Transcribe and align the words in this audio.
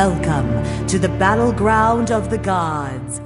Welcome 0.00 0.86
to 0.88 0.98
the 0.98 1.08
battleground 1.08 2.10
of 2.10 2.28
the 2.28 2.36
gods. 2.36 3.22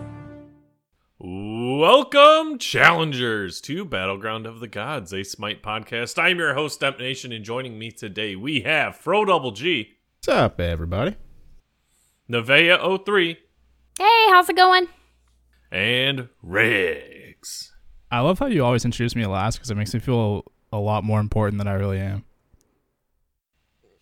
Welcome, 1.19 2.59
challengers, 2.59 3.61
to 3.63 3.85
Battleground 3.85 4.47
of 4.47 4.61
the 4.61 4.69
Gods, 4.69 5.13
a 5.13 5.25
Smite 5.25 5.65
podcast. 5.65 6.17
I'm 6.17 6.39
your 6.39 6.55
host, 6.55 6.81
Emp 6.85 7.01
Nation, 7.01 7.33
and 7.33 7.45
joining 7.45 7.77
me 7.77 7.91
today 7.91 8.37
we 8.37 8.61
have 8.61 8.95
Fro 8.95 9.25
Double 9.25 9.51
G, 9.51 9.95
What's 10.21 10.29
up, 10.29 10.61
everybody? 10.61 11.17
Nevea 12.31 13.05
03, 13.05 13.37
Hey, 13.99 14.27
how's 14.29 14.49
it 14.49 14.55
going? 14.55 14.87
and 15.73 16.29
Riggs. 16.41 17.73
I 18.13 18.21
love 18.21 18.39
how 18.39 18.47
you 18.47 18.65
always 18.65 18.85
introduce 18.85 19.17
me 19.17 19.27
last 19.27 19.57
because 19.57 19.73
it 19.73 19.77
makes 19.77 19.93
me 19.93 19.99
feel 19.99 20.45
a 20.73 20.79
lot 20.79 21.03
more 21.03 21.19
important 21.19 21.59
than 21.59 21.67
I 21.67 21.73
really 21.73 21.99
am. 21.99 22.25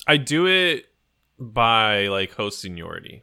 I 0.07 0.19
do 0.19 0.47
it 0.47 0.85
by 1.39 2.09
like 2.09 2.33
host 2.35 2.61
seniority. 2.61 3.23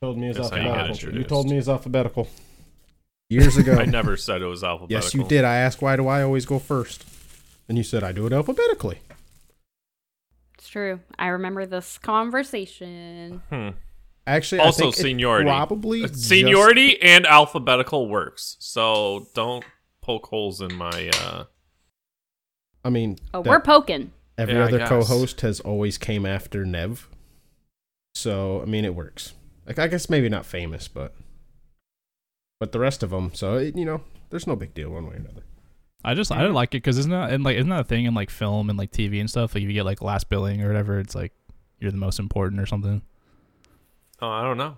Told 0.00 0.18
me 0.18 0.26
his 0.28 0.36
That's 0.36 0.50
you 0.50 0.58
alphabetical. 0.58 1.14
You, 1.14 1.24
told 1.24 1.48
me 1.48 1.56
his 1.56 1.68
alphabetical. 1.68 2.28
Years 3.28 3.56
ago. 3.56 3.72
I 3.78 3.86
never 3.86 4.16
said 4.16 4.42
it 4.42 4.46
was 4.46 4.62
alphabetical. 4.62 5.02
yes, 5.04 5.14
you 5.14 5.24
did. 5.24 5.44
I 5.44 5.56
asked 5.56 5.80
why 5.82 5.96
do 5.96 6.06
I 6.06 6.22
always 6.22 6.44
go 6.46 6.58
first, 6.58 7.04
and 7.68 7.76
you 7.78 7.84
said 7.84 8.04
I 8.04 8.12
do 8.12 8.26
it 8.26 8.32
alphabetically. 8.32 9.00
It's 10.58 10.68
true. 10.68 11.00
I 11.18 11.28
remember 11.28 11.66
this 11.66 11.98
conversation. 11.98 13.42
Hmm. 13.50 13.70
Actually, 14.26 14.60
I 14.60 14.64
Also, 14.64 14.84
think 14.84 14.96
seniority. 14.96 15.48
Probably 15.48 16.02
Uh, 16.04 16.08
just- 16.08 16.28
Seniority 16.28 17.00
and 17.00 17.26
alphabetical 17.26 18.08
works, 18.08 18.56
so 18.58 19.28
don't 19.34 19.64
poke 20.02 20.26
holes 20.26 20.60
in 20.60 20.74
my. 20.74 21.10
uh 21.20 21.44
I 22.84 22.90
mean, 22.90 23.16
Oh, 23.34 23.42
that 23.42 23.48
we're 23.50 23.60
poking. 23.60 24.12
Every 24.38 24.54
Yeah, 24.54 24.64
other 24.64 24.86
co-host 24.86 25.40
has 25.42 25.60
always 25.60 25.98
came 25.98 26.26
after 26.26 26.64
Nev, 26.64 27.08
so 28.14 28.62
I 28.62 28.64
mean 28.64 28.84
it 28.84 28.94
works. 28.94 29.34
Like 29.66 29.78
I 29.78 29.88
guess 29.88 30.08
maybe 30.08 30.28
not 30.28 30.46
famous, 30.46 30.88
but 30.88 31.14
but 32.60 32.72
the 32.72 32.78
rest 32.78 33.02
of 33.02 33.10
them. 33.10 33.32
So 33.34 33.56
it, 33.56 33.76
you 33.76 33.84
know, 33.84 34.02
there's 34.30 34.46
no 34.46 34.56
big 34.56 34.74
deal 34.74 34.90
one 34.90 35.06
way 35.06 35.14
or 35.14 35.18
another. 35.18 35.42
I 36.04 36.14
just 36.14 36.30
I 36.30 36.42
don't 36.42 36.54
like 36.54 36.68
it 36.70 36.78
because 36.78 36.98
isn't 36.98 37.10
that 37.10 37.32
and 37.32 37.42
like 37.42 37.56
isn't 37.56 37.68
that 37.70 37.80
a 37.80 37.84
thing 37.84 38.04
in 38.04 38.14
like 38.14 38.30
film 38.30 38.70
and 38.70 38.78
like 38.78 38.92
TV 38.92 39.20
and 39.20 39.28
stuff? 39.28 39.54
Like 39.54 39.64
if 39.64 39.68
you 39.68 39.74
get 39.74 39.84
like 39.84 40.02
last 40.02 40.28
billing 40.28 40.62
or 40.62 40.68
whatever, 40.68 41.00
it's 41.00 41.14
like 41.14 41.32
you're 41.80 41.90
the 41.90 41.96
most 41.96 42.18
important 42.18 42.60
or 42.60 42.66
something. 42.66 43.02
Oh, 44.22 44.28
I 44.28 44.42
don't 44.42 44.56
know. 44.56 44.74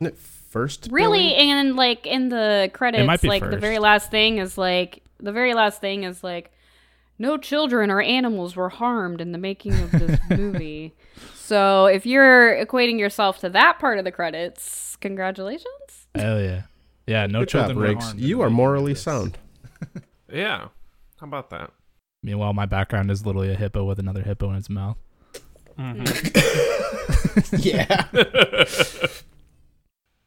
First? 0.48 0.88
Really, 0.90 1.28
billing? 1.28 1.50
and 1.50 1.76
like 1.76 2.06
in 2.06 2.30
the 2.30 2.70
credits, 2.72 3.06
might 3.06 3.20
be 3.20 3.28
like 3.28 3.48
the 3.48 3.58
very 3.58 3.78
last 3.78 4.10
thing 4.10 4.38
is 4.38 4.56
like 4.56 5.04
the 5.20 5.32
very 5.32 5.52
last 5.52 5.80
thing 5.80 6.04
is 6.04 6.24
like 6.24 6.50
no 7.18 7.36
children 7.36 7.90
or 7.90 8.00
animals 8.00 8.56
were 8.56 8.68
harmed 8.68 9.20
in 9.20 9.32
the 9.32 9.38
making 9.38 9.74
of 9.74 9.90
this 9.90 10.18
movie. 10.30 10.94
So 11.34 11.86
if 11.86 12.06
you're 12.06 12.64
equating 12.64 12.98
yourself 12.98 13.38
to 13.40 13.50
that 13.50 13.78
part 13.78 13.98
of 13.98 14.04
the 14.04 14.12
credits, 14.12 14.96
congratulations. 15.00 16.06
Hell 16.14 16.40
yeah, 16.40 16.62
yeah. 17.06 17.26
No 17.26 17.40
Good 17.40 17.48
job, 17.48 17.66
children 17.68 17.94
were 17.96 18.00
harmed. 18.00 18.20
You 18.20 18.40
are 18.42 18.50
morally 18.50 18.94
sound. 18.94 19.38
Yeah, 20.30 20.68
how 21.16 21.26
about 21.26 21.48
that? 21.48 21.72
Meanwhile, 22.22 22.52
my 22.52 22.66
background 22.66 23.10
is 23.10 23.24
literally 23.24 23.50
a 23.50 23.54
hippo 23.54 23.84
with 23.84 23.98
another 23.98 24.22
hippo 24.22 24.50
in 24.50 24.56
its 24.56 24.68
mouth. 24.68 24.98
Mm-hmm. 25.78 27.56
yeah. 27.60 28.02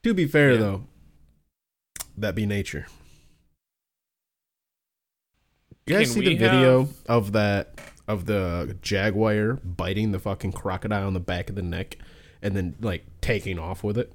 to 0.02 0.14
be 0.16 0.25
fair, 0.25 0.58
though, 0.58 0.86
that 2.17 2.34
be 2.34 2.47
nature. 2.47 2.88
You 5.88 5.96
guys 5.98 6.14
Can 6.14 6.22
see 6.24 6.30
the 6.30 6.38
video 6.38 6.80
have- 6.86 6.94
of 7.08 7.32
that 7.34 7.80
of 8.08 8.26
the 8.26 8.78
jaguar 8.82 9.54
biting 9.64 10.12
the 10.12 10.20
fucking 10.20 10.52
crocodile 10.52 11.08
on 11.08 11.14
the 11.14 11.20
back 11.20 11.50
of 11.50 11.56
the 11.56 11.62
neck 11.62 11.98
and 12.42 12.56
then 12.56 12.76
like 12.82 13.06
taking 13.22 13.58
off 13.59 13.84
with 13.84 13.97
it? 13.97 14.12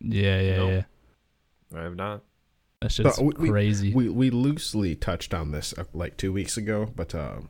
Yeah, 0.00 0.40
yeah, 0.40 0.56
Nope. 0.56 0.84
yeah. 1.72 1.78
I 1.78 1.82
have 1.84 1.96
not. 1.96 2.22
That 2.80 2.90
shit's 2.92 3.16
But 3.18 3.24
we- 3.24 3.34
we- 3.44 3.48
crazy. 3.50 3.92
We 3.92 4.08
we 4.08 4.30
loosely 4.30 4.94
touched 4.96 5.34
on 5.34 5.50
this 5.52 5.74
uh, 5.76 5.84
like 5.92 6.16
two 6.16 6.32
weeks 6.32 6.56
ago, 6.56 6.90
but 6.96 7.14
um, 7.14 7.48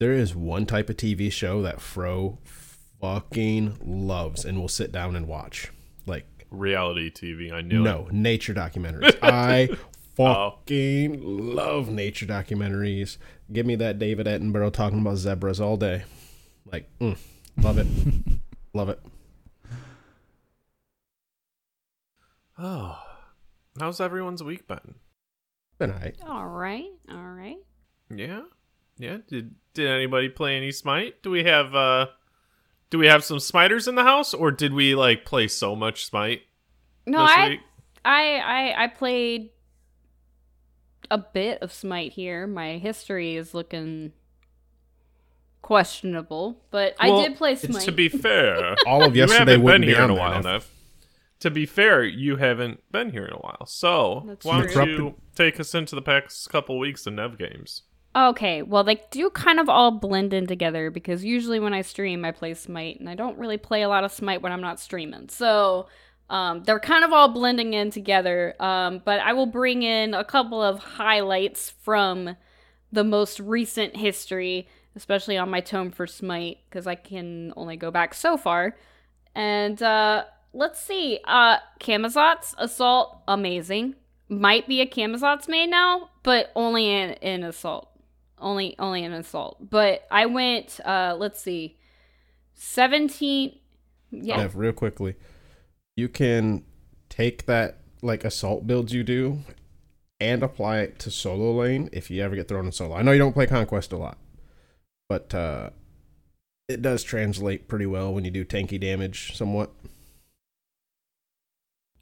there 0.00 0.12
is 0.12 0.34
one 0.34 0.64
type 0.66 0.88
of 0.88 0.96
TV 0.96 1.30
show 1.32 1.60
that 1.62 1.80
Fro 1.80 2.38
fucking 2.44 3.78
loves 3.84 4.44
and 4.44 4.58
will 4.60 4.68
sit 4.68 4.92
down 4.92 5.16
and 5.16 5.26
watch. 5.26 5.72
Like 6.06 6.26
Reality 6.50 7.10
TV. 7.10 7.52
I 7.52 7.60
knew 7.60 7.82
no 7.82 8.06
it. 8.06 8.12
nature 8.14 8.54
documentaries. 8.54 9.16
I 9.22 9.68
fucking 10.18 11.20
love 11.22 11.88
nature 11.88 12.26
documentaries. 12.26 13.18
Give 13.52 13.64
me 13.64 13.76
that 13.76 13.98
David 13.98 14.26
Attenborough 14.26 14.72
talking 14.72 15.00
about 15.00 15.16
zebras 15.16 15.60
all 15.60 15.76
day. 15.76 16.02
Like, 16.70 16.90
mm, 16.98 17.16
love 17.56 17.78
it, 17.78 17.86
love 18.74 18.88
it. 18.88 19.00
Oh, 22.58 22.98
how's 23.78 24.00
everyone's 24.00 24.42
week 24.42 24.66
been? 24.66 24.96
Been 25.78 25.92
alright. 25.92 26.16
All 26.26 26.48
right, 26.48 26.90
all 27.08 27.22
right. 27.22 27.58
Yeah, 28.14 28.42
yeah. 28.98 29.18
Did 29.28 29.54
did 29.74 29.86
anybody 29.86 30.28
play 30.28 30.56
any 30.56 30.72
Smite? 30.72 31.22
Do 31.22 31.30
we 31.30 31.44
have 31.44 31.74
uh, 31.74 32.06
do 32.90 32.98
we 32.98 33.06
have 33.06 33.22
some 33.22 33.38
Smiters 33.38 33.86
in 33.86 33.94
the 33.94 34.02
house, 34.02 34.34
or 34.34 34.50
did 34.50 34.74
we 34.74 34.96
like 34.96 35.24
play 35.24 35.46
so 35.46 35.76
much 35.76 36.04
Smite 36.06 36.42
No, 37.06 37.24
this 37.24 37.36
I 37.36 37.48
week? 37.48 37.60
I 38.04 38.38
I 38.38 38.84
I 38.84 38.86
played 38.88 39.50
a 41.10 41.18
bit 41.18 41.62
of 41.62 41.72
Smite 41.72 42.12
here. 42.12 42.46
My 42.46 42.78
history 42.78 43.36
is 43.36 43.54
looking 43.54 44.12
questionable, 45.62 46.62
but 46.70 46.94
Well, 47.02 47.20
I 47.20 47.22
did 47.28 47.36
play 47.36 47.54
Smite. 47.54 47.82
To 47.84 47.92
be 47.92 48.08
fair, 48.08 48.76
All 48.86 49.04
of 49.04 49.14
you 49.16 49.22
yesterday 49.22 49.38
haven't 49.38 49.54
been 49.56 49.62
wouldn't 49.64 49.82
be 49.86 49.94
here 49.94 50.02
in 50.04 50.10
a 50.10 50.14
while 50.14 50.34
Nev. 50.34 50.44
enough. 50.46 50.70
To 51.40 51.50
be 51.50 51.66
fair, 51.66 52.02
you 52.04 52.36
haven't 52.36 52.80
been 52.90 53.10
here 53.12 53.24
in 53.24 53.32
a 53.32 53.38
while. 53.38 53.64
So 53.66 54.24
That's 54.26 54.44
why 54.44 54.66
don't 54.66 54.88
you 54.88 55.14
take 55.36 55.60
us 55.60 55.74
into 55.74 55.94
the 55.94 56.02
past 56.02 56.48
couple 56.50 56.78
weeks 56.78 57.06
of 57.06 57.14
Nev 57.14 57.38
games? 57.38 57.82
okay, 58.16 58.62
well 58.62 58.82
they 58.82 59.00
do 59.12 59.30
kind 59.30 59.60
of 59.60 59.68
all 59.68 59.92
blend 59.92 60.32
in 60.32 60.46
together 60.46 60.90
because 60.90 61.22
usually 61.22 61.60
when 61.60 61.72
I 61.74 61.82
stream 61.82 62.24
I 62.24 62.32
play 62.32 62.54
Smite 62.54 62.98
and 62.98 63.08
I 63.08 63.14
don't 63.14 63.38
really 63.38 63.58
play 63.58 63.82
a 63.82 63.88
lot 63.88 64.02
of 64.02 64.10
Smite 64.10 64.42
when 64.42 64.50
I'm 64.50 64.62
not 64.62 64.80
streaming. 64.80 65.28
So 65.28 65.86
um, 66.30 66.62
they're 66.64 66.80
kind 66.80 67.04
of 67.04 67.12
all 67.12 67.28
blending 67.28 67.74
in 67.74 67.90
together. 67.90 68.54
Um, 68.60 69.00
but 69.04 69.20
I 69.20 69.32
will 69.32 69.46
bring 69.46 69.82
in 69.82 70.14
a 70.14 70.24
couple 70.24 70.62
of 70.62 70.78
highlights 70.78 71.70
from 71.70 72.36
the 72.92 73.04
most 73.04 73.40
recent 73.40 73.96
history, 73.96 74.68
especially 74.94 75.36
on 75.36 75.50
my 75.50 75.60
tome 75.60 75.90
for 75.90 76.06
Smite, 76.06 76.58
because 76.68 76.86
I 76.86 76.94
can 76.94 77.52
only 77.56 77.76
go 77.76 77.90
back 77.90 78.14
so 78.14 78.36
far. 78.36 78.76
And 79.34 79.82
uh, 79.82 80.24
let's 80.52 80.80
see. 80.80 81.20
Uh, 81.24 81.58
Assault, 82.58 83.22
amazing. 83.26 83.94
Might 84.28 84.68
be 84.68 84.80
a 84.82 84.86
Camazotz 84.86 85.48
main 85.48 85.70
now, 85.70 86.10
but 86.22 86.50
only 86.54 86.90
in, 86.90 87.12
in 87.12 87.44
Assault. 87.44 87.88
Only 88.40 88.76
only 88.78 89.02
in 89.02 89.12
Assault. 89.12 89.56
But 89.70 90.06
I 90.10 90.26
went, 90.26 90.78
uh, 90.84 91.16
let's 91.18 91.40
see, 91.40 91.78
17. 92.54 93.58
Yeah. 94.10 94.36
Nev, 94.36 94.56
real 94.56 94.72
quickly, 94.72 95.16
you 95.98 96.08
can 96.08 96.62
take 97.08 97.46
that 97.46 97.80
like 98.02 98.24
assault 98.24 98.68
builds 98.68 98.92
you 98.92 99.02
do 99.02 99.40
and 100.20 100.44
apply 100.44 100.78
it 100.78 100.96
to 101.00 101.10
solo 101.10 101.52
lane 101.52 101.88
if 101.92 102.08
you 102.08 102.22
ever 102.22 102.36
get 102.36 102.46
thrown 102.46 102.66
in 102.66 102.72
solo. 102.72 102.94
I 102.94 103.02
know 103.02 103.10
you 103.10 103.18
don't 103.18 103.32
play 103.32 103.48
conquest 103.48 103.92
a 103.92 103.96
lot, 103.96 104.16
but 105.08 105.34
uh, 105.34 105.70
it 106.68 106.82
does 106.82 107.02
translate 107.02 107.66
pretty 107.66 107.86
well 107.86 108.14
when 108.14 108.24
you 108.24 108.30
do 108.30 108.44
tanky 108.44 108.80
damage 108.80 109.36
somewhat. 109.36 109.72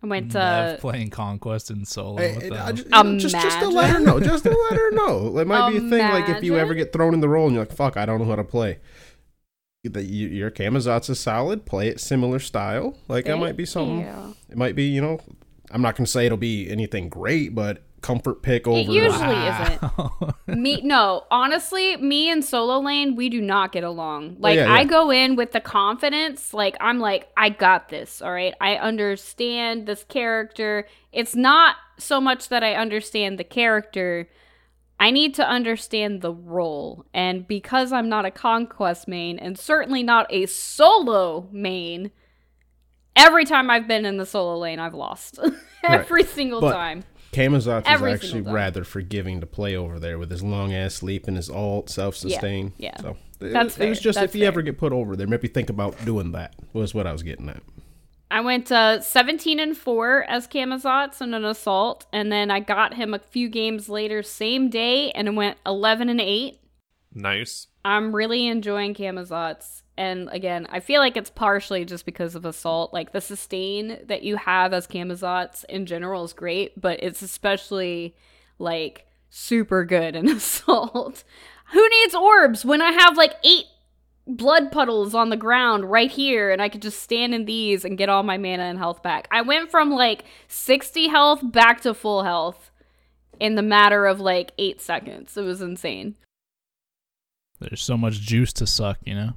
I 0.03 0.09
went, 0.09 0.35
Nev 0.35 0.75
uh, 0.75 0.77
playing 0.77 1.09
conquest 1.09 1.71
in 1.71 1.87
solo. 1.87 2.19
Hey, 2.19 2.35
what 2.35 2.43
hey, 2.43 2.49
the 2.51 2.56
I 2.56 2.65
hell? 2.67 2.77
you 2.77 2.85
know, 2.85 3.19
just, 3.19 3.35
just 3.35 3.61
to 3.61 3.69
let 3.69 3.89
her 3.89 3.99
know, 3.99 4.21
just 4.21 4.45
to 4.45 4.51
let 4.51 4.79
her 4.79 4.91
know. 4.91 5.39
It 5.39 5.47
might 5.47 5.70
be 5.70 5.79
a 5.79 5.81
thing 5.81 6.00
like 6.00 6.29
if 6.29 6.44
you 6.44 6.59
ever 6.59 6.75
get 6.81 6.93
thrown 6.93 7.15
in 7.15 7.20
the 7.20 7.31
role 7.31 7.47
and 7.47 7.55
you're 7.55 7.65
like, 7.65 7.75
"Fuck, 7.75 7.97
I 7.97 8.05
don't 8.05 8.19
know 8.19 8.26
how 8.26 8.37
to 8.37 8.44
play." 8.44 8.79
That 9.88 10.05
your 10.05 10.50
Camazotz 10.50 11.09
is 11.11 11.21
solid. 11.21 11.65
Play 11.67 11.88
it 11.88 12.00
similar 12.00 12.38
style. 12.38 12.97
Like 13.09 13.25
that 13.27 13.38
might 13.38 13.56
be 13.56 13.65
something. 13.67 14.00
Yeah. 14.00 14.33
It 14.50 14.56
might 14.56 14.75
be, 14.75 14.85
you 14.85 15.00
know, 15.00 15.21
I'm 15.71 15.83
not 15.83 15.97
gonna 15.97 16.06
say 16.06 16.27
it'll 16.27 16.38
be 16.38 16.71
anything 16.71 17.09
great, 17.09 17.55
but 17.55 17.83
comfort 18.03 18.41
pick 18.43 18.69
over. 18.69 18.79
It 18.79 18.87
usually 18.87 19.35
Wow. 19.35 20.12
isn't. 20.21 20.35
Me 20.61 20.81
no, 20.83 21.25
honestly, 21.31 21.97
me 21.97 22.31
and 22.31 22.44
Solo 22.44 22.79
Lane, 22.79 23.17
we 23.17 23.29
do 23.29 23.41
not 23.41 23.73
get 23.73 23.83
along. 23.83 24.35
Oh, 24.37 24.41
like 24.41 24.56
yeah, 24.56 24.73
I 24.73 24.85
go 24.85 25.11
in 25.11 25.35
with 25.35 25.50
the 25.53 25.61
confidence, 25.61 26.55
like 26.55 26.77
I'm 26.81 27.00
like 27.00 27.29
I 27.37 27.49
got 27.49 27.89
this, 27.89 28.23
all 28.23 28.32
right? 28.32 28.55
I 28.61 28.77
understand 28.77 29.87
this 29.87 30.05
character. 30.05 30.87
It's 31.12 31.35
not 31.35 31.77
so 31.99 32.21
much 32.21 32.49
that 32.50 32.62
I 32.62 32.75
understand 32.75 33.39
the 33.39 33.44
character. 33.44 34.29
I 34.98 35.10
need 35.10 35.34
to 35.34 35.46
understand 35.48 36.22
the 36.22 36.32
role. 36.32 37.04
And 37.12 37.46
because 37.46 37.93
I'm 37.93 38.08
not 38.08 38.25
a 38.25 38.31
conquest 38.31 39.06
main 39.08 39.38
and 39.38 39.58
certainly 39.58 40.02
not 40.02 40.26
a 40.31 40.46
solo 40.46 41.48
main, 41.52 42.10
every 43.14 43.44
time 43.44 43.70
I've 43.70 43.87
been 43.87 44.04
in 44.06 44.16
the 44.16 44.26
solo 44.26 44.58
lane, 44.58 44.78
I've 44.78 44.94
lost. 44.94 45.38
every 45.84 46.25
single 46.25 46.60
But- 46.60 46.72
time. 46.72 47.04
Camazotz 47.32 47.81
is 47.82 48.02
actually 48.02 48.40
rather 48.40 48.82
forgiving 48.82 49.40
to 49.40 49.46
play 49.46 49.76
over 49.76 49.98
there 49.98 50.19
with 50.19 50.31
his 50.31 50.43
long 50.43 50.72
ass 50.72 50.94
sleep 50.94 51.28
and 51.28 51.37
his 51.37 51.50
alt 51.50 51.90
self 51.90 52.16
sustain. 52.16 52.72
yeah. 52.78 52.93
yeah. 52.96 53.00
So 53.02 53.16
it, 53.40 53.52
That's 53.52 53.76
it 53.78 53.88
was 53.90 54.00
just 54.00 54.19
that's 54.19 54.31
if 54.31 54.34
you 54.34 54.43
fair. 54.43 54.48
ever 54.48 54.62
get 54.62 54.78
put 54.78 54.94
over 54.94 55.16
there, 55.16 55.26
maybe 55.26 55.48
think 55.48 55.69
about 55.69 56.02
doing 56.06 56.32
that. 56.32 56.54
Was 56.72 56.94
what 56.94 57.06
I 57.06 57.12
was 57.12 57.22
getting 57.22 57.50
at. 57.50 57.62
I 58.31 58.40
went 58.40 58.73
uh, 58.73 59.00
17 59.00 59.61
and 59.61 59.76
4 59.76 60.25
as 60.25 60.49
Camazotz 60.49 61.20
in 61.20 61.32
an 61.32 61.44
assault, 61.44 62.06
and 62.12 62.32
then 62.32 62.50
I 62.50 62.61
got 62.61 62.94
him 62.94 63.14
a 63.14 63.19
few 63.19 63.49
games 63.49 63.88
later, 63.88 64.23
same 64.23 64.69
day, 64.69 65.12
and 65.12 65.37
went 65.37 65.58
11 65.64 66.08
and 66.08 66.20
8. 66.20 66.58
Nice. 67.14 67.69
I'm 67.84 68.14
really 68.14 68.46
enjoying 68.46 68.94
Camazotz. 68.94 69.82
And 69.96 70.28
again, 70.31 70.67
I 70.70 70.81
feel 70.81 71.00
like 71.00 71.17
it's 71.17 71.31
partially 71.31 71.84
just 71.84 72.05
because 72.05 72.34
of 72.34 72.44
Assault. 72.44 72.93
Like 72.93 73.12
the 73.12 73.20
sustain 73.20 73.99
that 74.06 74.23
you 74.23 74.37
have 74.37 74.72
as 74.72 74.87
Camazotz 74.87 75.64
in 75.67 75.87
general 75.87 76.25
is 76.25 76.32
great, 76.32 76.79
but 76.79 77.02
it's 77.02 77.22
especially 77.22 78.17
like 78.58 79.06
super 79.31 79.84
good 79.84 80.17
in 80.17 80.29
Assault. 80.37 81.25
Who 81.72 81.88
needs 81.88 82.14
orbs 82.14 82.64
when 82.64 82.82
I 82.82 82.93
have 82.93 83.17
like 83.17 83.34
eight 83.44 83.67
blood 84.26 84.73
puddles 84.73 85.14
on 85.14 85.31
the 85.31 85.37
ground 85.37 85.90
right 85.90 86.11
here 86.11 86.50
and 86.50 86.61
I 86.61 86.69
could 86.69 86.82
just 86.82 87.00
stand 87.02 87.32
in 87.34 87.44
these 87.44 87.84
and 87.84 87.96
get 87.99 88.08
all 88.08 88.23
my 88.23 88.37
mana 88.38 88.64
and 88.64 88.78
health 88.78 89.02
back? 89.02 89.28
I 89.31 89.43
went 89.43 89.70
from 89.70 89.90
like 89.90 90.25
60 90.49 91.08
health 91.08 91.40
back 91.43 91.81
to 91.82 91.94
full 91.94 92.25
health 92.25 92.70
in 93.38 93.55
the 93.55 93.62
matter 93.62 94.06
of 94.06 94.19
like 94.20 94.52
eight 94.58 94.81
seconds. 94.81 95.37
It 95.37 95.43
was 95.43 95.61
insane. 95.62 96.17
There's 97.61 97.82
so 97.82 97.96
much 97.96 98.14
juice 98.20 98.52
to 98.55 98.67
suck, 98.67 98.99
you 99.05 99.14
know. 99.14 99.31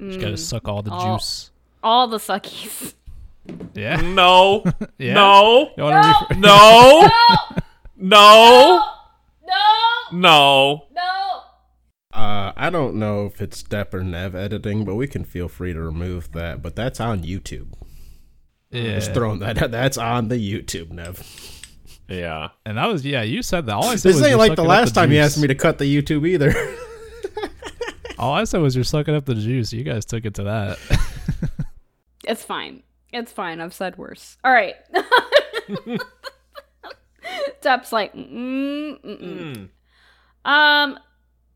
Just 0.00 0.20
gotta 0.20 0.32
Mm. 0.34 0.38
suck 0.38 0.68
all 0.68 0.82
the 0.82 0.90
All- 0.90 1.16
juice. 1.16 1.50
all 1.82 2.08
the 2.08 2.18
suckies. 2.18 2.94
Yeah. 3.74 4.00
No. 4.02 4.64
yeah. 4.98 5.14
No. 5.14 5.70
You 5.76 5.84
wanna 5.84 6.02
rephr- 6.02 6.38
No. 6.38 7.08
No. 7.96 8.82
No! 9.46 10.12
No. 10.12 10.84
No! 10.94 11.25
Uh, 12.16 12.52
I 12.56 12.70
don't 12.70 12.94
know 12.96 13.26
if 13.26 13.42
it's 13.42 13.58
Step 13.58 13.92
or 13.92 14.02
Nev 14.02 14.34
editing, 14.34 14.86
but 14.86 14.94
we 14.94 15.06
can 15.06 15.22
feel 15.22 15.48
free 15.48 15.74
to 15.74 15.80
remove 15.80 16.32
that. 16.32 16.62
But 16.62 16.74
that's 16.74 16.98
on 16.98 17.22
YouTube. 17.22 17.74
yeah. 18.70 18.94
Just 18.94 19.12
throwing 19.12 19.40
that. 19.40 19.70
That's 19.70 19.98
on 19.98 20.28
the 20.28 20.36
YouTube, 20.36 20.90
Nev. 20.90 21.22
Yeah. 22.08 22.48
And 22.64 22.78
that 22.78 22.86
was 22.86 23.04
yeah. 23.04 23.22
You 23.22 23.42
said 23.42 23.66
that. 23.66 23.74
All 23.74 23.84
I 23.84 23.96
said 23.96 24.10
This 24.10 24.16
was 24.16 24.26
ain't 24.26 24.38
like 24.38 24.52
the 24.52 24.56
sucking 24.56 24.70
up 24.70 24.78
last 24.78 24.94
time 24.94 25.12
you 25.12 25.18
asked 25.18 25.38
me 25.38 25.48
to 25.48 25.54
cut 25.54 25.76
the 25.78 25.84
YouTube 25.84 26.26
either. 26.26 26.54
All 28.18 28.32
I 28.32 28.44
said 28.44 28.62
was 28.62 28.74
you're 28.74 28.84
sucking 28.84 29.14
up 29.14 29.26
the 29.26 29.34
juice. 29.34 29.72
You 29.74 29.84
guys 29.84 30.06
took 30.06 30.24
it 30.24 30.34
to 30.34 30.44
that. 30.44 30.78
It's 32.24 32.42
fine. 32.42 32.82
It's 33.12 33.30
fine. 33.30 33.60
I've 33.60 33.72
said 33.72 33.96
worse. 33.98 34.36
All 34.42 34.50
right. 34.50 34.74
Dep's 37.60 37.92
like, 37.92 38.12
mm, 38.14 39.00
mm, 39.00 39.68
mm. 40.44 40.50
Um, 40.50 40.98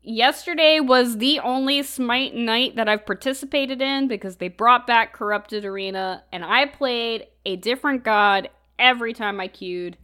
yesterday 0.03 0.79
was 0.79 1.17
the 1.17 1.39
only 1.39 1.83
Smite 1.83 2.35
night 2.35 2.75
that 2.75 2.89
I've 2.89 3.05
participated 3.05 3.81
in 3.81 4.07
because 4.07 4.37
they 4.37 4.47
brought 4.47 4.87
back 4.87 5.13
Corrupted 5.13 5.65
Arena, 5.65 6.23
and 6.31 6.43
I 6.43 6.65
played 6.65 7.27
a 7.45 7.55
different 7.55 8.03
god 8.03 8.49
every 8.79 9.13
time 9.13 9.39
I 9.39 9.47
queued, 9.47 9.97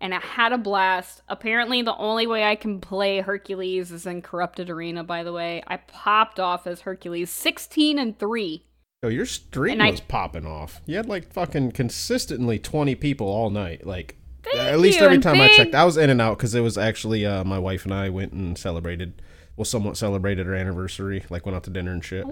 and 0.00 0.14
I 0.14 0.20
had 0.20 0.52
a 0.52 0.58
blast. 0.58 1.22
Apparently, 1.28 1.82
the 1.82 1.96
only 1.96 2.26
way 2.26 2.44
I 2.44 2.56
can 2.56 2.80
play 2.80 3.20
Hercules 3.20 3.92
is 3.92 4.06
in 4.06 4.22
Corrupted 4.22 4.68
Arena. 4.70 5.04
By 5.04 5.22
the 5.22 5.32
way, 5.32 5.62
I 5.66 5.78
popped 5.78 6.38
off 6.40 6.66
as 6.66 6.82
Hercules, 6.82 7.30
sixteen 7.30 7.98
and 7.98 8.18
three. 8.18 8.64
Yo, 9.02 9.10
your 9.10 9.26
stream 9.26 9.74
And 9.74 9.82
I- 9.82 9.90
was 9.90 10.00
popping 10.00 10.46
off. 10.46 10.80
You 10.86 10.96
had 10.96 11.06
like 11.06 11.32
fucking 11.32 11.72
consistently 11.72 12.58
20 12.58 12.94
people 12.94 13.26
all 13.28 13.50
night. 13.50 13.86
Like, 13.86 14.16
Thank 14.42 14.56
at 14.56 14.80
least 14.80 15.00
every 15.02 15.18
time 15.18 15.38
I 15.40 15.48
checked. 15.48 15.74
I 15.74 15.84
was 15.84 15.98
in 15.98 16.08
and 16.08 16.20
out 16.20 16.38
because 16.38 16.54
it 16.54 16.60
was 16.62 16.78
actually 16.78 17.26
uh, 17.26 17.44
my 17.44 17.58
wife 17.58 17.84
and 17.84 17.92
I 17.92 18.08
went 18.08 18.32
and 18.32 18.56
celebrated, 18.56 19.20
well, 19.56 19.64
somewhat 19.64 19.96
celebrated 19.96 20.46
her 20.46 20.54
anniversary. 20.54 21.24
Like, 21.30 21.46
went 21.46 21.56
out 21.56 21.64
to 21.64 21.70
dinner 21.70 21.92
and 21.92 22.04
shit. 22.04 22.26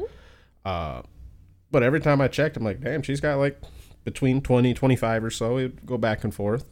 Uh, 0.65 1.03
but 1.71 1.83
every 1.83 2.01
time 2.01 2.21
I 2.21 2.29
checked, 2.29 2.57
I'm 2.57 2.65
like, 2.65 2.81
damn, 2.81 3.03
she's 3.03 3.21
got 3.21 3.39
like 3.39 3.61
between 4.05 4.41
20, 4.43 4.75
25 4.75 5.25
or 5.25 5.31
so. 5.31 5.59
It'd 5.59 5.85
go 5.87 5.99
back 5.99 6.25
and 6.25 6.35
forth. 6.35 6.65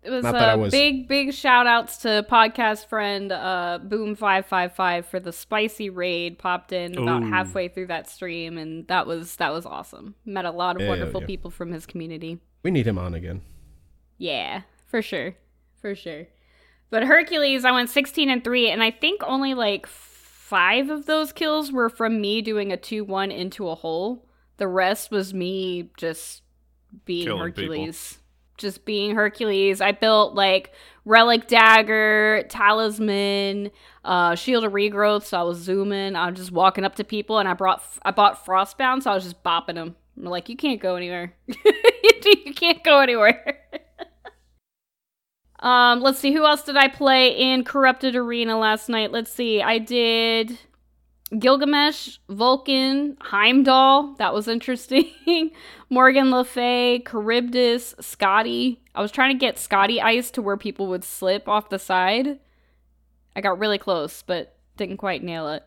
It 0.00 0.10
was 0.10 0.22
Not 0.22 0.32
that 0.32 0.48
I 0.50 0.52
a 0.52 0.58
was- 0.58 0.70
big, 0.70 1.08
big 1.08 1.34
shout 1.34 1.66
outs 1.66 1.98
to 1.98 2.24
podcast 2.30 2.86
friend 2.86 3.32
uh, 3.32 3.80
Boom555 3.84 5.04
for 5.06 5.18
the 5.18 5.32
spicy 5.32 5.90
raid. 5.90 6.38
Popped 6.38 6.72
in 6.72 6.96
about 6.96 7.24
Ooh. 7.24 7.30
halfway 7.30 7.66
through 7.68 7.88
that 7.88 8.08
stream, 8.08 8.56
and 8.58 8.86
that 8.86 9.06
was 9.08 9.36
that 9.36 9.52
was 9.52 9.66
awesome. 9.66 10.14
Met 10.24 10.44
a 10.44 10.52
lot 10.52 10.76
of 10.76 10.82
Yeah, 10.82 10.88
wonderful 10.88 11.20
yeah. 11.22 11.26
people 11.26 11.50
from 11.50 11.72
his 11.72 11.84
community. 11.84 12.38
We 12.62 12.70
need 12.70 12.86
him 12.86 12.96
on 12.96 13.12
again. 13.12 13.42
Yeah, 14.18 14.62
for 14.86 15.02
sure. 15.02 15.34
For 15.80 15.94
sure. 15.96 16.26
But 16.90 17.04
Hercules, 17.04 17.64
I 17.64 17.72
went 17.72 17.90
16 17.90 18.30
and 18.30 18.42
3, 18.42 18.70
and 18.70 18.82
I 18.82 18.90
think 18.90 19.22
only 19.24 19.54
like 19.54 19.86
five 19.86 20.88
of 20.88 21.06
those 21.06 21.32
kills 21.32 21.70
were 21.70 21.88
from 21.90 22.20
me 22.20 22.40
doing 22.40 22.72
a 22.72 22.76
2 22.76 23.04
1 23.04 23.30
into 23.30 23.68
a 23.68 23.74
hole. 23.74 24.26
The 24.56 24.68
rest 24.68 25.10
was 25.10 25.34
me 25.34 25.90
just 25.96 26.42
being 27.04 27.26
Killing 27.26 27.52
people. 27.52 27.74
Hercules. 27.74 28.18
Just 28.56 28.84
being 28.84 29.14
Hercules. 29.14 29.80
I 29.80 29.92
built 29.92 30.34
like 30.34 30.72
Relic 31.04 31.46
Dagger, 31.46 32.44
Talisman, 32.48 33.70
uh, 34.04 34.34
Shield 34.34 34.64
of 34.64 34.72
Regrowth, 34.72 35.24
so 35.24 35.38
I 35.38 35.42
was 35.42 35.58
zooming. 35.58 36.16
I 36.16 36.30
was 36.30 36.38
just 36.38 36.50
walking 36.50 36.84
up 36.84 36.96
to 36.96 37.04
people, 37.04 37.38
and 37.38 37.48
I 37.48 37.54
brought 37.54 37.82
I 38.02 38.10
bought 38.10 38.44
Frostbound, 38.44 39.02
so 39.02 39.12
I 39.12 39.14
was 39.14 39.24
just 39.24 39.44
bopping 39.44 39.74
them. 39.74 39.94
I'm 40.16 40.24
like, 40.24 40.48
you 40.48 40.56
can't 40.56 40.80
go 40.80 40.96
anywhere. 40.96 41.36
you 41.46 42.54
can't 42.54 42.82
go 42.82 42.98
anywhere. 42.98 43.58
Um, 45.60 46.00
let's 46.00 46.18
see, 46.18 46.32
who 46.32 46.44
else 46.44 46.62
did 46.62 46.76
I 46.76 46.88
play 46.88 47.30
in 47.30 47.64
Corrupted 47.64 48.14
Arena 48.14 48.58
last 48.58 48.88
night? 48.88 49.10
Let's 49.10 49.32
see, 49.32 49.60
I 49.60 49.78
did 49.78 50.58
Gilgamesh, 51.36 52.18
Vulcan, 52.28 53.16
Heimdall. 53.20 54.14
That 54.18 54.32
was 54.32 54.48
interesting. 54.48 55.10
Morgan 55.90 56.30
Le 56.30 56.44
Fay, 56.44 57.02
Charybdis, 57.08 57.94
Skadi. 58.00 58.78
I 58.94 59.02
was 59.02 59.10
trying 59.10 59.34
to 59.34 59.38
get 59.38 59.56
Skadi 59.56 60.00
ice 60.00 60.30
to 60.32 60.42
where 60.42 60.56
people 60.56 60.86
would 60.88 61.04
slip 61.04 61.48
off 61.48 61.68
the 61.68 61.78
side. 61.78 62.38
I 63.36 63.40
got 63.40 63.58
really 63.58 63.78
close, 63.78 64.22
but 64.22 64.56
didn't 64.76 64.96
quite 64.96 65.22
nail 65.22 65.48
it. 65.48 65.64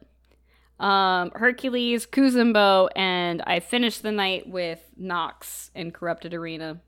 Um, 0.83 1.31
Hercules, 1.35 2.07
Kuzenbo, 2.07 2.89
and 2.95 3.43
I 3.45 3.59
finished 3.59 4.01
the 4.01 4.11
night 4.11 4.49
with 4.49 4.81
Nox 4.97 5.69
in 5.75 5.91
Corrupted 5.91 6.33
Arena. 6.33 6.81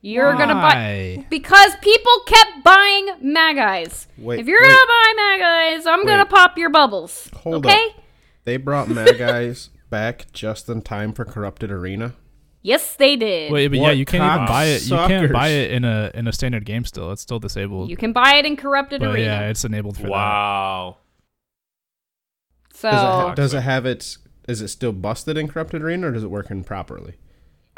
You're 0.00 0.34
gonna 0.34 0.54
buy 0.54 1.26
because 1.28 1.74
people 1.82 2.12
kept 2.26 2.62
buying 2.62 3.08
Magi's. 3.20 4.06
Wait, 4.16 4.38
if 4.38 4.46
you're 4.46 4.62
wait. 4.62 4.68
gonna 4.68 4.86
buy 4.86 5.14
Magi's, 5.16 5.86
I'm 5.86 6.06
gonna 6.06 6.26
pop 6.26 6.56
your 6.56 6.70
bubbles. 6.70 7.28
Hold 7.42 7.66
okay? 7.66 7.86
up. 7.88 8.02
They 8.44 8.56
brought 8.58 8.88
Magi's 8.88 9.70
back 9.90 10.30
just 10.32 10.68
in 10.68 10.82
time 10.82 11.12
for 11.12 11.24
Corrupted 11.24 11.72
Arena. 11.72 12.14
Yes, 12.62 12.96
they 12.96 13.16
did. 13.16 13.50
Wait, 13.52 13.68
but 13.68 13.78
yeah, 13.78 13.90
you 13.90 14.04
can't 14.04 14.22
even 14.22 14.46
buy 14.46 14.66
it. 14.66 14.82
You 14.86 14.96
can't 14.96 15.32
buy 15.32 15.48
it 15.48 15.70
in 15.72 15.84
a 15.84 16.10
in 16.14 16.28
a 16.28 16.32
standard 16.32 16.64
game 16.64 16.84
still. 16.84 17.10
It's 17.12 17.22
still 17.22 17.38
disabled. 17.38 17.90
You 17.90 17.96
can 17.96 18.12
buy 18.12 18.34
it 18.34 18.46
in 18.46 18.56
Corrupted 18.56 19.00
but 19.00 19.10
Arena. 19.10 19.24
yeah, 19.26 19.48
it's 19.48 19.64
enabled 19.64 19.96
for 19.96 20.02
that. 20.04 20.10
Wow. 20.10 20.98
so 22.72 22.90
Does 22.90 23.02
it, 23.02 23.06
ha- 23.06 23.34
does 23.34 23.54
it 23.54 23.60
have 23.62 23.86
its? 23.86 24.18
Is 24.48 24.60
it 24.60 24.68
still 24.68 24.92
busted 24.92 25.36
in 25.36 25.48
Corrupted 25.48 25.82
Arena, 25.82 26.08
or 26.08 26.12
does 26.12 26.24
it 26.24 26.30
working 26.30 26.62
properly? 26.64 27.14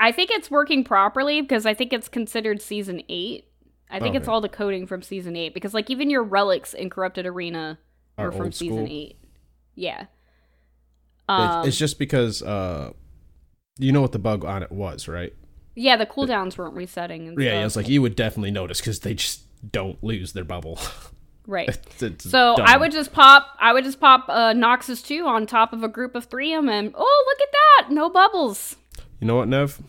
I 0.00 0.12
think 0.12 0.30
it's 0.30 0.50
working 0.50 0.82
properly 0.82 1.40
because 1.42 1.66
I 1.66 1.74
think 1.74 1.92
it's 1.92 2.08
considered 2.08 2.60
season 2.62 3.02
eight. 3.08 3.46
I 3.90 3.98
think 4.00 4.14
it's 4.14 4.28
all 4.28 4.40
the 4.40 4.48
coding 4.48 4.86
from 4.86 5.02
season 5.02 5.36
eight 5.36 5.52
because 5.52 5.74
like 5.74 5.90
even 5.90 6.10
your 6.10 6.22
relics 6.22 6.74
in 6.74 6.90
Corrupted 6.90 7.26
Arena 7.26 7.78
are, 8.16 8.28
Are 8.28 8.32
from 8.32 8.52
season 8.52 8.86
school? 8.86 8.88
eight. 8.88 9.16
Yeah. 9.74 10.04
Um, 11.28 11.66
it's 11.66 11.76
just 11.76 11.98
because 11.98 12.42
uh, 12.42 12.92
you 13.78 13.92
know 13.92 14.00
what 14.00 14.12
the 14.12 14.18
bug 14.18 14.44
on 14.44 14.62
it 14.62 14.72
was, 14.72 15.06
right? 15.08 15.32
yeah, 15.76 15.96
the 15.96 16.04
cooldowns 16.06 16.58
weren't 16.58 16.74
resetting. 16.74 17.28
And 17.28 17.40
Yeah, 17.40 17.52
stuff. 17.52 17.66
it's 17.66 17.76
like 17.76 17.88
you 17.88 18.02
would 18.02 18.14
definitely 18.16 18.50
notice 18.50 18.80
because 18.80 19.00
they 19.00 19.14
just 19.14 19.42
don't 19.72 20.02
lose 20.04 20.32
their 20.34 20.44
bubble. 20.44 20.78
right. 21.46 21.68
It's- 21.68 22.02
it's 22.02 22.28
So 22.30 22.56
I 22.58 22.76
would 22.76 22.92
just 22.92 23.12
pop, 23.12 23.56
I 23.58 23.72
would 23.72 23.84
just 23.84 24.00
pop 24.00 24.26
uh, 24.28 24.52
Noxus 24.52 25.04
two 25.04 25.26
on 25.26 25.46
top 25.46 25.72
of 25.72 25.82
a 25.82 25.88
group 25.88 26.14
of 26.14 26.24
three 26.26 26.52
of 26.52 26.62
them, 26.64 26.68
and 26.68 26.92
oh 26.96 27.24
look 27.26 27.40
at 27.48 27.52
that, 27.88 27.94
no 27.94 28.10
bubbles. 28.10 28.76
You 29.20 29.26
know 29.26 29.36
what, 29.36 29.48
Nev? 29.48 29.80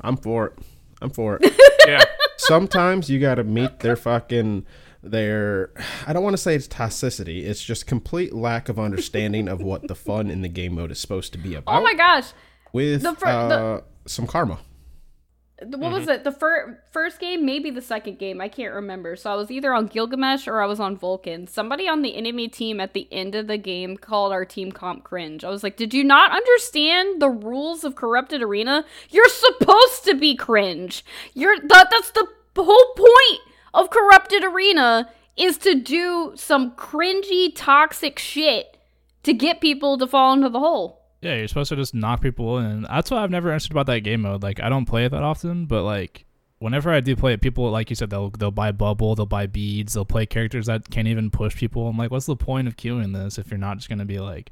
I'm 0.00 0.16
for 0.16 0.46
it. 0.46 0.58
I'm 1.00 1.10
for 1.10 1.38
it. 1.40 1.52
Yeah. 1.86 2.04
Sometimes 2.36 3.10
you 3.10 3.18
got 3.18 3.34
to 3.36 3.44
meet 3.44 3.80
their 3.80 3.96
fucking 3.96 4.64
their. 5.02 5.70
I 6.06 6.12
don't 6.12 6.22
want 6.22 6.34
to 6.34 6.38
say 6.38 6.54
it's 6.54 6.68
toxicity. 6.68 7.44
It's 7.44 7.60
just 7.60 7.88
complete 7.88 8.32
lack 8.32 8.68
of 8.68 8.78
understanding 8.78 9.48
of 9.48 9.60
what 9.62 9.88
the 9.88 9.96
fun 9.96 10.30
in 10.30 10.42
the 10.42 10.48
game 10.48 10.76
mode 10.76 10.92
is 10.92 11.00
supposed 11.00 11.32
to 11.32 11.38
be 11.40 11.56
about. 11.56 11.80
Oh 11.80 11.82
my 11.82 11.94
gosh, 11.94 12.32
With 12.72 13.02
the 13.02 13.14
fir- 13.16 13.26
uh, 13.26 13.48
the- 13.48 13.84
some 14.06 14.28
karma. 14.28 14.60
What 15.66 15.92
was 15.92 16.02
mm-hmm. 16.02 16.10
it? 16.10 16.24
The 16.24 16.32
fir- 16.32 16.80
first 16.90 17.20
game, 17.20 17.44
maybe 17.44 17.70
the 17.70 17.80
second 17.80 18.18
game. 18.18 18.40
I 18.40 18.48
can't 18.48 18.74
remember. 18.74 19.16
So 19.16 19.30
I 19.30 19.34
was 19.34 19.50
either 19.50 19.72
on 19.72 19.86
Gilgamesh 19.86 20.46
or 20.46 20.60
I 20.60 20.66
was 20.66 20.80
on 20.80 20.96
Vulcan. 20.96 21.46
Somebody 21.46 21.88
on 21.88 22.02
the 22.02 22.16
enemy 22.16 22.48
team 22.48 22.80
at 22.80 22.94
the 22.94 23.08
end 23.12 23.34
of 23.34 23.46
the 23.46 23.58
game 23.58 23.96
called 23.96 24.32
our 24.32 24.44
team 24.44 24.72
comp 24.72 25.04
cringe. 25.04 25.44
I 25.44 25.50
was 25.50 25.62
like, 25.62 25.76
"Did 25.76 25.94
you 25.94 26.04
not 26.04 26.32
understand 26.32 27.20
the 27.20 27.30
rules 27.30 27.84
of 27.84 27.94
Corrupted 27.94 28.42
Arena? 28.42 28.84
You're 29.10 29.28
supposed 29.28 30.04
to 30.04 30.14
be 30.14 30.34
cringe. 30.34 31.04
You're 31.34 31.58
that. 31.58 31.88
That's 31.90 32.10
the 32.10 32.26
whole 32.56 32.94
point 32.96 33.40
of 33.74 33.90
Corrupted 33.90 34.44
Arena 34.44 35.10
is 35.36 35.56
to 35.58 35.74
do 35.74 36.32
some 36.34 36.72
cringy, 36.72 37.52
toxic 37.54 38.18
shit 38.18 38.76
to 39.22 39.32
get 39.32 39.60
people 39.60 39.98
to 39.98 40.06
fall 40.06 40.32
into 40.32 40.48
the 40.48 40.58
hole. 40.58 41.01
Yeah, 41.22 41.36
you're 41.36 41.48
supposed 41.48 41.68
to 41.70 41.76
just 41.76 41.94
knock 41.94 42.20
people 42.20 42.58
in. 42.58 42.82
That's 42.82 43.10
why 43.10 43.22
I've 43.22 43.30
never 43.30 43.50
understood 43.50 43.72
about 43.72 43.86
that 43.86 44.00
game 44.00 44.22
mode. 44.22 44.42
Like, 44.42 44.60
I 44.60 44.68
don't 44.68 44.84
play 44.86 45.04
it 45.04 45.10
that 45.12 45.22
often, 45.22 45.66
but 45.66 45.84
like, 45.84 46.24
whenever 46.58 46.90
I 46.92 47.00
do 47.00 47.14
play 47.16 47.32
it, 47.32 47.40
people 47.40 47.70
like 47.70 47.90
you 47.90 47.96
said 47.96 48.10
they'll 48.10 48.30
they'll 48.30 48.50
buy 48.50 48.72
bubble, 48.72 49.14
they'll 49.14 49.26
buy 49.26 49.46
beads, 49.46 49.94
they'll 49.94 50.04
play 50.04 50.26
characters 50.26 50.66
that 50.66 50.90
can't 50.90 51.08
even 51.08 51.30
push 51.30 51.56
people. 51.56 51.86
I'm 51.88 51.96
like, 51.96 52.10
what's 52.10 52.26
the 52.26 52.36
point 52.36 52.66
of 52.68 52.76
queuing 52.76 53.14
this 53.14 53.38
if 53.38 53.50
you're 53.50 53.58
not 53.58 53.76
just 53.78 53.88
gonna 53.88 54.04
be 54.04 54.18
like 54.18 54.50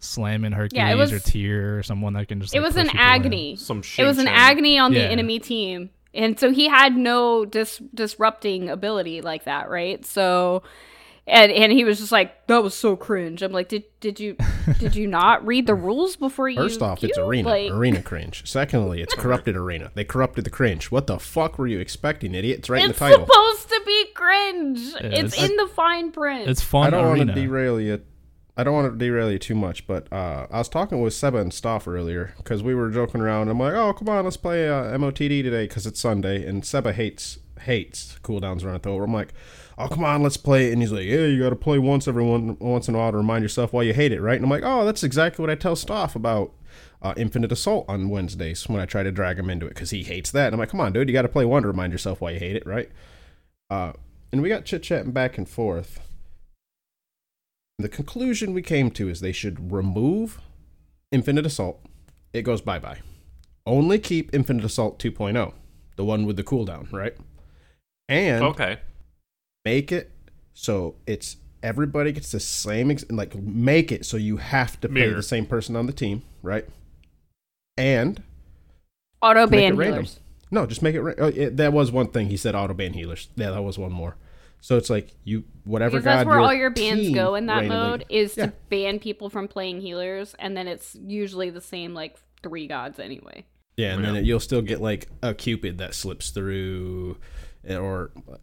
slamming 0.00 0.52
Hercules 0.52 0.96
was- 0.96 1.12
or 1.12 1.18
Tyr 1.20 1.78
or 1.78 1.82
someone 1.82 2.12
that 2.14 2.28
can 2.28 2.40
just. 2.40 2.54
it 2.54 2.60
was 2.60 2.74
push 2.74 2.82
an 2.82 2.86
people 2.90 3.00
in? 3.00 3.06
agony. 3.06 3.56
Some 3.56 3.78
It 3.78 4.02
was 4.04 4.18
an 4.18 4.26
Shin-chan. 4.26 4.28
agony 4.28 4.78
on 4.78 4.92
Yeah. 4.92 5.00
the 5.00 5.06
enemy 5.12 5.38
team. 5.38 5.90
And 6.14 6.38
so 6.40 6.50
he 6.50 6.68
had 6.68 6.96
no 6.96 7.44
dis- 7.44 7.82
disrupting 7.94 8.70
ability 8.70 9.20
like 9.20 9.44
that, 9.44 9.68
right? 9.68 10.04
So 10.06 10.62
and 11.28 11.52
and 11.52 11.72
he 11.72 11.84
was 11.84 11.98
just 11.98 12.12
like, 12.12 12.46
That 12.46 12.62
was 12.62 12.74
so 12.74 12.96
cringe. 12.96 13.42
I'm 13.42 13.52
like, 13.52 13.68
Did 13.68 13.84
did 14.00 14.18
you 14.20 14.36
did 14.78 14.96
you 14.96 15.06
not 15.06 15.46
read 15.46 15.66
the 15.66 15.74
rules 15.74 16.16
before 16.16 16.48
you 16.48 16.56
First 16.56 16.82
off, 16.82 17.02
it's 17.04 17.18
arena, 17.18 17.48
Like, 17.48 17.70
arena 17.70 18.02
cringe. 18.02 18.42
Secondly, 18.46 19.02
it's 19.02 19.14
corrupted 19.18 19.56
arena. 19.56 19.90
They 19.94 20.04
corrupted 20.04 20.44
the 20.44 20.50
cringe. 20.50 20.90
What 20.90 21.06
the 21.06 21.18
fuck 21.18 21.58
were 21.58 21.66
you 21.66 21.78
expecting, 21.78 22.34
idiot? 22.34 22.60
It's 22.60 22.70
right 22.70 22.82
in 22.82 22.88
the 22.88 22.94
title. 22.94 23.22
It's 23.22 23.32
supposed 23.32 23.68
to 23.70 23.82
be 23.86 24.06
cringe. 24.14 24.78
it's 25.00 25.34
it's- 25.34 25.50
in 25.50 25.56
the 25.56 25.68
fine 25.68 26.12
print. 26.12 26.48
It's 26.48 26.62
fun 26.62 26.88
I 26.88 26.90
don't 26.90 27.18
want 27.18 27.28
to 27.28 27.34
derail 27.34 27.80
you. 27.80 28.02
I 28.56 28.64
don't 28.64 28.74
want 28.74 28.92
to 28.92 28.98
derail 28.98 29.30
you 29.30 29.38
too 29.38 29.54
much, 29.54 29.86
but 29.86 30.12
uh, 30.12 30.48
I 30.50 30.58
was 30.58 30.68
talking 30.68 31.00
with 31.00 31.14
Seba 31.14 31.38
and 31.38 31.54
Stoff 31.54 31.86
earlier 31.86 32.34
because 32.38 32.60
we 32.60 32.74
were 32.74 32.90
joking 32.90 33.20
around. 33.20 33.48
I'm 33.48 33.60
like, 33.60 33.74
"Oh, 33.74 33.92
come 33.92 34.08
on, 34.08 34.24
let's 34.24 34.36
play 34.36 34.68
uh, 34.68 34.98
MOTD 34.98 35.44
today 35.44 35.68
because 35.68 35.86
it's 35.86 36.00
Sunday." 36.00 36.44
And 36.44 36.66
Seba 36.66 36.92
hates 36.92 37.38
hates 37.60 38.18
cooldowns 38.24 38.64
around 38.64 38.84
over. 38.84 39.04
I'm 39.04 39.12
like, 39.14 39.32
"Oh, 39.78 39.88
come 39.88 40.04
on, 40.04 40.22
let's 40.22 40.36
play." 40.36 40.68
it." 40.68 40.72
And 40.72 40.82
he's 40.82 40.92
like, 40.92 41.04
"Yeah, 41.04 41.26
you 41.26 41.42
got 41.42 41.50
to 41.50 41.56
play 41.56 41.78
once 41.78 42.06
every 42.06 42.22
one 42.24 42.56
once 42.58 42.88
in 42.88 42.94
a 42.94 42.98
while 42.98 43.12
to 43.12 43.16
remind 43.18 43.42
yourself 43.42 43.72
why 43.72 43.82
you 43.82 43.94
hate 43.94 44.12
it, 44.12 44.20
right?" 44.20 44.36
And 44.36 44.44
I'm 44.44 44.50
like, 44.50 44.62
"Oh, 44.64 44.84
that's 44.84 45.02
exactly 45.04 45.42
what 45.42 45.50
I 45.50 45.54
tell 45.54 45.76
Stoff 45.76 46.14
about." 46.14 46.52
Uh, 47.00 47.14
Infinite 47.16 47.52
Assault 47.52 47.84
on 47.88 48.08
Wednesdays 48.08 48.68
when 48.68 48.80
I 48.80 48.84
try 48.84 49.04
to 49.04 49.12
drag 49.12 49.38
him 49.38 49.48
into 49.48 49.66
it 49.66 49.70
because 49.70 49.90
he 49.90 50.02
hates 50.02 50.32
that. 50.32 50.46
And 50.46 50.54
I'm 50.54 50.58
like, 50.58 50.70
come 50.70 50.80
on, 50.80 50.92
dude, 50.92 51.08
you 51.08 51.12
got 51.12 51.22
to 51.22 51.28
play 51.28 51.44
one 51.44 51.62
to 51.62 51.68
remind 51.68 51.92
yourself 51.92 52.20
why 52.20 52.32
you 52.32 52.40
hate 52.40 52.56
it, 52.56 52.66
right? 52.66 52.90
Uh, 53.70 53.92
and 54.32 54.42
we 54.42 54.48
got 54.48 54.64
chit 54.64 54.82
chatting 54.82 55.12
back 55.12 55.38
and 55.38 55.48
forth. 55.48 56.00
The 57.78 57.88
conclusion 57.88 58.52
we 58.52 58.62
came 58.62 58.90
to 58.92 59.08
is 59.08 59.20
they 59.20 59.30
should 59.30 59.70
remove 59.70 60.40
Infinite 61.12 61.46
Assault. 61.46 61.80
It 62.32 62.42
goes 62.42 62.60
bye 62.60 62.80
bye. 62.80 62.98
Only 63.64 64.00
keep 64.00 64.34
Infinite 64.34 64.64
Assault 64.64 64.98
2.0, 64.98 65.52
the 65.94 66.04
one 66.04 66.26
with 66.26 66.36
the 66.36 66.42
cooldown, 66.42 66.92
right? 66.92 67.14
And 68.08 68.42
Okay. 68.42 68.78
Make 69.68 69.92
it 69.92 70.10
so 70.54 70.94
it's 71.06 71.36
everybody 71.62 72.12
gets 72.12 72.30
the 72.32 72.40
same 72.40 72.90
ex- 72.90 73.04
like 73.10 73.34
make 73.34 73.90
it 73.92 74.04
so 74.06 74.16
you 74.16 74.36
have 74.38 74.80
to 74.80 74.88
play 74.88 75.02
Mirror. 75.02 75.16
the 75.16 75.22
same 75.22 75.44
person 75.46 75.76
on 75.76 75.86
the 75.86 75.92
team, 75.92 76.22
right? 76.42 76.64
And 77.76 78.22
Auto 79.22 79.40
make 79.46 79.46
it 79.46 79.50
ban 79.50 79.76
random. 79.76 79.94
healers. 80.04 80.20
No, 80.50 80.66
just 80.66 80.82
make 80.82 80.94
it. 80.94 81.02
Ra- 81.02 81.14
oh, 81.18 81.26
it 81.28 81.56
that 81.58 81.72
was 81.72 81.90
one 81.92 82.08
thing 82.08 82.28
he 82.28 82.36
said. 82.36 82.54
Auto 82.54 82.74
ban 82.74 82.92
healers. 82.92 83.28
Yeah, 83.36 83.50
that 83.50 83.62
was 83.62 83.78
one 83.78 83.92
more. 83.92 84.16
So 84.60 84.76
it's 84.76 84.90
like 84.90 85.08
you 85.24 85.44
whatever 85.64 85.92
Because 85.98 86.04
that's 86.04 86.26
where 86.26 86.38
your 86.38 86.46
all 86.46 86.54
your 86.54 86.70
bans 86.70 87.10
go 87.10 87.34
in 87.34 87.46
that 87.46 87.60
randomly- 87.60 87.76
mode 87.76 88.04
is 88.08 88.36
Yeah. 88.36 88.46
to 88.46 88.52
ban 88.70 88.98
people 88.98 89.28
from 89.30 89.46
playing 89.48 89.80
healers, 89.80 90.34
and 90.38 90.56
then 90.56 90.66
it's 90.66 90.96
usually 91.04 91.50
the 91.50 91.60
same 91.60 91.94
like 91.94 92.16
three 92.42 92.66
gods 92.66 92.98
anyway. 92.98 93.44
Yeah, 93.76 93.94
and 93.94 94.04
then 94.04 94.16
it, 94.16 94.24
you'll 94.24 94.40
still 94.40 94.62
get 94.62 94.80
like 94.80 95.08
a 95.22 95.34
Cupid 95.34 95.78
that 95.78 95.94
slips 95.94 96.30
through, 96.30 97.18
eh, 97.66 97.76
or 97.76 98.10
s- 98.28 98.38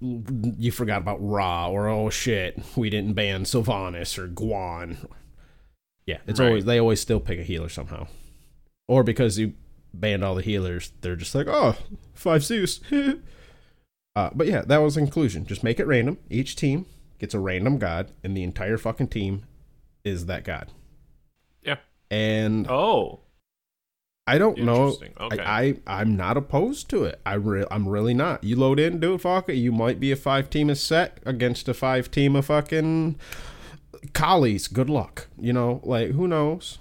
you 0.00 0.70
forgot 0.72 1.00
about 1.02 1.18
Ra, 1.20 1.68
or 1.68 1.88
oh 1.88 2.10
shit, 2.10 2.58
we 2.76 2.90
didn't 2.90 3.14
ban 3.14 3.44
Sylvanus 3.44 4.18
or 4.18 4.28
Guan. 4.28 4.96
Yeah, 6.06 6.18
it's 6.26 6.38
Right. 6.40 6.46
always 6.48 6.64
they 6.64 6.78
always 6.78 7.00
still 7.00 7.20
pick 7.20 7.38
a 7.38 7.42
healer 7.42 7.68
somehow, 7.68 8.06
or 8.86 9.02
because 9.04 9.38
you 9.38 9.54
banned 9.94 10.22
all 10.24 10.34
the 10.34 10.42
healers, 10.42 10.92
they're 11.00 11.16
just 11.16 11.34
like 11.34 11.46
oh 11.48 11.76
five 12.14 12.44
Zeus. 12.44 12.80
uh, 14.16 14.30
but 14.34 14.46
yeah, 14.46 14.62
that 14.62 14.78
was 14.78 14.96
inclusion. 14.96 15.46
Just 15.46 15.62
make 15.64 15.78
it 15.80 15.86
random. 15.86 16.18
Each 16.30 16.56
team 16.56 16.86
gets 17.18 17.34
a 17.34 17.40
random 17.40 17.78
god, 17.78 18.10
and 18.22 18.36
the 18.36 18.42
entire 18.42 18.76
fucking 18.78 19.08
team 19.08 19.44
is 20.04 20.26
that 20.26 20.44
god. 20.44 20.70
Yeah. 21.62 21.76
And 22.10 22.66
Oh. 22.70 23.20
I 24.28 24.38
don't 24.38 24.58
know. 24.58 24.96
Okay. 25.20 25.42
I, 25.42 25.62
I 25.86 26.00
I'm 26.00 26.16
not 26.16 26.36
opposed 26.36 26.88
to 26.90 27.04
it. 27.04 27.20
I 27.26 27.34
re- 27.34 27.64
I'm 27.70 27.88
really 27.88 28.14
not. 28.14 28.44
You 28.44 28.56
load 28.56 28.78
in, 28.78 29.00
do 29.00 29.14
it, 29.14 29.22
Falca. 29.22 29.54
You 29.56 29.72
might 29.72 29.98
be 29.98 30.12
a 30.12 30.16
five 30.16 30.50
team 30.50 30.70
of 30.70 30.78
set 30.78 31.18
against 31.24 31.68
a 31.68 31.74
five 31.74 32.10
team 32.10 32.36
of 32.36 32.46
fucking 32.46 33.16
Kalis. 34.12 34.72
Good 34.72 34.90
luck. 34.90 35.26
You 35.38 35.52
know, 35.52 35.80
like 35.84 36.10
who 36.10 36.28
knows? 36.28 36.78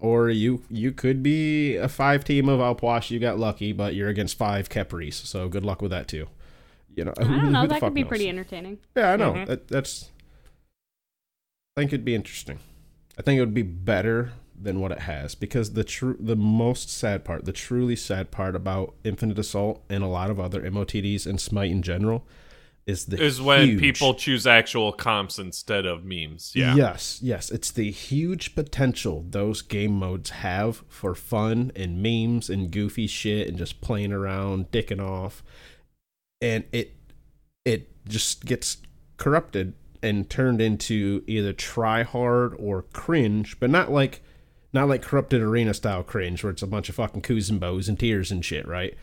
Or 0.00 0.28
you 0.30 0.62
you 0.70 0.92
could 0.92 1.22
be 1.22 1.76
a 1.76 1.88
five 1.88 2.24
team 2.24 2.48
of 2.48 2.60
Alpwash. 2.60 3.10
You 3.10 3.18
got 3.18 3.38
lucky, 3.38 3.72
but 3.72 3.94
you're 3.94 4.08
against 4.08 4.36
five 4.38 4.68
Khepris. 4.68 5.14
So 5.14 5.48
good 5.48 5.64
luck 5.64 5.82
with 5.82 5.90
that 5.90 6.06
too. 6.08 6.28
You 6.94 7.04
know, 7.04 7.14
I 7.18 7.22
don't 7.24 7.52
know. 7.52 7.66
That 7.66 7.80
could 7.80 7.94
be 7.94 8.02
knows? 8.02 8.08
pretty 8.08 8.28
entertaining. 8.28 8.78
Yeah, 8.96 9.12
I 9.12 9.16
know. 9.16 9.32
Mhm. 9.34 9.46
That, 9.46 9.68
that's. 9.68 10.10
I 11.76 11.80
think 11.80 11.92
it'd 11.92 12.04
be 12.04 12.14
interesting. 12.14 12.58
I 13.18 13.22
think 13.22 13.38
it 13.38 13.40
would 13.40 13.54
be 13.54 13.62
better 13.62 14.32
than 14.60 14.80
what 14.80 14.92
it 14.92 15.00
has 15.00 15.34
because 15.34 15.72
the 15.72 15.84
true, 15.84 16.16
the 16.18 16.36
most 16.36 16.90
sad 16.90 17.24
part, 17.24 17.44
the 17.44 17.52
truly 17.52 17.96
sad 17.96 18.30
part 18.30 18.56
about 18.56 18.94
Infinite 19.04 19.38
Assault 19.38 19.82
and 19.88 20.02
a 20.02 20.08
lot 20.08 20.30
of 20.30 20.40
other 20.40 20.62
MOTDs 20.62 21.26
and 21.26 21.40
Smite 21.40 21.70
in 21.70 21.82
general, 21.82 22.26
is 22.86 23.06
the 23.06 23.22
is 23.22 23.40
when 23.40 23.78
people 23.78 24.14
choose 24.14 24.46
actual 24.46 24.92
comps 24.92 25.38
instead 25.38 25.84
of 25.84 26.04
memes. 26.04 26.52
Yeah. 26.54 26.74
Yes, 26.74 27.20
yes. 27.22 27.50
It's 27.50 27.70
the 27.70 27.90
huge 27.90 28.54
potential 28.54 29.26
those 29.28 29.60
game 29.60 29.92
modes 29.92 30.30
have 30.30 30.84
for 30.88 31.14
fun 31.14 31.70
and 31.76 32.02
memes 32.02 32.48
and 32.48 32.70
goofy 32.70 33.06
shit 33.06 33.46
and 33.46 33.58
just 33.58 33.82
playing 33.82 34.12
around, 34.12 34.70
dicking 34.70 35.06
off. 35.06 35.42
And 36.40 36.64
it 36.72 36.94
it 37.66 37.90
just 38.08 38.46
gets 38.46 38.78
corrupted 39.18 39.74
and 40.02 40.30
turned 40.30 40.60
into 40.60 41.22
either 41.26 41.52
try 41.52 42.02
hard 42.04 42.54
or 42.58 42.82
cringe, 42.82 43.60
but 43.60 43.68
not 43.68 43.92
like 43.92 44.22
not 44.72 44.88
like 44.88 45.02
corrupted 45.02 45.40
arena 45.40 45.72
style 45.74 46.02
cringe 46.02 46.42
where 46.44 46.50
it's 46.52 46.62
a 46.62 46.66
bunch 46.66 46.88
of 46.88 46.94
fucking 46.94 47.22
coos 47.22 47.48
and 47.50 47.58
bows 47.60 47.88
and 47.88 47.98
tears 47.98 48.30
and 48.30 48.44
shit, 48.44 48.66
right? 48.68 48.94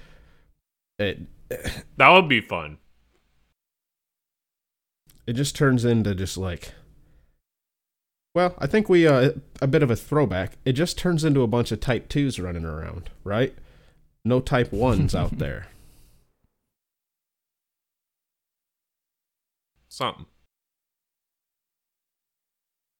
It 0.99 1.21
That 1.97 2.09
would 2.09 2.27
be 2.29 2.41
fun. 2.41 2.77
it 5.27 5.33
just 5.33 5.55
turns 5.55 5.83
into 5.85 6.13
just 6.13 6.37
like 6.37 6.73
well 8.35 8.53
i 8.59 8.67
think 8.67 8.87
we 8.89 9.07
uh 9.07 9.31
a 9.61 9.65
bit 9.67 9.81
of 9.81 9.89
a 9.89 9.95
throwback 9.95 10.57
it 10.65 10.73
just 10.73 10.97
turns 10.99 11.23
into 11.23 11.41
a 11.41 11.47
bunch 11.47 11.71
of 11.71 11.79
type 11.79 12.09
2s 12.09 12.43
running 12.43 12.65
around 12.65 13.09
right 13.23 13.55
no 14.23 14.39
type 14.39 14.69
1s 14.71 15.15
out 15.15 15.37
there 15.39 15.67
Something. 19.87 20.25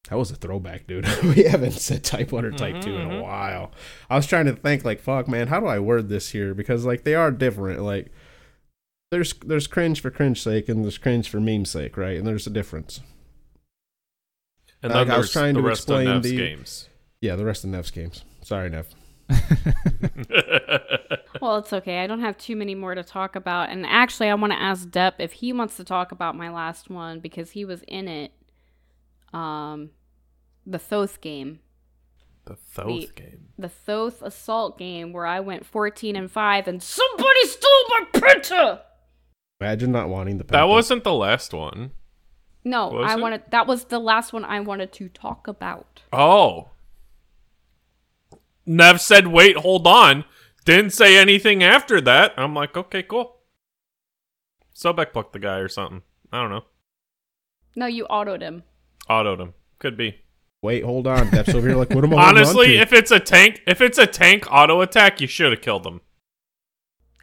That 0.10 0.18
was 0.18 0.30
a 0.32 0.36
throwback 0.36 0.86
dude 0.88 1.06
we 1.24 1.44
haven't 1.44 1.72
said 1.72 2.04
type 2.04 2.32
1 2.32 2.46
or 2.46 2.52
type 2.52 2.82
2 2.82 2.96
in 2.96 3.02
a 3.02 3.10
Mhm. 3.14 3.22
while 3.24 3.72
i 4.10 4.16
was 4.16 4.28
trying 4.28 4.46
to 4.46 4.54
think 4.54 4.84
like 4.86 5.00
fuck 5.00 5.28
man 5.28 5.48
how 5.48 5.60
do 5.60 5.66
i 5.66 5.80
word 5.80 6.10
this 6.10 6.30
here 6.30 6.54
because 6.54 6.86
like 6.86 7.04
they 7.04 7.16
are 7.16 7.32
different 7.32 7.82
like 7.82 8.12
there's 9.12 9.34
there's 9.46 9.68
cringe 9.68 10.02
for 10.02 10.12
cringe 10.12 10.42
sake 10.42 10.68
and 10.70 10.84
there's 10.84 10.98
cringe 10.98 11.30
for 11.30 11.40
meme 11.40 11.66
sake 11.66 11.98
right 11.98 12.18
and 12.18 12.26
there's 12.28 12.48
a 12.48 12.52
difference 12.52 13.00
And 14.84 14.94
Like, 14.94 15.08
then 15.08 15.16
I 15.16 15.18
was 15.18 15.32
trying 15.32 15.56
the 15.56 15.62
to 15.62 15.68
rest 15.68 15.90
of 15.90 16.00
explain 16.02 16.22
the- 16.22 16.38
games. 16.38 16.90
yeah 17.22 17.36
the 17.36 17.46
rest 17.46 17.64
of 17.64 17.70
nev's 17.72 17.92
games 17.92 18.24
sorry 18.44 18.70
nev 18.70 18.88
Well, 21.42 21.58
it's 21.58 21.74
okay. 21.74 22.00
I 22.00 22.08
don't 22.08 22.22
have 22.22 22.38
too 22.38 22.56
many 22.56 22.76
more 22.76 22.96
to 22.96 23.04
talk 23.04 23.36
about. 23.36 23.70
And 23.70 23.86
actually, 23.86 24.30
I 24.30 24.36
want 24.36 24.54
to 24.54 24.60
ask 24.62 24.88
Depp 24.88 25.14
if 25.20 25.34
he 25.34 25.52
wants 25.52 25.76
to 25.78 25.84
talk 25.84 26.12
about 26.12 26.36
my 26.36 26.50
last 26.50 26.90
one 26.90 27.20
because 27.20 27.52
he 27.52 27.66
was 27.66 27.84
in 27.88 28.08
it. 28.08 28.32
Um, 29.36 29.90
the 30.66 30.80
Thoth 30.80 31.20
game, 31.22 31.60
the 32.46 32.56
Thoth 32.56 32.86
Wait. 32.88 33.16
game. 33.16 33.48
the 33.58 33.70
Thoth 33.70 34.22
assault 34.22 34.78
game, 34.78 35.12
where 35.14 35.26
I 35.26 35.40
went 35.42 35.66
fourteen 35.66 36.16
and 36.16 36.32
five, 36.32 36.68
and 36.68 36.82
somebody 36.82 37.46
stole 37.46 37.84
my 37.90 38.06
printer. 38.14 38.82
imagine 39.60 39.92
not 39.92 40.10
wanting 40.10 40.38
the 40.38 40.44
printer. 40.44 40.62
That 40.62 40.70
wasn't 40.70 41.04
the 41.04 41.14
last 41.14 41.54
one. 41.54 41.92
No, 42.64 42.88
Was 42.88 43.12
I 43.12 43.16
it? 43.18 43.22
wanted. 43.22 43.44
That 43.52 43.68
was 43.68 43.86
the 43.86 44.00
last 44.00 44.34
one 44.34 44.44
I 44.46 44.60
wanted 44.62 44.92
to 44.94 45.10
talk 45.10 45.48
about. 45.48 46.02
Oh. 46.14 46.70
Nev 48.66 49.00
said, 49.00 49.28
wait, 49.28 49.58
hold 49.58 49.86
on. 49.86 50.26
Didn't 50.66 50.90
say 50.94 51.16
anything 51.18 51.62
after 51.62 52.02
that. 52.02 52.34
I'm 52.38 52.56
like, 52.56 52.76
okay, 52.76 53.04
cool. 53.04 53.36
Sobek 54.76 55.14
plucked 55.14 55.34
the 55.34 55.40
guy 55.40 55.58
or 55.60 55.68
something. 55.70 56.02
I 56.32 56.42
don't 56.42 56.50
know. 56.50 56.66
No, 57.76 57.86
you 57.86 58.08
autoed 58.10 58.42
him. 58.42 58.64
Autoed 59.10 59.40
him. 59.40 59.54
Could 59.80 59.98
be. 59.98 60.16
Wait, 60.62 60.84
hold 60.84 61.06
on. 61.06 61.30
Dep's 61.30 61.54
over 61.54 61.68
here 61.68 61.78
like, 61.78 61.90
what 61.92 62.04
am 62.04 62.14
I 62.14 62.16
holding 62.24 62.30
on 62.30 62.38
Honestly, 62.38 62.68
to? 62.70 62.78
if 62.78 62.92
it's 62.94 63.12
a 63.12 63.20
tank, 63.20 63.62
if 63.68 63.82
it's 63.82 63.98
a 63.98 64.08
tank 64.08 64.48
auto 64.52 64.82
attack, 64.82 65.22
you 65.22 65.28
should 65.28 65.52
have 65.52 65.62
killed 65.62 65.86
him. 65.86 66.02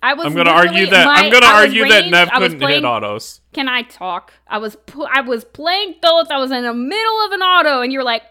I 0.04 0.14
was. 0.14 0.26
I'm 0.26 0.34
gonna 0.34 0.50
argue 0.50 0.86
that 0.86 1.06
my- 1.06 1.12
I'm 1.14 1.32
gonna 1.32 1.46
I 1.46 1.54
was 1.62 1.68
argue 1.68 1.88
that 1.88 2.08
Nev 2.08 2.30
couldn't 2.32 2.58
playing, 2.58 2.82
hit 2.82 2.84
autos. 2.84 3.40
Can 3.52 3.68
I 3.68 3.82
talk? 3.82 4.32
I 4.48 4.58
was 4.58 4.74
pu- 4.86 5.04
I 5.12 5.20
was 5.20 5.44
playing 5.44 5.94
Thoth. 6.02 6.30
I 6.30 6.38
was 6.38 6.50
in 6.50 6.62
the 6.64 6.74
middle 6.74 7.24
of 7.24 7.32
an 7.32 7.40
auto, 7.40 7.82
and 7.82 7.92
you're 7.92 8.02
like, 8.02 8.22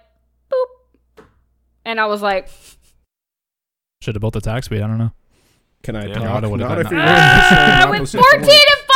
boop, 0.51 1.24
and 1.86 2.00
I 2.00 2.08
was 2.08 2.22
like, 2.22 2.50
Should 4.01 4.15
have 4.15 4.22
built 4.22 4.36
attack 4.36 4.63
speed. 4.65 4.81
I 4.81 4.88
don't 4.88 4.98
know. 4.98 5.12
Can 5.84 5.96
I 5.96 6.08
Yeah. 6.08 6.13
talk? 6.15 6.24
Auto 6.38 6.50
would've 6.50 6.67
Not 6.67 6.75
done 6.75 6.86
if 6.86 6.89
that. 6.89 6.91
you're 6.91 7.05
wearing 7.05 7.17
ah, 7.20 7.88
with 7.89 8.15
opposite 8.15 8.22
14 8.22 8.50
and 8.50 8.88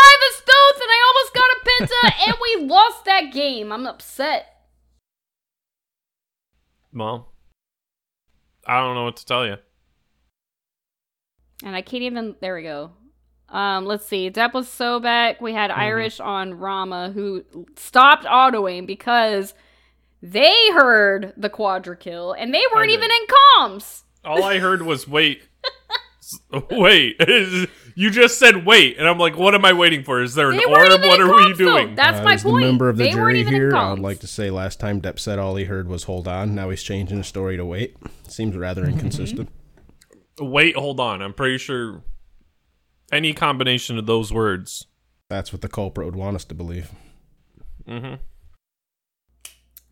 almost 1.80 1.94
got 2.02 2.12
a 2.12 2.16
penta, 2.16 2.28
and 2.28 2.38
we 2.42 2.66
lost 2.68 3.06
that 3.06 3.32
game. 3.32 3.72
I'm 3.72 3.86
upset. 3.86 4.48
Well, 6.94 7.34
I 8.66 8.80
don't 8.80 8.96
know 8.96 9.04
what 9.04 9.18
to 9.18 9.26
tell 9.26 9.46
you. 9.46 9.58
And 11.64 11.76
I 11.76 11.82
can't 11.82 12.04
even. 12.04 12.36
There 12.42 12.56
we 12.56 12.64
go. 12.64 12.92
Um, 13.50 13.86
let's 13.86 14.06
see. 14.06 14.30
Depp 14.30 14.54
was 14.54 14.68
Sobek. 14.68 15.40
We 15.40 15.54
had 15.54 15.72
Irish 15.72 16.20
on 16.20 16.56
Rama 16.56 17.12
who 17.14 17.46
stopped 17.76 18.26
autoing 18.26 18.88
because 18.88 19.54
they 20.22 20.56
heard 20.74 21.34
the 21.38 21.50
quadra 21.50 21.96
kill 21.96 22.34
and 22.34 22.54
they 22.54 22.64
weren't 22.74 22.92
even 22.92 23.10
in 23.10 23.28
comms. 23.28 24.04
All 24.24 24.44
I 24.44 24.58
heard 24.58 24.82
was 24.82 25.08
wait, 25.08 25.44
wait. 26.72 27.18
you 27.96 28.10
just 28.12 28.38
said 28.38 28.66
wait, 28.66 28.98
and 28.98 29.08
I'm 29.08 29.18
like, 29.18 29.38
what 29.38 29.56
am 29.56 29.64
I 29.66 29.74
waiting 29.74 30.04
for? 30.04 30.22
Is 30.22 30.36
there 30.36 30.52
an 30.52 30.58
They 30.58 30.66
orb? 30.66 30.76
What 31.02 31.20
are 31.22 31.28
we 31.28 31.34
comms, 31.34 31.58
though. 31.58 31.78
doing? 31.78 31.96
That's 31.96 32.20
Uh, 32.20 32.24
my 32.24 32.34
as 32.34 32.44
point. 32.44 32.56
the 32.62 32.68
member 32.68 32.90
of 32.90 32.98
the 32.98 33.06
they 33.06 33.12
jury 33.12 33.44
here, 33.44 33.76
I 33.76 33.90
would 33.92 34.00
like 34.00 34.20
to 34.20 34.28
say 34.28 34.50
last 34.50 34.80
time 34.80 35.02
Depp 35.02 35.18
said 35.20 35.40
all 35.40 35.56
he 35.56 35.66
heard 35.66 35.88
was 35.88 36.04
hold 36.04 36.28
on. 36.28 36.54
Now 36.56 36.70
he's 36.70 36.84
changing 36.84 37.18
his 37.18 37.28
story 37.28 37.58
to 37.58 37.66
wait. 37.66 37.96
Seems 38.28 38.56
rather 38.56 38.82
Mm-hmm. 38.84 38.92
inconsistent. 38.94 39.50
Wait, 40.40 40.76
hold 40.76 41.00
on. 41.00 41.22
I'm 41.22 41.34
pretty 41.34 41.58
sure 41.58 42.04
any 43.12 43.34
combination 43.34 43.98
of 43.98 44.06
those 44.06 44.34
words. 44.34 44.88
That's 45.30 45.54
what 45.54 45.62
the 45.62 45.70
culprit 45.70 46.06
would 46.06 46.16
want 46.16 46.36
us 46.36 46.44
to 46.46 46.54
believe. 46.56 46.92
hmm 47.88 48.16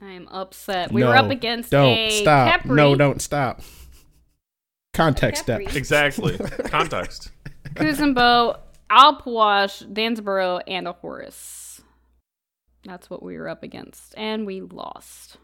I 0.01 0.11
am 0.11 0.27
upset. 0.27 0.91
We 0.91 0.99
no, 1.01 1.07
were 1.09 1.15
up 1.15 1.29
against 1.31 1.71
Don't 1.71 1.87
a 1.87 2.21
stop. 2.21 2.61
Khepri. 2.61 2.75
No, 2.75 2.93
don't 2.95 3.21
stop. 3.21 3.61
Context 4.93 5.45
Khepri. 5.45 5.67
Depp. 5.69 5.75
Exactly. 5.77 6.37
Context. 6.65 7.31
Kuzenbo, 7.75 8.59
Alpwash, 8.89 9.91
Danzaburou, 9.91 10.61
and 10.67 10.87
a 10.87 10.93
Horus. 10.93 11.81
That's 12.85 13.09
what 13.09 13.23
we 13.23 13.37
were 13.37 13.47
up 13.49 13.63
against. 13.63 14.13
And 14.17 14.45
we 14.45 14.61
lost. 14.61 15.37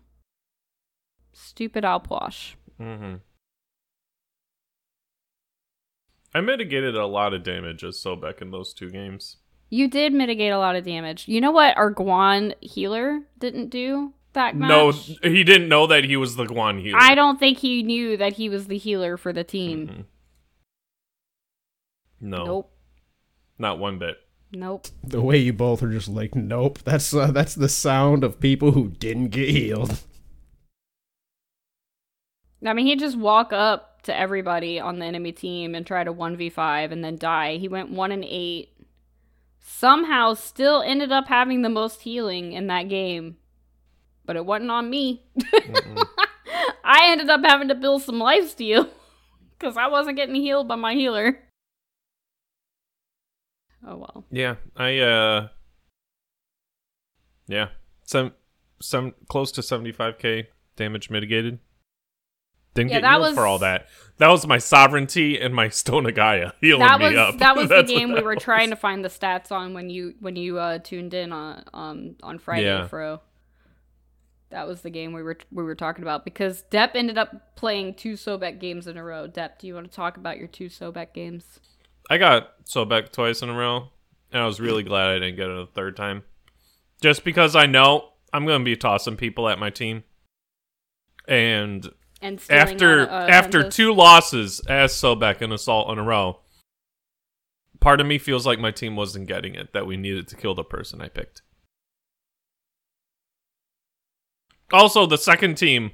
Stupid 1.33 1.83
Alpwash. 1.83 2.55
hmm 2.77 3.15
I 6.33 6.41
mitigated 6.41 6.95
a 6.95 7.07
lot 7.07 7.33
of 7.33 7.41
damage 7.43 7.83
as 7.83 7.95
Sobek 7.97 8.39
in 8.41 8.51
those 8.51 8.71
two 8.73 8.91
games. 8.91 9.38
You 9.71 9.88
did 9.88 10.13
mitigate 10.13 10.51
a 10.51 10.59
lot 10.59 10.75
of 10.75 10.83
damage. 10.83 11.27
You 11.27 11.41
know 11.41 11.49
what 11.51 11.75
our 11.75 11.91
Guan 11.93 12.53
healer 12.61 13.21
didn't 13.39 13.69
do 13.69 14.13
that 14.33 14.55
match? 14.55 14.69
No, 14.69 14.91
he 15.31 15.43
didn't 15.43 15.69
know 15.69 15.88
that 15.88 16.03
he 16.03 16.15
was 16.17 16.35
the 16.35 16.45
Guan 16.45 16.81
healer. 16.81 16.99
I 17.01 17.15
don't 17.15 17.39
think 17.39 17.57
he 17.59 17.81
knew 17.81 18.15
that 18.17 18.33
he 18.33 18.47
was 18.49 18.67
the 18.67 18.77
healer 18.77 19.17
for 19.17 19.33
the 19.33 19.43
team. 19.43 19.88
Mhm. 19.88 20.05
No, 22.21 22.43
Nope. 22.45 22.71
not 23.57 23.79
one 23.79 23.97
bit. 23.99 24.17
Nope. 24.51 24.88
The 25.03 25.21
way 25.21 25.38
you 25.38 25.53
both 25.53 25.83
are 25.83 25.91
just 25.91 26.07
like, 26.07 26.33
nope. 26.35 26.79
That's 26.83 27.13
uh, 27.13 27.31
that's 27.31 27.55
the 27.55 27.69
sound 27.69 28.23
of 28.23 28.39
people 28.39 28.71
who 28.71 28.89
didn't 28.89 29.29
get 29.29 29.49
healed. 29.49 29.99
I 32.65 32.73
mean, 32.73 32.88
he'd 32.88 32.99
just 32.99 33.17
walk 33.17 33.53
up 33.53 34.01
to 34.03 34.17
everybody 34.17 34.79
on 34.79 34.99
the 34.99 35.05
enemy 35.05 35.31
team 35.31 35.75
and 35.75 35.85
try 35.85 36.03
to 36.03 36.11
1v5 36.13 36.91
and 36.91 37.03
then 37.03 37.17
die. 37.17 37.57
He 37.57 37.67
went 37.67 37.91
1 37.91 38.11
and 38.11 38.25
8. 38.25 38.69
Somehow 39.61 40.33
still 40.33 40.81
ended 40.81 41.11
up 41.11 41.27
having 41.27 41.61
the 41.61 41.69
most 41.69 42.01
healing 42.01 42.51
in 42.53 42.67
that 42.67 42.89
game. 42.89 43.38
But 44.25 44.35
it 44.35 44.45
wasn't 44.45 44.71
on 44.71 44.89
me. 44.89 45.23
I 46.84 47.08
ended 47.12 47.29
up 47.29 47.41
having 47.45 47.67
to 47.69 47.75
build 47.75 48.01
some 48.03 48.15
lifesteal 48.19 48.89
because 49.60 49.77
I 49.77 49.88
wasn't 49.88 50.17
getting 50.17 50.36
healed 50.36 50.67
by 50.67 50.75
my 50.75 50.95
healer. 50.95 51.39
Oh 53.85 53.97
well. 53.97 54.25
Yeah, 54.31 54.55
I 54.75 54.97
uh, 54.99 55.47
yeah, 57.47 57.69
some 58.05 58.33
some 58.81 59.13
close 59.27 59.51
to 59.53 59.63
seventy 59.63 59.91
five 59.91 60.17
k 60.17 60.49
damage 60.75 61.09
mitigated. 61.09 61.59
Didn't 62.75 62.91
Yeah, 62.91 63.01
get 63.01 63.09
healed 63.09 63.21
was- 63.21 63.35
for 63.35 63.45
all 63.45 63.59
that. 63.59 63.87
That 64.17 64.27
was 64.29 64.45
my 64.45 64.57
sovereignty 64.57 65.39
and 65.39 65.55
my 65.55 65.69
Stone 65.69 66.05
of 66.05 66.13
Gaia 66.15 66.51
healing 66.61 66.85
that 66.85 66.99
me 66.99 67.05
was 67.07 67.15
up. 67.17 67.37
that 67.39 67.55
was 67.57 67.69
the 67.69 67.83
game 67.83 68.11
we 68.13 68.21
were 68.21 68.35
was. 68.35 68.43
trying 68.43 68.69
to 68.69 68.75
find 68.75 69.03
the 69.03 69.09
stats 69.09 69.51
on 69.51 69.73
when 69.73 69.89
you 69.89 70.13
when 70.19 70.35
you 70.35 70.59
uh 70.59 70.77
tuned 70.79 71.13
in 71.13 71.31
on 71.31 71.63
um 71.73 72.15
on 72.21 72.37
Friday 72.39 72.65
Yeah. 72.65 72.87
Fro. 72.87 73.21
That 74.51 74.67
was 74.67 74.81
the 74.81 74.89
game 74.89 75.13
we 75.13 75.21
were 75.23 75.37
we 75.51 75.63
were 75.63 75.75
talking 75.75 76.03
about 76.03 76.25
because 76.25 76.63
Depp 76.71 76.91
ended 76.95 77.17
up 77.17 77.55
playing 77.55 77.93
two 77.95 78.13
Sobek 78.13 78.59
games 78.59 78.87
in 78.87 78.97
a 78.97 79.03
row. 79.03 79.27
Depp, 79.27 79.59
do 79.59 79.67
you 79.67 79.73
want 79.75 79.89
to 79.89 79.95
talk 79.95 80.17
about 80.17 80.37
your 80.37 80.47
two 80.47 80.65
Sobek 80.69 81.13
games? 81.13 81.59
I 82.10 82.17
got 82.17 82.65
Sobek 82.65 83.12
twice 83.12 83.41
in 83.41 83.50
a 83.50 83.54
row, 83.54 83.89
and 84.32 84.41
I 84.41 84.45
was 84.45 84.60
really 84.60 84.84
glad 84.84 85.10
I 85.10 85.13
didn't 85.19 85.36
get 85.36 85.50
it 85.50 85.58
a 85.58 85.67
third 85.67 85.95
time. 85.95 86.24
Just 87.02 87.24
because 87.24 87.56
I 87.56 87.65
know 87.65 88.10
I'm 88.34 88.45
going 88.45 88.60
to 88.60 88.65
be 88.65 88.76
tossing 88.76 89.15
people 89.15 89.48
at 89.48 89.60
my 89.60 89.69
team. 89.69 90.04
And 91.28 91.89
And 92.22 92.41
after 92.50 93.10
on, 93.10 93.24
uh, 93.24 93.28
after 93.30 93.63
Pentas? 93.63 93.74
two 93.76 93.93
losses 93.93 94.60
as 94.62 94.91
Sobek 94.91 95.41
and 95.41 95.54
Assault 95.54 95.91
in 95.91 96.00
a 96.00 96.04
row, 96.04 96.39
part 97.80 98.02
of 98.02 98.08
me 98.08 98.17
feels 98.17 98.45
like 98.45 98.60
my 98.60 98.72
team 98.72 98.95
wasn't 98.95 99.28
getting 99.28 99.56
it, 99.56 99.74
that 99.74 99.86
we 99.86 99.95
needed 99.95 100.28
to 100.30 100.36
kill 100.36 100.56
the 100.56 100.63
person 100.63 101.02
I 101.02 101.08
picked. 101.10 101.43
Also, 104.72 105.06
the 105.06 105.17
second 105.17 105.56
team, 105.56 105.91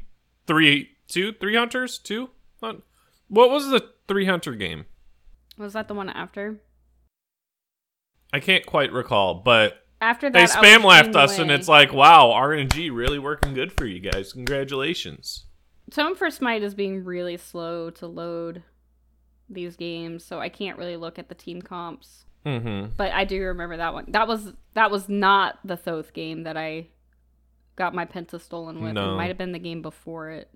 three, 0.47 0.91
two, 1.08 1.34
three 1.34 1.56
hunters, 1.56 1.97
two. 1.97 2.30
What 2.60 2.82
what 3.28 3.49
was 3.49 3.69
the 3.69 3.89
three 4.08 4.25
hunter 4.25 4.54
game? 4.56 4.86
Was 5.57 5.73
that 5.73 5.87
the 5.87 5.93
one 5.93 6.09
after? 6.09 6.59
I 8.33 8.39
can't 8.39 8.65
quite 8.65 8.91
recall, 8.91 9.35
but 9.35 9.85
After 10.01 10.29
they 10.29 10.45
that, 10.45 10.57
I 10.57 10.61
spam 10.61 10.83
laughed 10.83 11.15
us, 11.15 11.39
and 11.39 11.49
it's 11.49 11.67
like, 11.67 11.93
wow, 11.93 12.31
RNG 12.35 12.93
really 12.93 13.19
working 13.19 13.53
good 13.53 13.71
for 13.71 13.85
you 13.85 13.99
guys. 13.99 14.33
Congratulations. 14.33 15.45
Tome 15.91 16.15
for 16.15 16.29
Smite 16.29 16.63
is 16.63 16.73
being 16.73 17.03
really 17.03 17.37
slow 17.37 17.89
to 17.91 18.07
load 18.07 18.63
these 19.49 19.75
games, 19.75 20.25
so 20.25 20.39
I 20.39 20.49
can't 20.49 20.77
really 20.77 20.97
look 20.97 21.17
at 21.19 21.29
the 21.29 21.35
team 21.35 21.61
comps. 21.61 22.25
Mm-hmm. 22.45 22.93
But 22.97 23.11
I 23.13 23.25
do 23.25 23.41
remember 23.41 23.77
that 23.77 23.93
one. 23.93 24.05
That 24.09 24.27
was 24.27 24.53
that 24.73 24.91
was 24.91 25.09
not 25.09 25.59
the 25.63 25.77
Thoth 25.77 26.13
game 26.13 26.43
that 26.43 26.57
I 26.57 26.87
got 27.75 27.95
my 27.95 28.05
Penta 28.05 28.39
stolen 28.39 28.83
with. 28.83 28.93
No. 28.93 29.13
It 29.13 29.17
might 29.17 29.27
have 29.27 29.37
been 29.37 29.51
the 29.51 29.59
game 29.59 29.81
before 29.81 30.29
it. 30.29 30.49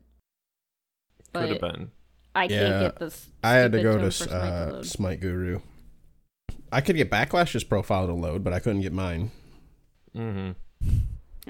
Could 1.34 1.50
have 1.50 1.62
been. 1.62 1.92
I 2.36 2.48
can't 2.48 2.62
Yeah, 2.62 2.82
get 2.82 3.00
this. 3.00 3.28
I 3.44 3.54
had 3.54 3.72
to 3.72 3.82
go 3.82 3.98
to 3.98 4.12
Smite 4.12 4.30
to 4.30 4.36
uh. 4.36 4.84
Smite 4.84 5.20
Guru. 5.20 5.60
I 6.72 6.82
could 6.82 6.96
get 6.96 7.10
Backlash's 7.10 7.64
profile 7.64 8.08
to 8.08 8.14
load, 8.14 8.44
but 8.44 8.54
I 8.54 8.60
couldn't 8.60 8.82
get 8.82 8.94
mine. 8.94 9.32
Mm-hmm. 10.16 10.52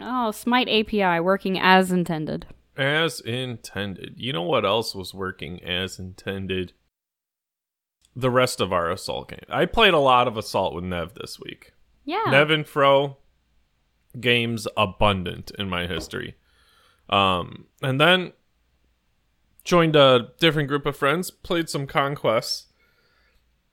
Oh, 0.02 0.32
Smite 0.32 0.70
API 0.70 1.20
working 1.20 1.60
as 1.60 1.92
intended. 1.92 2.46
As 2.78 3.20
intended. 3.20 4.14
You 4.18 4.32
know 4.32 4.44
what 4.44 4.66
else 4.66 4.96
was 4.96 5.14
working 5.14 5.62
as 5.64 6.00
intended? 6.00 6.72
The 8.16 8.32
rest 8.32 8.62
of 8.62 8.72
our 8.72 8.90
assault 8.90 9.30
game. 9.30 9.40
I 9.50 9.66
played 9.66 9.94
a 9.94 10.00
lot 10.00 10.28
of 10.28 10.38
assault 10.38 10.74
with 10.74 10.86
Nev 10.86 11.14
this 11.16 11.40
week. 11.40 11.74
Yeah. 12.06 12.24
Nev 12.30 12.50
and 12.50 12.66
Fro 12.68 13.18
games 14.20 14.68
abundant 14.76 15.52
in 15.60 15.70
my 15.70 15.88
history. 15.88 16.36
Um, 17.10 17.66
and 17.82 18.00
then 18.00 18.34
joined 19.70 19.96
a 19.96 20.30
different 20.40 20.68
group 20.68 20.86
of 20.88 20.98
friends, 20.98 21.30
played 21.30 21.70
some 21.70 21.86
conquests. 21.86 22.66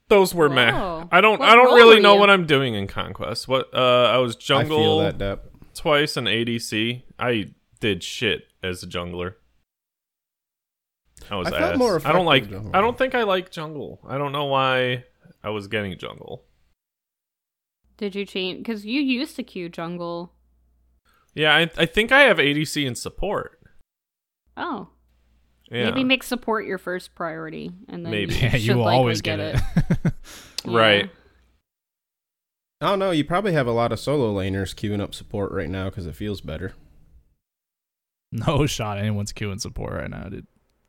Those 0.09 0.35
were 0.35 0.49
meh. 0.51 0.71
I 1.11 1.21
don't 1.21 1.41
What 1.41 1.49
I 1.49 1.55
don't 1.57 1.67
role 1.67 1.75
really 1.77 2.01
know 2.01 2.15
you? 2.15 2.21
what 2.21 2.31
I'm 2.31 2.47
doing 2.47 2.75
in 2.75 2.87
conquest. 2.87 3.49
What 3.49 3.73
uh 3.75 4.05
I 4.15 4.19
was 4.19 4.37
jungle 4.37 4.77
I 5.01 5.11
feel 5.11 5.19
that, 5.19 5.19
Depp. 5.19 5.41
twice 5.75 6.17
and 6.17 6.29
ADC. 6.29 7.03
I 7.19 7.51
did 7.81 8.05
shit 8.05 8.45
as 8.63 8.83
a 8.83 8.87
jungler. 8.87 9.35
I 11.31 11.37
was 11.37 11.49
I 11.49 11.59
felt 11.59 11.73
ass. 11.73 11.79
more 11.79 12.01
I 12.05 12.13
don't 12.13 12.27
like. 12.27 12.45
effective 12.45 12.75
I 12.75 12.81
don't 12.81 12.97
think 12.97 13.15
I 13.15 13.23
like 13.25 13.51
jungle. 13.51 14.01
I 14.07 14.17
don't 14.19 14.33
know 14.33 14.45
why 14.45 15.05
I 15.43 15.51
was 15.51 15.67
getting 15.67 15.97
jungle. 15.99 16.45
Did 17.97 18.15
you 18.15 18.25
change? 18.27 18.59
Because 18.59 18.85
you 18.85 19.01
used 19.01 19.35
to 19.37 19.43
queue 19.43 19.69
jungle. 19.71 20.35
Yeah, 21.35 21.57
I 21.57 21.71
I 21.77 21.87
think 21.87 22.13
I 22.13 22.21
have 22.23 22.37
ADC 22.37 22.87
and 22.87 22.97
support. 22.97 23.59
Oh. 24.57 24.91
Yeah, 25.71 25.87
Maybe 25.87 26.05
make 26.05 26.23
support 26.23 26.65
your 26.65 26.79
first 26.79 27.15
priority, 27.15 27.73
and 27.89 28.05
then 28.05 28.13
Maybe. 28.13 28.35
you, 28.35 28.41
Yeah, 28.41 28.53
you 28.57 28.59
should 28.61 28.77
will 28.77 28.87
always 28.89 29.21
get 29.21 29.41
it. 29.41 29.57
Yeah. 30.65 30.77
Right. 30.79 31.11
I 32.81 32.89
don't 32.91 32.99
know. 32.99 33.13
You 33.13 33.25
probably 33.25 33.53
have 33.53 33.69
a 33.69 33.73
lot 33.73 33.93
of 33.93 34.01
solo 34.01 34.35
laners 34.35 34.75
queuing 34.75 35.01
up 35.01 35.15
support 35.15 35.53
right 35.53 35.69
now 35.71 35.85
because 35.85 36.07
it 36.07 36.17
feels 36.17 36.41
better. 36.41 36.75
no 38.33 38.67
shot 38.67 38.99
anyone's 38.99 39.33
queuing 39.33 39.61
support 39.61 39.93
right 39.93 40.11
now, 40.11 40.25
dude. 40.25 40.47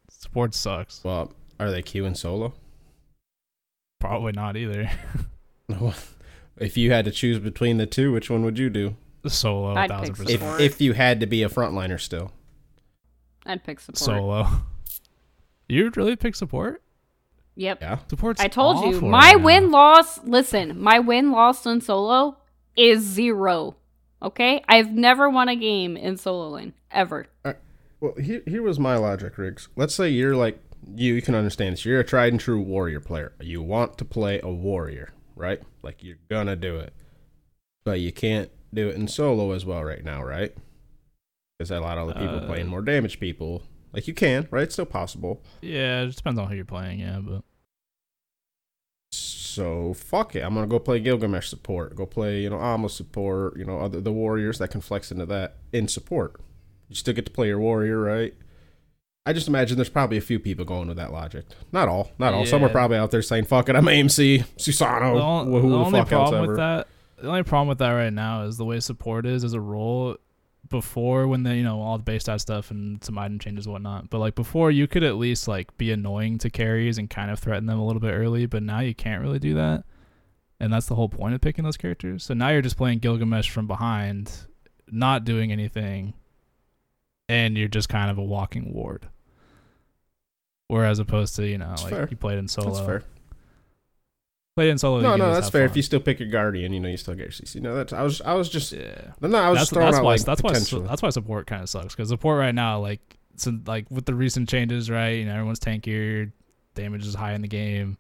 Support 0.10 0.56
sucks. 0.56 1.04
Well, 1.04 1.32
are 1.60 1.70
they 1.70 1.84
queuing 1.84 2.18
solo? 2.18 2.54
Probably 4.00 4.32
not 4.32 4.58
either. 4.58 4.90
if 6.58 6.76
you 6.78 6.92
had 6.92 7.06
to 7.06 7.12
choose 7.12 7.40
between 7.40 7.78
the 7.78 7.86
two, 7.86 8.12
which 8.12 8.30
one 8.32 8.44
would 8.44 8.58
you 8.58 8.70
do? 8.72 8.96
Solo, 9.28 9.76
I'd 9.76 9.90
thousand 9.90 10.16
pick 10.16 10.26
percent. 10.26 10.30
If 10.32 10.40
Support. 10.42 10.62
if 10.62 10.82
you 10.82 10.94
had 10.94 11.20
to 11.20 11.26
be 11.28 11.44
a 11.44 11.50
frontliner 11.50 12.00
still. 12.00 12.32
I'd 13.48 13.64
pick 13.64 13.80
support. 13.80 13.98
Solo. 13.98 14.48
You'd 15.70 15.98
really 15.98 16.16
pick 16.16 16.36
support? 16.36 16.82
Yep. 17.56 17.82
Yeah. 17.82 17.98
Support's 18.10 18.40
I 18.42 18.48
told 18.48 18.86
you, 18.94 19.02
my 19.02 19.32
right 19.34 19.38
now. 19.38 19.44
win 19.44 19.72
loss. 19.72 20.24
Listen, 20.24 20.80
my 20.80 21.00
win 21.00 21.32
loss 21.32 21.66
in 21.66 21.82
solo 21.82 22.38
is 22.76 23.02
zero. 23.02 23.76
Okay, 24.22 24.64
I've 24.68 24.92
never 24.92 25.30
won 25.30 25.50
a 25.50 25.56
game 25.56 25.96
in 25.98 26.18
solo 26.18 26.50
lane 26.50 26.74
ever. 26.92 27.28
Well, 28.00 28.14
here, 28.22 28.44
here 28.46 28.62
was 28.62 28.80
my 28.80 28.96
logic, 28.98 29.38
Riggs. 29.38 29.70
Let's 29.76 29.94
say 29.96 30.10
you're 30.10 30.36
like 30.36 30.60
you. 30.96 31.16
You 31.16 31.22
can 31.22 31.36
understand 31.36 31.74
this. 31.74 31.86
You're 31.86 32.00
a 32.00 32.04
tried 32.04 32.34
and 32.34 32.40
true 32.40 32.62
warrior 32.62 33.00
player. 33.00 33.34
You 33.42 33.62
want 33.62 33.98
to 33.98 34.06
play 34.06 34.40
a 34.42 34.50
warrior, 34.52 35.14
right? 35.36 35.62
Like 35.82 36.04
you're 36.04 36.18
gonna 36.30 36.56
do 36.56 36.78
it, 36.78 36.94
but 37.84 38.00
you 38.00 38.12
can't 38.12 38.50
do 38.74 38.88
it 38.90 38.96
in 38.96 39.08
solo 39.08 39.52
as 39.52 39.66
well 39.66 39.84
right 39.84 40.04
now, 40.04 40.24
right? 40.24 40.54
Because 41.58 41.72
a 41.72 41.80
lot 41.80 41.98
of 41.98 42.10
other 42.10 42.20
people 42.20 42.36
Uh, 42.38 42.46
playing 42.46 42.68
more 42.68 42.82
damage 42.82 43.20
people. 43.20 43.64
Like 43.94 44.08
you 44.08 44.14
can, 44.14 44.48
right? 44.52 44.64
It's 44.64 44.76
still 44.76 44.86
possible. 44.86 45.42
Yeah, 45.62 46.02
it 46.04 46.08
just 46.08 46.20
depends 46.20 46.40
on 46.40 46.48
who 46.50 46.56
you're 46.56 46.66
playing, 46.66 47.00
yeah, 47.00 47.20
but 47.20 47.44
So 49.12 49.94
fuck 49.96 50.36
it. 50.36 50.42
I'm 50.42 50.54
gonna 50.54 50.68
go 50.68 50.78
play 50.78 51.00
Gilgamesh 51.00 51.48
support. 51.48 51.96
Go 51.96 52.06
play, 52.06 52.42
you 52.42 52.50
know, 52.50 52.62
Amos 52.62 52.94
support. 52.94 53.58
You 53.58 53.66
know, 53.66 53.80
other 53.80 54.00
the 54.02 54.12
warriors 54.12 54.60
that 54.60 54.68
can 54.70 54.82
flex 54.82 55.12
into 55.12 55.26
that 55.28 55.56
in 55.74 55.88
support. 55.88 56.36
You 56.90 56.96
still 56.96 57.16
get 57.16 57.26
to 57.26 57.32
play 57.32 57.48
your 57.48 57.60
warrior, 57.60 58.00
right? 58.00 58.36
I 59.26 59.34
just 59.34 59.48
imagine 59.48 59.76
there's 59.78 59.90
probably 59.90 60.18
a 60.18 60.22
few 60.22 60.40
people 60.40 60.64
going 60.64 60.88
with 60.88 60.98
that 60.98 61.12
logic. 61.12 61.46
Not 61.72 61.88
all, 61.90 62.12
not 62.20 62.34
all. 62.34 62.46
Some 62.46 62.64
are 62.64 62.70
probably 62.70 62.98
out 62.98 63.10
there 63.12 63.22
saying, 63.24 63.46
"Fuck 63.46 63.68
it, 63.70 63.76
I'm 63.76 63.86
AMC, 63.86 64.46
Susano, 64.58 65.16
the, 65.16 65.22
on- 65.22 65.48
who 65.48 65.62
the 65.62 65.68
the, 65.70 65.76
only 65.76 66.00
fuck 66.02 66.12
else 66.12 66.30
problem 66.30 66.44
ever." 66.44 66.52
with 66.52 66.58
that 66.60 66.88
the 67.20 67.28
only 67.30 67.44
problem 67.44 67.68
with 67.68 67.80
that 67.80 67.92
right 67.92 68.14
now 68.14 68.44
is 68.44 68.58
the 68.58 68.66
way 68.66 68.80
support 68.80 69.26
is 69.26 69.44
as 69.44 69.54
a 69.54 69.60
role 69.62 70.18
before 70.70 71.28
when 71.28 71.44
the 71.44 71.56
you 71.56 71.64
know 71.64 71.80
all 71.82 71.98
the 71.98 72.04
base 72.04 72.24
stat 72.24 72.42
stuff 72.42 72.72
and 72.72 73.04
some 73.04 73.18
item 73.18 73.40
changes 73.40 73.66
and 73.66 73.74
whatnot 73.74 74.10
but 74.10 74.20
like 74.20 74.36
before 74.36 74.70
you 74.72 74.88
could 74.88 75.04
at 75.04 75.16
least 75.16 75.48
like 75.48 75.76
be 75.78 75.92
annoying 75.92 76.38
to 76.38 76.50
carries 76.50 76.98
and 76.98 77.10
kind 77.10 77.32
of 77.32 77.40
threaten 77.40 77.66
them 77.66 77.80
a 77.80 77.86
little 77.86 78.00
bit 78.00 78.12
early 78.12 78.46
but 78.46 78.62
now 78.64 78.80
you 78.80 78.94
can't 78.96 79.22
really 79.22 79.40
do 79.40 79.54
that. 79.56 79.84
And 80.60 80.74
that's 80.74 80.88
the 80.88 80.96
whole 80.96 81.10
point 81.10 81.36
of 81.36 81.42
picking 81.42 81.64
those 81.64 81.78
characters. 81.78 82.24
So 82.24 82.34
now 82.34 82.50
you're 82.50 82.64
just 82.64 82.78
playing 82.78 82.98
gilgamesh 83.00 83.50
from 83.52 83.68
behind 83.68 84.32
not 84.90 85.24
doing 85.24 85.52
anything 85.52 86.16
and 87.30 87.56
you're 87.58 87.68
just 87.68 87.90
kind 87.90 88.10
of 88.10 88.18
a 88.18 88.24
walking 88.24 88.74
ward. 88.74 89.08
Whereas 90.68 91.00
opposed 91.00 91.36
to 91.36 91.48
you 91.48 91.58
know 91.58 91.70
That's 91.70 91.84
like 91.84 91.94
fair. 91.94 92.08
you 92.10 92.18
played 92.18 92.40
in 92.40 92.48
solo 92.48 93.02
Played 94.58 94.72
in 94.72 94.80
solo 94.80 95.02
No, 95.02 95.16
no, 95.16 95.32
that's 95.32 95.52
fair. 95.52 95.68
fun. 95.68 95.70
If 95.70 95.78
you 95.78 95.84
still 95.84 96.00
pick 96.00 96.20
your 96.20 96.30
guardian, 96.30 96.74
you 96.74 96.80
know, 96.80 96.90
you 96.90 96.98
still 96.98 97.14
get 97.14 97.26
your 97.26 97.30
CC. 97.30 97.62
No, 97.62 97.76
that's 97.76 97.94
I 97.94 98.02
was, 98.02 98.22
I 98.22 98.34
was 98.34 98.50
just, 98.50 98.74
yeah 98.74 99.12
no, 99.22 99.38
I 99.38 99.52
was 99.52 99.60
that's 99.60 99.70
just 99.70 99.74
throwing 99.74 99.86
that's 99.86 99.98
out 100.00 100.04
why 100.04 100.14
like 100.14 100.22
that's 100.24 100.42
why 100.42 100.80
that's 100.88 101.02
why 101.04 101.10
support 101.12 101.46
kind 101.46 101.62
of 101.62 101.70
sucks 101.70 101.94
because 101.94 102.10
support 102.10 102.40
right 102.40 102.56
now 102.56 102.80
like 102.80 103.20
so 103.36 103.56
like 103.68 103.86
with 103.92 104.08
the 104.08 104.16
recent 104.16 104.50
changes 104.50 104.90
right 104.90 105.10
you 105.10 105.26
know 105.26 105.34
everyone's 105.34 105.60
tankier 105.60 106.32
damage 106.74 107.06
is 107.06 107.14
high 107.14 107.34
in 107.34 107.44
the 107.44 107.48
game 107.48 108.00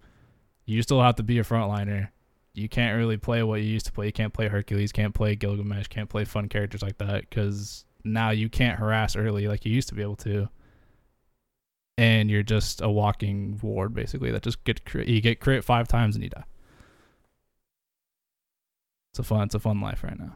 you 0.65 0.81
still 0.81 0.99
have 0.99 1.13
to 1.17 1.21
be 1.23 1.37
a 1.37 1.43
frontliner 1.43 2.09
you 2.55 2.67
can't 2.67 2.97
really 2.97 3.17
play 3.17 3.43
what 3.43 3.61
you 3.61 3.67
used 3.67 3.85
to 3.85 3.91
play 3.91 4.07
you 4.07 4.11
can't 4.11 4.33
play 4.33 4.47
Hercules 4.47 4.91
can't 4.91 5.13
play 5.13 5.35
Gilgamesh 5.35 5.85
can't 5.89 6.09
play 6.09 6.25
fun 6.25 6.49
characters 6.49 6.81
like 6.81 6.97
that 6.97 7.29
because 7.29 7.85
now 8.03 8.31
you 8.31 8.49
can't 8.49 8.79
harass 8.79 9.15
early 9.15 9.47
like 9.47 9.63
you 9.63 9.71
used 9.71 9.89
to 9.89 9.93
be 9.93 10.01
able 10.01 10.15
to 10.15 10.49
and 11.97 12.29
you're 12.29 12.43
just 12.43 12.81
a 12.81 12.89
walking 12.89 13.59
ward 13.61 13.93
basically 13.93 14.31
that 14.31 14.43
just 14.43 14.63
get 14.63 14.85
crit, 14.85 15.07
you 15.07 15.21
get 15.21 15.39
crit 15.39 15.63
five 15.63 15.87
times 15.87 16.15
and 16.15 16.23
you 16.23 16.29
die 16.29 16.45
it's 19.11 19.19
a 19.19 19.23
fun 19.23 19.43
it's 19.43 19.55
a 19.55 19.59
fun 19.59 19.81
life 19.81 20.03
right 20.03 20.19
now 20.19 20.33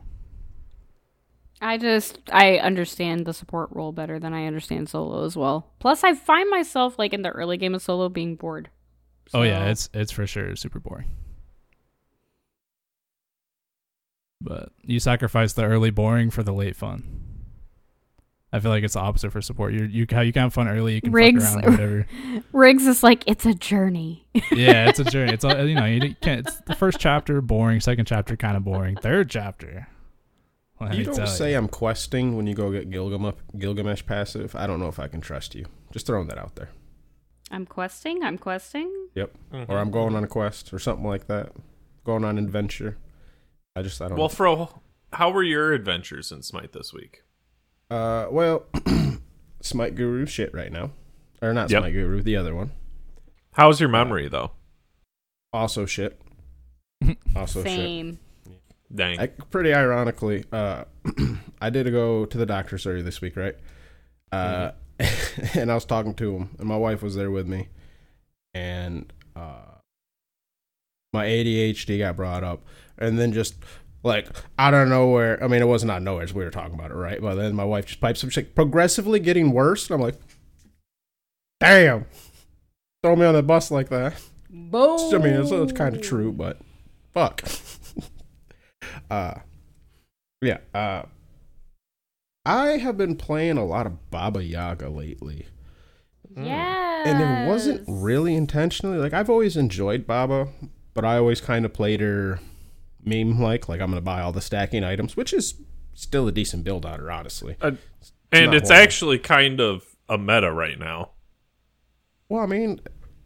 I 1.62 1.78
just 1.78 2.20
I 2.32 2.58
understand 2.58 3.26
the 3.26 3.34
support 3.34 3.70
role 3.72 3.92
better 3.92 4.18
than 4.18 4.34
I 4.34 4.48
understand 4.48 4.90
solo 4.90 5.24
as 5.26 5.38
well. 5.38 5.70
Plus, 5.78 6.04
I 6.04 6.16
find 6.16 6.50
myself 6.50 6.98
like 6.98 7.14
in 7.14 7.22
the 7.22 7.30
early 7.30 7.56
game 7.56 7.76
of 7.76 7.84
solo 7.84 8.10
being 8.10 8.36
bored. 8.36 8.70
Oh 9.32 9.44
yeah, 9.44 9.66
it's 9.66 9.88
it's 9.94 10.12
for 10.12 10.26
sure 10.26 10.56
super 10.56 10.80
boring. 10.80 11.10
But 14.42 14.72
you 14.82 15.00
sacrifice 15.00 15.54
the 15.54 15.66
early 15.66 15.92
boring 15.92 16.32
for 16.32 16.42
the 16.42 16.52
late 16.52 16.76
fun. 16.76 17.04
I 18.54 18.60
feel 18.60 18.72
like 18.72 18.84
it's 18.84 18.96
the 18.96 19.00
opposite 19.00 19.32
for 19.32 19.42
support. 19.42 19.74
You 19.74 19.86
you 19.86 20.06
how 20.12 20.22
you 20.22 20.34
can 20.34 20.44
have 20.44 20.54
fun 20.54 20.68
early, 20.68 20.96
you 20.96 21.02
can 21.02 21.12
Riggs- 21.12 21.54
fuck 21.54 21.64
around 21.64 21.66
or 21.66 21.72
whatever. 21.72 22.08
Riggs 22.52 22.86
is 22.86 23.02
like 23.02 23.24
it's 23.26 23.46
a 23.46 23.54
journey. 23.54 24.28
yeah, 24.52 24.90
it's 24.90 25.00
a 25.00 25.06
journey. 25.06 25.34
It's 25.34 25.46
all, 25.46 25.66
you 25.66 25.76
know 25.76 25.86
you 25.86 26.16
can't. 26.22 26.46
It's 26.46 26.60
the 26.62 26.76
first 26.76 27.00
chapter 27.00 27.42
boring, 27.42 27.80
second 27.80 28.06
chapter 28.06 28.36
kind 28.36 28.58
of 28.58 28.64
boring, 28.64 28.98
third 28.98 29.30
chapter. 29.30 29.88
let 30.82 30.96
you 30.96 31.06
don't 31.06 31.16
tell 31.16 31.28
say 31.28 31.54
I'm 31.54 31.70
questing 31.70 32.36
when 32.36 32.46
you 32.46 32.54
go 32.54 32.72
get 32.72 32.90
Gilgamesh, 32.90 33.36
Gilgamesh 33.58 34.06
passive. 34.06 34.54
I 34.56 34.68
don't 34.68 34.80
know 34.80 34.90
if 34.90 35.00
I 35.00 35.08
can 35.08 35.22
trust 35.22 35.56
you. 35.56 35.66
Just 35.92 36.06
throwing 36.06 36.28
that 36.28 36.38
out 36.38 36.56
there. 36.56 36.70
I'm 37.52 37.66
questing. 37.66 38.24
I'm 38.24 38.38
questing. 38.38 38.92
Yep. 39.16 39.32
Or 39.52 39.58
I'm 39.60 39.68
mm-hmm. 39.68 39.92
going 39.92 40.16
on 40.16 40.24
a 40.24 40.28
quest 40.28 40.74
or 40.74 40.80
something 40.80 41.06
like 41.06 41.28
that. 41.28 41.52
Going 42.06 42.24
on 42.24 42.38
an 42.38 42.44
adventure. 42.44 42.98
I 43.76 43.82
just 43.82 44.02
I 44.02 44.10
don't. 44.10 44.18
Well, 44.18 44.30
Fro, 44.30 44.82
how 45.14 45.32
were 45.32 45.44
your 45.44 45.74
adventures 45.74 46.32
in 46.32 46.42
Smite 46.42 46.74
this 46.74 46.94
week? 46.94 47.24
Uh, 47.92 48.28
well, 48.32 48.66
Smite 49.62 49.96
Guru 49.96 50.26
shit 50.26 50.54
right 50.54 50.72
now, 50.72 50.92
or 51.42 51.54
not 51.54 51.70
Yep. 51.70 51.82
Smite 51.82 51.94
Guru, 51.94 52.22
the 52.22 52.38
other 52.38 52.56
one. 52.56 52.72
How's 53.54 53.82
your 53.82 53.90
memory 53.90 54.30
though? 54.30 54.52
Also 55.52 55.86
shit. 55.86 56.20
Also 57.36 57.64
shit. 57.64 57.72
Same. 57.72 58.20
Dang. 58.94 59.20
I, 59.20 59.28
pretty 59.28 59.74
ironically, 59.74 60.46
uh, 60.52 60.84
I 61.62 61.70
did 61.70 61.92
go 61.92 62.26
to 62.26 62.38
the 62.38 62.46
doctor's 62.46 62.84
surgery 62.84 63.02
this 63.02 63.22
week, 63.22 63.36
right? 63.36 63.56
Uh, 64.32 64.72
and 65.56 65.72
I 65.72 65.76
was 65.76 65.86
talking 65.86 66.14
to 66.16 66.36
him, 66.36 66.50
and 66.60 66.68
my 66.68 66.78
wife 66.78 67.02
was 67.02 67.16
there 67.16 67.32
with 67.32 67.48
me, 67.48 67.70
and 68.54 69.12
uh, 69.36 69.80
my 71.14 71.26
ADHD 71.26 71.98
got 72.00 72.16
brought 72.16 72.44
up, 72.44 72.64
and 72.98 73.18
then 73.18 73.34
just 73.34 73.56
like 74.04 74.28
out 74.58 74.74
of 74.74 74.88
nowhere, 74.88 75.44
I 75.44 75.48
mean, 75.48 75.62
it 75.62 75.68
wasn't 75.68 75.92
out 75.92 75.98
of 75.98 76.04
nowhere, 76.04 76.24
as 76.24 76.34
we 76.34 76.44
were 76.44 76.50
talking 76.52 76.74
about 76.74 76.92
it, 76.92 76.96
right? 76.96 77.22
But 77.22 77.36
then 77.36 77.54
my 77.56 77.64
wife 77.66 77.86
just 77.86 78.02
pipes 78.02 78.24
up, 78.24 78.30
she's 78.32 78.38
like, 78.44 78.56
progressively 78.56 79.20
getting 79.20 79.52
worse, 79.52 79.90
and 79.90 79.96
I'm 79.96 80.02
like, 80.02 80.16
damn, 81.60 82.06
throw 83.04 83.16
me 83.16 83.26
on 83.26 83.36
the 83.36 83.44
bus 83.44 83.70
like 83.72 83.90
that. 83.90 84.14
Boom. 84.50 85.00
I 85.14 85.18
mean, 85.18 85.34
it's, 85.34 85.52
it's 85.52 85.72
kind 85.74 85.96
of 85.96 86.02
true, 86.02 86.32
but 86.32 86.60
fuck. 87.14 87.44
uh, 89.12 89.36
yeah. 90.42 90.58
Uh, 90.74 91.04
I 92.46 92.78
have 92.78 92.98
been 92.98 93.16
playing 93.16 93.58
a 93.58 93.66
lot 93.66 93.86
of 93.86 94.10
Baba 94.10 94.44
Yaga 94.44 94.90
lately, 94.90 95.46
Yes. 96.36 97.08
and 97.08 97.22
it 97.22 97.48
wasn't 97.48 97.84
really 97.88 98.36
intentionally. 98.36 98.98
Like 98.98 99.14
I've 99.14 99.30
always 99.30 99.56
enjoyed 99.56 100.08
Baba, 100.08 100.48
but 100.96 101.06
I 101.06 101.18
always 101.18 101.40
kind 101.40 101.66
of 101.66 101.74
played 101.74 102.02
her 102.02 102.40
meme 103.04 103.40
like, 103.40 103.68
like 103.70 103.82
I'm 103.82 103.90
gonna 103.90 104.02
buy 104.02 104.22
all 104.22 104.32
the 104.32 104.42
stacking 104.42 104.84
items, 104.84 105.16
which 105.18 105.34
is 105.34 105.56
still 105.94 106.28
a 106.28 106.32
decent 106.32 106.64
build 106.64 106.86
on 106.86 107.00
her, 107.00 107.12
honestly. 107.12 107.56
Uh, 107.62 107.72
and 108.32 108.54
it's 108.54 108.70
horrible. 108.70 108.84
actually 108.84 109.20
kind 109.20 109.60
of 109.60 109.84
a 110.08 110.18
meta 110.18 110.52
right 110.52 110.80
now. 110.80 111.12
Well, 112.30 112.42
I 112.42 112.46
mean, 112.46 112.80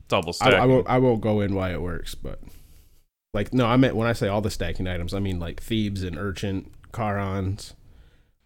Double 0.07 0.29
I, 0.29 0.31
stack. 0.31 0.53
I 0.53 0.65
won't. 0.65 0.87
I 0.87 0.97
won't 0.99 1.21
go 1.21 1.41
in 1.41 1.53
why 1.55 1.71
it 1.71 1.81
works, 1.81 2.15
but 2.15 2.39
like 3.33 3.53
no, 3.53 3.65
I 3.65 3.75
meant 3.77 3.95
when 3.95 4.07
I 4.07 4.13
say 4.13 4.27
all 4.27 4.41
the 4.41 4.51
stacking 4.51 4.87
items, 4.87 5.13
I 5.13 5.19
mean 5.19 5.39
like 5.39 5.61
Thebes 5.61 6.03
and 6.03 6.17
Urchin, 6.17 6.71
Charons. 6.91 7.73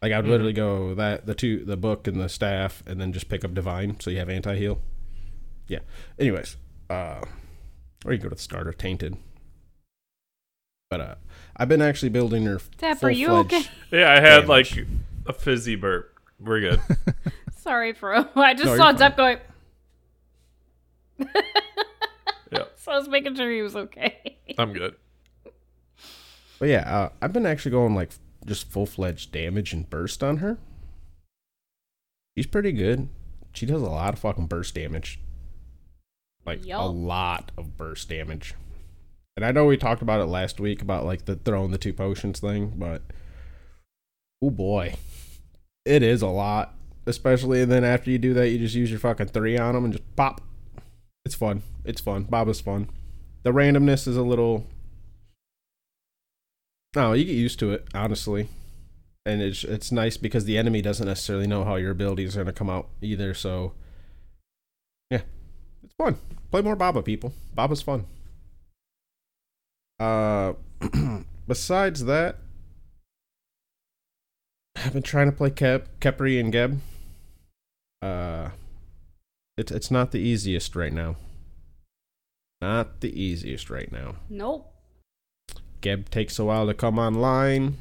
Like 0.01 0.13
I'd 0.13 0.23
Mhm. 0.23 0.29
literally 0.29 0.53
go 0.53 0.95
that 0.95 1.25
the 1.25 1.35
two, 1.35 1.65
the 1.65 1.75
book 1.77 2.07
and 2.07 2.19
the 2.19 2.29
staff, 2.29 2.81
and 2.87 2.99
then 3.01 3.11
just 3.11 3.27
pick 3.29 3.43
up 3.43 3.53
divine, 3.53 3.99
so 3.99 4.09
you 4.09 4.17
have 4.19 4.29
anti 4.29 4.55
heal. 4.55 4.81
Yeah. 5.67 5.79
Anyways, 6.17 6.55
uh, 6.89 7.21
or 8.05 8.13
you 8.13 8.17
go 8.19 8.29
to 8.29 8.35
the 8.35 8.41
starter, 8.41 8.71
tainted. 8.73 9.17
But 10.89 11.02
uh, 11.02 11.15
I've 11.56 11.69
been 11.69 11.84
actually 11.84 12.10
building 12.10 12.45
her. 12.45 12.60
Dap, 12.80 13.04
are 13.04 13.12
you 13.12 13.30
okay? 13.30 13.62
yeah, 13.91 14.12
I 14.12 14.15
had 14.19 14.47
damage. 14.47 14.47
like 14.47 14.88
a 15.28 15.34
fizzy 15.34 15.75
burp. 15.75 16.15
We're 16.39 16.62
good. 16.62 16.82
Sorry, 17.58 17.93
Fro. 17.93 18.25
I 18.36 18.56
just 18.56 18.65
No, 18.65 18.75
saw 18.75 18.89
you're 18.89 19.10
going. 19.12 19.38
yeah, 22.52 22.63
So 22.75 22.91
I 22.91 22.97
was 22.97 23.08
making 23.08 23.36
sure 23.36 23.52
he 23.52 23.62
was 23.62 23.75
okay. 23.75 24.39
I'm 24.58 24.73
good. 24.73 24.95
But 26.58 26.69
yeah, 26.69 26.80
uh, 26.97 27.10
I've 27.21 27.34
been 27.34 27.45
actually 27.45 27.71
going 27.71 27.93
like 27.93 28.10
just 28.45 28.67
full 28.71 28.88
fledged 28.88 29.32
damage 29.32 29.73
and 29.73 29.88
burst 29.88 30.23
on 30.23 30.38
her. 30.38 30.58
She's 32.36 32.47
pretty 32.47 32.71
good. 32.71 33.10
She 33.54 33.67
does 33.67 33.82
a 33.82 33.86
lot 33.89 34.13
of 34.13 34.19
fucking 34.19 34.47
burst 34.47 34.73
damage. 34.73 35.19
Like 36.45 36.62
a 36.71 36.86
lot 36.88 37.52
of 37.58 37.78
burst 37.78 38.10
damage. 38.10 38.56
And 39.39 39.45
I 39.45 39.54
know 39.54 39.63
we 39.63 39.78
talked 39.78 40.02
about 40.02 40.19
it 40.19 40.25
last 40.25 40.60
week 40.60 40.82
about 40.82 41.06
like 41.06 41.23
the 41.23 41.38
throwing 41.38 41.71
the 41.71 41.78
two 41.78 41.93
potions 41.93 42.41
thing, 42.41 42.73
but 42.75 43.04
oh 44.43 44.49
boy, 44.49 44.95
it 45.86 46.04
is 46.04 46.21
a 46.21 46.28
lot. 46.28 46.73
Especially 47.06 47.62
and 47.62 47.71
then 47.71 47.86
after 47.86 48.12
you 48.12 48.17
do 48.17 48.34
that, 48.34 48.49
you 48.49 48.60
just 48.60 48.75
use 48.75 48.91
your 48.91 48.99
fucking 48.99 49.28
three 49.28 49.58
on 49.58 49.75
them 49.75 49.86
and 49.86 49.93
just 49.93 50.15
pop. 50.17 50.41
It's 51.23 51.36
fun. 51.36 51.63
It's 51.86 52.02
fun. 52.02 52.23
Baba's 52.23 52.60
fun. 52.60 52.89
the 53.43 53.54
randomness 53.54 54.10
is 54.10 54.17
a 54.17 54.23
little. 54.23 54.67
No, 56.93 57.13
you 57.13 57.23
get 57.23 57.32
used 57.32 57.60
to 57.60 57.71
it, 57.71 57.88
honestly, 57.93 58.49
and 59.25 59.41
it's 59.41 59.63
it's 59.63 59.89
nice 59.89 60.17
because 60.17 60.43
the 60.43 60.58
enemy 60.58 60.82
doesn't 60.82 61.08
necessarily 61.08 61.47
know 61.47 61.63
how 61.63 61.78
your 61.78 61.91
abilities 61.91 62.36
are 62.36 62.43
going 62.43 62.47
to 62.47 62.60
come 62.60 62.69
out 62.69 62.89
either. 63.02 63.34
So, 63.34 63.71
yeah, 65.10 65.21
it's 65.82 65.93
fun. 65.97 66.17
Play 66.52 66.62
more 66.62 66.75
Baba, 66.75 67.02
people. 67.02 67.32
Baba's 67.56 67.82
fun. 67.82 68.06
Uh, 69.99 70.53
besides 71.47 72.05
that, 72.05 72.38
I've 74.77 74.93
been 74.93 75.03
trying 75.03 75.29
to 75.29 75.35
play 75.35 75.49
Kep, 75.49 75.99
Khepri 75.99 76.39
and 76.39 76.51
Geb. 76.53 76.79
Uh, 78.01 78.49
it's 79.57 79.71
it's 79.71 79.91
not 79.91 80.12
the 80.12 80.19
easiest 80.19 80.75
right 80.75 80.93
now. 80.93 81.17
Not 82.62 83.01
the 83.01 83.21
easiest 83.21 83.69
right 83.69 83.91
now. 83.91 84.15
Nope. 84.29 84.73
Geb 85.81 86.09
takes 86.09 86.39
a 86.39 86.45
while 86.45 86.65
to 86.67 86.73
come 86.73 86.97
online. 86.97 87.77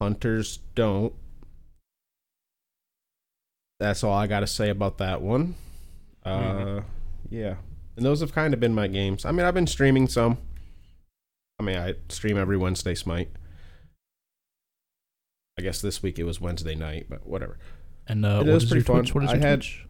Hunters 0.00 0.58
don't. 0.74 1.14
That's 3.80 4.04
all 4.04 4.12
I 4.12 4.26
got 4.26 4.40
to 4.40 4.46
say 4.46 4.68
about 4.68 4.98
that 4.98 5.22
one. 5.22 5.54
Uh, 6.24 6.38
Mhm. 6.52 6.84
yeah, 7.30 7.56
and 7.96 8.04
those 8.04 8.20
have 8.20 8.32
kind 8.32 8.54
of 8.54 8.60
been 8.60 8.74
my 8.74 8.86
games. 8.86 9.24
I 9.24 9.32
mean, 9.32 9.44
I've 9.46 9.54
been 9.54 9.66
streaming 9.66 10.08
some. 10.08 10.38
I 11.62 11.64
mean, 11.64 11.76
I 11.76 11.94
stream 12.08 12.36
every 12.36 12.56
Wednesday 12.56 12.94
Smite. 12.94 13.28
I 15.58 15.62
guess 15.62 15.80
this 15.80 16.02
week 16.02 16.18
it 16.18 16.24
was 16.24 16.40
Wednesday 16.40 16.74
night, 16.74 17.06
but 17.08 17.24
whatever. 17.26 17.58
And 18.08 18.24
uh, 18.26 18.42
It 18.44 18.50
was 18.52 18.64
is 18.64 18.64
is 18.64 18.70
pretty 18.70 18.78
your 18.80 18.84
fun. 18.86 18.96
Twitch? 19.04 19.14
What 19.14 19.24
is 19.24 19.30
I 19.30 19.34
your 19.34 19.42
had- 19.42 19.60
Twitch? 19.60 19.86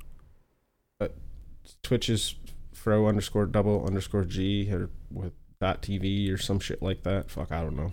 Twitch 1.82 2.11
is 2.11 2.35
fro 2.74 3.06
underscore 3.06 3.46
double 3.46 3.87
underscore 3.87 4.24
g 4.24 4.68
or 4.72 4.90
with 5.12 5.32
dot 5.61 5.80
tv 5.80 6.32
or 6.32 6.37
some 6.37 6.58
shit 6.58 6.82
like 6.82 7.04
that. 7.04 7.30
Fuck, 7.30 7.52
I 7.52 7.62
don't 7.62 7.76
know. 7.76 7.92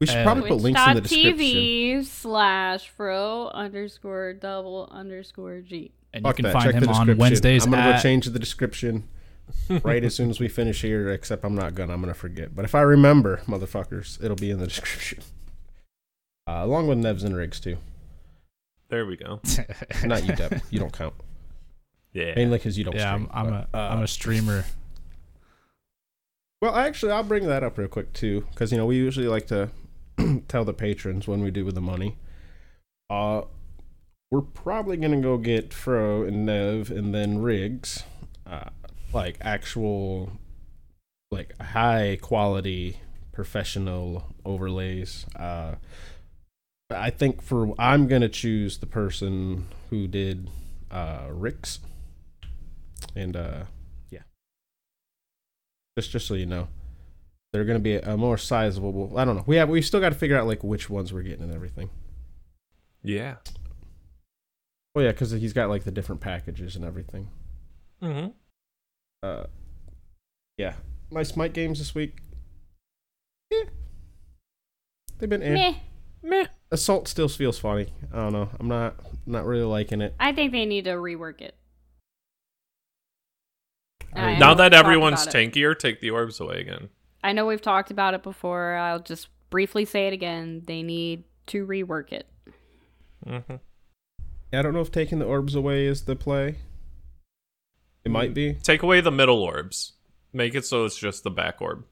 We 0.00 0.06
should 0.06 0.18
Uh, 0.18 0.24
probably 0.24 0.48
put 0.48 0.60
links 0.60 0.80
in 0.86 0.94
the 0.94 1.00
description. 1.00 1.38
TV 1.38 2.04
slash 2.04 2.88
fro 2.88 3.48
underscore 3.48 4.32
double 4.34 4.88
underscore 4.92 5.60
g. 5.60 5.90
And 6.14 6.22
Fuck 6.22 6.38
you 6.38 6.44
can 6.44 6.52
that. 6.52 6.52
find 6.52 6.72
Check 6.72 6.82
him 6.82 6.88
on. 6.88 7.16
Wednesdays 7.18 7.64
I'm 7.64 7.72
gonna 7.72 7.82
at 7.82 7.96
go 7.96 8.02
change 8.02 8.26
the 8.26 8.38
description 8.38 9.08
right 9.82 10.04
as 10.04 10.14
soon 10.14 10.30
as 10.30 10.40
we 10.40 10.48
finish 10.48 10.82
here. 10.82 11.10
Except 11.10 11.44
I'm 11.44 11.54
not 11.54 11.74
gonna. 11.74 11.92
I'm 11.92 12.00
gonna 12.00 12.14
forget. 12.14 12.54
But 12.54 12.64
if 12.64 12.74
I 12.74 12.82
remember, 12.82 13.38
motherfuckers, 13.46 14.22
it'll 14.22 14.36
be 14.36 14.50
in 14.50 14.58
the 14.58 14.66
description. 14.68 15.22
Uh, 16.46 16.62
along 16.64 16.88
with 16.88 16.98
Nevs 16.98 17.24
and 17.24 17.36
Riggs 17.36 17.60
too. 17.60 17.78
There 18.88 19.06
we 19.06 19.16
go. 19.16 19.40
Not 20.04 20.26
you, 20.26 20.34
Deb. 20.34 20.60
You 20.70 20.78
don't 20.78 20.92
count. 20.92 21.14
Yeah. 22.12 22.34
Mainly 22.36 22.58
because 22.58 22.76
you 22.76 22.84
don't. 22.84 22.94
yeah, 22.94 23.14
I'm, 23.14 23.24
stream, 23.24 23.30
I'm 23.32 23.50
but, 23.50 23.68
a 23.72 23.78
uh, 23.78 23.92
am 23.96 24.02
a 24.02 24.08
streamer. 24.08 24.64
Well, 26.60 26.76
actually, 26.76 27.12
I'll 27.12 27.24
bring 27.24 27.46
that 27.46 27.64
up 27.64 27.78
real 27.78 27.88
quick 27.88 28.12
too, 28.12 28.46
because 28.50 28.70
you 28.70 28.78
know 28.78 28.86
we 28.86 28.96
usually 28.96 29.28
like 29.28 29.46
to 29.46 29.70
tell 30.48 30.64
the 30.64 30.74
patrons 30.74 31.26
when 31.26 31.42
we 31.42 31.50
do 31.50 31.64
with 31.64 31.74
the 31.74 31.80
money. 31.80 32.18
Uh, 33.08 33.42
we're 34.30 34.42
probably 34.42 34.96
gonna 34.96 35.20
go 35.20 35.38
get 35.38 35.74
Fro 35.74 36.22
and 36.22 36.46
Nev 36.46 36.90
and 36.90 37.14
then 37.14 37.40
Riggs, 37.40 38.04
uh, 38.46 38.70
like 39.12 39.38
actual, 39.40 40.30
like 41.30 41.56
high 41.60 42.18
quality 42.20 42.98
professional 43.32 44.24
overlays. 44.44 45.26
Uh, 45.36 45.76
I 46.90 47.10
think 47.10 47.40
for 47.42 47.74
I'm 47.80 48.06
gonna 48.08 48.28
choose 48.28 48.78
the 48.78 48.86
person 48.86 49.66
who 49.90 50.06
did 50.06 50.50
uh 50.90 51.26
Rick's, 51.30 51.80
and 53.16 53.34
uh 53.36 53.64
yeah, 54.10 54.20
just 55.98 56.10
just 56.10 56.26
so 56.26 56.34
you 56.34 56.46
know 56.46 56.68
they're 57.52 57.64
going 57.64 57.78
to 57.78 57.82
be 57.82 57.94
a, 57.96 58.14
a 58.14 58.16
more 58.16 58.38
sizable 58.38 59.12
i 59.18 59.26
don't 59.26 59.36
know 59.36 59.44
we 59.46 59.56
have 59.56 59.68
we 59.68 59.82
still 59.82 60.00
got 60.00 60.08
to 60.08 60.14
figure 60.18 60.38
out 60.38 60.46
like 60.46 60.64
which 60.64 60.88
ones 60.88 61.12
we're 61.12 61.20
getting 61.20 61.42
and 61.44 61.52
everything 61.52 61.90
Yeah. 63.02 63.34
oh 64.96 65.00
yeah 65.02 65.10
because 65.12 65.32
he's 65.32 65.52
got 65.52 65.68
like 65.68 65.84
the 65.84 65.90
different 65.90 66.22
packages 66.22 66.76
and 66.76 66.84
everything 66.84 67.28
Mm-hmm. 68.02 68.28
Uh 69.22 69.44
yeah 70.58 70.74
my 71.10 71.22
smite 71.22 71.52
games 71.52 71.78
this 71.78 71.94
week 71.94 72.18
yeah 73.50 73.64
they've 75.18 75.28
been 75.30 75.42
eh. 75.42 75.52
Meh. 75.54 75.74
Meh. 76.22 76.46
assault 76.70 77.06
still 77.08 77.28
feels 77.28 77.58
funny 77.58 77.92
i 78.12 78.16
don't 78.16 78.32
know 78.32 78.48
i'm 78.58 78.68
not 78.68 78.96
not 79.26 79.44
really 79.44 79.62
liking 79.64 80.00
it 80.00 80.14
I 80.18 80.32
think 80.32 80.50
they 80.52 80.64
need 80.66 80.84
to 80.84 80.90
rework 80.92 81.40
it. 81.40 81.54
I 84.14 84.32
I- 84.32 84.38
Now 84.38 84.54
that 84.54 84.74
everyone's 84.74 85.22
about 85.22 85.34
it. 85.34 85.52
tankier, 85.52 85.78
take 85.78 86.00
the 86.00 86.10
orbs 86.10 86.40
away 86.40 86.60
again. 86.60 86.88
I 87.22 87.32
know 87.32 87.46
we've 87.46 87.62
talked 87.62 87.90
about 87.92 88.14
it 88.14 88.22
before. 88.24 88.74
I'll 88.74 88.98
just 88.98 89.28
briefly 89.50 89.84
say 89.84 90.08
it 90.08 90.12
again. 90.12 90.62
They 90.66 90.82
need 90.82 91.22
to 91.46 91.64
rework 91.66 92.12
it. 92.12 92.26
Mm-hmm. 93.26 93.54
i 94.52 94.62
don't 94.62 94.74
know 94.74 94.80
if 94.80 94.90
taking 94.90 95.20
the 95.20 95.24
orbs 95.24 95.54
away 95.54 95.86
is 95.86 96.02
the 96.06 96.16
play 96.16 96.56
it 98.04 98.10
might 98.10 98.34
be 98.34 98.54
Take 98.54 98.82
away 98.82 99.00
the 99.00 99.10
middle 99.12 99.42
orbs. 99.42 99.92
Make 100.32 100.54
it 100.54 100.64
so 100.64 100.84
it's 100.84 100.96
just 100.98 101.24
the 101.24 101.30
back 101.30 101.60
orb. 101.60 101.84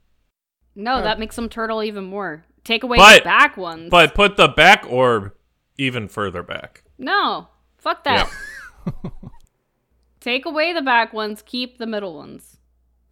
No, 0.74 1.02
that 1.02 1.18
makes 1.18 1.36
them 1.36 1.48
turtle 1.48 1.82
even 1.82 2.04
more. 2.04 2.44
Take 2.64 2.82
away 2.84 2.96
But- 2.98 3.18
the 3.20 3.24
back 3.24 3.56
ones. 3.56 3.90
But 3.90 4.14
put 4.14 4.36
the 4.36 4.48
back 4.48 4.84
orb 4.88 5.32
even 5.78 6.08
further 6.08 6.42
back. 6.42 6.84
no, 6.98 7.48
fuck 7.78 8.04
that. 8.04 8.30
Take 10.20 10.44
away 10.44 10.72
the 10.74 10.82
back 10.82 11.12
ones, 11.14 11.42
keep 11.44 11.78
the 11.78 11.86
middle 11.86 12.14
ones. 12.14 12.58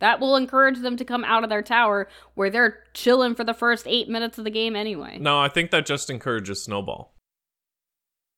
That 0.01 0.21
will 0.21 0.37
encourage 0.37 0.79
them 0.81 0.97
to 0.99 1.05
come 1.05 1.25
out 1.25 1.43
of 1.43 1.51
their 1.51 1.63
tower 1.63 2.09
where 2.35 2.51
they're 2.51 2.85
chilling 2.95 3.35
for 3.35 3.45
the 3.45 3.55
first 3.55 3.87
eight 3.89 4.09
minutes 4.09 4.39
of 4.39 4.45
the 4.45 4.51
game 4.51 4.77
anyway. 4.77 5.19
No, 5.19 5.39
I 5.41 5.49
think 5.49 5.71
that 5.71 5.87
just 5.87 6.11
encourages 6.11 6.63
snowball. 6.63 7.15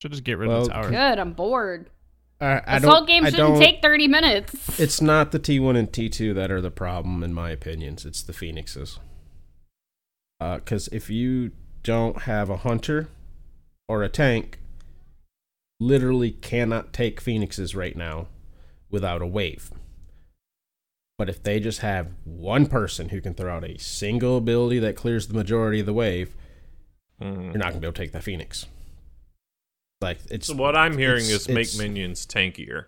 Should 0.00 0.12
just 0.12 0.24
get 0.24 0.38
rid 0.38 0.48
Well, 0.48 0.58
of 0.62 0.68
the 0.68 0.72
tower. 0.72 0.88
Good, 0.90 1.18
I'm 1.18 1.32
bored. 1.34 1.90
I, 2.40 2.62
I 2.66 2.76
Assault 2.78 3.06
games 3.06 3.26
I 3.26 3.30
shouldn't 3.30 3.58
take 3.58 3.82
30 3.82 4.08
minutes. 4.08 4.80
It's 4.80 5.00
not 5.00 5.30
the 5.32 5.38
T1 5.38 5.76
and 5.76 5.90
T2 5.92 6.34
that 6.34 6.50
are 6.50 6.60
the 6.60 6.70
problem, 6.70 7.22
in 7.22 7.34
my 7.34 7.50
opinions. 7.50 8.06
It's 8.06 8.22
the 8.22 8.32
Phoenixes. 8.32 8.98
Because 10.38 10.88
if 10.88 11.10
you 11.10 11.50
don't 11.82 12.22
have 12.22 12.48
a 12.48 12.58
hunter 12.58 13.08
or 13.88 14.02
a 14.02 14.08
tank, 14.08 14.58
literally 15.78 16.30
cannot 16.30 16.92
take 16.94 17.20
Phoenixes 17.20 17.74
right 17.74 17.94
now 17.96 18.28
without 18.90 19.20
a 19.20 19.26
wave. 19.26 19.70
But 21.18 21.28
if 21.28 21.42
they 21.42 21.60
just 21.60 21.80
have 21.80 22.08
one 22.24 22.64
person 22.66 23.10
who 23.10 23.20
can 23.20 23.34
throw 23.34 23.54
out 23.54 23.64
a 23.64 23.78
single 23.78 24.38
ability 24.38 24.78
that 24.78 24.96
clears 24.96 25.28
the 25.28 25.34
majority 25.34 25.80
of 25.80 25.86
the 25.86 25.92
wave, 25.92 26.34
Mhm. 27.20 27.44
you're 27.52 27.58
not 27.58 27.68
gonna 27.68 27.80
be 27.80 27.86
able 27.86 27.92
to 27.92 28.00
take 28.02 28.12
that 28.12 28.24
Phoenix. 28.24 28.64
Like 30.00 30.18
it's 30.30 30.46
So 30.46 30.54
what 30.54 30.76
I'm 30.76 30.96
hearing 30.96 31.24
is 31.24 31.48
make 31.48 31.76
minions 31.76 32.26
tankier. 32.26 32.86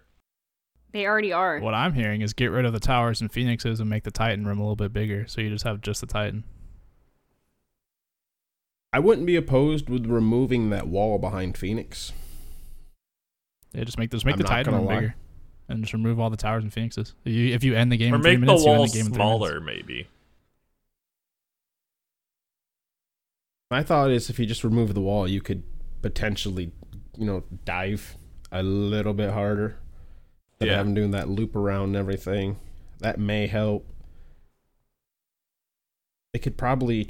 They 0.92 1.06
already 1.06 1.32
are. 1.32 1.58
What 1.60 1.74
I'm 1.74 1.92
hearing 1.94 2.20
is 2.22 2.32
get 2.32 2.46
rid 2.46 2.64
of 2.64 2.72
the 2.72 2.80
towers 2.80 3.20
and 3.20 3.30
phoenixes 3.32 3.80
and 3.80 3.88
make 3.88 4.04
the 4.04 4.10
Titan 4.10 4.46
room 4.46 4.58
a 4.58 4.62
little 4.62 4.76
bit 4.76 4.92
bigger, 4.92 5.26
so 5.26 5.40
you 5.40 5.50
just 5.50 5.64
have 5.64 5.80
just 5.80 6.00
the 6.00 6.06
Titan. 6.06 6.44
I 8.94 8.98
wouldn't 8.98 9.26
be 9.26 9.36
opposed 9.36 9.88
with 9.88 10.06
removing 10.06 10.70
that 10.70 10.86
wall 10.86 11.18
behind 11.18 11.56
Phoenix. 11.56 12.12
Yeah, 13.72 13.84
just 13.84 13.98
make 13.98 14.10
just 14.10 14.26
make 14.26 14.34
I'm 14.34 14.38
the 14.38 14.44
Titan 14.44 14.72
gonna 14.72 14.78
room 14.82 14.86
lie. 14.86 15.00
bigger, 15.00 15.14
and 15.68 15.82
just 15.82 15.94
remove 15.94 16.20
all 16.20 16.28
the 16.28 16.36
towers 16.36 16.62
and 16.62 16.72
phoenixes. 16.72 17.14
If 17.24 17.32
you, 17.32 17.54
if 17.54 17.64
you 17.64 17.74
end 17.74 17.90
the 17.90 17.96
game 17.96 18.12
Or 18.12 18.16
in 18.16 18.22
three 18.22 18.36
make 18.36 18.40
the 18.40 18.46
minutes, 18.46 18.64
you 18.64 18.70
end 18.70 18.84
the 18.84 18.92
game 18.92 19.06
in 19.06 19.12
three 19.12 19.22
minutes. 19.24 19.38
smaller, 19.46 19.60
maybe. 19.60 20.08
My 23.70 23.82
thought 23.82 24.10
is 24.10 24.28
if 24.28 24.38
you 24.38 24.44
just 24.44 24.64
remove 24.64 24.92
the 24.92 25.00
wall, 25.00 25.26
you 25.26 25.40
could 25.40 25.62
potentially, 26.02 26.72
you 27.16 27.24
know, 27.26 27.44
dive 27.64 28.16
a 28.50 28.62
little 28.62 29.12
bit 29.14 29.30
harder. 29.30 29.76
Yeah. 30.60 30.76
having 30.76 30.94
doing 30.94 31.10
that 31.10 31.28
loop 31.28 31.56
around 31.56 31.88
and 31.88 31.96
everything. 31.96 32.56
That 33.00 33.18
may 33.18 33.48
help. 33.48 33.84
They 36.32 36.38
could 36.38 36.56
probably 36.56 37.08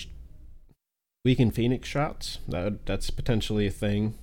weaken 1.24 1.50
Phoenix 1.50 1.86
shots. 1.88 2.38
That 2.48 2.64
would- 2.64 2.86
that's 2.86 3.10
potentially 3.10 3.66
a 3.66 3.70
thing. 3.70 4.18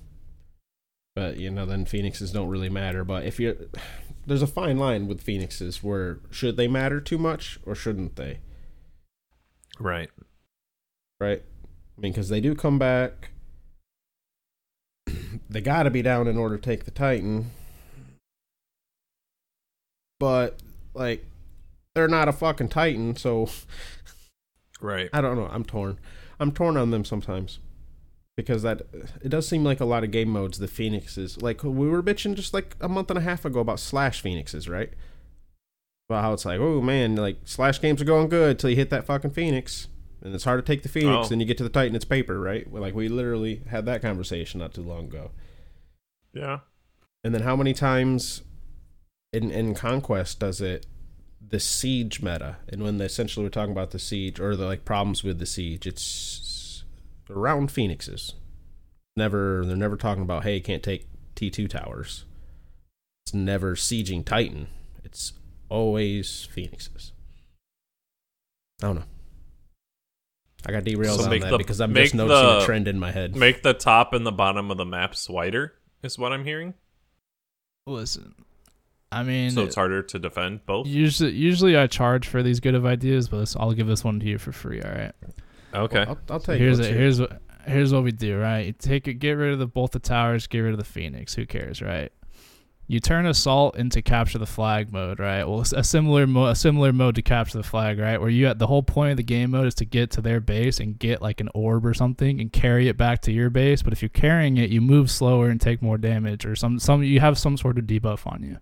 But 1.14 1.36
you 1.38 1.50
know, 1.50 1.64
then 1.66 1.84
Phoenixes 1.84 2.32
don't 2.32 2.48
really 2.48 2.68
matter. 2.68 3.04
But 3.04 3.24
if 3.24 3.38
you, 3.40 3.70
there's 4.26 4.42
a 4.42 4.46
fine 4.46 4.78
line 4.78 5.06
with 5.06 5.20
Phoenixes 5.22 5.82
where 5.82 6.18
should 6.30 6.56
they 6.56 6.68
matter 6.68 7.00
too 7.00 7.18
much 7.18 7.58
or 7.64 7.74
shouldn't 7.74 8.16
they? 8.16 8.40
Right. 9.78 10.10
right? 11.20 11.42
I 11.96 12.00
mean, 12.00 12.12
because 12.12 12.28
they 12.28 12.40
do 12.40 12.54
come 12.54 12.78
back. 12.78 13.30
They 15.50 15.60
got 15.60 15.82
to 15.82 15.90
be 15.90 16.02
down 16.02 16.26
in 16.26 16.38
order 16.38 16.56
to 16.56 16.62
take 16.62 16.84
the 16.84 16.90
Titan. 16.90 17.50
But, 20.18 20.58
like, 20.94 21.26
they're 21.94 22.08
not 22.08 22.28
a 22.28 22.32
fucking 22.32 22.68
Titan, 22.68 23.16
so 23.16 23.48
Right. 24.80 25.10
I 25.12 25.20
don't 25.20 25.36
know. 25.36 25.48
I'm 25.50 25.64
torn. 25.64 25.98
I'm 26.38 26.52
torn 26.52 26.76
on 26.76 26.90
them 26.90 27.04
sometimes. 27.04 27.58
Because 28.36 28.62
that 28.62 28.82
it 29.22 29.28
does 29.28 29.46
seem 29.46 29.64
like 29.64 29.80
a 29.80 29.84
lot 29.84 30.02
of 30.02 30.10
game 30.10 30.30
modes 30.30 30.58
the 30.58 30.68
phoenixes 30.68 31.42
like 31.42 31.62
we 31.62 31.88
were 31.88 32.02
bitching 32.02 32.34
just 32.34 32.54
like 32.54 32.74
a 32.80 32.88
month 32.88 33.10
and 33.10 33.18
a 33.18 33.22
half 33.22 33.44
ago 33.44 33.60
about 33.60 33.78
slash 33.78 34.22
phoenixes 34.22 34.66
right 34.66 34.94
about 36.10 36.22
how 36.22 36.32
it's 36.32 36.44
like, 36.44 36.58
oh 36.58 36.80
man, 36.80 37.16
like 37.16 37.36
slash 37.44 37.80
games 37.80 38.00
are 38.00 38.06
going 38.06 38.28
good 38.28 38.58
till 38.58 38.70
you 38.70 38.76
hit 38.76 38.90
that 38.90 39.04
fucking 39.04 39.30
Phoenix, 39.30 39.88
and 40.22 40.34
it's 40.34 40.44
hard 40.44 40.64
to 40.64 40.72
take 40.72 40.82
the 40.82 40.88
Phoenix. 40.88 41.26
Oh. 41.26 41.28
Then 41.28 41.40
you 41.40 41.46
get 41.46 41.58
to 41.58 41.64
the 41.64 41.70
Titan, 41.70 41.96
it's 41.96 42.04
paper, 42.04 42.38
right? 42.38 42.70
Like 42.72 42.94
we 42.94 43.08
literally 43.08 43.62
had 43.68 43.86
that 43.86 44.02
conversation 44.02 44.60
not 44.60 44.74
too 44.74 44.82
long 44.82 45.06
ago. 45.06 45.30
Yeah. 46.32 46.60
And 47.24 47.34
then 47.34 47.42
how 47.42 47.56
many 47.56 47.72
times 47.72 48.42
in 49.32 49.50
in 49.50 49.74
Conquest 49.74 50.40
does 50.40 50.60
it 50.60 50.86
the 51.46 51.60
siege 51.60 52.22
meta? 52.22 52.56
And 52.68 52.82
when 52.82 52.98
they 52.98 53.06
essentially 53.06 53.44
we're 53.44 53.50
talking 53.50 53.72
about 53.72 53.90
the 53.90 53.98
siege 53.98 54.40
or 54.40 54.56
the 54.56 54.66
like 54.66 54.84
problems 54.84 55.22
with 55.22 55.38
the 55.38 55.46
siege, 55.46 55.86
it's 55.86 56.84
around 57.28 57.70
phoenixes. 57.70 58.34
Never 59.16 59.64
they're 59.64 59.76
never 59.76 59.96
talking 59.96 60.22
about 60.22 60.44
hey, 60.44 60.60
can't 60.60 60.82
take 60.82 61.08
T 61.34 61.50
two 61.50 61.68
towers. 61.68 62.24
It's 63.24 63.34
never 63.34 63.74
sieging 63.74 64.24
Titan. 64.24 64.68
It's 65.04 65.32
always 65.68 66.48
phoenixes. 66.50 67.12
I 68.82 68.86
don't 68.86 68.96
know. 68.96 69.04
I 70.66 70.72
got 70.72 70.84
derailed 70.84 71.18
So 71.18 71.24
on 71.24 71.30
make 71.30 71.42
that 71.42 71.50
the- 71.50 71.58
because 71.58 71.80
I'm 71.80 71.92
make 71.92 72.04
just 72.04 72.14
noticing 72.14 72.46
the- 72.46 72.58
a 72.58 72.64
trend 72.64 72.86
in 72.88 72.98
my 72.98 73.10
head. 73.12 73.34
Make 73.36 73.62
the 73.62 73.72
top 73.74 74.12
and 74.12 74.26
the 74.26 74.32
bottom 74.32 74.70
of 74.70 74.76
the 74.76 74.84
maps 74.84 75.28
wider 75.28 75.74
is 76.02 76.18
what 76.18 76.32
I'm 76.32 76.44
hearing. 76.44 76.74
Listen, 77.86 78.34
I 79.10 79.22
mean, 79.22 79.50
So 79.50 79.62
it's 79.64 79.74
harder 79.74 80.02
to 80.02 80.18
defend 80.18 80.64
both. 80.66 80.86
usually 80.86 81.32
usually 81.32 81.76
I 81.76 81.86
charge 81.86 82.28
for 82.28 82.42
these 82.42 82.60
good 82.60 82.74
of 82.74 82.84
ideas, 82.86 83.28
but 83.28 83.54
I'll 83.58 83.72
give 83.72 83.86
this 83.86 84.04
one 84.04 84.20
to 84.20 84.26
you 84.26 84.38
for 84.38 84.52
free. 84.52 84.80
All 84.82 84.90
right. 84.92 85.12
Okay. 85.74 86.00
I'll, 86.06 86.18
I'll 86.28 86.40
So 86.40 86.52
take 86.52 86.60
here's 86.60 86.78
what's 86.78 86.90
it. 86.90 86.94
Here's 86.96 87.20
what 87.20 87.42
here's 87.66 87.92
what 87.92 88.04
we 88.04 88.12
do. 88.12 88.38
Right. 88.38 88.66
You 88.66 88.72
take 88.72 89.08
it. 89.08 89.14
Get 89.14 89.32
rid 89.32 89.52
of 89.52 89.58
the 89.58 89.66
both 89.66 89.92
the 89.92 89.98
towers. 89.98 90.46
Get 90.46 90.60
rid 90.60 90.72
of 90.72 90.78
the 90.78 90.84
phoenix. 90.84 91.34
Who 91.34 91.46
cares? 91.46 91.80
Right. 91.82 92.12
You 92.90 92.98
turn 92.98 93.24
assault 93.24 93.76
into 93.76 94.02
capture 94.02 94.38
the 94.38 94.46
flag 94.46 94.92
mode, 94.92 95.20
right? 95.20 95.44
Well, 95.44 95.60
a 95.60 95.84
similar 95.84 96.26
mo- 96.26 96.48
a 96.48 96.56
similar 96.56 96.92
mode 96.92 97.14
to 97.14 97.22
capture 97.22 97.56
the 97.56 97.62
flag, 97.62 98.00
right? 98.00 98.20
Where 98.20 98.28
you 98.28 98.48
at 98.48 98.58
the 98.58 98.66
whole 98.66 98.82
point 98.82 99.12
of 99.12 99.16
the 99.16 99.22
game 99.22 99.52
mode 99.52 99.68
is 99.68 99.76
to 99.76 99.84
get 99.84 100.10
to 100.10 100.20
their 100.20 100.40
base 100.40 100.80
and 100.80 100.98
get 100.98 101.22
like 101.22 101.40
an 101.40 101.50
orb 101.54 101.86
or 101.86 101.94
something 101.94 102.40
and 102.40 102.52
carry 102.52 102.88
it 102.88 102.96
back 102.96 103.22
to 103.22 103.32
your 103.32 103.48
base. 103.48 103.80
But 103.80 103.92
if 103.92 104.02
you're 104.02 104.08
carrying 104.08 104.56
it, 104.56 104.70
you 104.70 104.80
move 104.80 105.08
slower 105.08 105.50
and 105.50 105.60
take 105.60 105.80
more 105.80 105.98
damage, 105.98 106.44
or 106.44 106.56
some 106.56 106.80
some 106.80 107.04
you 107.04 107.20
have 107.20 107.38
some 107.38 107.56
sort 107.56 107.78
of 107.78 107.84
debuff 107.84 108.26
on 108.26 108.42
you. 108.42 108.58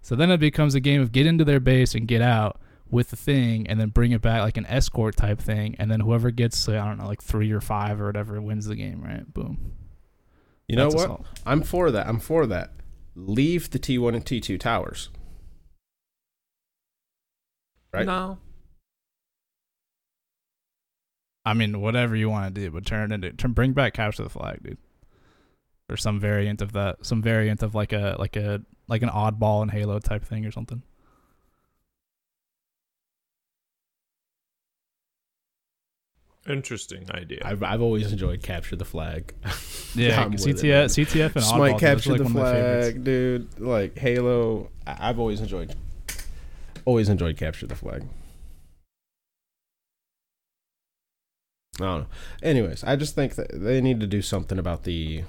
So 0.00 0.16
then 0.16 0.30
it 0.30 0.40
becomes 0.40 0.74
a 0.74 0.80
game 0.80 1.02
of 1.02 1.12
get 1.12 1.26
into 1.26 1.44
their 1.44 1.60
base 1.60 1.94
and 1.94 2.08
get 2.08 2.22
out 2.22 2.58
with 2.90 3.10
the 3.10 3.16
thing, 3.16 3.66
and 3.66 3.78
then 3.78 3.90
bring 3.90 4.12
it 4.12 4.22
back 4.22 4.40
like 4.40 4.56
an 4.56 4.64
escort 4.64 5.16
type 5.16 5.38
thing, 5.38 5.76
and 5.78 5.90
then 5.90 6.00
whoever 6.00 6.30
gets 6.30 6.66
I 6.66 6.76
don't 6.76 6.96
know 6.96 7.06
like 7.06 7.20
three 7.20 7.52
or 7.52 7.60
five 7.60 8.00
or 8.00 8.06
whatever 8.06 8.40
wins 8.40 8.64
the 8.64 8.74
game, 8.74 9.02
right? 9.02 9.34
Boom. 9.34 9.74
You 10.66 10.76
know 10.76 10.86
what? 10.86 10.94
assault. 10.94 11.26
I'm 11.44 11.60
for 11.60 11.90
that. 11.90 12.06
I'm 12.06 12.20
for 12.20 12.46
that. 12.46 12.70
Leave 13.16 13.70
the 13.70 13.78
T1 13.78 14.14
and 14.14 14.24
T2 14.24 14.60
towers. 14.60 15.08
Right? 17.92 18.06
No. 18.06 18.38
I 21.46 21.54
mean, 21.54 21.80
whatever 21.80 22.14
you 22.14 22.28
want 22.28 22.54
to 22.54 22.60
do, 22.60 22.70
but 22.70 22.84
turn 22.84 23.10
it 23.10 23.14
into 23.14 23.32
turn, 23.32 23.52
bring 23.52 23.72
back 23.72 23.94
capture 23.94 24.24
the 24.24 24.28
flag, 24.28 24.62
dude, 24.62 24.78
or 25.88 25.96
some 25.96 26.20
variant 26.20 26.60
of 26.60 26.72
that, 26.72 27.06
some 27.06 27.22
variant 27.22 27.62
of 27.62 27.74
like 27.74 27.92
a 27.92 28.16
like 28.18 28.36
a 28.36 28.60
like 28.88 29.02
an 29.02 29.08
oddball 29.08 29.62
in 29.62 29.70
Halo 29.70 29.98
type 29.98 30.24
thing 30.24 30.44
or 30.44 30.50
something. 30.50 30.82
Interesting 36.48 37.06
idea. 37.10 37.40
I've, 37.44 37.62
I've 37.62 37.82
always 37.82 38.12
enjoyed 38.12 38.42
capture 38.42 38.76
the 38.76 38.84
flag. 38.84 39.34
Yeah, 39.94 40.20
I'm 40.24 40.30
with 40.32 40.40
CTF, 40.42 40.58
it, 40.58 40.62
man. 40.64 40.88
CTF 40.88 41.34
and 41.36 41.44
Smite 41.44 41.74
oddball, 41.74 41.80
capture 41.80 42.10
those 42.16 42.18
the 42.18 42.24
are 42.24 42.26
like 42.26 42.34
one 42.34 42.46
of 42.46 42.52
my 42.52 42.52
favorites. 42.52 42.88
flag, 42.92 43.04
dude. 43.04 43.60
Like 43.60 43.98
Halo, 43.98 44.70
I- 44.86 45.08
I've 45.08 45.18
always 45.18 45.40
enjoyed, 45.40 45.74
always 46.84 47.08
enjoyed 47.08 47.36
capture 47.36 47.66
the 47.66 47.74
flag. 47.74 48.04
I 51.78 51.84
don't 51.84 52.00
know. 52.02 52.06
Anyways, 52.42 52.84
I 52.84 52.96
just 52.96 53.14
think 53.14 53.34
that 53.34 53.48
they 53.52 53.80
need 53.80 54.00
to 54.00 54.06
do 54.06 54.22
something 54.22 54.58
about 54.58 54.84
the 54.84 55.24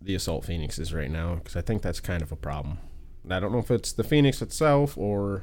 the 0.00 0.14
assault 0.14 0.44
phoenixes 0.44 0.94
right 0.94 1.10
now 1.10 1.34
because 1.36 1.56
I 1.56 1.60
think 1.60 1.82
that's 1.82 1.98
kind 2.00 2.22
of 2.22 2.30
a 2.30 2.36
problem. 2.36 2.78
And 3.24 3.34
I 3.34 3.40
don't 3.40 3.50
know 3.52 3.58
if 3.58 3.70
it's 3.70 3.92
the 3.92 4.04
phoenix 4.04 4.40
itself 4.40 4.96
or 4.96 5.42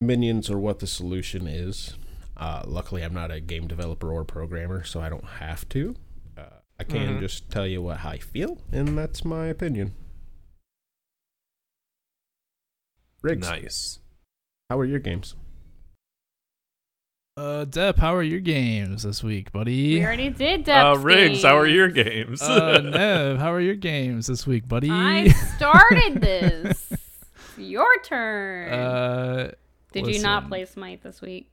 minions 0.00 0.48
or 0.50 0.58
what 0.58 0.78
the 0.78 0.86
solution 0.86 1.46
is. 1.46 1.94
Uh, 2.38 2.62
luckily, 2.66 3.02
I'm 3.02 3.14
not 3.14 3.30
a 3.32 3.40
game 3.40 3.66
developer 3.66 4.12
or 4.12 4.24
programmer, 4.24 4.84
so 4.84 5.00
I 5.00 5.08
don't 5.08 5.24
have 5.24 5.68
to. 5.70 5.96
Uh, 6.36 6.42
I 6.78 6.84
can 6.84 7.16
Mhm. 7.16 7.20
just 7.20 7.50
tell 7.50 7.66
you 7.66 7.82
what 7.82 8.04
I 8.04 8.18
feel, 8.18 8.62
and 8.70 8.96
that's 8.96 9.24
my 9.24 9.46
opinion. 9.46 9.94
Riggs, 13.22 13.48
Nice. 13.48 13.98
how 14.70 14.78
are 14.78 14.84
your 14.84 15.00
games? 15.00 15.34
Uh, 17.36 17.64
Depp, 17.64 17.98
how 17.98 18.14
are 18.14 18.22
your 18.22 18.40
games 18.40 19.04
this 19.04 19.22
week, 19.22 19.52
buddy? 19.52 19.94
We 19.98 20.04
already 20.04 20.28
did 20.30 20.68
Uh, 20.68 20.92
Dep's 20.94 21.04
Riggs, 21.04 21.42
how 21.42 21.56
are 21.56 21.66
your 21.66 21.88
games? 21.88 22.42
uh, 22.42 22.80
Nev, 22.84 23.38
how 23.38 23.52
are 23.52 23.60
your 23.60 23.76
games 23.76 24.26
this 24.26 24.46
week, 24.46 24.66
buddy? 24.68 24.90
I 24.90 25.28
started 25.56 26.20
this. 26.20 26.92
Your 27.56 27.88
turn. 28.02 28.72
uh, 28.72 29.52
Did 29.92 30.06
you 30.08 30.20
not 30.22 30.48
play 30.48 30.64
Smite 30.64 31.02
this 31.02 31.20
week? 31.20 31.50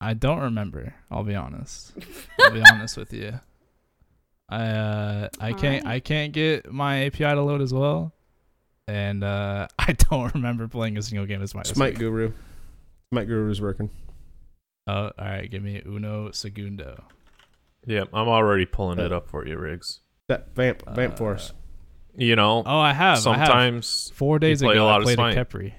I 0.00 0.14
don't 0.14 0.40
remember. 0.40 0.94
I'll 1.10 1.24
be 1.24 1.34
honest. 1.34 1.92
I'll 2.40 2.52
be 2.52 2.62
honest 2.72 2.96
with 2.96 3.12
you. 3.12 3.38
I 4.48 4.66
uh 4.66 5.28
I 5.38 5.52
can't 5.52 5.84
Alright. 5.84 5.96
I 5.96 6.00
can't 6.00 6.32
get 6.32 6.72
my 6.72 7.04
API 7.06 7.24
to 7.24 7.42
load 7.42 7.60
as 7.62 7.72
well, 7.72 8.12
and 8.88 9.22
uh 9.22 9.68
I 9.78 9.92
don't 9.92 10.34
remember 10.34 10.66
playing 10.68 10.96
a 10.98 11.02
single 11.02 11.26
game 11.26 11.42
as 11.42 11.50
Smite. 11.50 11.64
this 11.66 11.74
Smite 11.74 11.92
week. 11.92 11.98
Guru. 11.98 12.32
Smite 13.12 13.26
Guru 13.28 13.50
is 13.50 13.60
working. 13.60 13.90
Oh, 14.86 14.92
all 15.04 15.12
right. 15.18 15.48
Give 15.50 15.62
me 15.62 15.80
uno 15.86 16.30
segundo. 16.32 17.04
yeah, 17.86 18.04
I'm 18.12 18.28
already 18.28 18.66
pulling 18.66 18.98
it 18.98 19.12
Uh, 19.12 19.16
up 19.18 19.28
for 19.28 19.46
you, 19.46 19.56
Riggs. 19.58 20.00
That 20.28 20.54
vamp, 20.54 20.82
vamp 20.94 21.16
for 21.18 21.34
us. 21.34 21.52
You 22.16 22.34
know, 22.36 22.62
Oh, 22.66 22.78
I 22.78 22.92
have. 22.92 23.24
I 23.26 23.36
have. 23.36 23.46
sometimes 23.48 24.10
four 24.14 24.38
days 24.40 24.62
play 24.62 24.70
a 24.70 24.76
ago, 24.78 24.86
lot 24.86 24.94
I 24.94 24.96
of 24.98 25.02
played 25.04 25.18
a 25.18 25.32
Smite. 25.32 25.36
Khepri. 25.36 25.72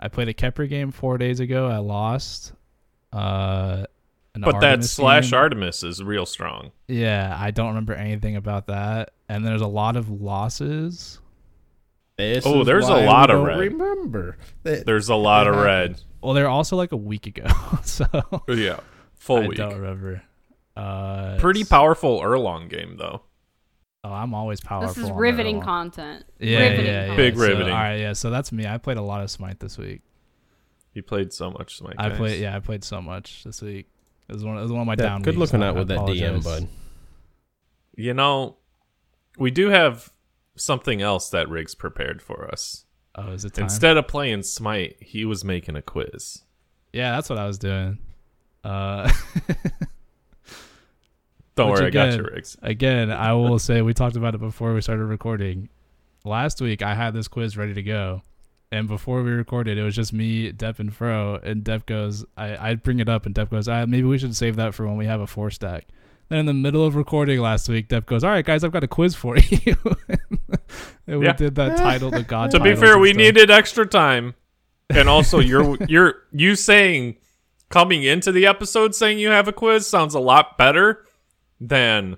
I 0.00 0.08
played 0.08 0.28
a 0.28 0.34
Khepri 0.34 0.68
game 0.68 0.90
four 0.90 1.16
days 1.18 1.40
ago. 1.40 1.66
I 1.68 1.78
lost. 1.78 2.52
Uh, 3.18 3.84
an 4.34 4.42
but 4.42 4.60
that 4.60 4.84
slash 4.84 5.30
game. 5.30 5.38
Artemis 5.40 5.82
is 5.82 6.02
real 6.02 6.26
strong. 6.26 6.70
Yeah, 6.86 7.36
I 7.38 7.50
don't 7.50 7.68
remember 7.68 7.94
anything 7.94 8.36
about 8.36 8.66
that. 8.68 9.10
And 9.28 9.44
there's 9.46 9.60
a 9.62 9.66
lot 9.66 9.96
of 9.96 10.08
losses. 10.10 11.20
This 12.16 12.44
Oh, 12.46 12.64
there's 12.64 12.88
a 12.88 12.96
lot 12.96 13.30
of 13.30 13.38
don't 13.38 13.46
red. 13.46 13.58
Remember, 13.58 14.36
That- 14.64 14.86
There's 14.86 15.08
a 15.08 15.14
lot 15.14 15.46
of 15.46 15.56
red. 15.56 16.00
Well, 16.22 16.34
they're 16.34 16.48
also 16.48 16.76
like 16.76 16.90
a 16.92 16.96
week 16.96 17.26
ago, 17.28 17.46
so 17.84 18.06
Yeah, 18.48 18.80
full 19.14 19.44
I 19.44 19.46
week. 19.48 19.56
don't 19.58 19.74
remember. 19.76 20.22
Uh, 20.76 21.36
Pretty 21.38 21.64
powerful 21.64 22.20
Erlang 22.20 22.68
game 22.68 22.96
though. 22.98 23.22
Oh, 24.04 24.12
I'm 24.12 24.34
always 24.34 24.60
powerful. 24.60 24.94
This 24.94 25.04
is 25.04 25.10
riveting 25.10 25.60
content. 25.60 26.24
Yeah, 26.40 26.58
riveting 26.60 26.86
yeah, 26.86 26.92
yeah. 26.92 27.06
content. 27.08 27.16
Big 27.16 27.36
So, 27.36 27.46
riveting. 27.48 27.72
all 27.72 27.78
right, 27.80 27.96
yeah. 27.96 28.12
So 28.14 28.30
that's 28.30 28.50
me. 28.52 28.66
I 28.66 28.78
played 28.78 28.96
a 28.96 29.02
lot 29.02 29.22
of 29.22 29.30
Smite 29.30 29.58
this 29.60 29.76
week. 29.78 30.02
You 30.98 31.02
played 31.04 31.32
so 31.32 31.48
much 31.52 31.76
Smite. 31.76 31.94
I 31.96 32.08
guys. 32.08 32.18
played, 32.18 32.40
yeah, 32.40 32.56
I 32.56 32.58
played 32.58 32.82
so 32.82 33.00
much 33.00 33.44
this 33.44 33.62
week. 33.62 33.86
It 34.28 34.32
was 34.32 34.44
one, 34.44 34.58
it 34.58 34.62
was 34.62 34.72
one 34.72 34.80
of 34.80 34.86
my 34.88 34.94
Yeah, 34.94 35.10
down. 35.10 35.22
good 35.22 35.36
weeks, 35.38 35.52
looking 35.52 35.62
I- 35.62 35.68
out 35.68 35.76
with 35.76 35.86
that 35.86 36.00
DM, 36.00 36.42
bud. 36.42 36.66
You 37.94 38.14
know, 38.14 38.56
we 39.38 39.52
do 39.52 39.68
have 39.68 40.12
something 40.56 41.00
else 41.00 41.30
that 41.30 41.48
Riggs 41.48 41.76
prepared 41.76 42.20
for 42.20 42.50
us. 42.50 42.84
Oh, 43.14 43.30
is 43.30 43.44
it 43.44 43.54
time? 43.54 43.66
Instead 43.66 43.96
of 43.96 44.08
playing 44.08 44.42
Smite, 44.42 44.96
he 45.00 45.24
was 45.24 45.44
making 45.44 45.76
a 45.76 45.82
quiz. 45.82 46.42
yeah, 46.92 47.12
that's 47.12 47.30
what 47.30 47.38
I 47.38 47.46
was 47.46 47.58
doing. 47.58 47.98
Uh, 48.64 49.08
Don't 51.54 51.70
Which 51.70 51.78
worry, 51.80 51.86
I 51.86 51.90
got 51.90 52.16
you, 52.16 52.22
Riggs. 52.24 52.56
again, 52.62 53.10
I 53.12 53.32
will 53.34 53.58
say 53.60 53.82
we 53.82 53.94
talked 53.94 54.16
about 54.16 54.34
it 54.34 54.38
before 54.38 54.74
we 54.74 54.80
started 54.80 55.04
recording. 55.04 55.68
Last 56.24 56.60
week, 56.60 56.82
I 56.82 56.94
had 56.94 57.14
this 57.14 57.28
quiz 57.28 57.56
ready 57.56 57.74
to 57.74 57.82
go, 57.84 58.22
and 58.70 58.86
before 58.88 59.22
we 59.22 59.30
recorded, 59.30 59.78
it 59.78 59.82
was 59.82 59.94
just 59.96 60.12
me, 60.12 60.52
Depp, 60.52 60.78
and 60.78 60.94
Fro. 60.94 61.36
And 61.42 61.64
Depp 61.64 61.86
goes, 61.86 62.24
I 62.36 62.70
I 62.70 62.74
bring 62.74 63.00
it 63.00 63.08
up, 63.08 63.26
and 63.26 63.34
Depp 63.34 63.50
goes, 63.50 63.68
ah, 63.68 63.86
maybe 63.86 64.06
we 64.06 64.18
should 64.18 64.36
save 64.36 64.56
that 64.56 64.74
for 64.74 64.86
when 64.86 64.96
we 64.96 65.06
have 65.06 65.20
a 65.20 65.26
four 65.26 65.50
stack. 65.50 65.86
Then 66.28 66.40
in 66.40 66.46
the 66.46 66.52
middle 66.54 66.84
of 66.84 66.94
recording 66.94 67.40
last 67.40 67.68
week, 67.70 67.88
Depp 67.88 68.04
goes, 68.06 68.22
all 68.22 68.30
right, 68.30 68.44
guys, 68.44 68.62
I've 68.62 68.72
got 68.72 68.84
a 68.84 68.88
quiz 68.88 69.14
for 69.14 69.36
you. 69.50 69.74
and 71.06 71.20
we 71.20 71.24
Yeah. 71.26 71.32
did 71.32 71.54
that 71.54 71.78
title, 71.78 72.10
the 72.10 72.22
God. 72.22 72.50
To 72.50 72.60
be 72.60 72.74
fair, 72.76 72.98
we 72.98 73.10
stuff. 73.10 73.16
needed 73.18 73.50
extra 73.50 73.86
time, 73.86 74.34
and 74.90 75.08
also 75.08 75.38
you're 75.38 75.76
you're 75.88 76.14
you 76.32 76.54
saying 76.54 77.16
coming 77.70 78.02
into 78.02 78.32
the 78.32 78.46
episode 78.46 78.94
saying 78.94 79.18
you 79.18 79.28
have 79.28 79.48
a 79.48 79.52
quiz 79.52 79.86
sounds 79.86 80.14
a 80.14 80.20
lot 80.20 80.56
better 80.58 81.04
than 81.60 82.16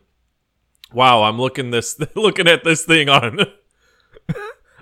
wow. 0.93 1.23
I'm 1.23 1.39
looking 1.41 1.71
this 1.71 1.99
looking 2.17 2.49
at 2.49 2.65
this 2.65 2.85
thing 2.85 3.09
on 3.09 3.39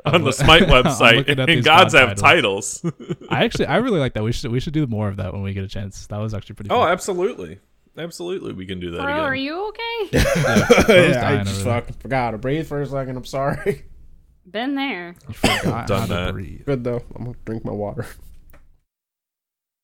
on 0.15 0.25
the 0.25 0.33
Smite 0.33 0.63
website, 0.63 1.29
and 1.29 1.65
gods 1.65 1.95
have 1.95 2.17
titles. 2.17 2.85
I 3.31 3.45
actually, 3.45 3.67
I 3.67 3.77
really 3.77 3.99
like 4.01 4.15
that. 4.15 4.23
We 4.23 4.33
should 4.33 4.51
we 4.51 4.61
should 4.61 4.73
do 4.73 4.87
more 4.87 5.09
of 5.09 5.17
that 5.17 5.33
when 5.33 5.43
we 5.43 5.53
get 5.53 5.65
a 5.65 5.69
chance. 5.69 6.07
That 6.07 6.19
was 6.19 6.35
actually 6.35 6.57
pretty. 6.57 6.71
oh, 6.71 6.81
fun. 6.81 6.91
absolutely, 6.91 7.59
absolutely, 7.97 8.53
we 8.53 8.67
can 8.67 8.81
do 8.81 8.91
that 8.93 9.03
Bro, 9.03 9.13
again. 9.13 9.25
are 9.25 9.35
you 9.35 9.69
okay? 9.69 10.09
yeah, 10.13 11.27
I 11.27 11.33
dying 11.33 11.45
just 11.45 11.63
fucking 11.63 11.97
forgot 12.01 12.33
to 12.33 12.39
breathe 12.39 12.67
for 12.67 12.81
a 12.81 12.87
second. 12.87 13.17
I'm 13.17 13.25
sorry. 13.25 13.85
Been 14.51 14.75
there. 14.77 15.15
You 15.29 15.35
forgot 15.35 15.87
Done 15.87 16.01
how 16.01 16.07
to 16.07 16.15
that. 16.15 16.33
breathe. 16.33 16.65
Good 16.65 16.85
though. 16.85 17.03
I'm 17.15 17.25
gonna 17.25 17.37
drink 17.45 17.65
my 17.65 17.73
water. 17.73 18.07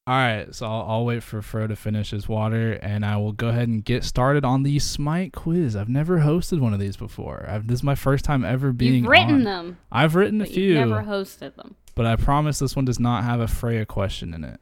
All 0.06 0.14
right, 0.14 0.54
so 0.54 0.66
I'll, 0.66 0.82
I'll 0.86 1.04
wait 1.06 1.22
for 1.22 1.40
Fro 1.40 1.66
to 1.66 1.74
finish 1.76 2.10
his 2.10 2.28
water, 2.28 2.72
and 2.82 3.06
I 3.06 3.16
will 3.16 3.32
go 3.32 3.48
ahead 3.48 3.68
and 3.68 3.82
get 3.82 4.04
started 4.04 4.44
on 4.44 4.62
the 4.62 4.78
Smite 4.78 5.32
quiz. 5.32 5.74
I've 5.74 5.88
never 5.88 6.18
hosted 6.18 6.60
one 6.60 6.74
of 6.74 6.78
these 6.78 6.98
before. 6.98 7.46
I've, 7.48 7.66
this 7.68 7.76
is 7.78 7.82
my 7.82 7.94
first 7.94 8.22
time 8.22 8.44
ever 8.44 8.70
being. 8.72 9.04
You've 9.04 9.06
written 9.10 9.34
on. 9.36 9.44
them, 9.44 9.78
I've 9.90 10.14
written 10.14 10.42
a 10.42 10.46
few, 10.46 10.74
you've 10.74 10.88
never 10.88 11.04
hosted 11.04 11.56
them. 11.56 11.76
but 11.94 12.04
I 12.04 12.16
promise 12.16 12.58
this 12.58 12.76
one 12.76 12.84
does 12.84 13.00
not 13.00 13.24
have 13.24 13.40
a 13.40 13.48
Freya 13.48 13.86
question 13.86 14.34
in 14.34 14.44
it. 14.44 14.60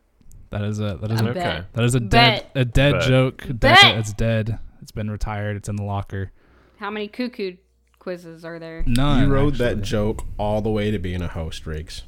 That 0.51 0.62
is 0.62 0.78
a 0.78 0.99
that 1.01 1.11
is 1.11 1.20
I 1.20 1.24
a 1.24 1.28
Okay. 1.30 1.64
that 1.72 1.84
is 1.84 1.95
a 1.97 2.01
Bet. 2.01 2.55
dead 2.55 2.61
a 2.61 2.64
dead 2.64 2.93
Bet. 2.93 3.03
joke. 3.09 3.45
Bet. 3.49 3.99
It's 3.99 4.12
dead. 4.12 4.61
It's 4.80 4.93
been 4.93 5.11
retired. 5.11 5.57
It's 5.57 5.68
in 5.68 5.74
the 5.76 5.82
locker. 5.82 6.30
How 6.76 6.90
many 6.90 7.09
cuckoo 7.09 7.57
quizzes 7.99 8.45
are 8.45 8.59
there? 8.61 8.84
None. 8.86 9.22
you 9.24 9.32
rode 9.34 9.55
that 9.57 9.80
joke 9.82 10.24
all 10.38 10.61
the 10.61 10.70
way 10.70 10.90
to 10.93 10.99
being 11.01 11.22
a 11.22 11.28
host, 11.28 11.66
Riggs. 11.66 12.03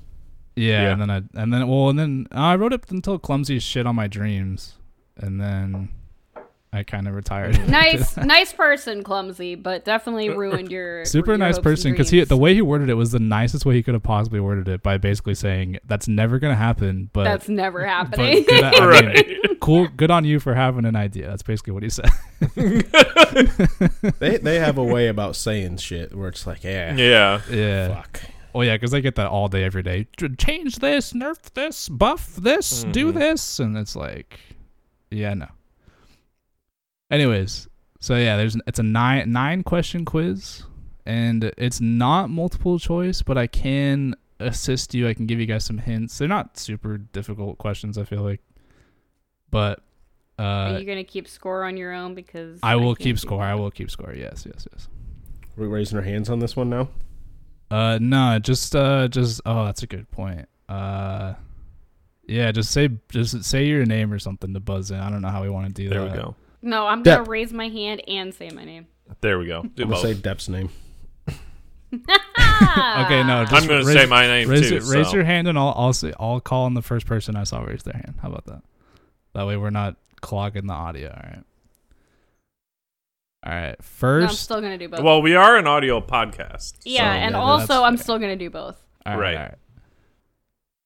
Yeah, 0.56 0.82
Yeah. 0.82 0.92
and 0.92 1.00
then 1.00 1.10
I 1.10 1.22
and 1.42 1.52
then 1.52 1.66
well 1.68 1.88
and 1.90 1.98
then 1.98 2.26
I 2.32 2.54
wrote 2.56 2.72
it 2.72 2.90
until 2.90 3.18
clumsy 3.18 3.58
shit 3.58 3.86
on 3.86 3.96
my 3.96 4.06
dreams, 4.06 4.74
and 5.16 5.40
then 5.40 5.88
I 6.72 6.82
kind 6.82 7.06
of 7.06 7.14
retired. 7.14 7.56
Nice, 7.68 8.16
nice 8.16 8.52
person, 8.52 9.02
clumsy, 9.04 9.54
but 9.54 9.84
definitely 9.84 10.28
uh, 10.28 10.32
uh, 10.32 10.36
ruined 10.36 10.70
your 10.72 11.04
Super 11.04 11.32
your 11.32 11.38
nice 11.38 11.58
person 11.58 11.92
because 11.92 12.10
he 12.10 12.22
the 12.24 12.36
way 12.36 12.52
he 12.54 12.62
worded 12.62 12.88
it 12.90 12.94
was 12.94 13.12
the 13.12 13.18
nicest 13.20 13.64
way 13.66 13.74
he 13.74 13.82
could 13.82 13.94
have 13.94 14.02
possibly 14.02 14.40
worded 14.40 14.68
it 14.68 14.82
by 14.82 14.96
basically 14.98 15.34
saying 15.34 15.78
that's 15.86 16.08
never 16.08 16.38
gonna 16.40 16.54
happen. 16.56 17.10
But 17.12 17.24
That's 17.24 17.48
never 17.48 17.80
but 17.80 17.88
happening. 17.88 18.44
good, 18.44 18.62
I 18.64 18.70
mean, 18.80 18.88
Right. 18.88 19.60
cool, 19.60 19.88
good 19.96 20.10
on 20.10 20.24
you 20.24 20.40
for 20.40 20.54
having 20.54 20.84
an 20.84 20.96
idea. 20.96 21.28
That's 21.28 21.42
basically 21.42 21.72
what 21.74 21.82
he 21.84 21.90
said. 21.90 22.10
They 24.18 24.36
they 24.38 24.58
have 24.58 24.78
a 24.78 24.84
way 24.84 25.08
about 25.08 25.36
saying 25.36 25.78
shit 25.78 26.14
where 26.14 26.28
it's 26.28 26.46
like, 26.46 26.64
yeah, 26.64 26.94
Yeah. 26.96 27.40
yeah. 27.50 27.94
fuck. 27.94 28.20
Oh 28.54 28.60
yeah, 28.60 28.76
because 28.76 28.94
I 28.94 29.00
get 29.00 29.16
that 29.16 29.26
all 29.26 29.48
day, 29.48 29.64
every 29.64 29.82
day. 29.82 30.06
Change 30.38 30.76
this, 30.76 31.12
nerf 31.12 31.52
this, 31.54 31.88
buff 31.88 32.36
this, 32.36 32.84
do 32.84 33.12
Mhm. 33.12 33.14
this, 33.18 33.58
and 33.58 33.76
it's 33.76 33.96
like, 33.96 34.38
yeah, 35.10 35.34
no. 35.34 35.48
Anyways, 37.10 37.68
so 38.00 38.16
yeah, 38.16 38.36
there's 38.36 38.56
it's 38.66 38.78
a 38.78 38.82
nine 38.82 39.32
nine 39.32 39.62
question 39.64 40.04
quiz, 40.04 40.62
and 41.04 41.52
it's 41.58 41.80
not 41.80 42.30
multiple 42.30 42.78
choice, 42.78 43.22
but 43.22 43.36
I 43.36 43.46
can 43.48 44.14
assist 44.38 44.94
you. 44.94 45.08
I 45.08 45.14
can 45.14 45.26
give 45.26 45.40
you 45.40 45.46
guys 45.46 45.64
some 45.64 45.78
hints. 45.78 46.18
They're 46.18 46.28
not 46.28 46.56
super 46.56 46.98
difficult 46.98 47.58
questions. 47.58 47.98
I 47.98 48.04
feel 48.04 48.22
like, 48.22 48.40
but 49.50 49.82
Are 50.38 50.74
uh, 50.74 50.78
you 50.78 50.84
gonna 50.86 51.04
keep 51.04 51.28
score 51.28 51.64
on 51.64 51.76
your 51.76 51.92
own? 51.92 52.14
Because 52.14 52.60
I 52.62 52.76
will 52.76 52.94
can't 52.94 52.98
keep 53.04 53.18
score. 53.18 53.42
I 53.42 53.54
will 53.54 53.70
keep 53.70 53.90
score. 53.90 54.14
Yes, 54.14 54.46
yes, 54.46 54.66
yes. 54.72 54.88
Are 55.56 55.62
We're 55.62 55.68
raising 55.68 55.98
our 55.98 56.04
hands 56.04 56.30
on 56.30 56.38
this 56.38 56.54
one 56.56 56.70
now. 56.70 56.88
Uh, 57.70 57.98
no, 58.00 58.38
just 58.38 58.74
uh, 58.76 59.08
just 59.08 59.40
oh, 59.46 59.64
that's 59.64 59.82
a 59.82 59.86
good 59.86 60.10
point. 60.10 60.48
Uh, 60.68 61.34
yeah, 62.26 62.52
just 62.52 62.70
say 62.70 62.88
just 63.10 63.42
say 63.44 63.66
your 63.66 63.84
name 63.84 64.12
or 64.12 64.18
something 64.18 64.52
to 64.54 64.60
buzz 64.60 64.90
in. 64.90 64.98
I 65.00 65.10
don't 65.10 65.22
know 65.22 65.28
how 65.28 65.42
we 65.42 65.48
want 65.50 65.66
to 65.68 65.72
do 65.82 65.88
There 65.88 66.00
that. 66.00 66.04
There 66.12 66.16
we 66.16 66.22
go. 66.22 66.36
No, 66.62 66.86
I'm 66.86 67.02
Dep. 67.02 67.18
gonna 67.20 67.30
raise 67.30 67.52
my 67.52 67.68
hand 67.68 68.02
and 68.08 68.32
say 68.34 68.50
my 68.50 68.64
name. 68.64 68.86
There 69.20 69.38
we 69.38 69.46
go. 69.46 69.62
Do 69.62 69.68
I'm 69.84 69.90
gonna 69.90 70.02
both. 70.02 70.02
say 70.02 70.14
Depp's 70.14 70.48
name. 70.48 70.70
Okay, 72.56 73.22
no, 73.24 73.44
just 73.44 73.52
I'm 73.54 73.68
gonna 73.68 73.84
raise- 73.84 73.92
say 73.96 74.06
my 74.06 74.26
name 74.26 74.48
Raise, 74.48 74.68
too. 74.68 74.80
raise 74.90 75.08
so. 75.10 75.14
your 75.16 75.24
hand 75.24 75.46
and 75.48 75.58
I'll 75.58 75.72
I'll 75.76 75.92
say 75.92 76.12
I'll 76.18 76.40
call 76.40 76.64
on 76.64 76.74
the 76.74 76.82
first 76.82 77.06
person 77.06 77.36
I 77.36 77.44
saw 77.44 77.60
raise 77.62 77.82
their 77.82 77.94
hand. 77.94 78.14
How 78.22 78.28
about 78.28 78.46
that? 78.46 78.62
That 79.34 79.46
way 79.46 79.56
we're 79.56 79.70
not 79.70 79.96
clogging 80.20 80.66
the 80.66 80.72
audio. 80.74 81.08
All 81.08 81.22
right. 81.30 81.44
All 83.46 83.52
right. 83.52 83.66
No, 83.68 83.70
I'm 83.70 83.76
First. 83.82 84.42
still 84.42 84.60
gonna 84.60 84.78
do 84.78 84.88
both. 84.88 85.00
Well, 85.02 85.20
we 85.22 85.34
are 85.34 85.56
an 85.56 85.66
audio 85.66 86.00
podcast. 86.00 86.74
yeah, 86.84 87.12
so- 87.12 87.18
and 87.18 87.32
yeah, 87.34 87.40
also 87.40 87.82
I'm 87.82 87.96
still 87.96 88.18
gonna 88.18 88.36
do 88.36 88.50
both. 88.50 88.82
all 89.06 89.18
right. 89.18 89.36
All 89.36 89.42
right. 89.42 89.54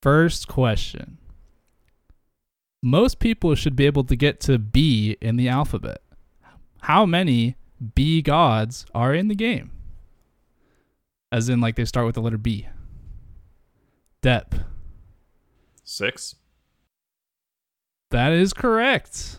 First 0.03 0.49
question. 0.49 1.19
Most 2.83 3.19
people 3.19 3.55
should 3.57 3.75
be 3.77 3.87
able 3.87 4.05
to 4.05 4.15
get 4.17 4.41
to 4.43 4.59
B 4.59 5.17
in 5.21 5.37
the 5.37 5.49
alphabet. 5.49 6.01
How 6.83 7.05
many 7.05 7.57
B 7.95 8.23
gods 8.23 8.87
are 8.95 9.13
in 9.15 9.27
the 9.29 9.35
game? 9.35 9.73
As 11.33 11.49
in, 11.49 11.61
like 11.61 11.75
they 11.77 11.85
start 11.85 12.07
with 12.07 12.15
the 12.15 12.23
letter 12.23 12.39
B. 12.39 12.67
Dep. 14.23 14.55
six. 15.85 16.35
That 18.11 18.33
is 18.33 18.53
correct. 18.53 19.39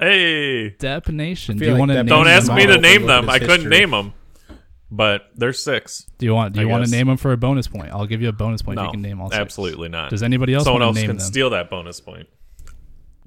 Hey, 0.00 0.70
Dep 0.70 1.08
Nation. 1.08 1.58
Do 1.58 1.64
you 1.66 1.72
like 1.72 1.78
want 1.80 1.90
to? 1.92 2.02
Don't 2.04 2.26
ask 2.26 2.50
me 2.52 2.66
to 2.66 2.78
name 2.78 3.06
them. 3.06 3.28
I 3.28 3.38
couldn't 3.38 3.56
history. 3.56 3.70
name 3.70 3.90
them, 3.90 4.12
but 4.90 5.26
there's 5.36 5.62
six. 5.62 6.06
Do 6.18 6.24
you 6.26 6.34
want? 6.34 6.54
Do 6.54 6.60
I 6.60 6.62
you 6.64 6.68
want 6.70 6.84
to 6.86 6.90
name 6.90 7.06
them 7.06 7.16
for 7.18 7.32
a 7.32 7.36
bonus 7.36 7.68
point? 7.68 7.90
I'll 7.92 8.06
give 8.06 8.22
you 8.22 8.28
a 8.28 8.32
bonus 8.32 8.62
point 8.62 8.78
if 8.78 8.86
you 8.86 8.90
can 8.92 9.02
name 9.02 9.20
all 9.20 9.28
six. 9.28 9.38
absolutely 9.38 9.88
not. 9.90 10.08
Does 10.10 10.22
anybody 10.22 10.54
else 10.54 10.64
Someone 10.64 10.80
want 10.82 10.88
else 10.90 10.96
to 10.96 11.00
name 11.02 11.08
can 11.10 11.16
them? 11.18 11.26
steal 11.26 11.50
that 11.50 11.68
bonus 11.68 12.00
point. 12.00 12.28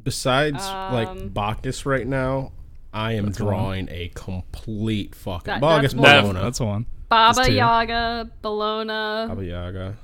Besides 0.04 0.66
Um, 0.66 0.94
like 0.94 1.34
Bacchus 1.34 1.86
right 1.86 2.06
now, 2.08 2.52
I 2.94 3.14
am 3.14 3.28
That's 3.28 3.40
one. 3.40 3.48
drawing 3.54 3.88
a 3.90 4.12
complete 4.16 5.16
fucking 5.16 5.46
That- 5.46 5.62
Bacchus 5.62 5.94
that's 5.94 6.24
one. 6.26 6.36
Bellona. 6.36 6.42
That's 6.42 6.60
one. 6.60 6.86
Baba 7.08 7.52
Yaga, 7.52 8.32
Bellona, 8.44 9.28
Baba 9.28 9.46
Yaga. 9.46 9.96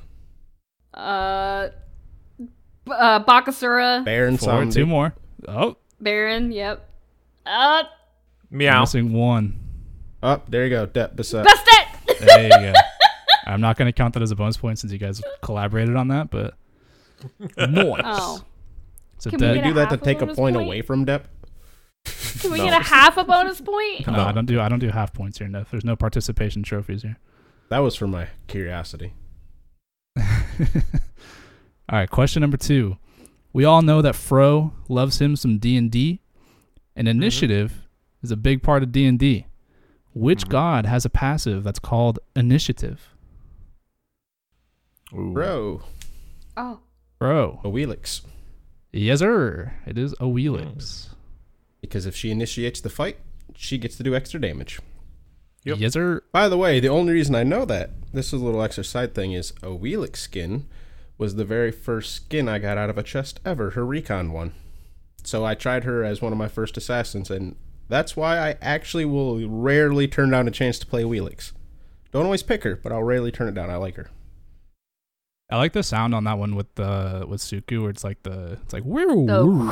uh, 0.94 1.70
B- 2.40 2.48
uh, 2.92 3.24
Bakasura, 3.24 4.06
Baron 4.06 4.38
Four. 4.38 4.66
Two 4.68 4.86
more. 4.86 5.16
Oh, 5.48 5.76
Baron. 6.02 6.52
Yep. 6.52 6.88
Uh, 7.46 7.84
Meow. 8.50 8.82
missing 8.82 9.14
one. 9.14 9.60
Oh, 10.22 10.42
there 10.50 10.64
you 10.66 10.70
go. 10.70 10.86
Depp 10.88 11.16
Bastet. 11.16 11.44
best 11.44 11.64
it. 11.68 12.20
There 12.20 12.44
you 12.44 12.50
go. 12.50 12.74
I'm 13.48 13.62
not 13.62 13.78
going 13.78 13.88
to 13.88 13.94
count 13.94 14.14
that 14.16 14.24
as 14.24 14.32
a 14.32 14.36
bonus 14.36 14.58
point 14.58 14.78
since 14.80 14.92
you 14.94 15.00
guys 15.00 15.22
collaborated 15.42 15.96
on 15.96 16.10
that, 16.10 16.30
but 16.30 16.56
nice. 17.58 18.02
Oh, 18.06 18.42
So 19.18 19.30
Can 19.32 19.40
we 19.40 19.46
Dep- 19.48 19.56
get 19.56 19.64
do 19.64 19.74
that 19.76 19.86
to 19.90 19.96
half 19.96 20.02
a 20.02 20.06
take 20.06 20.22
a 20.22 20.28
point 20.28 20.38
point? 20.38 20.56
away 20.58 20.82
from 20.82 21.06
Depp. 21.06 21.24
can 22.42 22.52
we 22.52 22.58
No. 22.60 22.66
get 22.66 22.80
a 22.82 22.84
half 22.84 23.18
a 23.18 23.24
bonus 23.24 23.60
point? 23.62 24.06
no, 24.08 24.14
I 24.24 24.32
don't 24.32 24.46
do. 24.46 24.60
I 24.62 24.70
don't 24.70 24.80
do 24.80 24.90
half 24.90 25.14
points 25.14 25.38
here. 25.40 25.48
No, 25.48 25.66
there's 25.72 25.86
no 25.86 25.96
participation 25.96 26.62
trophies 26.64 27.02
here. 27.02 27.18
That 27.70 27.80
was 27.80 27.96
for 27.96 28.08
my 28.08 28.28
curiosity. 28.48 29.14
all 30.18 30.24
right, 31.92 32.10
question 32.10 32.42
number 32.42 32.58
two. 32.58 32.98
We 33.52 33.66
all 33.66 33.82
know 33.82 34.02
that 34.02 34.16
Fro 34.16 34.74
loves 34.88 35.20
him 35.20 35.36
some 35.36 35.58
D 35.58 35.76
and 35.76 35.90
D, 35.92 36.22
and 36.96 37.08
initiative 37.08 37.88
is 38.22 38.32
a 38.32 38.38
big 38.38 38.62
part 38.62 38.84
of 38.84 38.92
D 38.92 39.06
and 39.06 39.18
D. 39.18 39.46
Which 40.14 40.46
Mhm. 40.46 40.50
god 40.50 40.86
has 40.86 41.06
a 41.06 41.10
passive 41.10 41.64
that's 41.64 41.80
called 41.80 42.20
initiative? 42.36 43.10
Ooh. 45.14 45.32
Bro, 45.34 45.82
Oh, 46.58 46.80
Bro, 47.20 47.62
Awilix. 47.64 48.22
yes 48.92 49.20
sir, 49.20 49.74
it 49.86 49.98
is 49.98 50.14
a 50.14 50.26
Awilix. 50.26 51.10
Because 51.82 52.06
if 52.06 52.16
she 52.16 52.32
initiates 52.32 52.82
the 52.82 52.90
fight, 52.90 53.18
she 53.56 53.78
gets 53.78 53.96
to 53.98 54.04
do 54.04 54.14
extra 54.16 54.40
damage. 54.42 54.80
Yep. 55.64 55.78
Yes 55.80 55.94
sir. 55.94 56.22
By 56.32 56.48
the 56.50 56.58
way, 56.58 56.80
the 56.80 56.88
only 56.90 57.14
reason 57.14 57.36
I 57.36 57.44
know 57.44 57.66
that, 57.66 57.92
this 58.14 58.28
is 58.34 58.42
a 58.42 58.46
little 58.46 58.62
extra 58.62 58.84
side 58.84 59.14
thing, 59.16 59.32
is 59.34 59.52
a 59.64 59.68
Awilix 59.68 60.18
skin 60.18 60.68
was 61.20 61.36
the 61.36 61.46
very 61.46 61.72
first 61.72 62.14
skin 62.16 62.50
I 62.50 62.58
got 62.58 62.80
out 62.80 62.90
of 62.90 62.98
a 62.98 63.04
chest 63.04 63.40
ever, 63.46 63.72
her 63.72 63.86
recon 63.86 64.32
one. 64.32 64.54
So 65.24 65.46
I 65.46 65.54
tried 65.54 65.84
her 65.84 66.04
as 66.04 66.22
one 66.22 66.32
of 66.32 66.38
my 66.40 66.48
first 66.48 66.76
assassins, 66.78 67.30
and 67.30 67.56
that's 67.90 68.16
why 68.16 68.40
I 68.40 68.56
actually 68.62 69.06
will 69.06 69.48
rarely 69.48 70.08
turn 70.08 70.32
down 70.32 70.48
a 70.48 70.52
chance 70.52 70.80
to 70.80 70.88
play 70.88 71.04
Awilix. 71.04 71.52
Don't 72.12 72.26
always 72.26 72.42
pick 72.42 72.64
her, 72.64 72.76
but 72.76 72.92
I'll 72.92 73.04
rarely 73.04 73.32
turn 73.32 73.48
it 73.50 73.54
down. 73.54 73.70
I 73.70 73.76
like 73.76 73.96
her. 73.96 74.10
I 75.52 75.58
like 75.58 75.74
the 75.74 75.84
sound 75.84 76.14
on 76.16 76.24
that 76.26 76.38
one 76.38 76.56
with 76.56 76.74
the 76.76 77.26
with 77.28 77.42
Suku, 77.42 77.82
where 77.82 77.90
it's 77.90 78.04
like 78.04 78.22
the 78.24 78.60
it's 78.64 78.72
like 78.74 78.84
woo, 78.86 79.26
The- 79.26 79.46
woo. 79.46 79.72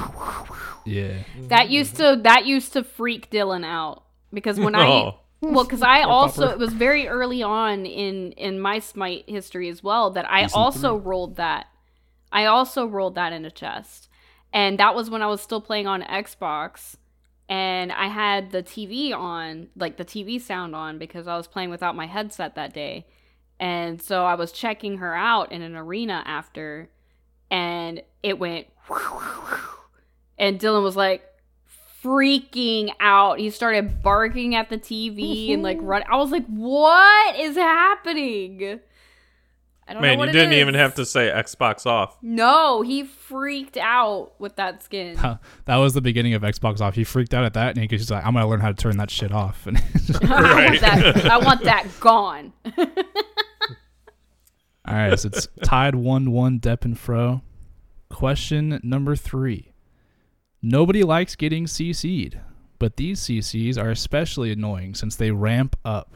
yeah. 0.85 1.19
that 1.49 1.69
used 1.69 1.95
to 1.97 2.19
that 2.23 2.45
used 2.45 2.73
to 2.73 2.83
freak 2.83 3.29
Dylan 3.29 3.63
out 3.63 4.03
because 4.33 4.59
when 4.59 4.75
I 4.75 4.87
Oh. 4.87 5.19
Well 5.41 5.63
because 5.63 5.81
I 5.81 6.01
also 6.01 6.47
it 6.47 6.57
was 6.57 6.73
very 6.73 7.07
early 7.07 7.43
on 7.43 7.85
in 7.85 8.31
in 8.33 8.59
my 8.59 8.79
Smite 8.79 9.25
history 9.27 9.69
as 9.69 9.83
well 9.83 10.11
that 10.11 10.29
I 10.29 10.43
Season 10.43 10.59
also 10.59 10.95
rolled 10.95 11.35
that. 11.37 11.67
I 12.31 12.45
also 12.45 12.85
rolled 12.85 13.15
that 13.15 13.33
in 13.33 13.45
a 13.45 13.51
chest, 13.51 14.09
and 14.51 14.77
that 14.79 14.95
was 14.95 15.09
when 15.09 15.21
I 15.21 15.27
was 15.27 15.41
still 15.41 15.61
playing 15.61 15.87
on 15.87 16.01
Xbox, 16.01 16.95
and 17.47 17.91
I 17.91 18.07
had 18.07 18.51
the 18.51 18.61
TV 18.61 19.13
on, 19.13 19.69
like 19.75 19.97
the 19.97 20.05
TV 20.05 20.41
sound 20.41 20.75
on, 20.75 20.97
because 20.97 21.27
I 21.27 21.37
was 21.37 21.47
playing 21.47 21.69
without 21.69 21.95
my 21.95 22.05
headset 22.05 22.55
that 22.55 22.73
day, 22.73 23.05
and 23.59 24.01
so 24.01 24.25
I 24.25 24.35
was 24.35 24.51
checking 24.51 24.97
her 24.97 25.15
out 25.15 25.51
in 25.51 25.61
an 25.61 25.75
arena 25.75 26.21
after, 26.25 26.89
and 27.49 28.01
it 28.23 28.39
went, 28.39 28.67
and 30.37 30.59
Dylan 30.59 30.83
was 30.83 30.97
like 30.97 31.23
freaking 32.03 32.91
out. 32.99 33.39
He 33.39 33.49
started 33.49 34.01
barking 34.01 34.55
at 34.55 34.69
the 34.69 34.77
TV 34.77 35.53
and 35.53 35.63
like 35.63 35.77
mm-hmm. 35.77 35.87
run. 35.87 36.03
I 36.09 36.17
was 36.17 36.31
like, 36.31 36.45
"What 36.47 37.35
is 37.39 37.55
happening?" 37.55 38.79
I 39.89 39.93
don't 39.93 40.01
Man, 40.01 40.17
what 40.17 40.27
you 40.27 40.33
didn't 40.33 40.53
is. 40.53 40.59
even 40.59 40.73
have 40.73 40.95
to 40.95 41.05
say 41.05 41.31
Xbox 41.33 41.85
off. 41.85 42.17
No, 42.21 42.81
he 42.81 43.03
freaked 43.03 43.77
out 43.77 44.33
with 44.37 44.57
that 44.57 44.83
skin. 44.83 45.15
that 45.65 45.75
was 45.77 45.93
the 45.93 46.01
beginning 46.01 46.33
of 46.33 46.41
Xbox 46.41 46.81
off. 46.81 46.95
He 46.95 47.05
freaked 47.05 47.33
out 47.33 47.45
at 47.45 47.53
that, 47.53 47.77
and 47.77 47.89
he 47.89 47.95
was 47.95 48.11
like, 48.11 48.25
"I'm 48.25 48.33
gonna 48.33 48.47
learn 48.47 48.59
how 48.59 48.69
to 48.69 48.75
turn 48.75 48.97
that 48.97 49.09
shit 49.09 49.31
off." 49.31 49.67
And 49.77 49.77
I 50.23 50.69
want 50.69 50.81
that. 50.81 51.25
I 51.25 51.37
want 51.37 51.63
that 51.63 51.87
gone. 51.99 52.53
all 52.77 52.85
right, 54.85 55.19
so 55.19 55.27
it's 55.27 55.47
tied 55.63 55.95
one 55.95 56.31
one. 56.31 56.59
Depp 56.59 56.85
and 56.85 56.97
Fro. 56.97 57.41
Question 58.09 58.79
number 58.83 59.15
three. 59.15 59.66
Nobody 60.61 61.03
likes 61.03 61.35
getting 61.35 61.65
CC'd, 61.65 62.39
but 62.79 62.97
these 62.97 63.19
CCs 63.21 63.77
are 63.77 63.89
especially 63.91 64.51
annoying 64.51 64.95
since 64.95 65.15
they 65.15 65.31
ramp 65.31 65.75
up. 65.85 66.15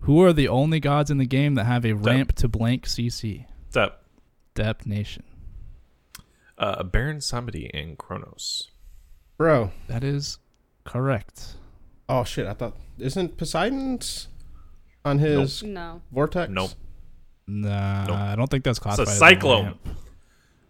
Who 0.00 0.22
are 0.22 0.32
the 0.32 0.48
only 0.48 0.80
gods 0.80 1.10
in 1.10 1.18
the 1.18 1.26
game 1.26 1.54
that 1.54 1.64
have 1.64 1.84
a 1.84 1.92
ramp 1.94 2.34
to 2.36 2.48
blank 2.48 2.86
CC? 2.86 3.46
Dep. 3.72 4.02
Dep 4.54 4.86
Nation. 4.86 5.24
Uh, 6.56 6.82
Baron 6.82 7.18
Samedi 7.18 7.70
and 7.72 7.96
Kronos. 7.98 8.70
Bro. 9.36 9.70
That 9.86 10.02
is 10.02 10.38
correct. 10.84 11.54
Oh 12.08 12.24
shit! 12.24 12.46
I 12.46 12.54
thought 12.54 12.76
isn't 12.98 13.36
Poseidon's 13.36 14.28
on 15.04 15.18
his 15.18 15.62
No. 15.62 16.00
vortex? 16.10 16.50
Nope. 16.50 16.70
Nah, 17.46 18.06
Nope. 18.06 18.16
I 18.16 18.34
don't 18.34 18.50
think 18.50 18.64
that's 18.64 18.78
It's 18.78 18.82
classified. 18.82 19.08
a 19.08 19.12
as 19.12 19.18
cyclone. 19.18 19.78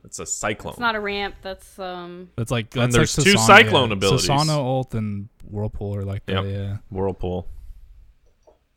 Ramp. 0.08 0.10
It's 0.10 0.18
a 0.18 0.26
cyclone. 0.26 0.72
It's 0.72 0.80
not 0.80 0.94
a 0.96 1.00
ramp. 1.00 1.34
That's 1.42 1.78
um. 1.78 2.30
It's 2.38 2.50
like 2.50 2.74
And 2.76 2.92
there's 2.92 3.16
like 3.18 3.24
two 3.26 3.34
Susano, 3.34 3.46
cyclone 3.46 3.88
yeah. 3.90 3.96
abilities. 3.96 4.28
Susano 4.28 4.56
ult 4.58 4.94
and 4.94 5.28
Whirlpool 5.44 5.94
are 5.96 6.04
like 6.04 6.24
that, 6.26 6.44
Yep. 6.44 6.44
yeah. 6.46 6.76
Whirlpool. 6.90 7.48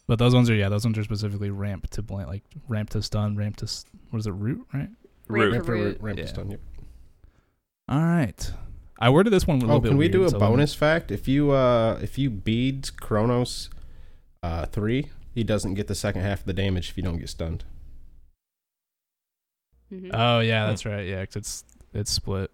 But 0.08 0.20
those 0.20 0.34
ones 0.34 0.50
are 0.50 0.56
yeah, 0.56 0.70
those 0.70 0.84
ones 0.84 0.98
are 0.98 1.04
specifically 1.04 1.50
ramp 1.52 1.90
to 1.92 2.02
blank, 2.02 2.28
like 2.28 2.44
ramp 2.68 2.90
to 2.92 3.02
stun, 3.02 3.36
ramp 3.38 3.56
to 3.58 3.68
what 4.10 4.20
is 4.20 4.28
it, 4.28 4.32
root, 4.32 4.66
right? 4.74 4.90
Root. 5.28 5.54
Ramp 5.54 5.66
for 5.66 5.72
Root. 5.74 5.84
root, 5.84 5.98
ramp 6.02 6.18
Yeah. 6.20 6.26
to 6.26 6.30
stun, 6.30 6.52
yep. 6.52 6.60
All 7.88 8.02
right. 8.02 8.52
I 9.00 9.10
worded 9.10 9.32
this 9.34 9.48
one 9.48 9.58
a 9.58 9.62
little 9.62 9.76
Oh, 9.78 9.80
bit 9.80 9.90
can 9.90 9.98
we 9.98 10.10
do 10.10 10.24
a 10.26 10.30
so 10.30 10.38
let 10.38 10.42
me- 10.48 10.52
bonus 10.54 10.74
fact? 10.76 11.12
If 11.12 11.28
you 11.28 11.52
uh 11.52 11.98
if 12.02 12.18
you 12.18 12.30
beads 12.30 12.90
Kronos 12.92 13.70
uh 14.44 14.66
three, 14.66 15.10
he 15.34 15.44
doesn't 15.44 15.74
get 15.76 15.88
the 15.88 15.96
second 15.96 16.22
half 16.22 16.42
of 16.42 16.46
the 16.46 16.54
damage 16.54 16.90
if 16.90 16.98
you 16.98 17.04
don't 17.04 17.18
get 17.18 17.30
stunned. 17.30 17.64
Mhm. 19.92 20.10
Oh 20.14 20.40
yeah, 20.40 20.64
Hmm. 20.66 20.70
that's 20.70 20.86
right. 20.86 21.08
Yeah, 21.08 21.26
'cause 21.26 21.36
it's 21.36 21.64
it's 21.94 22.12
split. 22.12 22.52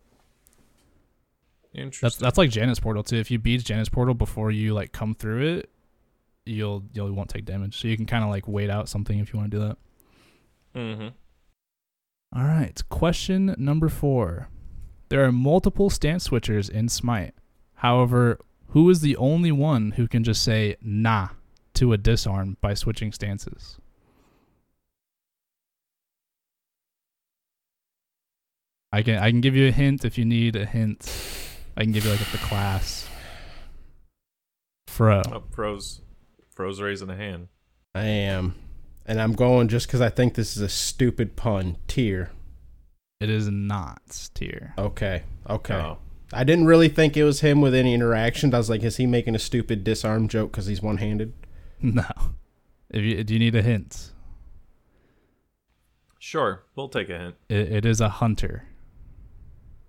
Interesting. 1.74 2.06
That's 2.08 2.16
that's 2.18 2.38
like 2.38 2.50
Janus 2.50 2.80
Portal 2.80 3.04
too. 3.04 3.18
If 3.18 3.30
you 3.30 3.38
beat 3.40 3.64
Janus 3.64 3.90
Portal 3.90 4.14
before 4.14 4.52
you 4.52 4.74
like 4.74 4.92
come 4.92 5.14
through 5.14 5.46
it, 5.58 5.70
you'll 6.46 6.84
you'll 6.94 7.12
won't 7.12 7.30
take 7.30 7.46
damage. 7.46 7.80
So 7.80 7.88
you 7.88 7.96
can 7.96 8.06
kind 8.06 8.24
of 8.24 8.30
like 8.30 8.48
wait 8.48 8.70
out 8.70 8.90
something 8.90 9.20
if 9.20 9.32
you 9.34 9.40
want 9.40 9.52
to 9.52 9.58
do 9.58 9.64
that. 9.68 9.78
mm-hmm. 10.76 11.08
All 12.40 12.44
right. 12.46 12.82
Question 12.90 13.56
number 13.58 13.90
four. 13.90 14.50
There 15.10 15.24
are 15.24 15.32
multiple 15.32 15.90
stance 15.90 16.28
switchers 16.28 16.70
in 16.70 16.90
Smite. 16.90 17.34
However, 17.76 18.40
who 18.70 18.90
is 18.90 19.00
the 19.02 19.16
only 19.18 19.52
one 19.52 19.92
who 19.92 20.08
can 20.08 20.24
just 20.24 20.44
say 20.44 20.76
nah 20.82 21.30
to 21.76 21.94
a 21.94 21.98
disarm 21.98 22.58
by 22.60 22.74
switching 22.74 23.12
stances? 23.14 23.78
I 28.98 29.04
can 29.04 29.20
I 29.20 29.30
can 29.30 29.42
give 29.42 29.56
you 29.56 29.68
a 29.68 29.72
hint 29.72 30.06
if 30.06 30.18
you 30.18 30.26
need 30.26 30.56
a 30.56 30.66
hint. 30.66 31.08
I 31.78 31.84
can 31.84 31.92
give 31.92 32.04
you 32.04 32.10
like 32.10 32.32
the 32.32 32.40
class. 32.40 33.08
Fro. 34.88 35.22
Oh, 35.32 35.44
Froze. 35.52 36.02
Froze 36.56 36.82
raising 36.82 37.12
a 37.12 37.16
hand. 37.16 37.50
I 37.94 38.06
am. 38.06 38.56
And 39.06 39.22
I'm 39.22 39.34
going 39.34 39.68
just 39.68 39.86
because 39.86 40.02
I 40.02 40.10
think 40.10 40.34
this 40.34 40.58
is 40.58 40.64
a 40.64 40.68
stupid 40.68 41.36
pun. 41.36 41.78
Tyr. 41.88 42.32
It 43.20 43.30
is 43.30 43.48
not 43.48 44.30
Tyr. 44.34 44.74
Okay. 44.80 45.22
Okay. 45.48 45.76
Oh. 45.76 46.00
I 46.34 46.44
didn't 46.44 46.66
really 46.66 46.90
think 46.90 47.16
it 47.16 47.24
was 47.24 47.42
him 47.42 47.62
with 47.62 47.76
any 47.76 47.94
interactions. 47.94 48.56
I 48.56 48.58
was 48.58 48.68
like, 48.68 48.82
is 48.82 48.98
he 48.98 49.06
making 49.06 49.36
a 49.36 49.40
stupid 49.40 49.84
disarm 49.84 50.28
joke 50.28 50.52
because 50.54 50.66
he's 50.66 50.82
one 50.82 50.98
handed? 50.98 51.34
No. 51.80 52.10
If 52.90 53.04
you 53.04 53.24
do 53.24 53.36
you 53.36 53.40
need 53.40 53.54
a 53.54 53.62
hint? 53.62 54.10
Sure. 56.18 56.64
We'll 56.76 56.90
take 56.90 57.10
a 57.10 57.20
hint. 57.20 57.36
It, 57.48 57.72
it 57.72 57.86
is 57.86 58.02
a 58.02 58.10
hunter. 58.10 58.64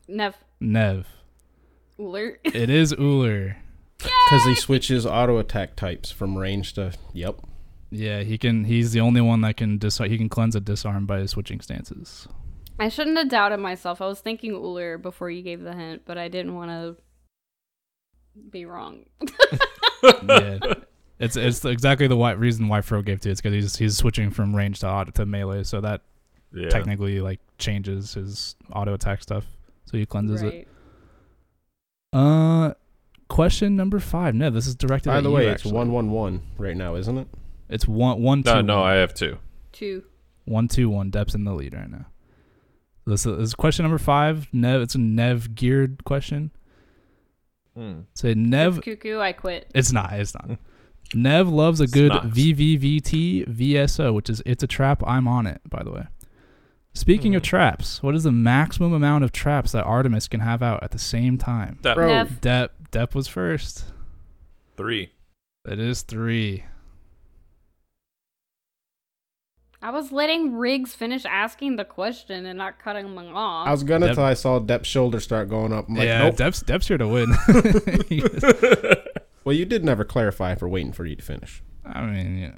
Nev. 0.08 0.36
Nev. 0.60 1.06
Ullr. 1.98 2.36
It 2.44 2.70
is 2.70 2.92
Ullr. 2.94 3.56
Because 3.98 4.44
he 4.46 4.54
switches 4.54 5.04
auto 5.04 5.38
attack 5.38 5.74
types 5.76 6.10
from 6.10 6.36
range 6.38 6.74
to. 6.74 6.92
Yep. 7.14 7.40
Yeah, 7.90 8.20
he 8.22 8.38
can. 8.38 8.64
He's 8.64 8.92
the 8.92 9.00
only 9.00 9.20
one 9.20 9.40
that 9.40 9.56
can 9.56 9.78
dis. 9.78 9.98
He 9.98 10.16
can 10.18 10.28
cleanse 10.28 10.54
a 10.54 10.60
disarm 10.60 11.06
by 11.06 11.24
switching 11.26 11.60
stances. 11.60 12.28
I 12.78 12.88
shouldn't 12.90 13.16
have 13.18 13.28
doubted 13.28 13.58
myself. 13.58 14.00
I 14.00 14.06
was 14.06 14.20
thinking 14.20 14.52
Ullr 14.52 15.02
before 15.02 15.30
you 15.30 15.42
gave 15.42 15.62
the 15.62 15.74
hint, 15.74 16.02
but 16.04 16.16
I 16.16 16.28
didn't 16.28 16.54
want 16.54 16.70
to 16.70 16.96
be 18.50 18.64
wrong. 18.66 19.06
yeah, 20.28 20.58
it's 21.18 21.34
it's 21.36 21.64
exactly 21.64 22.06
the 22.06 22.16
why, 22.16 22.32
reason 22.32 22.68
why 22.68 22.82
Fro 22.82 23.02
gave 23.02 23.20
to 23.22 23.28
it. 23.30 23.32
It's 23.32 23.40
because 23.40 23.54
he's 23.54 23.76
he's 23.76 23.96
switching 23.96 24.30
from 24.30 24.54
range 24.54 24.78
to 24.80 24.88
auto 24.88 25.10
to 25.12 25.26
melee, 25.26 25.64
so 25.64 25.80
that 25.80 26.02
Yeah. 26.52 26.68
technically 26.68 27.20
like 27.20 27.40
changes 27.58 28.14
his 28.14 28.54
auto 28.72 28.94
attack 28.94 29.22
stuff. 29.22 29.44
So 29.88 29.96
he 29.96 30.04
cleanses 30.04 30.42
it. 30.42 30.68
right. 32.12 32.68
Uh, 32.68 32.74
question 33.28 33.74
number 33.74 33.98
five. 34.00 34.34
No, 34.34 34.50
this 34.50 34.66
is 34.66 34.74
directed. 34.74 35.08
By 35.08 35.18
at 35.18 35.22
the 35.22 35.30
you, 35.30 35.34
way, 35.36 35.46
it's 35.46 35.62
actually. 35.62 35.72
one 35.72 35.92
one 35.92 36.10
one 36.10 36.42
right 36.58 36.76
now, 36.76 36.94
isn't 36.94 37.16
it? 37.16 37.28
It's 37.70 37.88
one 37.88 38.22
one 38.22 38.42
two. 38.42 38.54
No, 38.54 38.60
no, 38.60 38.80
one. 38.80 38.90
I 38.90 38.94
have 38.96 39.14
two. 39.14 39.38
Two. 39.72 40.04
One 40.44 40.68
two 40.68 40.90
one. 40.90 41.10
Dep's 41.10 41.34
in 41.34 41.44
the 41.44 41.54
lead 41.54 41.74
right 41.74 41.90
now. 41.90 42.06
This 43.06 43.24
is, 43.24 43.36
this 43.38 43.48
is 43.48 43.54
question 43.54 43.84
number 43.84 43.98
five. 43.98 44.48
Nev, 44.52 44.82
it's 44.82 44.94
a 44.94 44.98
Nev 44.98 45.54
geared 45.54 46.04
question. 46.04 46.50
Hmm. 47.74 48.00
Say 48.14 48.34
Nev. 48.34 48.78
It's 48.78 48.84
cuckoo. 48.84 49.18
I 49.20 49.32
quit. 49.32 49.70
It's 49.74 49.92
not. 49.92 50.12
It's 50.12 50.34
not. 50.34 50.58
Nev 51.14 51.48
loves 51.48 51.80
a 51.80 51.84
It's 51.84 51.94
good 51.94 52.10
not. 52.10 52.26
VVVT 52.26 53.48
VSO, 53.48 54.12
which 54.12 54.28
is 54.28 54.42
it's 54.44 54.62
a 54.62 54.66
trap. 54.66 55.02
I'm 55.06 55.26
on 55.26 55.46
it, 55.46 55.62
by 55.68 55.82
the 55.82 55.92
way. 55.92 56.06
Speaking 56.98 57.36
of 57.36 57.42
Hmm. 57.42 57.46
traps, 57.46 58.02
what 58.02 58.14
is 58.16 58.24
the 58.24 58.32
maximum 58.32 58.92
amount 58.92 59.22
of 59.22 59.30
traps 59.30 59.70
that 59.72 59.84
Artemis 59.84 60.26
can 60.26 60.40
have 60.40 60.62
out 60.62 60.82
at 60.82 60.90
the 60.90 60.98
same 60.98 61.38
time? 61.38 61.78
That 61.82 61.94
Bro. 61.94 62.08
Nev. 62.08 62.40
Dep 62.40 62.72
Dep 62.90 63.14
was 63.14 63.28
first. 63.28 63.84
three. 64.76 65.12
That 65.64 65.78
is 65.78 66.02
three. 66.02 66.64
I 69.80 69.90
was 69.90 70.10
letting 70.10 70.56
Riggs 70.56 70.94
finish 70.94 71.24
asking 71.24 71.76
the 71.76 71.84
question 71.84 72.44
and 72.46 72.58
not 72.58 72.80
cutting 72.80 73.06
him 73.06 73.16
off. 73.36 73.68
I 73.68 73.70
was 73.70 73.84
gonna 73.84 74.06
Dep- 74.06 74.16
till 74.16 74.24
I 74.24 74.34
saw 74.34 74.58
Dep's 74.58 74.88
shoulder 74.88 75.20
start 75.20 75.48
going 75.48 75.72
up. 75.72 75.88
I'm 75.88 75.94
like, 75.94 76.06
yeah, 76.06 76.24
nope. 76.24 76.36
Dep's 76.36 76.62
Dep's 76.62 76.88
here 76.88 76.98
to 76.98 77.06
win. 77.06 77.32
well, 79.44 79.54
you 79.54 79.64
did 79.64 79.84
never 79.84 80.04
clarify 80.04 80.56
for 80.56 80.68
waiting 80.68 80.92
for 80.92 81.06
you 81.06 81.14
to 81.14 81.22
finish. 81.22 81.62
I 81.86 82.06
mean, 82.06 82.38
yeah, 82.38 82.50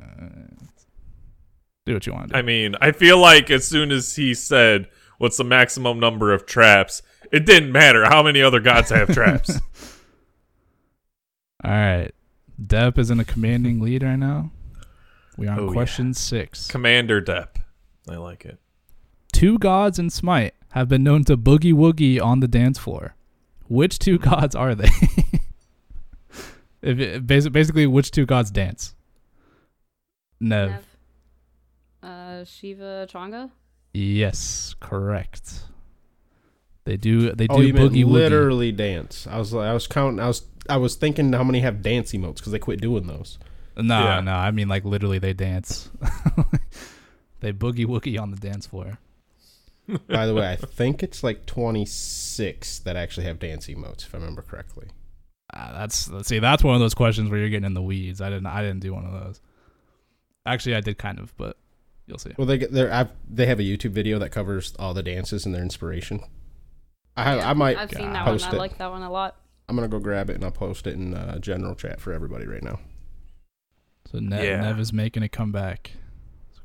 do 1.87 1.95
what 1.95 2.07
you 2.07 2.13
want 2.13 2.29
to 2.29 2.33
do. 2.35 2.39
I 2.39 2.43
mean, 2.43 2.75
I 2.81 2.93
feel 2.93 3.19
like 3.19 3.51
as 3.51 3.67
soon 3.67 3.91
as 3.91 4.17
he 4.17 4.35
said, 4.35 4.89
"What's 5.19 5.37
the 5.37 5.45
maximum 5.45 5.99
number 6.01 6.33
of 6.33 6.47
traps?" 6.47 7.03
It 7.33 7.47
didn't 7.47 7.71
matter 7.73 8.05
how 8.05 8.23
many 8.23 8.43
other 8.43 8.61
gods 8.61 8.91
have 8.91 9.09
traps. 9.15 9.61
All 11.63 11.71
right, 11.71 12.11
Dep 12.65 12.99
is 12.99 13.11
in 13.11 13.21
a 13.21 13.25
commanding 13.25 13.81
lead 13.81 14.03
right 14.03 14.17
now. 14.17 14.51
We 15.37 15.47
are 15.47 15.53
on 15.53 15.59
Oh, 15.61 15.67
yeah. 15.69 15.73
question 15.73 16.15
six. 16.15 16.67
Commander 16.67 17.21
Dep. 17.21 17.59
I 18.09 18.17
like 18.17 18.45
it. 18.45 18.59
Two 19.33 19.59
gods 19.59 19.99
in 19.99 20.11
Smite 20.11 20.55
have 20.71 20.89
been 20.89 21.03
known 21.03 21.25
to 21.25 21.37
boogie 21.37 21.73
woogie 21.75 22.21
on 22.21 22.41
the 22.41 22.49
dance 22.49 22.79
floor. 22.79 23.15
Which 23.69 23.99
two 23.99 24.19
gods 24.31 24.55
are 24.57 24.75
they? 24.75 24.89
if 26.83 26.99
it, 26.99 27.27
basi- 27.27 27.53
basically, 27.53 27.87
which 27.87 28.11
two 28.11 28.27
gods 28.27 28.51
dance? 28.51 28.95
Nev. 30.41 30.71
Nev. 30.71 30.87
Uh, 32.41 32.45
Shiva 32.45 33.07
Chang'e. 33.11 33.51
Yes, 33.93 34.75
correct. 34.81 35.65
They 36.85 36.97
do. 36.97 37.33
They 37.33 37.47
do 37.47 37.55
Oh, 37.57 37.61
you 37.61 37.75
meant 37.75 37.93
boogie 37.93 38.05
woogie. 38.05 38.11
literally 38.11 38.73
dance. 38.73 39.27
I 39.27 39.39
was 39.39 39.53
like, 39.53 39.69
I 39.69 39.75
was 39.75 39.87
counting. 39.87 40.21
I 40.21 40.27
was 40.29 40.43
I 40.69 40.77
was 40.77 40.95
thinking 40.95 41.33
how 41.33 41.45
many 41.45 41.61
have 41.61 41.83
dance 41.83 42.13
emotes 42.13 42.37
because 42.37 42.53
they 42.53 42.59
quit 42.59 42.81
doing 42.81 43.07
those. 43.07 43.39
No, 43.77 44.01
Yeah. 44.01 44.21
no. 44.21 44.33
I 44.33 44.51
mean, 44.51 44.69
like 44.69 44.85
literally, 44.85 45.19
they 45.19 45.33
dance. 45.33 45.91
they 47.41 47.53
boogie 47.53 47.87
woogie 47.87 48.21
on 48.21 48.31
the 48.31 48.37
dance 48.37 48.67
floor. 48.67 48.99
By 50.09 50.27
the 50.27 50.35
way, 50.35 50.49
I 50.53 50.57
think 50.57 51.03
it's 51.03 51.25
like 51.25 51.47
26 51.47 52.79
that 52.81 52.95
actually 52.97 53.27
have 53.27 53.41
dance 53.41 53.67
emotes, 53.67 54.07
if 54.07 54.15
I 54.15 54.19
remember 54.19 54.43
correctly. 54.43 54.87
Ah, 55.53 55.73
that's 55.75 56.09
let's 56.09 56.29
see. 56.29 56.39
That's 56.39 56.63
one 56.63 56.75
of 56.75 56.81
those 56.81 56.95
questions 56.95 57.29
where 57.29 57.41
you're 57.41 57.49
getting 57.49 57.67
in 57.67 57.75
the 57.75 57.83
weeds. 57.83 58.21
I 58.21 58.31
didn't. 58.31 58.47
I 58.47 58.63
didn't 58.63 58.81
do 58.81 58.95
one 58.95 59.05
of 59.05 59.13
those. 59.13 59.41
Actually, 60.47 60.77
I 60.77 60.81
did 60.81 60.97
kind 60.97 61.19
of, 61.19 61.37
but 61.37 61.57
you'll 62.11 62.19
see. 62.19 62.33
Well, 62.37 62.47
they 62.47 62.59
get 62.59 62.73
there. 62.73 62.93
I've, 62.93 63.13
they 63.29 63.47
have 63.47 63.61
a 63.61 63.63
YouTube 63.63 63.93
video 63.93 64.19
that 64.19 64.31
covers 64.31 64.75
all 64.79 64.93
the 64.93 65.03
dances 65.03 65.47
and 65.47 65.55
their 65.55 65.63
inspiration. 65.63 66.21
I 67.17 67.37
Yeah, 67.37 67.51
I 67.51 67.53
might. 67.55 67.79
I've 67.79 67.91
seen 67.91 68.13
that 68.13 68.27
post 68.27 68.47
one. 68.47 68.55
I 68.55 68.57
it. 68.57 68.59
like 68.59 68.79
that 68.79 68.91
one 68.91 69.03
a 69.03 69.11
lot. 69.11 69.37
I'm 69.69 69.77
gonna 69.77 69.89
go 69.89 70.01
grab 70.01 70.29
it 70.29 70.35
and 70.35 70.45
I'll 70.45 70.51
post 70.51 70.87
it 70.87 70.95
in 70.95 71.15
uh, 71.15 71.39
general 71.39 71.75
chat 71.75 72.01
for 72.01 72.13
everybody 72.13 72.47
right 72.47 72.63
now. 72.63 72.81
So 74.11 74.19
Nev, 74.19 74.45
Yeah. 74.45 74.61
Nev 74.61 74.81
is 74.81 74.93
making 74.93 75.23
a 75.23 75.29
comeback. 75.29 75.93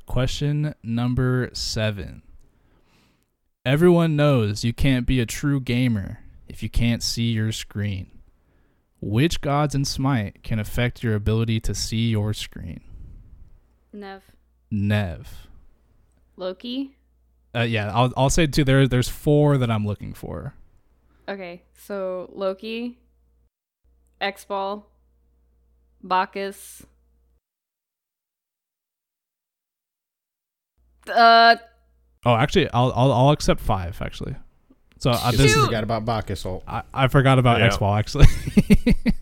Question 0.06 0.74
number 0.82 1.50
seven. 1.52 2.22
Everyone 3.64 4.16
knows 4.16 4.64
you 4.64 4.72
can't 4.72 5.06
be 5.06 5.20
a 5.20 5.26
true 5.26 5.60
gamer 5.60 6.20
if 6.48 6.62
you 6.62 6.68
can't 6.68 7.02
see 7.02 7.30
your 7.32 7.52
screen. 7.52 8.10
Which 9.00 9.40
gods 9.40 9.74
in 9.74 9.84
Smite 9.84 10.42
can 10.42 10.58
affect 10.58 11.02
your 11.02 11.14
ability 11.14 11.60
to 11.60 11.74
see 11.74 12.08
your 12.08 12.32
screen? 12.32 12.80
Nev. 13.92 14.22
Nev. 14.70 15.46
Loki. 16.36 16.96
uh, 17.54 17.60
yeah, 17.62 17.90
I'll 17.94 18.12
I'll 18.16 18.30
say 18.30 18.46
two. 18.46 18.64
There 18.64 18.86
there's 18.86 19.08
four 19.08 19.56
that 19.58 19.70
I'm 19.70 19.86
looking 19.86 20.12
for. 20.12 20.54
Okay, 21.28 21.62
so 21.74 22.30
Loki, 22.34 22.98
X 24.20 24.44
Ball, 24.44 24.86
Bacchus. 26.02 26.84
Uh, 31.12 31.56
Oh, 32.24 32.34
actually, 32.34 32.68
I'll 32.72 32.92
I'll, 32.96 33.12
I'll 33.12 33.30
accept 33.30 33.60
five 33.60 34.02
actually. 34.02 34.34
So 34.98 35.10
uh, 35.12 35.30
this 35.30 35.54
is 35.54 35.64
forgot 35.64 35.84
about 35.84 36.04
Bacchus 36.04 36.44
ult. 36.44 36.64
I, 36.66 36.82
I 36.92 37.06
forgot 37.06 37.38
about 37.38 37.60
Yeah. 37.60 37.66
X 37.66 37.76
Ball 37.76 37.94
actually. 37.94 38.26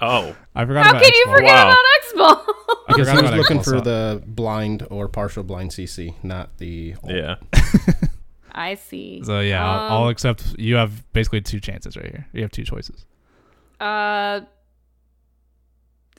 Oh, 0.00 0.36
I 0.54 0.64
forgot 0.66 0.84
how 0.84 0.90
about 0.90 1.02
can 1.02 1.12
you 1.14 1.20
X-Ball. 1.22 1.34
forget 1.36 1.54
Wow. 1.54 1.68
about 1.70 1.84
X 1.98 2.12
Ball? 2.12 2.26
I 2.28 2.74
Because 2.88 3.08
forgot 3.08 3.16
he 3.16 3.22
was 3.22 3.30
about 3.30 3.38
looking 3.38 3.58
X-Ball, 3.58 3.80
for 3.80 3.84
so- 3.84 3.90
the 3.90 4.22
blind 4.26 4.86
or 4.90 5.08
partial 5.08 5.42
blind 5.42 5.70
CC, 5.70 6.14
not 6.22 6.56
the 6.58 6.94
ult. 7.02 7.12
yeah. 7.12 7.36
I 8.52 8.74
see. 8.74 9.22
So 9.24 9.40
yeah, 9.40 9.64
I'll, 9.64 9.92
I'll 9.92 10.02
Um, 10.04 10.08
accept. 10.08 10.54
You 10.58 10.76
have 10.76 11.10
basically 11.12 11.40
two 11.42 11.60
chances 11.60 11.96
right 11.96 12.06
here. 12.06 12.26
You 12.32 12.42
have 12.42 12.50
two 12.50 12.64
choices. 12.64 13.04
Uh, 13.80 14.40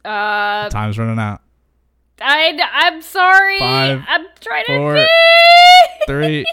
uh, 0.05 0.69
Time's 0.69 0.97
running 0.99 1.19
out. 1.19 1.41
I, 2.21 2.57
I'm 2.73 3.01
sorry. 3.01 3.59
Five, 3.59 4.01
I'm 4.07 4.25
trying 4.39 4.65
four, 4.67 4.95
to 4.95 4.99
think. 5.07 6.07
Three, 6.07 6.45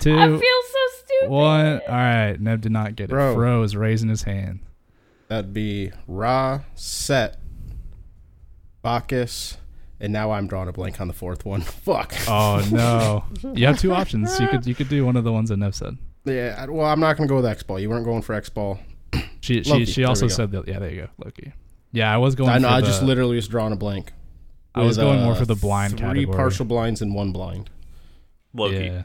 two, 0.00 0.18
I 0.18 0.26
feel 0.26 0.38
so 0.38 0.78
stupid. 1.04 1.30
one. 1.30 1.80
All 1.88 1.94
right, 1.94 2.36
Neb 2.40 2.60
did 2.60 2.72
not 2.72 2.96
get 2.96 3.04
it. 3.04 3.10
Bro. 3.10 3.34
Fro 3.34 3.62
is 3.62 3.76
raising 3.76 4.08
his 4.08 4.22
hand. 4.22 4.60
That'd 5.28 5.52
be 5.54 5.90
Ra, 6.06 6.60
Set, 6.74 7.38
Bacchus, 8.82 9.56
and 10.00 10.12
now 10.12 10.30
I'm 10.32 10.46
drawing 10.46 10.68
a 10.68 10.72
blank 10.72 11.00
on 11.00 11.08
the 11.08 11.14
fourth 11.14 11.44
one. 11.44 11.60
Fuck. 11.62 12.14
Oh 12.28 12.66
no! 12.72 13.24
you 13.54 13.66
have 13.66 13.78
two 13.78 13.92
options. 13.92 14.38
You 14.38 14.48
could 14.48 14.66
you 14.66 14.74
could 14.74 14.88
do 14.88 15.04
one 15.04 15.16
of 15.16 15.24
the 15.24 15.32
ones 15.32 15.48
that 15.48 15.56
Nev 15.56 15.74
said. 15.74 15.96
Yeah, 16.24 16.66
well, 16.66 16.86
I'm 16.86 17.00
not 17.00 17.16
going 17.16 17.28
to 17.28 17.32
go 17.32 17.36
with 17.36 17.46
X 17.46 17.62
Ball. 17.62 17.78
You 17.78 17.90
weren't 17.90 18.04
going 18.04 18.22
for 18.22 18.34
X 18.34 18.48
Ball. 18.48 18.78
She 19.40 19.62
she 19.62 19.70
Loki, 19.70 19.84
she 19.84 20.04
also 20.04 20.26
said 20.26 20.52
that. 20.52 20.66
Yeah, 20.66 20.78
there 20.78 20.90
you 20.90 21.02
go, 21.02 21.08
Loki. 21.22 21.52
Yeah, 21.92 22.12
I 22.12 22.16
was 22.16 22.34
going. 22.34 22.48
I 22.48 22.56
know, 22.56 22.68
for 22.68 22.74
I 22.74 22.80
the, 22.80 22.86
just 22.86 23.02
literally 23.02 23.36
was 23.36 23.46
drawing 23.46 23.74
a 23.74 23.76
blank. 23.76 24.12
I 24.74 24.82
was 24.82 24.96
going 24.96 25.20
uh, 25.20 25.24
more 25.24 25.34
for 25.34 25.44
the 25.44 25.54
blind 25.54 25.98
three 25.98 26.00
category. 26.00 26.34
partial 26.34 26.64
blinds 26.64 27.02
and 27.02 27.14
one 27.14 27.30
blind. 27.30 27.68
Loki. 28.54 28.76
Yeah, 28.86 29.02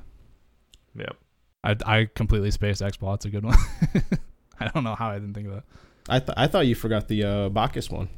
Yep. 0.96 1.16
I 1.66 1.76
I 1.86 2.06
completely 2.16 2.52
spaced 2.52 2.82
X 2.82 2.96
ball. 2.96 3.16
It's 3.16 3.26
a 3.26 3.30
good 3.30 3.44
one. 3.44 3.58
I 4.62 4.70
don't 4.70 4.86
know 4.86 4.96
how 4.96 5.10
I 5.10 5.16
didn't 5.16 5.34
think 5.34 5.48
of 5.48 5.56
that. 5.56 5.64
I 6.10 6.20
th- 6.20 6.34
I 6.38 6.48
thought 6.48 6.68
you 6.68 6.76
forgot 6.76 7.08
the 7.08 7.24
uh, 7.24 7.50
Bacchus 7.50 7.90
one. 7.90 8.10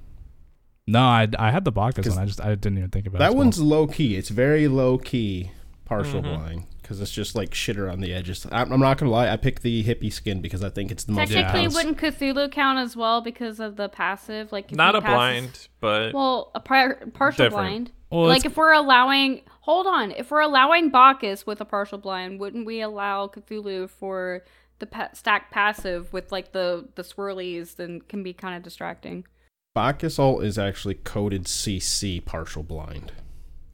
No, 0.88 1.00
I, 1.02 1.28
I 1.38 1.52
had 1.52 1.64
the 1.66 1.72
Bacchus 1.72 2.08
one. 2.10 2.18
I 2.20 2.26
just 2.26 2.42
I 2.42 2.50
didn't 2.56 2.78
even 2.78 2.90
think 2.90 3.08
about 3.08 3.20
That 3.20 3.26
X-Ball. 3.26 3.38
one's 3.38 3.60
low 3.60 3.88
key. 3.88 4.16
It's 4.16 4.30
very 4.30 4.68
low 4.68 4.98
key 4.98 5.52
partial 5.86 6.22
Mhm. 6.22 6.38
blind 6.40 6.64
because 6.82 7.00
it's 7.02 7.12
just 7.12 7.36
like 7.36 7.52
shitter 7.52 7.92
on 7.92 8.00
the 8.02 8.14
edges. 8.14 8.46
I'm, 8.52 8.72
I'm 8.74 8.80
not 8.80 8.98
gonna 8.98 9.12
lie. 9.12 9.30
I 9.30 9.38
picked 9.38 9.62
the 9.62 9.84
hippie 9.84 10.12
skin 10.12 10.42
because 10.42 10.64
I 10.64 10.70
think 10.70 10.92
it's 10.92 11.04
the 11.04 11.12
most. 11.14 11.32
Technically, 11.32 11.62
Yeah. 11.64 11.68
wouldn't 11.70 11.98
Cthulhu 11.98 12.52
count 12.52 12.80
as 12.80 12.96
well 12.98 13.22
because 13.22 13.60
of 13.60 13.76
the 13.76 13.90
passive? 13.90 14.52
Like, 14.52 14.72
Not 14.72 14.96
a 14.96 15.02
passes- 15.02 15.14
blind, 15.16 15.68
but 15.80 16.14
Well, 16.14 16.52
a 16.56 16.60
pri- 16.60 16.96
partial 17.14 17.46
Different. 17.46 17.52
blind. 17.52 17.92
Well, 18.10 18.28
like 18.28 18.44
if 18.46 18.58
we're 18.58 18.74
allowing, 18.74 19.42
hold 19.62 19.88
on, 19.88 20.12
if 20.12 20.32
we're 20.32 20.42
allowing 20.42 20.90
Bacchus 20.90 21.46
with 21.46 21.62
a 21.62 21.66
partial 21.66 21.98
blind, 21.98 22.40
wouldn't 22.42 22.66
we 22.66 22.82
allow 22.82 23.28
Cthulhu 23.28 23.90
for 23.90 24.44
the 24.82 24.86
pa- 24.88 25.10
stack 25.14 25.50
passive 25.52 26.12
with 26.12 26.32
like 26.34 26.52
the 26.52 26.90
the 26.96 27.04
swirlies? 27.04 27.78
Then 27.78 28.02
can 28.02 28.22
be 28.24 28.34
kind 28.34 28.58
of 28.58 28.64
distracting. 28.64 29.26
Bacchus 29.74 30.20
ult 30.20 30.44
is 30.44 30.58
actually 30.60 30.96
coded 30.96 31.46
CC 31.46 32.24
partial 32.24 32.64
blind. 32.64 33.14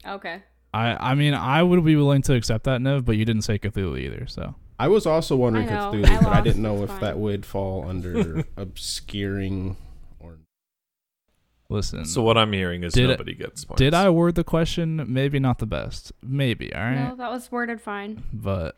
Okay. 0.06 0.44
I 0.72 1.10
I 1.12 1.14
mean 1.16 1.34
I 1.34 1.64
would 1.64 1.84
be 1.84 1.96
willing 1.96 2.22
to 2.22 2.34
accept 2.34 2.62
that 2.64 2.80
Nev, 2.80 3.04
but 3.04 3.16
you 3.16 3.24
didn't 3.24 3.42
say 3.42 3.58
Cthulhu 3.58 3.98
either. 3.98 4.26
So 4.28 4.54
I 4.78 4.86
was 4.86 5.06
also 5.06 5.34
wondering 5.34 5.68
I 5.68 5.72
know, 5.74 5.92
Cthulhu, 5.92 6.06
I 6.06 6.22
but 6.22 6.32
I 6.32 6.40
didn't 6.40 6.62
know 6.62 6.84
it's 6.84 6.92
if 6.92 7.00
that 7.00 7.18
would 7.18 7.44
fall 7.44 7.84
under 7.88 8.44
obscuring 8.56 9.76
or 10.20 10.38
listen. 11.68 12.04
so 12.04 12.22
what 12.22 12.38
I'm 12.38 12.52
hearing 12.52 12.84
is 12.84 12.92
Did- 12.92 13.08
nobody 13.10 13.34
gets 13.34 13.64
points. 13.64 13.78
did 13.80 13.92
I 13.94 14.08
word 14.10 14.36
the 14.36 14.44
question? 14.44 15.04
Maybe 15.08 15.40
not 15.40 15.58
the 15.58 15.66
best. 15.66 16.12
Maybe. 16.22 16.72
All 16.74 16.82
right. 16.82 17.08
No, 17.08 17.16
that 17.16 17.30
was 17.30 17.50
worded 17.50 17.80
fine. 17.80 18.22
But 18.32 18.76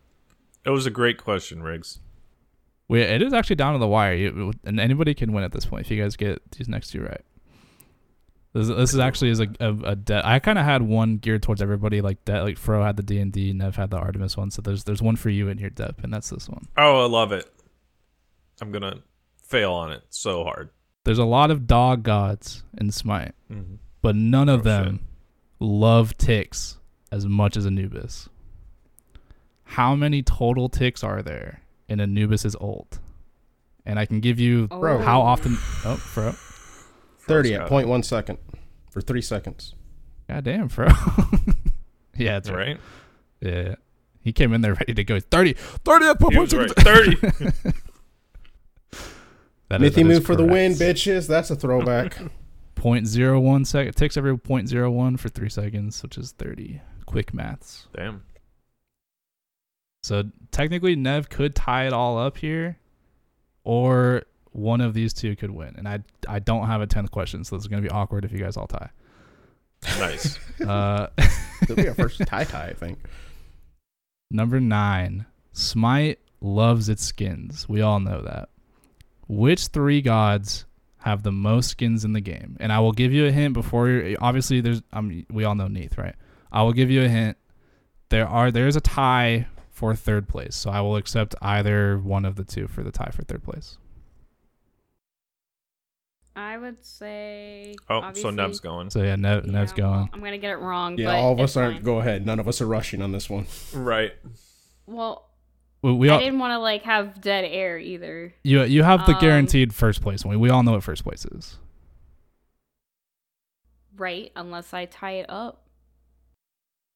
It 0.64 0.70
was 0.70 0.86
a 0.86 0.90
great 0.90 1.18
question, 1.18 1.62
Riggs. 1.62 1.98
We 2.90 3.00
it 3.02 3.22
is 3.22 3.32
actually 3.32 3.56
down 3.56 3.72
to 3.74 3.78
the 3.78 3.86
wire. 3.88 4.14
You, 4.14 4.52
and 4.64 4.78
anybody 4.80 5.14
can 5.14 5.32
win 5.32 5.44
at 5.44 5.52
this 5.52 5.64
point 5.64 5.86
if 5.86 5.90
you 5.90 6.02
guys 6.02 6.16
get 6.16 6.42
these 6.52 6.68
next 6.68 6.90
two 6.90 7.02
right. 7.02 7.20
This, 8.52 8.66
this 8.66 8.92
is 8.92 8.98
actually 8.98 9.30
is 9.30 9.38
a 9.40 9.46
a, 9.60 9.72
a 9.92 9.96
de- 9.96 10.26
I 10.28 10.40
kind 10.40 10.58
of 10.58 10.64
had 10.64 10.82
one 10.82 11.16
geared 11.18 11.42
towards 11.42 11.62
everybody. 11.62 12.00
Like 12.00 12.24
that, 12.24 12.40
like 12.42 12.58
Fro 12.58 12.82
had 12.82 12.96
the 12.96 13.02
D 13.04 13.18
and 13.20 13.32
D, 13.32 13.52
Nev 13.52 13.76
had 13.76 13.90
the 13.90 13.96
Artemis 13.98 14.36
one. 14.36 14.50
So 14.50 14.60
there's 14.60 14.84
there's 14.84 15.00
one 15.00 15.16
for 15.16 15.30
you 15.30 15.48
in 15.48 15.58
here, 15.58 15.70
Dep, 15.70 16.02
and 16.02 16.12
that's 16.12 16.30
this 16.30 16.48
one. 16.48 16.66
Oh, 16.76 17.04
I 17.04 17.06
love 17.06 17.30
it. 17.32 17.48
I'm 18.60 18.72
gonna 18.72 19.02
fail 19.44 19.72
on 19.72 19.92
it 19.92 20.02
so 20.10 20.42
hard. 20.44 20.70
There's 21.04 21.18
a 21.18 21.24
lot 21.24 21.50
of 21.50 21.66
dog 21.66 22.02
gods 22.02 22.64
in 22.76 22.90
Smite, 22.90 23.32
Mm-hmm. 23.50 23.76
but 24.02 24.16
none 24.16 24.48
of 24.48 24.60
Oh, 24.60 24.64
them 24.64 25.06
love 25.60 26.18
ticks 26.18 26.76
as 27.12 27.26
much 27.26 27.56
as 27.56 27.66
Anubis. 27.66 28.28
How 29.64 29.94
many 29.94 30.22
total 30.22 30.68
ticks 30.68 31.04
are 31.04 31.22
there 31.22 31.62
in 31.98 32.14
is 32.44 32.56
ult? 32.60 32.98
And 33.86 33.98
I 33.98 34.06
can 34.06 34.20
give 34.20 34.38
you 34.38 34.68
oh. 34.70 34.78
Bro. 34.78 34.98
how 34.98 35.20
often. 35.20 35.54
Oh, 35.84 35.96
Fro. 35.96 36.32
thirty 37.20 37.54
at 37.54 37.62
it. 37.62 37.68
point 37.68 37.88
one 37.88 38.02
second 38.02 38.38
for 38.90 39.00
three 39.00 39.22
seconds. 39.22 39.74
God 40.28 40.44
damn, 40.44 40.68
Fro. 40.68 40.86
yeah, 42.16 42.34
that's 42.34 42.50
right. 42.50 42.56
Right? 42.68 42.80
Yeah. 43.40 43.74
He 44.22 44.32
came 44.32 44.52
in 44.52 44.60
there 44.60 44.74
ready 44.74 44.92
to 44.94 45.02
go. 45.02 45.18
30. 45.18 45.54
30 45.54 46.06
at 46.06 46.20
point 46.20 46.34
He 46.34 46.56
right. 46.56 46.68
second. 46.68 46.84
Thirty. 46.84 47.72
That 49.70 49.80
is- 49.82 49.92
Mithy 49.92 50.02
that 50.02 50.10
is 50.10 50.18
move 50.18 50.26
for 50.26 50.34
the 50.34 50.44
win, 50.44 50.72
bitches. 50.72 51.28
That's 51.28 51.50
a 51.50 51.54
throwback. 51.56 52.18
Point 52.74 53.06
zero 53.06 53.38
one 53.38 53.64
second. 53.64 53.94
Takes 53.94 54.16
every 54.16 54.36
point 54.36 54.68
zero 54.68 54.90
one 54.90 55.16
for 55.16 55.28
three 55.28 55.48
seconds, 55.50 56.02
which 56.02 56.18
is 56.18 56.32
30. 56.32 56.80
Quick 57.06 57.32
maths. 57.32 57.86
Damn. 57.94 58.24
So 60.02 60.24
technically, 60.50 60.96
Nev 60.96 61.28
could 61.28 61.54
tie 61.54 61.86
it 61.86 61.92
all 61.92 62.18
up 62.18 62.36
here, 62.38 62.78
or 63.64 64.22
one 64.52 64.80
of 64.80 64.94
these 64.94 65.12
two 65.12 65.36
could 65.36 65.50
win. 65.50 65.74
And 65.76 65.86
I 65.88 66.00
I 66.28 66.38
don't 66.38 66.66
have 66.66 66.80
a 66.80 66.86
tenth 66.86 67.10
question, 67.10 67.44
so 67.44 67.56
this 67.56 67.64
is 67.64 67.68
gonna 67.68 67.82
be 67.82 67.90
awkward 67.90 68.24
if 68.24 68.32
you 68.32 68.38
guys 68.38 68.56
all 68.56 68.66
tie. 68.66 68.90
Nice. 69.98 70.38
Uh, 70.66 71.06
It'll 71.62 71.76
be 71.76 71.88
our 71.88 71.94
first 71.94 72.20
tie 72.26 72.44
tie, 72.44 72.66
I 72.68 72.74
think. 72.74 72.98
number 74.30 74.60
nine, 74.60 75.24
Smite 75.52 76.18
loves 76.42 76.90
its 76.90 77.02
skins. 77.02 77.66
We 77.66 77.80
all 77.80 77.98
know 77.98 78.20
that. 78.22 78.50
Which 79.26 79.68
three 79.68 80.02
gods 80.02 80.66
have 80.98 81.22
the 81.22 81.32
most 81.32 81.70
skins 81.70 82.04
in 82.04 82.12
the 82.12 82.20
game? 82.20 82.58
And 82.60 82.70
I 82.72 82.80
will 82.80 82.92
give 82.92 83.10
you 83.14 83.24
a 83.26 83.32
hint 83.32 83.54
before. 83.54 83.88
you 83.88 84.18
obviously, 84.20 84.60
there's 84.60 84.82
um 84.92 85.24
we 85.30 85.44
all 85.44 85.54
know 85.54 85.68
Neith, 85.68 85.96
right? 85.96 86.14
I 86.52 86.62
will 86.62 86.74
give 86.74 86.90
you 86.90 87.04
a 87.04 87.08
hint. 87.08 87.38
There 88.10 88.28
are 88.28 88.50
there's 88.50 88.76
a 88.76 88.80
tie 88.82 89.46
for 89.80 89.94
third 89.96 90.28
place, 90.28 90.54
so 90.54 90.68
I 90.68 90.82
will 90.82 90.96
accept 90.96 91.34
either 91.40 91.96
one 91.96 92.26
of 92.26 92.36
the 92.36 92.44
two 92.44 92.68
for 92.68 92.82
the 92.82 92.90
tie 92.92 93.08
for 93.14 93.22
third 93.22 93.42
place. 93.42 93.78
I 96.36 96.58
would 96.58 96.84
say. 96.84 97.74
Oh, 97.88 98.00
so 98.00 98.06
obviously- 98.06 98.32
Nev's 98.32 98.60
going. 98.60 98.90
So 98.90 99.02
yeah, 99.02 99.16
Nev, 99.16 99.46
Nev's 99.46 99.72
Yeah, 99.76 99.84
well, 99.84 99.94
going. 99.94 100.10
I'm 100.12 100.20
gonna 100.20 100.36
get 100.38 100.50
it 100.52 100.58
wrong. 100.58 100.98
Yeah, 100.98 101.06
but 101.06 101.14
all 101.16 101.32
of 101.32 101.40
us 101.40 101.56
aren't. 101.56 101.76
fine. 101.76 101.82
Go 101.82 101.98
ahead. 102.00 102.26
None 102.26 102.38
of 102.38 102.46
us 102.46 102.60
are 102.60 102.66
rushing 102.66 103.00
on 103.00 103.12
this 103.12 103.30
one. 103.30 103.46
Right. 103.74 104.12
Well, 104.86 105.30
We, 105.82 105.92
we 105.94 106.10
I 106.10 106.18
didn't 106.18 106.38
want 106.38 106.52
to 106.52 106.58
like 106.58 106.82
have 106.82 107.22
dead 107.22 107.44
air 107.46 107.78
either. 107.78 108.34
you 108.44 108.62
you 108.64 108.82
have 108.82 109.06
the 109.06 109.14
Um, 109.14 109.20
guaranteed 109.20 109.74
first 109.74 110.02
place 110.02 110.26
one. 110.26 110.38
We 110.40 110.50
all 110.50 110.62
know 110.62 110.72
what 110.72 110.82
first 110.82 111.04
place 111.04 111.24
is. 111.24 111.58
Right, 113.96 114.30
unless 114.36 114.72
I 114.74 114.84
tie 114.84 115.12
it 115.12 115.26
up. 115.30 115.66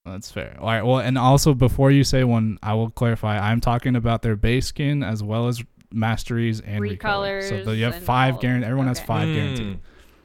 That's 0.04 0.30
fair. 0.30 0.56
All 0.60 0.66
right. 0.66 0.82
Well, 0.82 0.98
and 0.98 1.16
also 1.16 1.54
before 1.54 1.90
you 1.90 2.04
say 2.04 2.24
one, 2.24 2.58
I 2.62 2.74
will 2.74 2.90
clarify. 2.90 3.38
I'm 3.38 3.60
talking 3.60 3.96
about 3.96 4.20
their 4.22 4.36
base 4.36 4.66
skin 4.66 5.02
as 5.02 5.22
well 5.22 5.48
as 5.48 5.62
masteries 5.90 6.60
and 6.60 6.82
recolor. 6.82 7.42
So 7.48 7.54
Recolors 7.56 7.64
the, 7.64 7.76
you 7.76 7.84
have 7.84 7.96
five 8.02 8.34
all 8.34 8.38
of 8.38 8.42
guaranteed. 8.42 8.64
it. 8.64 8.66
Everyone 8.66 8.86
has 8.88 9.00
five 9.00 9.28
Mm. 9.28 9.34
guaranteed. 9.34 9.78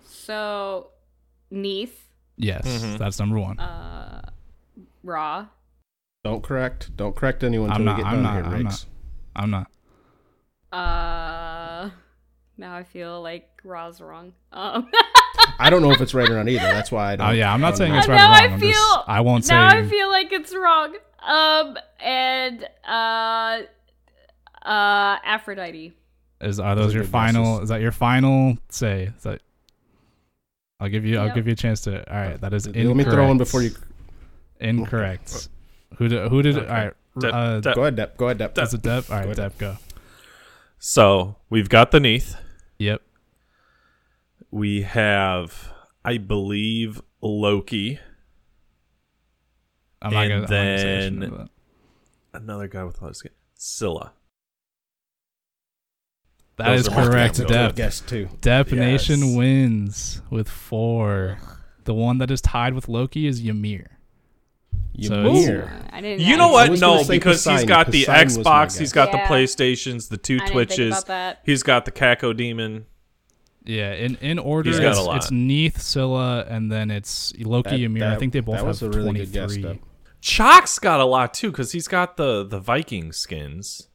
So, 0.05 0.87
Neith, 1.51 2.05
Yes, 2.41 2.65
Mhm. 2.65 2.97
that's 2.97 3.19
number 3.19 3.37
one. 3.39 3.59
uh, 3.59 4.21
Ra, 5.03 5.47
Don't 6.23 6.41
correct. 6.43 6.95
Don't 6.97 7.15
correct 7.15 7.43
anyone 7.43 7.69
I'm 7.71 7.83
not- 7.85 7.97
we 7.97 8.03
get 8.03 8.11
I'm 8.11 8.21
not- 8.23 8.33
here, 8.35 8.43
I'm 8.43 8.51
Riggs. 8.65 8.85
I'm 9.35 9.49
not. 9.51 9.71
uh, 10.71 10.75
now 12.59 12.75
I 12.75 12.83
feel 12.83 13.21
like 13.21 13.47
Ra's 13.63 14.01
wrong. 14.01 14.33
Um, 14.53 14.89
I 15.59 15.69
don't 15.69 15.81
know 15.81 15.91
if 15.91 16.01
it's 16.01 16.13
right 16.13 16.29
or 16.29 16.35
not 16.37 16.47
either. 16.47 16.59
That's 16.59 16.91
why 16.91 17.13
I 17.13 17.15
don't. 17.15 17.27
Oh 17.27 17.31
yeah, 17.31 17.53
I'm 17.53 17.61
not 17.61 17.77
saying 17.77 17.93
it's 17.95 18.07
Uh, 18.07 18.11
right 18.11 18.17
now 18.17 18.31
or 18.31 18.35
I 18.35 18.43
wrong. 18.45 18.53
I'm 18.53 18.59
just- 18.59 18.79
feel- 18.79 19.03
I 19.07 19.21
won't 19.21 19.45
say. 19.45 19.53
now 19.55 19.67
I 19.67 19.83
feel 19.87 20.09
like 20.09 20.31
it's 20.31 20.53
wrong. 20.55 20.95
Um, 21.25 21.77
and 21.99 22.63
uh, 22.87 23.61
uh, 24.65 25.17
Aphrodite. 25.25 25.93
is 26.41 26.59
are 26.59 26.75
Those 26.75 26.85
those 26.87 26.93
your 26.95 27.03
final? 27.03 27.43
guesses. 27.55 27.63
Is 27.63 27.69
that 27.69 27.81
your 27.81 27.91
final 27.91 28.57
say? 28.69 29.11
Is 29.17 29.23
that? 29.23 29.41
I'll 30.79 30.89
give 30.89 31.05
you. 31.05 31.17
I'll 31.19 31.33
give 31.33 31.45
you 31.47 31.53
a 31.53 31.57
chance 31.57 31.81
to. 31.81 32.09
All 32.13 32.21
right, 32.21 32.39
that 32.41 32.53
is 32.53 32.65
Let 32.67 32.75
incorrect. 32.75 32.97
me 32.97 33.03
throw 33.13 33.31
in 33.31 33.37
before 33.37 33.61
you. 33.63 33.71
Incorrect. 34.61 35.49
Who 35.97 36.07
did? 36.07 36.29
Who 36.29 36.41
did? 36.41 36.57
Okay. 36.57 36.67
All 36.67 36.73
right. 36.73 36.93
Dep- 37.19 37.33
uh, 37.33 37.59
Dep- 37.59 37.75
Go 37.75 37.81
ahead, 37.81 37.95
Dep. 37.97 38.17
Go 38.17 38.25
ahead, 38.27 38.37
Dep. 38.37 38.57
is 38.59 38.73
it 38.73 38.81
Dep? 38.81 39.09
All 39.09 39.15
right, 39.17 39.23
Go 39.25 39.31
ahead. 39.31 39.35
Dep, 39.35 39.57
go. 39.57 39.77
So 40.77 41.35
we've 41.49 41.67
got 41.67 41.91
the 41.91 41.99
Neith. 41.99 42.35
Yep. 42.79 43.01
We 44.51 44.81
have, 44.81 45.71
I 46.03 46.17
believe, 46.17 47.01
Loki. 47.21 47.99
I'm 50.01 50.13
not 50.13 50.23
And 50.25 50.31
gonna. 50.47 50.59
I'm 50.59 50.75
not 50.75 51.29
gonna 51.29 51.37
then- 51.37 51.49
Another 52.33 52.67
guy 52.67 52.83
with 52.83 52.99
a 52.99 53.03
lot 53.03 53.09
of 53.09 53.15
skin. 53.17 53.31
Scylla. 53.55 54.13
that. 56.57 56.67
those 56.67 56.81
is 56.81 56.89
correct. 56.89 57.35
three. 57.37 57.45
Dep. 57.45 57.75
Guess 57.75 57.99
too. 58.01 58.29
Dep 58.41 58.71
Nation 58.71 59.35
wins 59.35 60.21
with 60.29 60.47
four. 60.49 61.39
The 61.85 61.93
one 61.93 62.17
that 62.19 62.29
is 62.31 62.41
tied 62.41 62.73
with 62.73 62.87
Loki 62.87 63.27
is 63.27 63.39
Ymir. 63.43 63.98
So 65.07 65.25
Ymir. 65.25 65.71
I 65.91 66.01
didn't. 66.01 66.25
You 66.25 66.37
know 66.37 66.49
what? 66.49 66.71
No, 66.79 67.03
say 67.03 67.15
because 67.15 67.43
he's 67.43 67.63
got 67.65 67.91
the 67.91 68.05
Poseidon 68.05 68.25
was 68.25 68.37
Xbox, 68.37 68.79
he's 68.79 68.93
got 68.93 69.11
the 69.11 69.17
PlayStations, 69.19 70.09
the 70.09 70.17
two 70.17 70.35
I 70.35 70.37
didn't 70.37 70.47
think 70.47 70.53
Twitches. 70.69 70.91
about 70.93 71.05
that. 71.07 71.39
He's 71.45 71.63
got 71.63 71.85
the 71.85 71.91
Kako 71.91 72.35
Demon. 72.35 72.85
Yeah, 73.65 73.93
in 73.93 74.15
in 74.21 74.39
order, 74.39 74.69
He's 74.69 74.79
got 74.79 74.91
it's, 74.91 74.99
a 74.99 75.03
lot. 75.03 75.17
it's 75.17 75.31
Neith, 75.31 75.79
Scylla, 75.81 76.45
and 76.49 76.71
then 76.71 76.89
it's 76.89 77.33
Loki, 77.37 77.69
That- 77.71 77.79
Ymir. 77.81 78.07
I 78.11 78.15
think 78.15 78.33
they 78.33 78.39
both 78.39 78.55
have 78.55 78.81
a 78.81 78.89
really 78.89 79.03
twenty 79.03 79.19
good 79.19 79.31
guess, 79.31 79.53
three. 79.53 79.61
Dep. 79.63 79.77
Chalk's 80.21 80.79
got 80.79 80.99
a 80.99 81.05
lot 81.05 81.33
too, 81.33 81.51
because 81.51 81.71
he's 81.73 81.87
got 81.87 82.17
the 82.17 82.43
the 82.45 82.59
Viking 82.59 83.11
skins, 83.11 83.87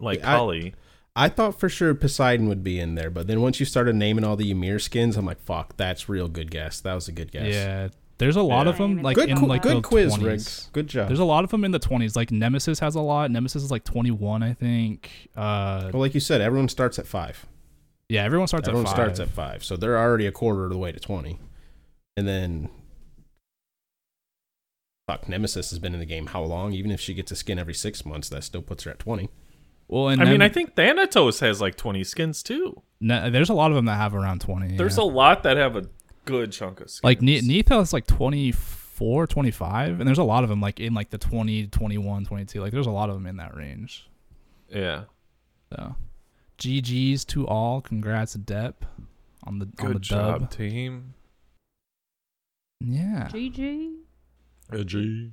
like 0.00 0.20
I- 0.24 0.36
Cully. 0.36 0.74
I 1.14 1.28
thought 1.28 1.60
for 1.60 1.68
sure 1.68 1.94
Poseidon 1.94 2.48
would 2.48 2.64
be 2.64 2.80
in 2.80 2.94
there, 2.94 3.10
but 3.10 3.26
then 3.26 3.42
once 3.42 3.60
you 3.60 3.66
started 3.66 3.94
naming 3.94 4.24
all 4.24 4.34
the 4.34 4.50
Ymir 4.50 4.78
skins, 4.78 5.18
I'm 5.18 5.26
like, 5.26 5.40
fuck, 5.42 5.76
that's 5.76 6.08
real 6.08 6.26
good 6.26 6.50
guess. 6.50 6.80
That 6.80 6.94
was 6.94 7.06
a 7.06 7.12
good 7.12 7.30
guess. 7.30 7.52
Yeah, 7.52 7.88
there's 8.22 8.36
a 8.36 8.42
lot 8.42 8.66
Yeah. 8.66 8.70
of 8.70 8.78
them 8.78 9.02
like 9.02 9.16
Good, 9.16 9.28
in 9.30 9.36
qu- 9.36 9.46
like 9.46 9.62
good 9.62 9.78
the 9.78 9.80
quiz, 9.82 10.14
20s. 10.14 10.24
Riggs. 10.24 10.70
Good 10.72 10.86
job. 10.86 11.08
There's 11.08 11.18
a 11.18 11.24
lot 11.24 11.42
of 11.42 11.50
them 11.50 11.64
in 11.64 11.72
the 11.72 11.80
20s. 11.80 12.14
Like 12.14 12.30
Nemesis 12.30 12.78
has 12.78 12.94
a 12.94 13.00
lot. 13.00 13.30
Nemesis 13.32 13.64
is 13.64 13.70
like 13.72 13.82
21, 13.84 14.42
I 14.44 14.52
think. 14.54 15.28
Uh, 15.36 15.90
well, 15.92 16.00
like 16.00 16.14
you 16.14 16.20
said, 16.20 16.40
everyone 16.40 16.68
starts 16.68 16.98
at 17.00 17.06
five. 17.06 17.44
yeah, 18.08 18.22
everyone 18.22 18.46
starts 18.46 18.68
everyone 18.68 18.86
at 18.86 18.90
five. 18.96 18.96
starts 19.16 19.20
at 19.20 19.28
five, 19.28 19.64
so 19.64 19.76
they're 19.76 19.98
already 19.98 20.26
a 20.26 20.32
quarter 20.32 20.64
of 20.64 20.70
the 20.70 20.78
way 20.78 20.92
to 20.92 21.00
twenty. 21.00 21.38
And 22.16 22.28
then, 22.28 22.68
fuck, 25.08 25.28
Nemesis 25.28 25.70
has 25.70 25.78
been 25.78 25.94
in 25.94 26.00
the 26.00 26.06
game 26.06 26.26
how 26.26 26.42
long? 26.42 26.72
Even 26.72 26.90
if 26.90 27.00
she 27.00 27.14
gets 27.14 27.32
a 27.32 27.36
skin 27.36 27.58
every 27.58 27.74
six 27.74 28.04
months, 28.04 28.28
that 28.28 28.44
still 28.44 28.62
puts 28.62 28.84
her 28.84 28.90
at 28.90 28.98
twenty. 28.98 29.28
Well, 29.88 30.08
and 30.08 30.22
I 30.22 30.26
mean, 30.26 30.40
I 30.42 30.48
think 30.48 30.74
Thanatos 30.74 31.40
has 31.40 31.60
like 31.60 31.76
twenty 31.76 32.04
skins 32.04 32.42
too. 32.42 32.82
ne- 33.00 33.30
there's 33.30 33.50
a 33.50 33.54
lot 33.54 33.70
of 33.70 33.74
them 33.74 33.86
that 33.86 33.96
have 33.96 34.14
around 34.14 34.40
20. 34.40 34.76
There's 34.76 34.96
yeah. 34.96 35.04
a 35.04 35.06
lot 35.06 35.42
that 35.42 35.56
have 35.56 35.76
a 35.76 35.84
good 36.24 36.52
chunk 36.52 36.80
of 36.80 36.90
skins. 36.90 37.04
like 37.04 37.20
Ne- 37.22 37.40
Neith 37.40 37.68
has 37.68 37.92
like 37.92 38.06
24, 38.06 39.26
25, 39.26 39.98
and 40.00 40.06
there's 40.06 40.18
a 40.18 40.24
lot 40.24 40.42
of 40.44 40.48
them 40.50 40.60
like 40.60 40.80
in 40.80 40.94
like 40.94 41.10
the 41.10 41.18
20, 41.18 41.66
21, 41.68 42.24
22. 42.24 42.60
Like 42.60 42.72
there's 42.72 42.86
a 42.86 42.90
lot 42.90 43.08
of 43.10 43.14
them 43.16 43.26
in 43.26 43.36
that 43.38 43.56
range. 43.56 44.08
yeah, 44.68 45.04
So, 45.72 45.96
GG's 46.58 47.24
to 47.26 47.46
all. 47.46 47.80
Congrats, 47.80 48.34
Dep, 48.34 48.84
on 49.44 49.58
the 49.58 49.66
on 49.80 49.88
the 49.88 49.92
good 49.94 50.02
job, 50.02 50.40
dub. 50.42 50.50
team. 50.50 51.14
Yeah. 52.80 53.28
GG. 53.32 53.94
A 54.70 54.84
G. 54.84 55.30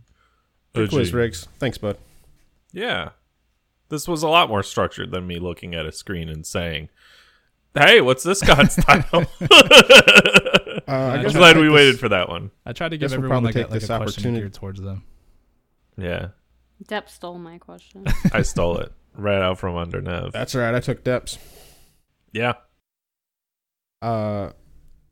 A 0.75 0.77
Good 0.79 0.89
quiz, 0.89 1.09
G. 1.09 1.15
Riggs. 1.15 1.47
Thanks, 1.57 1.77
bud. 1.77 1.97
Yeah. 2.71 3.09
This 3.89 4.07
was 4.07 4.21
a 4.21 4.27
lot 4.27 4.49
more 4.49 4.61
structured 4.61 5.09
than 5.11 5.25
me 5.25 5.39
looking 5.39 5.73
at 5.73 5.85
a 5.85 5.91
screen 5.91 6.29
and 6.29 6.45
saying, 6.45 6.89
"Hey, 7.73 8.01
what's 8.01 8.23
this 8.23 8.41
god's 8.41 8.75
title?" 8.85 9.25
Uh, 9.41 9.47
I 10.87 11.17
I'm 11.17 11.31
glad 11.31 11.57
we 11.57 11.63
take 11.63 11.73
waited 11.73 11.99
for 11.99 12.09
that 12.09 12.29
one. 12.29 12.51
I 12.65 12.73
tried 12.73 12.89
to 12.89 12.97
Guess 12.97 13.11
give 13.11 13.19
we'll 13.21 13.25
everyone 13.31 13.43
probably 13.43 13.47
like 13.47 13.55
a, 13.55 13.59
take 13.63 13.71
like 13.71 13.81
this 13.81 13.89
a 13.89 13.93
opportunity- 13.93 14.39
geared 14.39 14.53
towards 14.53 14.81
them. 14.81 15.03
Yeah, 15.97 16.29
Depp 16.87 17.09
stole 17.09 17.37
my 17.37 17.57
question. 17.57 18.05
I 18.33 18.41
stole 18.41 18.77
it 18.77 18.91
right 19.15 19.41
out 19.41 19.59
from 19.59 19.75
under 19.75 20.01
Nev. 20.01 20.31
That's 20.31 20.55
right. 20.55 20.73
I 20.73 20.79
took 20.79 21.03
Depp's. 21.03 21.37
Yeah. 22.31 22.53
Uh, 24.01 24.51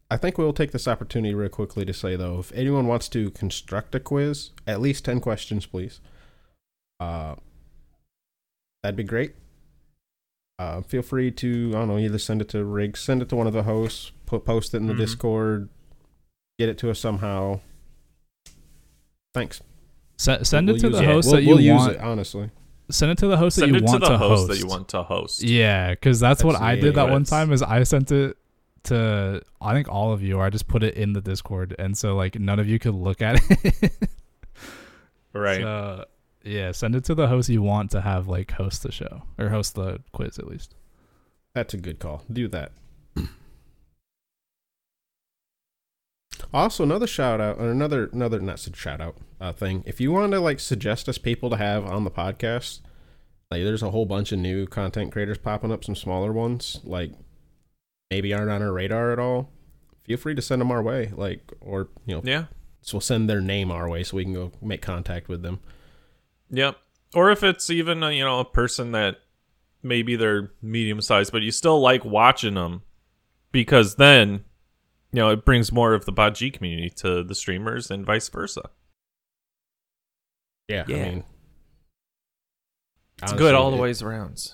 I 0.09 0.15
think 0.15 0.37
we'll 0.37 0.53
take 0.53 0.71
this 0.71 0.87
opportunity 0.87 1.33
real 1.33 1.49
quickly 1.49 1.83
to 1.83 1.93
say 1.93 2.15
though, 2.15 2.39
if 2.39 2.53
anyone 2.53 2.87
wants 2.87 3.09
to 3.09 3.31
construct 3.31 3.93
a 3.95 3.99
quiz, 3.99 4.51
at 4.65 4.79
least 4.79 5.03
ten 5.03 5.19
questions, 5.19 5.65
please. 5.65 5.99
Uh, 6.99 7.35
that'd 8.81 8.95
be 8.95 9.03
great. 9.03 9.35
Uh, 10.59 10.81
feel 10.81 11.03
free 11.03 11.29
to 11.29 11.69
I 11.75 11.79
don't 11.79 11.87
know 11.87 11.97
either 11.99 12.17
send 12.17 12.41
it 12.41 12.49
to 12.49 12.65
Riggs, 12.65 12.99
send 12.99 13.21
it 13.21 13.29
to 13.29 13.35
one 13.35 13.45
of 13.47 13.53
the 13.53 13.63
hosts, 13.63 14.11
put 14.25 14.43
post 14.43 14.73
it 14.73 14.77
in 14.77 14.87
the 14.87 14.93
Mhm. 14.93 14.97
Discord, 14.97 15.69
get 16.57 16.67
it 16.69 16.77
to 16.79 16.89
us 16.89 16.99
somehow. 16.99 17.59
Thanks. 19.33 19.61
Se- 20.17 20.43
send 20.43 20.67
We'll 20.67 20.77
it 20.77 20.79
to 20.79 20.89
the 20.89 21.03
it. 21.03 21.05
host 21.05 21.27
We'll, 21.27 21.35
that 21.35 21.41
you 21.43 21.49
we'll 21.49 21.61
use 21.61 21.73
want. 21.77 21.93
it 21.93 21.99
honestly. 22.01 22.49
Send 22.89 23.11
it 23.11 23.17
to 23.19 23.27
the 23.27 23.37
host 23.37 23.57
Send 23.57 23.71
that 23.73 23.77
it 23.77 23.81
you 23.81 23.85
to 23.85 23.91
want 23.91 24.01
the 24.03 24.09
to 24.09 24.17
host 24.17 24.29
host. 24.39 24.47
that 24.49 24.57
you 24.59 24.67
want 24.67 24.87
to 24.89 25.03
host. 25.03 25.43
Yeah, 25.43 25.91
because 25.91 26.19
that's 26.19 26.43
what 26.43 26.55
I 26.59 26.75
did 26.75 26.95
that 26.95 27.05
yeah, 27.07 27.11
one 27.11 27.23
time. 27.25 27.51
Is 27.51 27.61
I 27.61 27.83
sent 27.83 28.11
it 28.11 28.37
to 28.85 29.41
I 29.61 29.73
think 29.73 29.89
all 29.89 30.11
of 30.13 30.23
you, 30.23 30.37
or 30.37 30.43
I 30.45 30.49
just 30.49 30.67
put 30.67 30.81
it 30.83 30.95
in 30.95 31.13
the 31.13 31.21
Discord, 31.21 31.75
and 31.77 31.95
so 31.95 32.15
like 32.15 32.39
none 32.39 32.59
of 32.59 32.67
you 32.67 32.79
could 32.79 32.95
look 32.95 33.21
at 33.21 33.39
it. 33.49 33.91
Right. 35.33 35.61
So, 35.61 36.05
yeah, 36.47 36.71
send 36.71 36.95
it 36.95 37.03
to 37.05 37.15
the 37.15 37.27
host 37.27 37.49
you 37.49 37.61
want 37.61 37.91
to 37.91 38.01
have 38.01 38.27
like 38.27 38.51
host 38.51 38.83
the 38.83 38.91
show 38.91 39.23
or 39.37 39.49
host 39.49 39.75
the 39.75 40.01
quiz 40.11 40.39
at 40.39 40.47
least. 40.47 40.75
That's 41.53 41.73
a 41.73 41.77
good 41.77 41.99
call. 41.99 42.23
Do 42.31 42.47
that. 42.49 42.71
Also, 46.53 46.83
another 46.83 47.07
shout 47.07 47.41
out, 47.41 47.57
or 47.57 47.69
another 47.69 48.09
another 48.13 48.39
not 48.39 48.59
such 48.59 48.75
shout 48.75 49.01
out 49.01 49.17
uh, 49.41 49.51
thing. 49.51 49.83
If 49.85 49.99
you 49.99 50.11
want 50.11 50.31
to 50.31 50.39
like 50.39 50.59
suggest 50.59 51.09
us 51.09 51.17
people 51.17 51.49
to 51.49 51.57
have 51.57 51.85
on 51.85 52.03
the 52.03 52.11
podcast, 52.11 52.81
like 53.51 53.63
there's 53.63 53.83
a 53.83 53.91
whole 53.91 54.05
bunch 54.05 54.31
of 54.31 54.39
new 54.39 54.65
content 54.65 55.11
creators 55.11 55.37
popping 55.37 55.71
up. 55.71 55.83
Some 55.83 55.95
smaller 55.95 56.31
ones, 56.31 56.79
like 56.83 57.11
maybe 58.09 58.33
aren't 58.33 58.51
on 58.51 58.61
our 58.61 58.71
radar 58.71 59.11
at 59.11 59.19
all. 59.19 59.49
Feel 60.05 60.17
free 60.17 60.35
to 60.35 60.41
send 60.41 60.61
them 60.61 60.71
our 60.71 60.81
way, 60.81 61.11
like 61.15 61.51
or 61.59 61.89
you 62.05 62.15
know, 62.15 62.21
yeah. 62.23 62.45
so 62.81 62.95
we'll 62.95 63.01
send 63.01 63.29
their 63.29 63.41
name 63.41 63.69
our 63.69 63.89
way 63.89 64.03
so 64.03 64.15
we 64.15 64.23
can 64.23 64.33
go 64.33 64.51
make 64.61 64.81
contact 64.81 65.27
with 65.27 65.41
them. 65.41 65.59
Yep. 66.49 66.77
Or 67.13 67.31
if 67.31 67.43
it's 67.43 67.69
even 67.69 68.03
uh, 68.03 68.09
you 68.09 68.23
know 68.23 68.39
a 68.39 68.45
person 68.45 68.91
that 68.93 69.17
maybe 69.83 70.15
they're 70.15 70.51
medium 70.61 71.01
sized, 71.01 71.31
but 71.31 71.41
you 71.41 71.51
still 71.51 71.79
like 71.79 72.03
watching 72.05 72.53
them 72.55 72.81
because 73.51 73.95
then 73.95 74.43
you 75.11 75.19
know 75.19 75.29
it 75.29 75.45
brings 75.45 75.71
more 75.71 75.93
of 75.93 76.05
the 76.05 76.11
Baji 76.11 76.51
community 76.51 76.89
to 76.97 77.23
the 77.23 77.35
streamers 77.35 77.89
and 77.91 78.05
vice 78.05 78.29
versa. 78.29 78.69
Yeah, 80.67 80.83
Yeah. 80.87 80.95
I 80.97 80.99
mean, 81.09 81.23
It's 83.23 83.31
honestly, 83.31 83.37
good 83.37 83.55
all 83.55 83.71
the 83.71 83.77
it- 83.77 83.81
ways 83.81 84.01
around. 84.01 84.53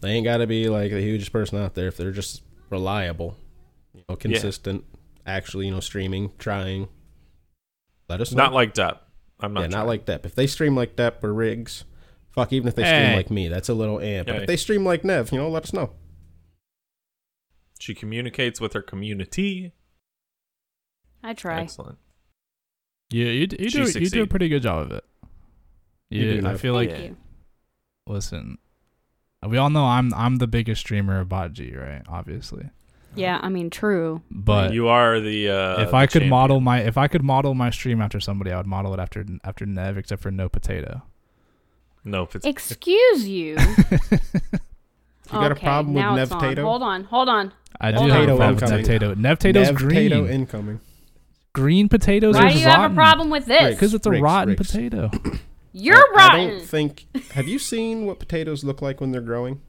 They 0.00 0.12
ain't 0.12 0.24
got 0.24 0.38
to 0.38 0.46
be 0.46 0.68
like 0.68 0.90
the 0.92 1.00
hugest 1.00 1.32
person 1.32 1.58
out 1.58 1.74
there 1.74 1.88
if 1.88 1.96
they're 1.96 2.12
just 2.12 2.42
reliable, 2.70 3.36
you 3.92 4.02
know, 4.08 4.16
consistent, 4.16 4.84
actually, 5.26 5.66
you 5.66 5.72
know, 5.72 5.80
streaming, 5.80 6.32
trying. 6.38 6.88
Let 8.08 8.20
us 8.22 8.32
know. 8.32 8.44
Not 8.44 8.54
like 8.54 8.72
Depp. 8.72 8.98
I'm 9.42 9.52
not. 9.54 9.62
yeah, 9.62 9.66
not 9.68 9.86
like 9.86 10.04
Depp. 10.06 10.24
If 10.26 10.34
they 10.34 10.46
stream 10.46 10.76
like 10.76 10.96
Depp 10.96 11.22
or 11.24 11.32
Riggs, 11.32 11.84
fuck, 12.30 12.52
even 12.52 12.68
if 12.68 12.74
they 12.74 12.82
Hey. 12.84 13.02
stream 13.04 13.16
like 13.16 13.30
me, 13.30 13.48
that's 13.48 13.68
a 13.68 13.74
little 13.74 14.00
eh. 14.00 14.22
But 14.22 14.34
Hey. 14.34 14.40
if 14.42 14.46
they 14.46 14.56
stream 14.56 14.84
like 14.84 15.04
Nev, 15.04 15.32
you 15.32 15.38
know, 15.38 15.48
let 15.48 15.64
us 15.64 15.72
know. 15.72 15.92
She 17.78 17.94
communicates 17.94 18.60
with 18.60 18.72
her 18.74 18.82
community. 18.82 19.72
I 21.22 21.32
try. 21.34 21.60
Excellent. 21.62 21.98
Yeah, 23.10 23.26
you 23.26 23.46
you 23.58 23.70
She 23.70 23.82
do 23.92 23.98
you 24.00 24.10
do 24.10 24.22
a 24.22 24.26
pretty 24.26 24.48
good 24.48 24.62
job 24.62 24.86
of 24.86 24.92
it. 24.92 25.04
You 26.10 26.24
Yeah, 26.24 26.40
do, 26.40 26.46
I 26.46 26.50
Nev. 26.52 26.60
feel 26.60 26.74
like 26.74 26.90
you. 26.90 27.16
listen. 28.06 28.58
We 29.46 29.56
all 29.56 29.70
know 29.70 29.84
I'm 29.86 30.12
I'm 30.14 30.36
the 30.36 30.46
biggest 30.46 30.82
streamer 30.82 31.18
of 31.20 31.28
Botg, 31.28 31.74
right? 31.76 32.02
Obviously, 32.08 32.68
Yeah, 33.16 33.38
I 33.42 33.48
mean, 33.48 33.70
true. 33.70 34.22
but 34.30 34.72
you 34.72 34.88
are 34.88 35.18
the. 35.20 35.48
Uh, 35.50 35.82
if 35.82 35.92
I 35.94 36.06
could 36.06 36.12
champion. 36.20 36.30
model 36.30 36.60
my 36.60 36.80
if 36.80 36.96
I 36.96 37.08
could 37.08 37.22
model 37.24 37.54
my 37.54 37.70
stream 37.70 38.00
after 38.00 38.20
somebody, 38.20 38.52
I 38.52 38.56
would 38.56 38.66
model 38.66 38.94
it 38.94 39.00
after 39.00 39.24
after 39.44 39.66
Nev, 39.66 39.98
except 39.98 40.22
for 40.22 40.30
no 40.30 40.48
potato. 40.48 41.02
no, 42.04 42.22
if 42.22 42.36
it's 42.36 42.46
Excuse 42.46 43.26
you. 43.28 43.56
You 45.32 45.38
got 45.38 45.52
a 45.52 45.54
problem 45.54 45.94
with 45.94 46.02
Nev 46.04 46.18
it's 46.24 46.32
on. 46.32 46.40
Tato? 46.40 46.62
Hold 46.64 46.82
on, 46.82 47.04
hold 47.04 47.28
on. 47.28 47.52
I 47.80 47.92
do 47.92 47.98
Hold 47.98 48.10
have 48.10 48.28
a 48.28 48.32
on. 48.32 48.36
problem 48.36 48.54
with 48.56 48.62
Incoming. 48.64 48.82
Nev 48.84 49.00
Tato. 49.00 49.14
Nev 49.14 49.38
Tato's 49.38 49.66
Nev 49.68 49.76
green. 49.76 50.10
Tato 50.10 50.26
incoming. 50.28 50.80
green 51.52 51.88
potatoes 51.88 52.34
Why 52.34 52.46
are 52.46 52.50
do 52.52 52.58
you 52.58 52.64
have 52.66 52.90
a 52.90 52.94
problem 52.94 53.30
with 53.30 53.46
this? 53.46 53.74
Because 53.76 53.94
it's 53.94 54.06
a 54.06 54.10
Riggs, 54.10 54.22
rotten 54.22 54.48
Riggs. 54.56 54.66
potato. 54.72 55.10
You're 55.72 55.96
I, 56.18 56.26
I 56.32 56.36
don't 56.48 56.62
think. 56.62 57.06
Have 57.34 57.46
you 57.46 57.60
seen 57.60 58.06
what 58.06 58.18
potatoes 58.18 58.64
look 58.64 58.82
like 58.82 59.00
when 59.00 59.12
they're 59.12 59.20
growing? 59.20 59.60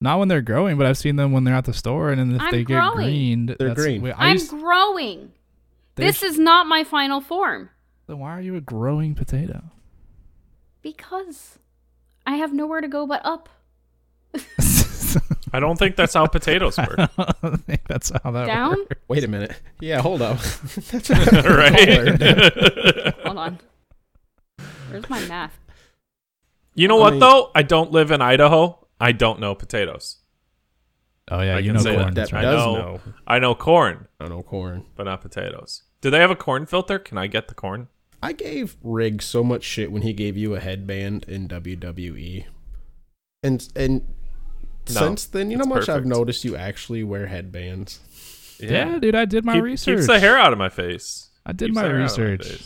Not 0.00 0.18
when 0.20 0.28
they're 0.28 0.42
growing, 0.42 0.76
but 0.78 0.86
I've 0.86 0.98
seen 0.98 1.16
them 1.16 1.32
when 1.32 1.42
they're 1.44 1.54
at 1.56 1.64
the 1.64 1.74
store, 1.74 2.10
and 2.10 2.20
then 2.20 2.36
if 2.36 2.42
I'm 2.42 2.50
they 2.52 2.62
get 2.64 2.92
greened, 2.92 3.56
They're 3.58 3.74
green. 3.74 4.02
wait, 4.02 4.12
I 4.12 4.28
I'm 4.28 4.34
used- 4.34 4.50
growing. 4.50 5.32
This 5.96 6.22
is 6.22 6.38
not 6.38 6.66
my 6.66 6.84
final 6.84 7.20
form 7.20 7.70
then 8.06 8.20
why 8.20 8.30
are 8.30 8.40
you 8.40 8.56
a 8.56 8.60
growing 8.60 9.14
potato? 9.14 9.62
because 10.80 11.58
I 12.26 12.36
have 12.36 12.54
nowhere 12.54 12.80
to 12.80 12.88
go 12.88 13.06
but 13.06 13.20
up. 13.24 13.48
I 15.52 15.60
don't 15.60 15.78
think 15.78 15.96
that's 15.96 16.14
how 16.14 16.26
potatoes 16.26 16.78
work. 16.88 16.98
I 16.98 17.08
don't 17.42 17.64
think 17.66 17.82
that's 17.88 18.10
how 18.22 18.30
that 18.30 18.46
Down? 18.46 18.76
works. 18.78 19.00
Wait 19.08 19.24
a 19.24 19.28
minute. 19.28 19.60
Yeah, 19.80 20.00
hold 20.00 20.22
up. 20.22 20.38
That's 20.38 21.10
right? 21.10 23.14
Hold 23.24 23.38
on. 23.38 23.58
Where's 24.90 25.08
my 25.10 25.20
math? 25.26 25.58
You 26.74 26.88
know 26.88 26.98
I 26.98 27.00
what 27.00 27.10
mean- 27.12 27.20
though? 27.20 27.50
I 27.54 27.62
don't 27.62 27.90
live 27.92 28.10
in 28.10 28.22
Idaho. 28.22 28.86
I 29.00 29.12
don't 29.12 29.40
know 29.40 29.54
potatoes. 29.54 30.16
Oh 31.30 31.40
yeah, 31.42 31.56
I 31.56 31.58
you 31.58 31.72
can 31.72 31.82
know 31.82 31.92
corn. 31.94 31.96
that. 32.06 32.14
That's 32.14 32.30
That 32.30 32.36
right. 32.36 32.44
I 32.46 32.50
know. 32.56 32.74
know. 32.74 33.00
I 33.26 33.38
know 33.38 33.54
corn, 33.54 34.08
I 34.18 34.28
know 34.28 34.42
corn. 34.42 34.86
but 34.96 35.04
not 35.04 35.20
potatoes. 35.20 35.82
Do 36.00 36.10
they 36.10 36.18
have 36.20 36.30
a 36.30 36.36
corn 36.36 36.64
filter? 36.66 36.98
Can 36.98 37.18
I 37.18 37.26
get 37.26 37.48
the 37.48 37.54
corn? 37.54 37.88
I 38.22 38.32
gave 38.32 38.76
Riggs 38.82 39.24
so 39.26 39.44
much 39.44 39.62
shit 39.62 39.92
when 39.92 40.02
he 40.02 40.12
gave 40.12 40.36
you 40.36 40.54
a 40.54 40.60
headband 40.60 41.24
in 41.28 41.46
WWE, 41.48 42.46
and 43.42 43.68
and 43.76 44.02
No, 44.88 44.94
since 45.00 45.26
then, 45.26 45.50
you 45.50 45.56
know 45.58 45.62
it's 45.62 45.68
how 45.68 45.74
much 45.74 45.88
I've 45.88 46.06
noticed 46.06 46.44
you 46.44 46.56
actually 46.56 47.04
wear 47.04 47.26
headbands. 47.26 48.00
Yeah. 48.58 48.98
dude, 48.98 49.14
I 49.14 49.24
did 49.24 49.44
my 49.44 49.54
Keep- 49.54 49.62
research. 49.64 49.96
Keeps 49.98 50.06
the 50.08 50.18
hair 50.18 50.36
out 50.38 50.52
of 50.52 50.58
my 50.58 50.68
face. 50.70 51.28
I 51.46 51.52
did 51.52 51.66
Keeps 51.66 51.74
my 51.76 51.82
the 51.82 51.88
hair 51.90 52.00
out 52.02 52.10
of 52.10 52.18
my 52.18 52.24
research. 52.24 52.62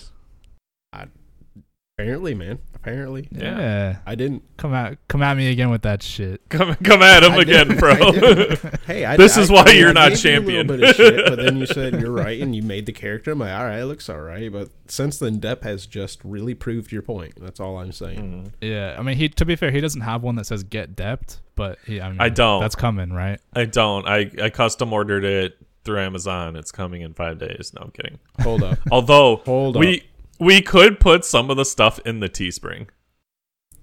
Apparently, 1.98 2.34
man. 2.34 2.58
Apparently, 2.82 3.28
Yeah. 3.30 3.58
Yeah. 3.58 3.96
I 4.04 4.16
didn't. 4.16 4.42
Come 4.56 4.74
at 4.74 4.98
come 5.06 5.22
at 5.22 5.36
me 5.36 5.50
again 5.52 5.70
with 5.70 5.82
that 5.82 6.02
shit. 6.02 6.40
Come 6.48 6.74
come 6.82 7.00
at 7.00 7.22
him 7.22 7.32
I 7.32 7.36
again, 7.42 7.68
didn't- 7.68 7.78
bro. 7.78 7.92
I 7.92 8.10
didn't. 8.10 8.60
Hey, 8.86 9.04
I, 9.04 9.16
This 9.16 9.38
I- 9.38 9.42
is 9.42 9.50
why 9.52 9.62
I 9.68 9.70
you're 9.72 9.90
I 9.90 9.92
not 9.92 10.20
gave 10.20 10.24
you 10.24 10.60
a 10.60 10.64
little 10.64 10.64
champion. 10.64 10.66
bit 10.66 10.82
of 10.90 10.96
shit, 10.96 11.26
but 11.28 11.36
then 11.42 11.56
you 11.58 11.66
said 11.66 12.00
you're 12.00 12.10
right, 12.10 12.40
and 12.42 12.56
you 12.56 12.62
made 12.62 12.86
the 12.86 12.92
character. 12.92 13.30
I'm 13.30 13.38
like, 13.38 13.52
all 13.56 13.64
right, 13.64 13.78
it 13.78 13.86
looks 13.86 14.08
all 14.08 14.20
right. 14.20 14.50
But 14.50 14.70
since 14.88 15.18
then, 15.20 15.40
Depp 15.40 15.62
has 15.62 15.86
just 15.86 16.18
really 16.24 16.54
proved 16.54 16.90
your 16.90 17.02
point. 17.02 17.34
That's 17.40 17.60
all 17.60 17.78
I'm 17.78 17.92
saying. 17.92 18.18
Mm-hmm. 18.18 18.46
Yeah, 18.60 18.96
I 18.98 19.02
mean, 19.02 19.16
he 19.16 19.28
to 19.28 19.44
be 19.44 19.54
fair, 19.54 19.70
he 19.70 19.80
doesn't 19.80 20.00
have 20.00 20.22
one 20.24 20.34
that 20.34 20.46
says 20.46 20.64
get 20.64 20.96
depth, 20.96 21.40
but 21.54 21.78
he, 21.86 22.00
I, 22.00 22.08
mean, 22.10 22.20
I 22.20 22.30
don't. 22.30 22.60
That's 22.62 22.74
coming, 22.74 23.12
right? 23.12 23.40
I 23.54 23.64
don't. 23.66 24.08
I, 24.08 24.28
I 24.42 24.50
custom 24.50 24.92
ordered 24.92 25.24
it 25.24 25.56
through 25.84 26.00
Amazon. 26.00 26.56
It's 26.56 26.72
coming 26.72 27.02
in 27.02 27.12
five 27.14 27.38
days. 27.38 27.72
No, 27.76 27.82
I'm 27.82 27.90
kidding. 27.92 28.18
Hold 28.40 28.64
up. 28.64 28.78
Although 28.90 29.36
Hold 29.44 29.76
we 29.76 30.02
we 30.38 30.60
could 30.62 30.98
put 31.00 31.24
some 31.24 31.50
of 31.50 31.56
the 31.56 31.64
stuff 31.64 31.98
in 32.04 32.20
the 32.20 32.28
Teespring. 32.28 32.88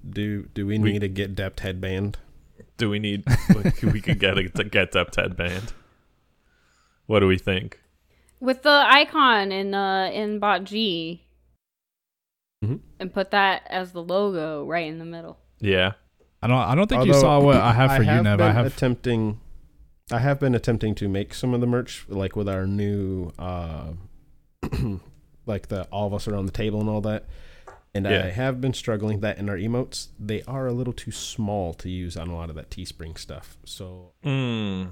Do 0.10 0.44
do 0.54 0.66
we 0.66 0.80
We- 0.80 0.94
need 0.94 1.04
a 1.04 1.08
get 1.08 1.36
Depp 1.36 1.60
headband? 1.60 2.18
Do 2.78 2.90
we 2.90 3.00
need? 3.00 3.24
we 3.84 4.00
could 4.02 4.20
get 4.20 4.38
a 4.38 4.48
to 4.50 4.64
get 4.64 4.92
depth 4.94 5.16
headband. 5.16 5.74
What 7.08 7.20
do 7.20 7.28
we 7.28 7.38
think? 7.38 7.80
with 8.42 8.62
the 8.64 8.70
icon 8.88 9.52
in 9.52 9.74
uh 9.74 10.10
in 10.14 10.40
bot 10.40 10.64
G, 10.64 11.26
Mhm. 12.64 12.80
and 13.00 13.14
put 13.14 13.32
that 13.32 13.64
as 13.70 13.92
the 13.92 14.02
logo 14.02 14.66
right 14.66 14.88
in 14.88 14.98
the 15.00 15.04
middle. 15.06 15.38
Yeah. 15.60 15.94
I 16.42 16.48
don't. 16.48 16.58
I 16.58 16.74
don't 16.76 16.88
think 16.88 17.06
you 17.06 17.14
saw 17.14 17.42
what 17.42 17.58
I 17.58 17.74
have 17.74 17.98
for 17.98 18.04
you, 18.04 18.24
Nev. 18.24 18.38
been 18.38 18.48
I 18.48 18.52
have. 18.54 18.66
attempting. 18.66 19.42
I 20.10 20.20
have 20.20 20.40
been 20.40 20.56
attempting 20.56 20.96
to 20.96 21.10
make 21.10 21.34
some 21.34 21.54
of 21.54 21.60
the 21.60 21.68
merch, 21.68 22.06
like 22.08 22.38
with 22.38 22.48
our 22.48 22.66
new, 22.66 23.32
uh, 23.38 23.92
like 25.50 25.68
the 25.68 25.84
all 25.92 26.08
of 26.08 26.14
us 26.14 26.28
around 26.30 26.46
the 26.46 26.52
table 26.54 26.80
and 26.80 26.90
all 26.90 27.02
that. 27.02 27.26
And 27.94 28.06
Yeah. 28.06 28.26
I 28.26 28.30
have 28.30 28.62
been 28.62 28.74
struggling 28.74 29.20
that 29.22 29.38
in 29.40 29.50
our 29.50 29.58
emotes. 29.58 30.10
They 30.20 30.44
are 30.44 30.68
a 30.68 30.72
little 30.74 30.94
too 30.94 31.12
small 31.12 31.74
to 31.74 31.90
use 31.90 32.16
on 32.16 32.30
a 32.30 32.36
lot 32.36 32.50
of 32.50 32.56
that 32.56 32.70
Teespring 32.70 33.18
stuff. 33.18 33.58
So, 33.66 34.12
Mm. 34.24 34.92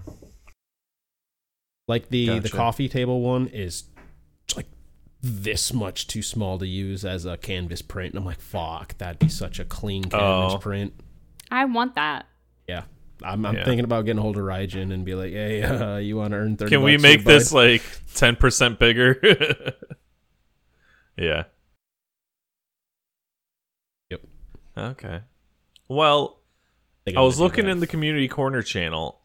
like 1.88 2.10
the 2.10 2.40
the 2.40 2.50
coffee 2.50 2.90
table 2.90 3.22
one 3.22 3.48
is 3.48 3.86
like 4.56 4.68
this 5.22 5.72
much 5.74 6.08
too 6.08 6.22
small 6.22 6.58
to 6.60 6.68
use 6.68 7.06
as 7.06 7.26
a 7.26 7.38
canvas 7.38 7.82
print. 7.82 8.14
And 8.14 8.20
I'm 8.20 8.26
like, 8.26 8.42
fuck, 8.42 8.98
that'd 8.98 9.20
be 9.20 9.30
such 9.30 9.60
a 9.60 9.66
clean 9.66 10.04
canvas 10.06 10.54
Oh. 10.56 10.58
print. 10.58 10.94
I 11.52 11.66
want 11.66 11.96
that. 11.96 12.26
Yeah. 12.68 12.84
I'm, 13.24 13.46
I'm 13.46 13.56
Yeah. 13.56 13.66
thinking 13.66 13.86
about 13.86 14.06
getting 14.06 14.20
a 14.20 14.22
hold 14.22 14.38
of 14.38 14.44
Raijin 14.44 14.92
and 14.94 15.04
be 15.06 15.16
like, 15.16 15.32
hey, 15.32 15.64
uh, 15.64 15.98
you 15.98 16.18
want 16.18 16.32
to 16.32 16.38
earn 16.38 16.58
30 16.58 16.70
Can 16.70 16.84
we 16.84 16.98
make 16.98 17.24
this 17.24 17.52
bud? 17.52 17.58
like 17.58 17.82
ten 18.16 18.36
percent 18.36 18.80
bigger? 18.80 19.20
yeah. 21.18 21.44
Yep. 24.12 24.22
Okay. 24.78 25.22
Well, 25.88 26.40
I 27.08 27.12
I'm 27.18 27.24
was 27.24 27.40
looking 27.40 27.66
that. 27.66 27.72
in 27.72 27.80
the 27.80 27.88
community 27.88 28.28
corner 28.28 28.62
channel. 28.62 29.22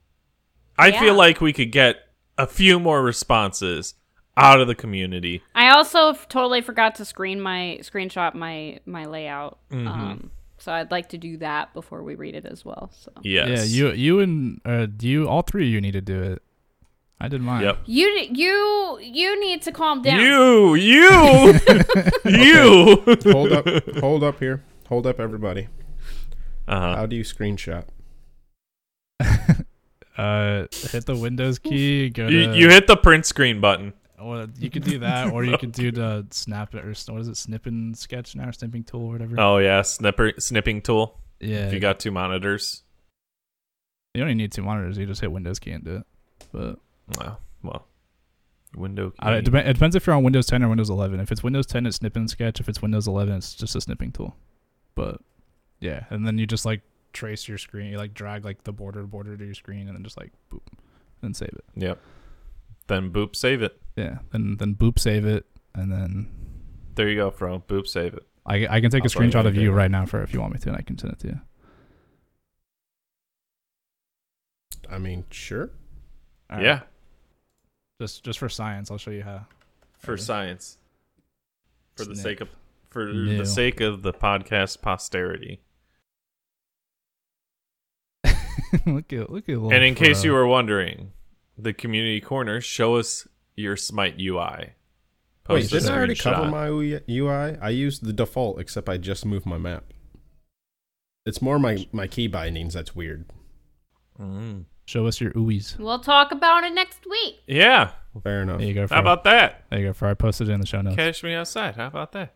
I 0.78 0.88
Yeah. 0.88 1.01
feel 1.01 1.14
like 1.14 1.40
we 1.40 1.53
could 1.53 1.72
get 1.72 1.97
a 2.38 2.47
few 2.47 2.80
more 2.80 3.03
responses 3.03 3.95
out 4.36 4.61
of 4.61 4.66
the 4.66 4.74
community. 4.74 5.43
I 5.55 5.70
also 5.70 6.09
f- 6.11 6.28
totally 6.28 6.62
forgot 6.62 6.95
to 6.97 7.05
screen 7.05 7.40
my 7.40 7.78
screenshot 7.82 8.34
my 8.34 8.80
my 8.86 9.05
layout. 9.05 9.59
Mhm. 9.70 9.86
Um, 9.86 10.30
so 10.59 10.72
I'd 10.72 10.90
like 10.90 11.11
to 11.11 11.18
do 11.18 11.36
that 11.38 11.74
before 11.74 12.03
we 12.03 12.14
read 12.14 12.34
it 12.34 12.47
as 12.47 12.64
well. 12.64 12.90
So 12.95 13.12
Yes. 13.22 13.70
Yeah, 13.70 13.88
you 13.88 13.93
you 13.93 14.20
and 14.20 14.61
uh, 14.64 14.86
do 14.86 15.07
you 15.09 15.28
all 15.28 15.43
three 15.43 15.66
of 15.66 15.70
you 15.72 15.80
need 15.80 15.93
to 15.93 16.01
do 16.01 16.22
it. 16.22 16.43
I 17.23 17.29
did 17.29 17.41
mine. 17.41 17.62
Yep. 17.62 17.79
you 17.87 18.27
you 18.33 18.99
you 19.01 19.41
need 19.41 19.62
to 19.62 19.70
calm 19.70 20.03
down. 20.03 20.18
You, 20.18 20.75
you, 20.75 21.61
you. 22.25 23.03
Hold 23.31 23.53
up. 23.53 23.66
Hold 24.01 24.25
up 24.25 24.41
here. 24.41 24.64
Hold 24.89 25.07
up, 25.07 25.20
everybody. 25.20 25.68
Uh-huh. 26.66 26.97
How 26.97 27.07
do 27.07 27.14
you 27.14 27.23
screenshot? 27.23 27.85
Uh, 30.14 30.66
hit 30.91 31.07
the 31.07 31.16
Windows 31.16 31.59
key. 31.59 32.11
Go 32.11 32.29
to. 32.29 32.33
You, 32.33 32.53
you 32.53 32.68
hit 32.68 32.87
the 32.87 32.99
print 32.99 33.25
screen 33.25 33.62
button. 33.62 33.95
Well, 34.20 34.47
you 34.59 34.68
could 34.68 34.85
do 34.85 34.99
that, 34.99 35.33
or 35.33 35.43
you 35.43 35.57
could 35.59 35.73
do 35.73 35.91
the 35.91 36.27
snap 36.31 36.75
it 36.75 36.85
or 36.85 36.93
what 37.12 37.23
is 37.23 37.29
it, 37.29 37.37
snipping 37.39 37.95
sketch 37.95 38.37
now, 38.37 38.51
or 38.51 38.53
snipping 38.53 38.85
tool, 38.85 39.07
or 39.07 39.12
whatever. 39.12 39.41
Oh 39.41 39.57
yeah, 39.57 39.81
snipper 39.81 40.35
snipping 40.39 40.83
tool. 40.83 41.18
yeah. 41.41 41.66
If 41.66 41.73
you 41.73 41.81
got 41.81 41.99
two 41.99 42.11
monitors. 42.11 42.83
you 44.12 44.20
don't 44.20 44.29
even 44.29 44.37
need 44.37 44.53
two 44.53 44.62
monitors. 44.62 44.99
You 44.99 45.07
just 45.07 45.23
hit 45.23 45.33
Windows 45.33 45.59
key 45.59 45.70
and 45.70 45.83
do 45.83 45.97
it. 45.97 46.07
But 46.53 46.79
Wow. 47.18 47.38
Well, 47.62 47.86
window. 48.74 49.12
I, 49.18 49.36
it, 49.36 49.44
dep- 49.44 49.66
it 49.66 49.72
depends 49.74 49.96
if 49.96 50.07
you're 50.07 50.16
on 50.16 50.22
Windows 50.22 50.46
10 50.46 50.62
or 50.62 50.68
Windows 50.68 50.90
11. 50.90 51.20
If 51.20 51.30
it's 51.30 51.42
Windows 51.42 51.66
10, 51.66 51.86
it's 51.86 51.96
snip 51.96 52.16
and 52.16 52.28
sketch. 52.28 52.61
If 52.61 52.68
it's 52.68 52.80
Windows 52.82 53.07
11, 53.07 53.34
it's 53.34 53.55
just 53.55 53.76
a 53.76 53.80
snipping 53.80 54.12
tool. 54.12 54.36
But 54.94 55.20
yeah, 55.80 56.05
and 56.11 56.26
then 56.26 56.38
you 56.38 56.46
just 56.46 56.64
like 56.64 56.82
trace 57.12 57.48
your 57.48 57.59
screen. 57.59 57.90
You 57.92 57.98
like 57.98 58.14
drag 58.14 58.44
like 58.44 58.64
the 58.64 58.72
border 58.72 59.05
border 59.05 59.36
to 59.36 59.44
your 59.44 59.55
screen, 59.55 59.88
and 59.88 59.96
then 59.96 60.05
just 60.05 60.16
like 60.16 60.32
boop, 60.53 60.61
and 61.22 61.36
save 61.36 61.50
it. 61.50 61.64
Yep. 61.76 61.98
Then 62.88 63.11
boop, 63.11 63.36
save 63.36 63.62
it. 63.62 63.80
Yeah, 63.96 64.18
then 64.32 64.57
then 64.59 64.74
boop, 64.74 64.98
save 64.98 65.24
it, 65.26 65.46
and 65.74 65.90
then 65.92 66.30
There 66.94 67.09
you 67.09 67.16
go, 67.16 67.30
Fro. 67.30 67.61
Boop, 67.61 67.86
save 67.86 68.14
it. 68.14 68.26
I 68.44 68.66
I 68.68 68.80
can 68.80 68.90
take 68.90 69.03
a 69.03 69.05
I'll 69.05 69.09
tell 69.11 69.22
you 69.24 69.30
screenshot 69.30 69.46
of 69.46 69.55
you 69.55 69.68
there. 69.68 69.72
right 69.72 69.90
now 69.90 70.05
for 70.07 70.22
if 70.22 70.32
you 70.34 70.40
want 70.40 70.53
me 70.53 70.59
to, 70.61 70.68
and 70.68 70.76
I 70.78 70.82
can 70.82 70.98
send 70.98 71.12
it 71.12 71.18
to 71.20 71.28
you. 71.28 71.40
I 74.90 74.98
mean, 74.98 75.24
sure. 75.30 75.70
All 76.50 76.57
right. 76.59 76.64
Yeah. 76.66 76.80
Just 78.03 78.24
just 78.24 78.38
for 78.40 78.48
science, 78.48 78.90
I'll 78.90 78.98
show 78.98 79.12
you 79.12 79.22
how. 79.22 79.46
For 79.98 80.16
science. 80.16 80.78
For 81.96 82.05
the 82.05 82.14
Snip. 82.16 82.24
sake 82.24 82.40
of 82.40 82.48
for 82.90 83.07
No. 83.07 83.38
the 83.38 83.46
sake 83.46 83.80
of 83.80 84.03
the 84.03 84.12
podcast 84.12 84.82
posterity. 84.82 85.61
look 88.86 89.12
at 89.12 89.30
look 89.30 89.48
at. 89.48 89.57
and 89.57 89.84
in 89.84 89.94
case 89.94 90.24
you 90.24 90.32
were 90.32 90.46
wondering, 90.46 91.12
the 91.57 91.72
community 91.72 92.20
corner 92.20 92.61
show 92.61 92.96
us 92.96 93.26
your 93.57 93.76
Smite 93.76 94.16
UI. 94.18 94.40
Wait, 94.59 94.74
Post 95.44 95.72
a 95.72 95.78
didn't 95.78 95.90
I 95.90 95.96
already 95.96 96.14
cover 96.14 96.48
my 96.48 96.66
UI? 97.09 97.59
I 97.61 97.68
used 97.70 98.05
the 98.05 98.12
default, 98.12 98.61
except 98.61 98.88
I 98.88 98.96
just 98.96 99.26
moved 99.26 99.44
my 99.46 99.59
map. 99.59 99.84
It's 101.26 101.42
more 101.42 101.59
my, 101.59 101.86
my 101.92 102.07
key 102.07 102.26
bindings 102.28 102.74
that's 102.74 102.94
weird. 102.96 103.26
Mm. 104.20 104.64
Show 104.93 105.07
us 105.07 105.20
your 105.20 105.30
ooies. 105.32 105.78
We'll 105.78 105.99
talk 106.01 106.32
about 106.32 106.64
it 106.64 106.74
next 106.74 107.07
week. 107.09 107.40
Yeah. 107.47 107.93
Fair 108.22 108.43
enough. 108.43 108.59
There 108.59 108.68
you 108.68 108.74
go. 108.74 108.86
Fro. 108.86 108.97
How 108.97 109.01
about 109.01 109.24
that? 109.24 109.64
there 109.70 109.80
you 109.80 109.86
go. 109.86 109.93
For 109.95 110.07
I 110.07 110.14
posted 110.14 110.49
it 110.49 110.53
in 110.53 110.61
the 110.61 110.66
show 110.66 110.82
notes. 110.82 110.97
Catch 110.97 111.22
me 111.24 111.32
outside. 111.34 111.76
How 111.76 111.86
about 111.86 112.12
that? 112.12 112.34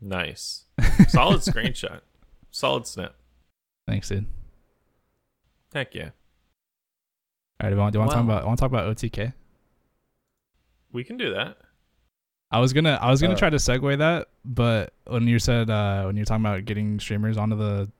Nice. 0.00 0.64
Solid 1.08 1.40
screenshot. 1.40 2.00
Solid 2.50 2.86
snap. 2.86 3.14
Thanks, 3.86 4.08
dude. 4.08 4.26
Heck 5.74 5.94
yeah. 5.94 6.10
All 7.60 7.68
right, 7.68 7.70
do 7.70 7.74
you 7.76 7.80
want, 7.80 7.92
do 7.92 7.96
you 7.96 8.00
want 8.00 8.10
to 8.10 8.16
talk 8.16 8.24
about? 8.24 8.42
I 8.42 8.46
want 8.46 8.58
to 8.58 8.62
talk 8.62 8.70
about 8.70 8.96
OTK. 8.96 9.32
We 10.92 11.04
can 11.04 11.16
do 11.16 11.32
that. 11.34 11.56
I 12.50 12.58
was 12.60 12.72
gonna, 12.72 12.98
I 13.00 13.10
was 13.10 13.22
gonna 13.22 13.34
Uh, 13.34 13.38
try 13.38 13.48
to 13.50 13.56
segue 13.56 13.98
that, 13.98 14.28
but 14.44 14.92
when 15.06 15.26
you 15.26 15.38
said 15.38 15.70
uh, 15.70 16.04
when 16.04 16.16
you're 16.16 16.26
talking 16.26 16.44
about 16.44 16.64
getting 16.66 17.00
streamers 17.00 17.38
onto 17.38 17.56
the 17.56 17.90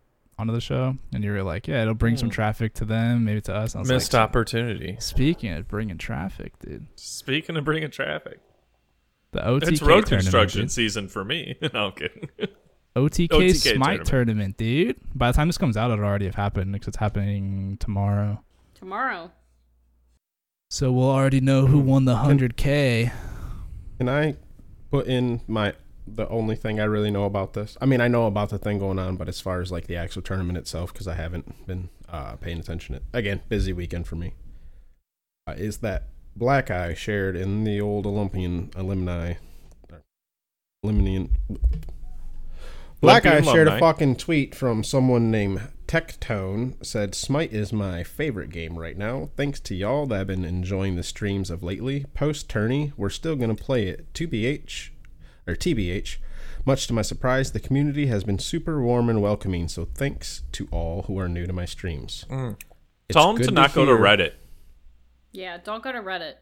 onto 0.42 0.52
the 0.52 0.60
show, 0.60 0.96
and 1.14 1.24
you 1.24 1.32
were 1.32 1.42
like, 1.42 1.66
yeah, 1.66 1.80
it'll 1.82 1.94
bring 1.94 2.16
some 2.18 2.28
Hmm. 2.28 2.32
traffic 2.34 2.74
to 2.74 2.84
them, 2.84 3.24
maybe 3.24 3.40
to 3.42 3.54
us. 3.54 3.74
I 3.74 3.78
was 3.80 3.88
Missed 3.88 4.12
like, 4.12 4.22
opportunity. 4.22 4.96
Speaking 5.00 5.52
of 5.52 5.66
bringing 5.68 5.96
traffic, 5.98 6.52
dude, 6.58 6.86
Speaking 6.96 7.56
of 7.56 7.64
bringing 7.64 7.90
traffic, 7.90 8.40
the 9.32 9.40
OTK 9.40 9.68
it's 9.68 9.80
road 9.80 9.88
tournament, 10.06 10.08
construction 10.24 10.60
dude. 10.62 10.70
season 10.72 11.08
for 11.08 11.24
me. 11.24 11.56
no, 11.72 11.86
I'm 11.86 11.92
kidding. 11.92 12.28
OTK, 12.94 13.28
OTK 13.28 13.54
Smite 13.74 14.04
tournament. 14.04 14.06
tournament. 14.06 14.56
dude. 14.58 14.96
By 15.14 15.30
the 15.32 15.36
time 15.36 15.48
this 15.48 15.56
comes 15.56 15.78
out, 15.78 15.90
it'll 15.90 16.04
already 16.04 16.26
have 16.26 16.34
happened 16.34 16.72
because 16.72 16.88
it's 16.88 16.98
happening 16.98 17.78
tomorrow. 17.80 18.42
Tomorrow. 18.74 19.30
So 20.68 20.92
we'll 20.92 21.08
already 21.10 21.40
know 21.40 21.66
who 21.66 21.78
won 21.78 22.04
the 22.04 22.16
hundred 22.16 22.56
k. 22.56 23.10
Can 23.98 24.08
I 24.08 24.36
put 24.90 25.06
in 25.06 25.40
my 25.46 25.74
the 26.16 26.28
only 26.28 26.56
thing 26.56 26.80
I 26.80 26.84
really 26.84 27.10
know 27.10 27.24
about 27.24 27.54
this? 27.54 27.76
I 27.80 27.86
mean, 27.86 28.00
I 28.00 28.08
know 28.08 28.26
about 28.26 28.50
the 28.50 28.58
thing 28.58 28.78
going 28.78 28.98
on, 28.98 29.16
but 29.16 29.28
as 29.28 29.40
far 29.40 29.60
as 29.60 29.72
like 29.72 29.86
the 29.86 29.96
actual 29.96 30.22
tournament 30.22 30.58
itself, 30.58 30.92
because 30.92 31.08
I 31.08 31.14
haven't 31.14 31.66
been 31.66 31.88
uh, 32.08 32.36
paying 32.36 32.58
attention. 32.58 32.94
It 32.94 33.02
again, 33.12 33.40
busy 33.48 33.72
weekend 33.72 34.06
for 34.06 34.16
me. 34.16 34.34
Uh, 35.46 35.54
is 35.56 35.78
that 35.78 36.08
Black 36.36 36.70
Eye 36.70 36.94
shared 36.94 37.36
in 37.36 37.64
the 37.64 37.80
old 37.80 38.06
Olympian 38.06 38.70
alumni, 38.76 39.34
Olympian? 40.84 41.36
Black 43.00 43.26
Eye 43.26 43.40
shared 43.42 43.66
a 43.66 43.78
fucking 43.80 44.16
tweet 44.16 44.54
from 44.54 44.84
someone 44.84 45.30
named 45.30 45.60
Tectone. 45.88 46.74
Said 46.86 47.16
Smite 47.16 47.52
is 47.52 47.72
my 47.72 48.04
favorite 48.04 48.50
game 48.50 48.78
right 48.78 48.96
now. 48.96 49.30
Thanks 49.36 49.58
to 49.60 49.74
y'all 49.74 50.06
that 50.06 50.18
have 50.18 50.26
been 50.28 50.44
enjoying 50.44 50.94
the 50.94 51.02
streams 51.02 51.50
of 51.50 51.64
lately. 51.64 52.06
Post 52.14 52.48
tourney, 52.48 52.92
we're 52.96 53.10
still 53.10 53.34
gonna 53.34 53.56
play 53.56 53.88
it. 53.88 54.12
2BH 54.14 54.91
or 55.46 55.54
TBH. 55.54 56.16
Much 56.64 56.86
to 56.86 56.92
my 56.92 57.02
surprise, 57.02 57.52
the 57.52 57.60
community 57.60 58.06
has 58.06 58.22
been 58.24 58.38
super 58.38 58.80
warm 58.82 59.08
and 59.08 59.20
welcoming. 59.20 59.68
So 59.68 59.84
thanks 59.84 60.42
to 60.52 60.68
all 60.70 61.02
who 61.02 61.18
are 61.18 61.28
new 61.28 61.46
to 61.46 61.52
my 61.52 61.64
streams. 61.64 62.24
Mm. 62.30 62.56
It's 63.08 63.16
Tell 63.16 63.26
them 63.28 63.36
good 63.36 63.48
to 63.48 63.54
not 63.54 63.74
go 63.74 63.84
to 63.84 63.92
Reddit. 63.92 64.32
Yeah, 65.32 65.58
don't 65.58 65.82
go 65.82 65.90
to 65.92 65.98
Reddit. 66.00 66.34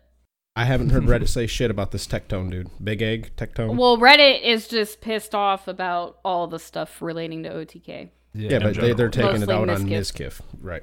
I 0.56 0.64
haven't 0.64 0.90
heard 0.90 1.02
Reddit 1.04 1.28
say 1.28 1.46
shit 1.46 1.70
about 1.70 1.90
this 1.90 2.06
Tectone 2.06 2.50
dude. 2.50 2.70
Big 2.82 3.00
Egg 3.02 3.32
Tectone. 3.36 3.76
Well, 3.76 3.96
Reddit 3.98 4.42
is 4.42 4.68
just 4.68 5.00
pissed 5.00 5.34
off 5.34 5.68
about 5.68 6.18
all 6.24 6.46
the 6.48 6.58
stuff 6.58 7.00
relating 7.00 7.42
to 7.44 7.50
OTK. 7.50 8.10
yeah, 8.34 8.58
but 8.58 8.74
they, 8.74 8.92
they're 8.92 9.08
taking 9.08 9.36
it 9.42 9.48
Mostly 9.48 9.54
out 9.54 9.70
on 9.70 9.86
Mizkif. 9.86 10.40
Mizkif, 10.40 10.40
right? 10.60 10.82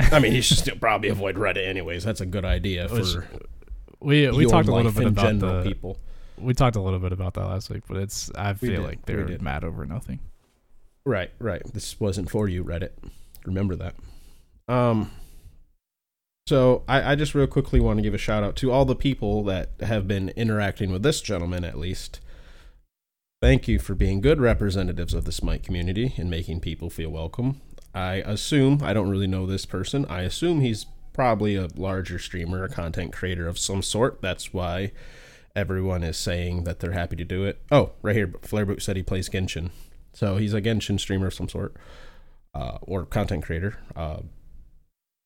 I 0.12 0.18
mean, 0.18 0.34
you 0.34 0.42
should 0.42 0.58
still 0.58 0.76
probably 0.76 1.10
avoid 1.10 1.36
Reddit 1.36 1.66
anyways. 1.68 2.04
That's 2.04 2.20
a 2.20 2.26
good 2.26 2.44
idea 2.44 2.88
Which- 2.88 3.12
for 3.12 3.26
we 4.00 4.30
we 4.30 4.42
your 4.44 4.50
talked 4.50 4.68
a 4.68 4.74
little 4.74 4.92
bit 4.92 5.06
about 5.08 5.26
general, 5.26 5.62
the 5.62 5.68
people. 5.68 5.98
We 6.40 6.54
talked 6.54 6.76
a 6.76 6.80
little 6.80 6.98
bit 6.98 7.12
about 7.12 7.34
that 7.34 7.46
last 7.46 7.70
week, 7.70 7.82
but 7.88 7.96
it's 7.96 8.30
I 8.34 8.52
We 8.52 8.68
feel 8.68 8.82
did, 8.82 8.86
like 8.86 9.06
they're 9.06 9.38
mad 9.40 9.64
over 9.64 9.84
nothing. 9.86 10.20
Right, 11.04 11.30
right. 11.38 11.62
This 11.72 11.98
wasn't 11.98 12.30
for 12.30 12.48
you, 12.48 12.64
Reddit. 12.64 12.92
Remember 13.44 13.76
that. 13.76 13.94
Um. 14.68 15.10
So 16.46 16.82
I, 16.88 17.12
I 17.12 17.14
just 17.14 17.34
real 17.34 17.46
quickly 17.46 17.78
want 17.78 17.98
to 17.98 18.02
give 18.02 18.14
a 18.14 18.18
shout 18.18 18.42
out 18.42 18.56
to 18.56 18.72
all 18.72 18.84
the 18.84 18.96
people 18.96 19.44
that 19.44 19.70
have 19.80 20.08
been 20.08 20.30
interacting 20.30 20.90
with 20.90 21.02
this 21.02 21.20
gentleman, 21.20 21.64
at 21.64 21.78
least. 21.78 22.20
Thank 23.40 23.68
you 23.68 23.78
for 23.78 23.94
being 23.94 24.20
good 24.20 24.40
representatives 24.40 25.14
of 25.14 25.24
the 25.24 25.32
Smite 25.32 25.62
community 25.62 26.12
and 26.18 26.28
making 26.28 26.60
people 26.60 26.90
feel 26.90 27.10
welcome. 27.10 27.60
I 27.94 28.14
assume 28.16 28.80
I 28.82 28.92
don't 28.92 29.08
really 29.08 29.26
know 29.26 29.46
this 29.46 29.64
person. 29.64 30.04
I 30.06 30.22
assume 30.22 30.60
he's 30.60 30.86
probably 31.12 31.56
a 31.56 31.68
larger 31.74 32.18
streamer, 32.18 32.64
a 32.64 32.68
content 32.68 33.12
creator 33.12 33.48
of 33.48 33.58
some 33.58 33.82
sort. 33.82 34.20
That's 34.20 34.52
why 34.52 34.92
everyone 35.54 36.02
is 36.02 36.16
saying 36.16 36.64
that 36.64 36.80
they're 36.80 36.92
happy 36.92 37.16
to 37.16 37.24
do 37.24 37.44
it. 37.44 37.62
Oh, 37.70 37.92
right 38.02 38.16
here, 38.16 38.28
Flareboot 38.28 38.82
said 38.82 38.96
he 38.96 39.02
plays 39.02 39.28
Genshin. 39.28 39.70
So 40.12 40.36
he's 40.36 40.54
a 40.54 40.60
Genshin 40.60 40.98
streamer 40.98 41.28
of 41.28 41.34
some 41.34 41.48
sort, 41.48 41.74
uh, 42.54 42.78
or 42.82 43.04
content 43.04 43.44
creator. 43.44 43.78
Uh, 43.94 44.20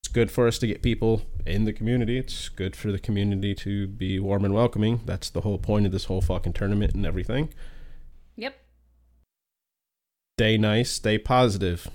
it's 0.03 0.13
good 0.13 0.31
for 0.31 0.47
us 0.47 0.59
to 0.59 0.67
get 0.67 0.83
people 0.83 1.23
in 1.47 1.65
the 1.65 1.73
community. 1.73 2.19
It's 2.19 2.49
good 2.49 2.77
for 2.77 2.93
the 2.93 2.99
community 2.99 3.55
to 3.55 3.87
be 3.87 4.19
warm 4.19 4.45
and 4.45 4.53
welcoming. 4.53 5.01
That's 5.07 5.31
the 5.31 5.41
whole 5.41 5.59
point 5.59 5.87
of 5.87 5.93
this 5.93 6.05
whole 6.05 6.21
fucking 6.21 6.53
tournament 6.53 6.95
and 6.95 7.07
everything. 7.07 7.49
Yep. 8.37 8.55
Stay 10.39 10.59
nice, 10.59 10.91
stay 10.91 11.17
positive. 11.17 11.89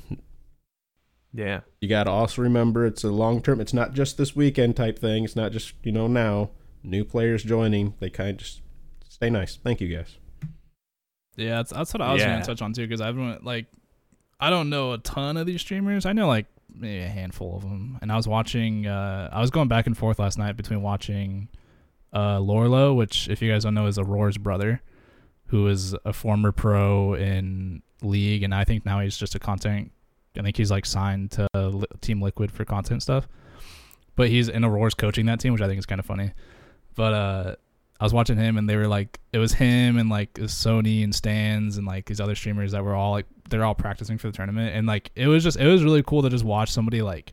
Yeah. 1.33 1.61
You 1.81 1.87
got 1.87 2.05
to 2.05 2.11
also 2.11 2.41
remember 2.41 2.85
it's 2.85 3.03
a 3.03 3.11
long 3.11 3.41
term. 3.41 3.61
It's 3.61 3.73
not 3.73 3.93
just 3.93 4.17
this 4.17 4.35
weekend 4.35 4.75
type 4.75 4.97
thing. 4.97 5.23
It's 5.23 5.35
not 5.35 5.51
just 5.51 5.73
you 5.83 5.91
know 5.91 6.07
now. 6.07 6.49
New 6.83 7.03
players 7.03 7.43
joining, 7.43 7.93
they 7.99 8.09
kind 8.09 8.31
of 8.31 8.37
just 8.37 8.61
stay 9.07 9.29
nice. 9.29 9.57
Thank 9.57 9.81
you 9.81 9.95
guys. 9.95 10.17
Yeah, 11.35 11.57
that's, 11.57 11.71
that's 11.71 11.93
what 11.93 12.01
I 12.01 12.13
was 12.13 12.21
Yeah. 12.21 12.33
gonna 12.33 12.45
touch 12.45 12.61
on 12.61 12.73
too, 12.73 12.81
because 12.83 13.01
I've 13.01 13.15
been 13.15 13.39
like, 13.43 13.65
I 14.39 14.49
don't 14.49 14.69
know 14.69 14.93
a 14.93 14.97
ton 14.97 15.37
of 15.37 15.45
these 15.45 15.61
streamers. 15.61 16.05
I 16.05 16.13
know 16.13 16.27
like 16.27 16.45
maybe 16.73 17.03
a 17.03 17.07
handful 17.09 17.55
of 17.57 17.63
them, 17.63 17.97
and 18.01 18.11
I 18.11 18.15
was 18.15 18.27
watching. 18.27 18.87
Uh, 18.87 19.29
I 19.31 19.41
was 19.41 19.51
going 19.51 19.67
back 19.67 19.87
and 19.87 19.97
forth 19.97 20.19
last 20.19 20.37
night 20.37 20.55
between 20.57 20.81
watching 20.81 21.49
uh, 22.13 22.37
Lourlo, 22.39 22.95
which 22.95 23.27
if 23.29 23.41
you 23.41 23.51
guys 23.51 23.63
don't 23.63 23.73
know 23.73 23.87
is 23.87 23.97
Aurora's 23.99 24.37
brother, 24.37 24.81
who 25.47 25.67
is 25.67 25.93
a 26.05 26.13
former 26.13 26.51
pro 26.51 27.13
in 27.15 27.81
League, 28.01 28.43
and 28.43 28.53
I 28.55 28.63
think 28.63 28.85
now 28.85 28.99
he's 29.01 29.17
just 29.17 29.35
a 29.35 29.39
content. 29.39 29.91
I 30.37 30.41
think 30.41 30.55
he's 30.55 30.71
like 30.71 30.85
signed 30.85 31.31
to 31.31 31.47
Team 32.01 32.21
Liquid 32.21 32.51
for 32.51 32.63
content 32.63 33.01
stuff, 33.03 33.27
but 34.15 34.29
he's 34.29 34.47
in 34.47 34.63
Aurora's 34.63 34.93
coaching 34.93 35.25
that 35.25 35.39
team, 35.41 35.51
which 35.53 35.61
I 35.61 35.67
think 35.67 35.79
is 35.79 35.85
kind 35.85 35.99
of 35.99 36.05
funny. 36.05 36.31
But 36.99 37.13
uh, 37.13 37.55
I 37.97 38.03
was 38.03 38.13
watching 38.13 38.35
him, 38.35 38.57
and 38.57 38.67
they 38.67 38.75
were 38.75 38.85
like, 38.85 39.21
it 39.31 39.37
was 39.37 39.53
him 39.53 39.97
and 39.97 40.09
like 40.09 40.33
Sony 40.33 41.01
and 41.01 41.15
Stans 41.15 41.77
and 41.77 41.87
like 41.87 42.07
these 42.07 42.19
other 42.19 42.35
streamers 42.35 42.73
that 42.73 42.83
were 42.83 42.93
all 42.93 43.11
like, 43.13 43.25
they're 43.49 43.63
all 43.63 43.73
practicing 43.73 44.17
for 44.17 44.27
the 44.27 44.33
tournament, 44.35 44.75
and 44.75 44.85
like 44.85 45.09
it 45.15 45.27
was 45.27 45.41
just, 45.41 45.57
it 45.57 45.65
was 45.65 45.81
really 45.81 46.03
cool 46.03 46.23
to 46.23 46.29
just 46.29 46.43
watch 46.43 46.69
somebody 46.69 47.01
like 47.01 47.31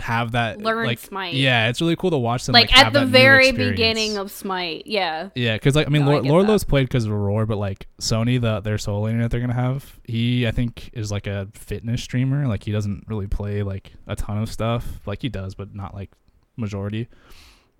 have 0.00 0.32
that 0.32 0.60
Learn 0.60 0.86
like, 0.86 0.98
Smite. 0.98 1.34
Yeah, 1.34 1.68
it's 1.68 1.80
really 1.80 1.94
cool 1.94 2.10
to 2.10 2.18
watch 2.18 2.46
them 2.46 2.54
Like, 2.54 2.72
like, 2.72 2.86
at 2.86 2.92
the 2.92 3.06
very 3.06 3.52
beginning 3.52 4.16
of 4.16 4.32
Smite. 4.32 4.88
Yeah. 4.88 5.28
Yeah, 5.36 5.54
because 5.54 5.76
like 5.76 5.86
I 5.86 5.90
mean, 5.90 6.04
No, 6.04 6.10
I 6.10 6.14
Lor- 6.14 6.22
get 6.22 6.32
Lourlo's 6.32 6.64
played 6.64 6.88
because 6.88 7.04
of 7.04 7.12
Aurora, 7.12 7.46
but 7.46 7.58
like 7.58 7.86
Sony, 8.00 8.40
the 8.40 8.58
their 8.58 8.76
solo 8.76 9.04
lane 9.04 9.20
that 9.20 9.30
they're 9.30 9.38
gonna 9.38 9.54
have, 9.54 10.00
he 10.02 10.48
I 10.48 10.50
think 10.50 10.90
is 10.94 11.12
like 11.12 11.28
a 11.28 11.46
fitness 11.54 12.02
streamer. 12.02 12.48
Like 12.48 12.64
he 12.64 12.72
doesn't 12.72 13.04
really 13.06 13.28
play 13.28 13.62
like 13.62 13.92
a 14.08 14.16
ton 14.16 14.38
of 14.38 14.50
stuff. 14.50 15.06
Like 15.06 15.22
he 15.22 15.28
does, 15.28 15.54
but 15.54 15.76
not 15.76 15.94
like 15.94 16.10
majority. 16.56 17.06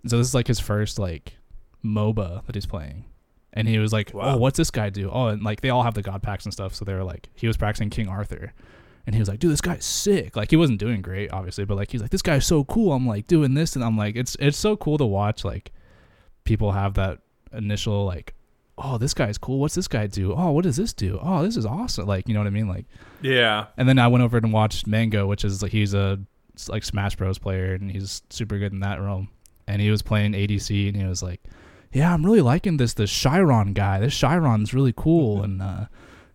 So 0.08 0.18
this 0.18 0.26
is 0.28 0.34
like 0.34 0.46
his 0.46 0.60
first 0.60 0.98
like 0.98 1.34
MOBA 1.84 2.44
that 2.46 2.54
he's 2.54 2.66
playing, 2.66 3.04
and 3.52 3.68
he 3.68 3.78
was 3.78 3.92
like, 3.92 4.12
oh, 4.14 4.18
Wow. 4.18 4.34
"Oh, 4.34 4.36
what's 4.38 4.56
this 4.56 4.70
guy 4.70 4.90
do?" 4.90 5.10
Oh, 5.12 5.28
and 5.28 5.42
like 5.42 5.60
they 5.60 5.70
all 5.70 5.82
have 5.82 5.94
the 5.94 6.02
god 6.02 6.22
packs 6.22 6.44
and 6.44 6.52
stuff, 6.52 6.74
so 6.74 6.84
they 6.84 6.94
were 6.94 7.04
like, 7.04 7.28
he 7.34 7.46
was 7.46 7.56
practicing 7.56 7.90
King 7.90 8.08
Arthur. 8.08 8.52
And 9.06 9.14
he 9.14 9.20
was 9.20 9.28
like, 9.28 9.38
dude, 9.38 9.52
this 9.52 9.60
guy's 9.60 9.84
sick. 9.84 10.34
Like 10.34 10.50
he 10.50 10.56
wasn't 10.56 10.80
doing 10.80 11.00
great, 11.00 11.32
obviously, 11.32 11.64
but 11.64 11.76
like 11.76 11.92
he's 11.92 12.02
like, 12.02 12.10
this 12.10 12.22
guy's 12.22 12.44
so 12.44 12.64
cool. 12.64 12.92
I'm 12.92 13.06
like 13.06 13.28
doing 13.28 13.54
this, 13.54 13.76
and 13.76 13.84
I'm 13.84 13.96
like, 13.96 14.16
it's 14.16 14.36
it's 14.40 14.58
so 14.58 14.76
cool 14.76 14.98
to 14.98 15.06
watch 15.06 15.44
like 15.44 15.70
people 16.42 16.72
have 16.72 16.94
that 16.94 17.20
initial 17.52 18.04
like, 18.04 18.34
oh, 18.76 18.98
this 18.98 19.14
guy's 19.14 19.38
cool. 19.38 19.60
What's 19.60 19.76
this 19.76 19.86
guy 19.86 20.08
do? 20.08 20.34
Oh, 20.34 20.50
what 20.50 20.64
does 20.64 20.76
this 20.76 20.92
do? 20.92 21.20
Oh, 21.22 21.44
this 21.44 21.56
is 21.56 21.64
awesome. 21.64 22.06
Like 22.06 22.26
you 22.26 22.34
know 22.34 22.40
what 22.40 22.48
I 22.48 22.50
mean? 22.50 22.66
Like, 22.66 22.86
Yeah. 23.22 23.66
and 23.76 23.88
then 23.88 24.00
I 24.00 24.08
went 24.08 24.24
over 24.24 24.38
and 24.38 24.52
watched 24.52 24.88
Mango, 24.88 25.28
which 25.28 25.44
is 25.44 25.62
like 25.62 25.70
he's 25.70 25.94
a 25.94 26.18
like 26.68 26.82
Smash 26.82 27.14
Bros 27.14 27.38
player, 27.38 27.74
and 27.74 27.88
he's 27.88 28.22
super 28.30 28.58
good 28.58 28.72
in 28.72 28.80
that 28.80 29.00
realm. 29.00 29.28
And 29.66 29.82
he 29.82 29.90
was 29.90 30.02
playing 30.02 30.32
ADC, 30.32 30.88
and 30.88 30.96
he 30.96 31.04
was 31.04 31.22
like, 31.22 31.42
yeah, 31.92 32.12
I'm 32.12 32.24
really 32.24 32.40
liking 32.40 32.76
this 32.76 32.94
this 32.94 33.10
Chiron 33.10 33.72
guy. 33.72 34.00
This 34.00 34.14
Chiron's 34.14 34.72
really 34.74 34.92
cool, 34.96 35.42
and 35.42 35.62
uh, 35.62 35.86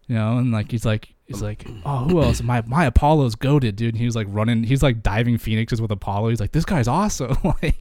you 0.08 0.16
know, 0.16 0.38
and 0.38 0.52
like 0.52 0.72
he's 0.72 0.86
like 0.86 1.14
he's 1.28 1.42
like, 1.42 1.66
oh, 1.86 2.06
who 2.06 2.22
else? 2.22 2.42
My 2.42 2.62
my 2.66 2.86
Apollo's 2.86 3.36
goaded, 3.36 3.76
dude. 3.76 3.94
And 3.94 4.00
he 4.00 4.06
was 4.06 4.16
like 4.16 4.28
running, 4.30 4.64
he's 4.64 4.84
like 4.84 5.02
diving 5.02 5.38
phoenixes 5.38 5.82
with 5.82 5.92
Apollo. 5.92 6.30
He's 6.30 6.40
like, 6.40 6.52
this 6.52 6.66
guy's 6.66 6.88
awesome. 6.88 7.38
like, 7.44 7.76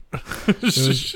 it 0.47 0.61
was, 0.61 1.15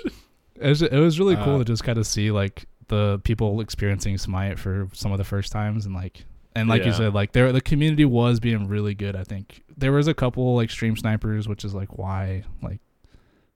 it 0.56 0.68
was, 0.68 0.82
it 0.82 1.00
was 1.00 1.20
really 1.20 1.36
cool 1.36 1.56
Uh, 1.56 1.60
to 1.60 1.66
just 1.66 1.84
kind 1.84 1.98
of 1.98 2.06
see 2.06 2.32
like 2.32 2.66
the 2.88 3.20
people 3.24 3.62
experiencing 3.62 4.18
Smite 4.18 4.60
for 4.60 4.90
some 4.94 5.12
of 5.12 5.18
the 5.18 5.24
first 5.24 5.52
times, 5.52 5.86
and 5.86 5.96
like, 5.96 6.26
and 6.56 6.70
like 6.70 6.84
you 6.86 6.94
said, 6.94 7.14
like 7.14 7.32
there 7.32 7.52
the 7.52 7.62
community 7.62 8.06
was 8.06 8.40
being 8.40 8.68
really 8.68 8.96
good. 8.96 9.16
I 9.16 9.24
think 9.24 9.64
there 9.78 9.92
was 9.92 10.08
a 10.08 10.14
couple 10.14 10.56
like 10.56 10.70
stream 10.70 10.96
snipers, 10.98 11.48
which 11.48 11.64
is 11.64 11.74
like 11.74 11.98
why, 11.98 12.44
like, 12.62 12.80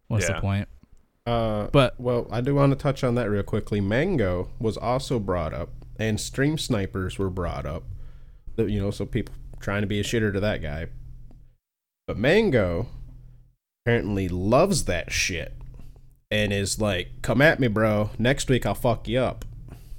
what's 0.10 0.28
Yeah. 0.28 0.36
the 0.36 0.42
point? 0.42 0.68
Uh, 1.26 1.68
But 1.72 2.00
Well, 2.00 2.28
I 2.32 2.42
do 2.42 2.54
want 2.56 2.72
to 2.72 2.76
touch 2.78 3.04
on 3.04 3.16
that 3.16 3.30
real 3.30 3.44
quickly. 3.44 3.80
Mango 3.80 4.50
was 4.60 4.76
also 4.78 5.18
brought 5.20 5.54
up, 5.54 5.70
and 5.98 6.20
stream 6.20 6.58
snipers 6.58 7.18
were 7.18 7.30
brought 7.30 7.66
up. 7.66 7.84
You 8.58 8.82
know, 8.82 8.92
so 8.92 9.06
people 9.06 9.34
trying 9.62 9.82
to 9.82 9.88
be 9.88 10.00
a 10.00 10.04
shitter 10.04 10.34
to 10.34 10.40
that 10.42 10.62
guy. 10.62 10.88
But 12.08 12.18
Mango 12.18 12.88
apparently 13.86 14.28
loves 14.28 14.86
that 14.86 15.12
shit 15.12 15.54
and 16.32 16.52
is 16.52 16.80
like, 16.82 17.22
"Come 17.22 17.42
at 17.42 17.60
me, 17.60 17.68
bro. 17.68 18.10
Next 18.20 18.50
week 18.50 18.66
I'll 18.66 18.76
fuck 18.76 19.08
you 19.08 19.20
up." 19.20 19.46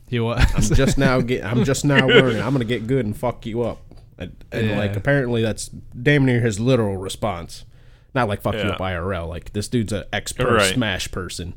he 0.09 0.19
was 0.19 0.45
I'm 0.55 0.75
just 0.77 0.99
now 1.07 1.21
get. 1.21 1.45
I'm 1.45 1.63
just 1.65 1.85
now 1.85 2.07
learning. 2.09 2.43
I'm 2.43 2.53
gonna 2.53 2.65
get 2.65 2.87
good 2.89 3.07
and 3.07 3.17
fuck 3.17 3.47
you 3.47 3.63
up. 3.63 3.79
And, 4.19 4.35
and 4.51 4.67
Yeah. 4.71 4.79
like 4.79 4.97
apparently 4.97 5.41
that's 5.41 5.69
damn 5.69 6.25
near 6.27 6.41
his 6.41 6.59
literal 6.59 6.97
response. 6.97 7.65
Not 8.15 8.29
like 8.29 8.43
fuck 8.43 8.55
you 8.55 8.61
Yeah. 8.61 8.71
up 8.71 8.81
IRL. 8.81 9.29
Like 9.29 9.53
this 9.53 9.69
dude's 9.69 9.93
an 9.93 10.05
expert 10.13 10.51
Right. 10.53 10.75
Smash 10.75 11.11
person. 11.11 11.55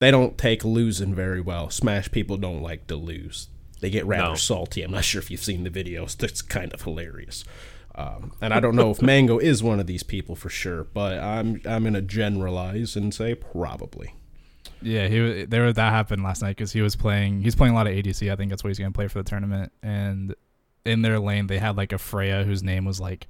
They 0.00 0.10
don't 0.10 0.36
take 0.36 0.64
losing 0.64 1.14
very 1.14 1.40
well. 1.40 1.70
Smash 1.70 2.10
people 2.10 2.36
don't 2.36 2.62
like 2.62 2.86
to 2.88 2.96
lose. 2.96 3.48
They 3.80 3.90
get 3.90 4.06
rather 4.06 4.30
No. 4.30 4.34
salty. 4.34 4.82
I'm 4.82 4.90
not 4.92 5.04
sure 5.04 5.20
if 5.20 5.30
you've 5.30 5.42
seen 5.42 5.64
the 5.64 5.70
videos. 5.70 6.16
That's 6.18 6.42
kind 6.42 6.72
of 6.72 6.82
hilarious. 6.82 7.44
Um, 7.96 8.32
and 8.40 8.52
I 8.52 8.58
don't 8.60 8.74
know 8.74 8.90
if 8.90 9.00
Mango 9.02 9.38
is 9.38 9.62
one 9.62 9.78
of 9.78 9.86
these 9.86 10.02
people 10.02 10.34
for 10.34 10.48
sure, 10.50 10.84
but 10.84 11.18
I'm 11.20 11.60
I'm 11.64 11.84
gonna 11.84 12.02
generalize 12.02 12.96
and 12.96 13.14
say 13.14 13.34
probably. 13.34 14.14
Yeah, 14.82 15.06
he 15.08 15.20
wa- 15.20 15.46
there 15.48 15.72
that 15.72 15.92
happened 15.92 16.22
last 16.24 16.42
night 16.42 16.56
because 16.56 16.72
he 16.72 16.82
was 16.82 16.96
playing. 16.96 17.42
He's 17.42 17.54
playing 17.54 17.72
a 17.72 17.76
lot 17.76 17.86
of 17.86 17.92
ADC. 17.94 18.30
I 18.32 18.36
think 18.36 18.50
that's 18.50 18.64
what 18.64 18.68
he's 18.70 18.78
gonna 18.78 18.90
play 18.90 19.06
for 19.08 19.22
the 19.22 19.28
tournament. 19.28 19.72
And 19.82 20.34
in 20.84 21.02
their 21.02 21.18
lane, 21.20 21.46
they 21.46 21.58
had 21.58 21.76
like 21.76 21.92
a 21.92 21.98
Freya 21.98 22.42
whose 22.42 22.62
name 22.64 22.84
was 22.84 23.00
like, 23.00 23.28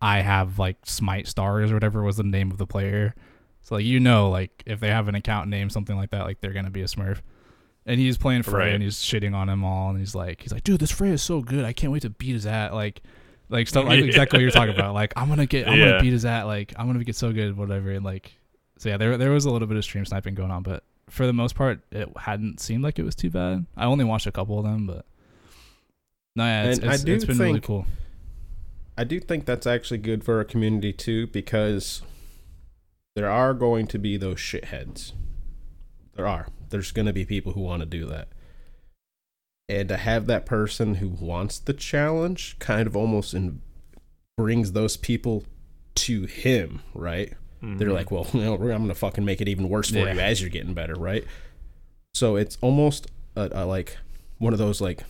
"I 0.00 0.20
have 0.20 0.58
like 0.58 0.76
Smite 0.84 1.26
stars" 1.28 1.70
or 1.70 1.74
whatever 1.74 2.02
was 2.02 2.16
the 2.16 2.22
name 2.24 2.50
of 2.50 2.58
the 2.58 2.66
player. 2.66 3.14
So 3.62 3.76
like 3.76 3.84
you 3.84 4.00
know, 4.00 4.28
like 4.30 4.62
if 4.66 4.80
they 4.80 4.88
have 4.88 5.08
an 5.08 5.14
account 5.14 5.48
name 5.48 5.70
something 5.70 5.96
like 5.96 6.10
that, 6.10 6.24
like 6.24 6.40
they're 6.40 6.52
gonna 6.52 6.70
be 6.70 6.82
a 6.82 6.86
Smurf. 6.86 7.20
And 7.86 8.00
he's 8.00 8.16
playing 8.16 8.42
Frey 8.44 8.66
Right. 8.66 8.74
and 8.74 8.82
he's 8.82 8.96
shitting 8.96 9.34
on 9.34 9.48
him 9.48 9.62
all, 9.62 9.90
and 9.90 9.98
he's 9.98 10.14
like, 10.14 10.40
he's 10.40 10.52
like, 10.52 10.64
dude, 10.64 10.80
this 10.80 10.90
Frey 10.90 11.10
is 11.10 11.22
so 11.22 11.40
good. 11.42 11.64
I 11.66 11.72
can't 11.74 11.92
wait 11.92 12.02
to 12.02 12.10
beat 12.10 12.32
his 12.32 12.46
at 12.46 12.72
like. 12.74 13.02
Like 13.50 13.68
stuff 13.68 13.84
like 13.84 13.98
Yeah. 14.00 14.06
exactly 14.06 14.38
what 14.38 14.42
you're 14.42 14.50
talking 14.50 14.74
about. 14.74 14.94
Like 14.94 15.12
I'm 15.16 15.28
gonna 15.28 15.44
get, 15.44 15.68
I'm 15.68 15.78
Yeah. 15.78 15.90
gonna 15.90 16.00
beat 16.00 16.12
his 16.14 16.24
at. 16.24 16.44
Like 16.44 16.72
I'm 16.78 16.86
gonna 16.86 17.04
get 17.04 17.14
so 17.14 17.30
good, 17.30 17.56
whatever. 17.58 17.90
And 17.90 18.02
like 18.04 18.32
so 18.78 18.88
yeah, 18.88 18.96
there 18.96 19.18
there 19.18 19.30
was 19.32 19.44
a 19.44 19.50
little 19.50 19.68
bit 19.68 19.76
of 19.76 19.84
stream 19.84 20.04
sniping 20.06 20.34
going 20.34 20.50
on, 20.50 20.62
but 20.62 20.82
for 21.10 21.26
the 21.26 21.34
most 21.34 21.54
part, 21.54 21.80
it 21.92 22.08
hadn't 22.16 22.58
seemed 22.60 22.82
like 22.82 22.98
it 22.98 23.02
was 23.04 23.14
too 23.14 23.28
bad. 23.30 23.66
I 23.76 23.84
only 23.84 24.04
watched 24.04 24.26
a 24.26 24.32
couple 24.32 24.58
of 24.58 24.64
them, 24.64 24.86
but 24.86 25.04
No, 26.36 26.44
yeah, 26.44 26.64
it's, 26.64 26.78
And 26.80 26.90
I 26.90 26.94
it's, 26.94 27.04
do 27.04 27.14
it's 27.14 27.24
been 27.26 27.38
really 27.38 27.60
cool. 27.60 27.86
I 28.96 29.04
do 29.04 29.18
think 29.20 29.44
that's 29.44 29.66
actually 29.66 29.98
good 29.98 30.24
for 30.24 30.40
a 30.40 30.44
community 30.44 30.92
too, 30.92 31.26
because 31.28 32.02
there 33.16 33.30
are 33.30 33.54
going 33.54 33.86
to 33.88 33.98
be 33.98 34.16
those 34.16 34.36
shitheads. 34.36 35.12
There 36.14 36.26
are. 36.26 36.48
There's 36.70 36.92
going 36.92 37.06
to 37.06 37.12
be 37.12 37.24
people 37.24 37.52
who 37.52 37.60
want 37.60 37.80
to 37.80 37.86
do 37.86 38.06
that. 38.06 38.28
And 39.68 39.88
to 39.88 39.96
have 39.96 40.26
that 40.26 40.46
person 40.46 40.96
who 40.96 41.08
wants 41.08 41.58
the 41.58 41.72
challenge 41.72 42.56
kind 42.58 42.86
of 42.86 42.96
almost 42.96 43.34
in, 43.34 43.60
brings 44.36 44.72
those 44.72 44.96
people 44.96 45.44
to 45.96 46.26
him, 46.26 46.82
right? 46.92 47.32
They're 47.62 47.88
mm-hmm. 47.88 47.96
like, 47.96 48.10
well, 48.10 48.26
you 48.32 48.42
know, 48.42 48.54
I'm 48.54 48.60
going 48.60 48.88
to 48.88 48.94
fucking 48.94 49.24
make 49.24 49.40
it 49.40 49.48
even 49.48 49.68
worse 49.68 49.90
for 49.90 49.98
Yeah. 49.98 50.12
you 50.12 50.20
as 50.20 50.40
you're 50.40 50.50
getting 50.50 50.74
better, 50.74 50.94
right? 50.94 51.24
So 52.14 52.36
it's 52.36 52.58
almost 52.60 53.10
a, 53.34 53.48
a, 53.52 53.64
like 53.64 53.96
one 54.38 54.52
of 54.52 54.58
those 54.58 54.80
like 54.80 55.04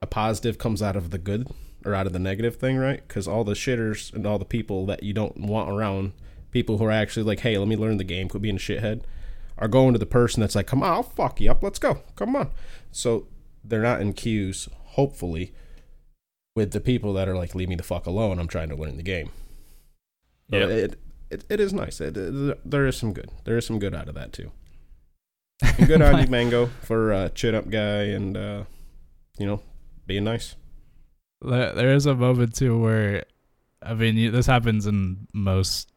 a 0.00 0.06
positive 0.06 0.58
comes 0.58 0.82
out 0.82 0.96
of 0.96 1.10
the 1.10 1.18
good 1.18 1.48
or 1.84 1.94
out 1.94 2.06
of 2.06 2.12
the 2.12 2.18
negative 2.18 2.56
thing, 2.56 2.76
right? 2.76 3.06
Because 3.06 3.28
all 3.28 3.44
the 3.44 3.52
shitters 3.54 4.12
and 4.12 4.26
all 4.26 4.38
the 4.38 4.44
people 4.44 4.86
that 4.86 5.02
you 5.02 5.12
don't 5.12 5.36
want 5.36 5.68
around, 5.70 6.12
people 6.50 6.78
who 6.78 6.84
are 6.84 6.90
actually 6.90 7.22
like, 7.24 7.40
hey, 7.40 7.58
let 7.58 7.68
me 7.68 7.76
learn 7.76 7.96
the 7.98 8.04
game, 8.04 8.28
quit 8.28 8.42
being 8.42 8.56
a 8.56 8.58
shithead, 8.58 9.02
are 9.58 9.68
going 9.68 9.92
to 9.92 9.98
the 9.98 10.06
person 10.06 10.40
that's 10.40 10.54
like, 10.54 10.66
come 10.66 10.82
on, 10.82 10.90
I'll 10.92 11.02
fuck 11.02 11.40
you 11.40 11.50
up, 11.50 11.62
let's 11.62 11.78
go, 11.78 12.00
come 12.16 12.34
on. 12.36 12.50
So 12.90 13.26
they're 13.62 13.82
not 13.82 14.00
in 14.00 14.12
queues, 14.12 14.68
hopefully, 14.72 15.52
with 16.56 16.70
the 16.72 16.80
people 16.80 17.12
that 17.14 17.28
are 17.28 17.36
like, 17.36 17.54
leave 17.54 17.68
me 17.68 17.74
the 17.76 17.82
fuck 17.82 18.06
alone, 18.06 18.38
I'm 18.38 18.48
trying 18.48 18.68
to 18.70 18.76
learn 18.76 18.96
the 18.96 19.02
game. 19.02 19.30
Yeah. 20.48 20.66
it, 20.66 20.98
it, 21.30 21.44
it 21.48 21.60
is 21.60 21.72
nice. 21.72 22.00
It, 22.00 22.16
it- 22.16 22.58
there 22.70 22.86
is 22.86 22.96
some 22.96 23.12
good. 23.12 23.30
There 23.44 23.56
is 23.56 23.66
some 23.66 23.78
good 23.78 23.94
out 23.94 24.08
of 24.08 24.14
that 24.14 24.32
too. 24.32 24.52
And 25.62 25.86
good 25.86 26.02
on 26.02 26.20
you, 26.20 26.26
Mango, 26.30 26.66
for 26.82 27.12
uh, 27.12 27.28
chin 27.30 27.54
up 27.54 27.68
guy 27.70 28.04
and 28.04 28.36
uh, 28.36 28.64
you 29.38 29.46
know 29.46 29.60
being 30.06 30.24
nice. 30.24 30.54
There, 31.44 31.72
there 31.72 31.94
is 31.94 32.06
a 32.06 32.14
moment 32.14 32.54
too 32.54 32.78
where, 32.78 33.24
I 33.82 33.94
mean, 33.94 34.32
this 34.32 34.46
happens 34.46 34.86
in 34.86 35.26
most. 35.32 35.90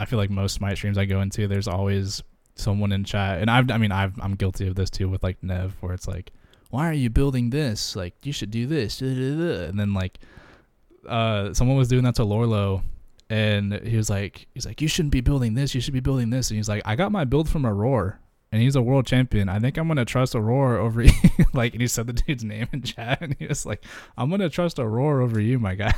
I 0.00 0.04
feel 0.04 0.18
like 0.18 0.30
most 0.30 0.54
Smite 0.54 0.76
streams 0.76 0.98
I 0.98 1.06
go 1.06 1.20
into, 1.20 1.48
there's 1.48 1.68
always 1.68 2.22
someone 2.54 2.92
in 2.92 3.04
chat, 3.04 3.40
and 3.40 3.50
I've, 3.50 3.70
I 3.70 3.78
mean, 3.78 3.92
I've, 3.92 4.18
I'm 4.20 4.34
guilty 4.34 4.66
of 4.68 4.74
this 4.74 4.90
too 4.90 5.08
with 5.08 5.22
like 5.22 5.42
Nev, 5.42 5.76
where 5.80 5.92
it's 5.92 6.06
like, 6.06 6.32
why 6.70 6.88
are 6.88 6.92
you 6.92 7.10
building 7.10 7.50
this? 7.50 7.96
Like, 7.96 8.14
you 8.24 8.32
should 8.32 8.50
do 8.50 8.66
this, 8.66 9.00
and 9.00 9.78
then 9.78 9.94
like, 9.94 10.18
uh, 11.08 11.54
someone 11.54 11.76
was 11.76 11.88
doing 11.88 12.04
that 12.04 12.14
to 12.16 12.22
Lourlo, 12.22 12.82
and 13.30 13.72
he 13.72 13.96
was 13.96 14.10
like, 14.10 14.46
he's 14.54 14.66
like, 14.66 14.80
you 14.80 14.88
shouldn't 14.88 15.12
be 15.12 15.20
building 15.20 15.54
this, 15.54 15.74
you 15.74 15.80
should 15.80 15.94
be 15.94 16.00
building 16.00 16.30
this, 16.30 16.50
and 16.50 16.56
he's 16.56 16.68
like, 16.68 16.82
I 16.84 16.96
got 16.96 17.10
my 17.12 17.24
build 17.24 17.48
from 17.48 17.66
Aurora. 17.66 18.18
And 18.50 18.62
he's 18.62 18.76
a 18.76 18.82
world 18.82 19.06
champion. 19.06 19.48
I 19.48 19.58
think 19.58 19.76
I'm 19.76 19.88
gonna 19.88 20.04
trust 20.04 20.34
Aurora 20.34 20.82
over 20.82 21.02
you. 21.04 21.12
like, 21.52 21.74
and 21.74 21.82
he 21.82 21.88
said 21.88 22.06
the 22.06 22.12
dude's 22.14 22.44
name 22.44 22.66
in 22.72 22.82
chat, 22.82 23.20
and 23.20 23.36
he 23.38 23.46
was 23.46 23.66
like, 23.66 23.84
I'm 24.16 24.30
gonna 24.30 24.48
trust 24.48 24.78
Aurora 24.78 25.24
over 25.24 25.38
you, 25.38 25.58
my 25.58 25.74
guy. 25.74 25.94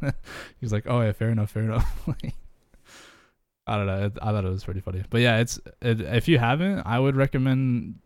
He's 0.60 0.72
like, 0.72 0.84
oh 0.88 1.00
yeah, 1.00 1.12
fair 1.12 1.30
enough, 1.30 1.50
fair 1.50 1.62
enough. 1.62 2.08
I 3.66 3.76
don't 3.76 3.86
know. 3.86 4.10
I 4.20 4.32
thought 4.32 4.44
it 4.44 4.50
was 4.50 4.64
pretty 4.64 4.80
funny, 4.80 5.04
but 5.08 5.20
yeah, 5.20 5.38
it's 5.38 5.58
it, 5.80 6.00
if 6.00 6.28
you 6.28 6.38
haven't, 6.38 6.80
I 6.80 6.98
would 6.98 7.16
recommend, 7.16 8.00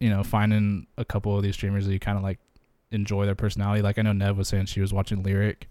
you 0.00 0.10
know, 0.10 0.24
finding 0.24 0.86
a 0.98 1.04
couple 1.04 1.36
of 1.36 1.42
these 1.42 1.54
streamers 1.54 1.86
that 1.86 1.92
you 1.92 2.00
kind 2.00 2.16
of 2.18 2.24
like 2.24 2.38
enjoy 2.90 3.26
their 3.26 3.34
personality. 3.34 3.82
Like 3.82 3.98
I 3.98 4.02
know 4.02 4.12
Nev 4.12 4.36
was 4.36 4.48
saying 4.48 4.66
she 4.66 4.80
was 4.80 4.92
watching 4.92 5.22
Lirik, 5.22 5.64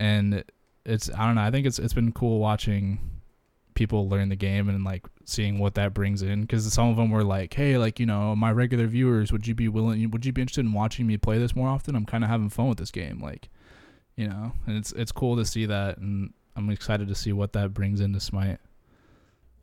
and 0.00 0.44
it's 0.86 1.10
I 1.10 1.26
don't 1.26 1.34
know. 1.34 1.42
I 1.42 1.50
think 1.50 1.66
it's 1.66 1.78
it's 1.78 1.92
been 1.92 2.12
cool 2.12 2.38
watching 2.38 2.98
people 3.74 4.08
learn 4.08 4.30
the 4.30 4.36
game 4.36 4.68
and 4.68 4.84
like 4.84 5.04
seeing 5.26 5.58
what 5.58 5.74
that 5.74 5.92
brings 5.92 6.22
in 6.22 6.42
because 6.42 6.72
some 6.72 6.88
of 6.88 6.96
them 6.96 7.10
were 7.10 7.24
like 7.24 7.52
hey 7.54 7.76
like 7.76 8.00
you 8.00 8.06
know 8.06 8.34
my 8.36 8.50
regular 8.52 8.86
viewers 8.86 9.32
would 9.32 9.46
you 9.46 9.54
be 9.54 9.68
willing 9.68 10.10
would 10.10 10.24
you 10.24 10.32
be 10.32 10.40
interested 10.40 10.64
in 10.64 10.72
watching 10.72 11.06
me 11.06 11.16
play 11.18 11.38
this 11.38 11.54
more 11.56 11.68
often 11.68 11.94
i'm 11.96 12.06
kind 12.06 12.24
of 12.24 12.30
having 12.30 12.48
fun 12.48 12.68
with 12.68 12.78
this 12.78 12.92
game 12.92 13.20
like 13.20 13.48
you 14.16 14.26
know 14.28 14.52
and 14.66 14.76
it's 14.78 14.92
it's 14.92 15.12
cool 15.12 15.36
to 15.36 15.44
see 15.44 15.66
that 15.66 15.98
and 15.98 16.32
i'm 16.56 16.70
excited 16.70 17.08
to 17.08 17.14
see 17.14 17.32
what 17.32 17.52
that 17.52 17.74
brings 17.74 18.00
into 18.00 18.20
smite 18.20 18.58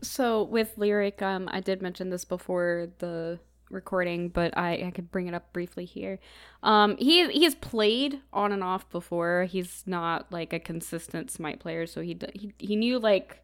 So 0.01 0.43
with 0.43 0.76
Lirik, 0.78 1.22
um, 1.22 1.47
I 1.51 1.61
did 1.61 1.82
mention 1.82 2.09
this 2.09 2.26
before 2.26 2.89
the 2.99 3.39
recording, 3.70 4.30
but 4.30 4.55
I, 4.57 4.84
I 4.88 4.91
could 4.91 5.11
bring 5.11 5.28
it 5.28 5.34
up 5.34 5.53
briefly 5.53 5.86
here. 5.86 6.20
Um, 6.61 6.97
he 6.97 7.28
he's 7.32 7.55
played 7.55 8.22
on 8.34 8.51
and 8.51 8.64
off 8.64 8.89
before. 8.89 9.45
He's 9.45 9.84
not 9.86 10.32
like 10.32 10.51
a 10.53 10.59
consistent 10.59 11.32
Smite 11.32 11.59
player, 11.59 11.88
so 11.88 12.01
he 12.01 12.18
he 12.34 12.53
he 12.59 12.76
knew 12.76 12.99
like 12.99 13.42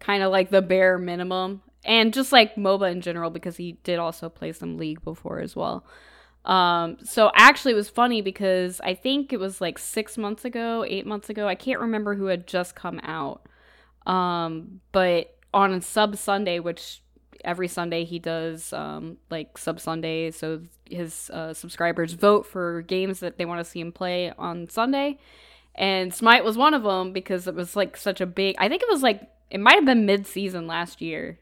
kind 0.00 0.22
of 0.22 0.32
like 0.32 0.50
the 0.50 0.62
bare 0.62 0.98
minimum, 0.98 1.62
and 1.84 2.12
just 2.12 2.32
like 2.32 2.56
MOBA 2.56 2.90
in 2.90 3.00
general 3.00 3.30
because 3.30 3.56
he 3.56 3.72
did 3.84 3.98
also 3.98 4.28
play 4.28 4.52
some 4.52 4.76
League 4.76 5.02
before 5.04 5.38
as 5.38 5.54
well. 5.54 5.84
Um, 6.44 6.96
so 7.04 7.30
actually, 7.34 7.72
it 7.72 7.76
was 7.76 7.88
funny 7.88 8.22
because 8.22 8.80
I 8.82 8.94
think 8.94 9.32
it 9.32 9.38
was 9.38 9.60
like 9.60 9.78
six 9.78 10.16
months 10.16 10.44
ago, 10.44 10.84
eight 10.86 11.06
months 11.06 11.30
ago. 11.30 11.46
I 11.46 11.54
can't 11.54 11.80
remember 11.80 12.14
who 12.14 12.26
had 12.26 12.46
just 12.46 12.74
come 12.74 12.98
out. 13.02 13.46
Um, 14.06 14.80
but 14.92 15.36
on 15.52 15.72
a 15.72 15.80
sub 15.82 16.16
Sunday, 16.16 16.58
which 16.58 17.02
every 17.44 17.68
Sunday 17.68 18.04
he 18.04 18.18
does, 18.18 18.72
um, 18.72 19.18
like 19.30 19.58
sub 19.58 19.80
Sunday, 19.80 20.30
so 20.30 20.62
his 20.88 21.30
uh, 21.30 21.52
subscribers 21.52 22.14
vote 22.14 22.46
for 22.46 22.82
games 22.82 23.20
that 23.20 23.38
they 23.38 23.44
want 23.44 23.64
to 23.64 23.70
see 23.70 23.80
him 23.80 23.92
play 23.92 24.32
on 24.38 24.68
Sunday. 24.68 25.18
And 25.74 26.12
Smite 26.12 26.44
was 26.44 26.56
one 26.58 26.74
of 26.74 26.82
them 26.82 27.12
because 27.12 27.46
it 27.46 27.54
was 27.54 27.76
like 27.76 27.96
such 27.96 28.20
a 28.20 28.26
big. 28.26 28.56
I 28.58 28.68
think 28.68 28.82
it 28.82 28.88
was 28.90 29.02
like 29.02 29.28
it 29.50 29.60
might 29.60 29.74
have 29.74 29.84
been 29.84 30.06
mid 30.06 30.26
season 30.26 30.66
last 30.66 31.00
year. 31.00 31.38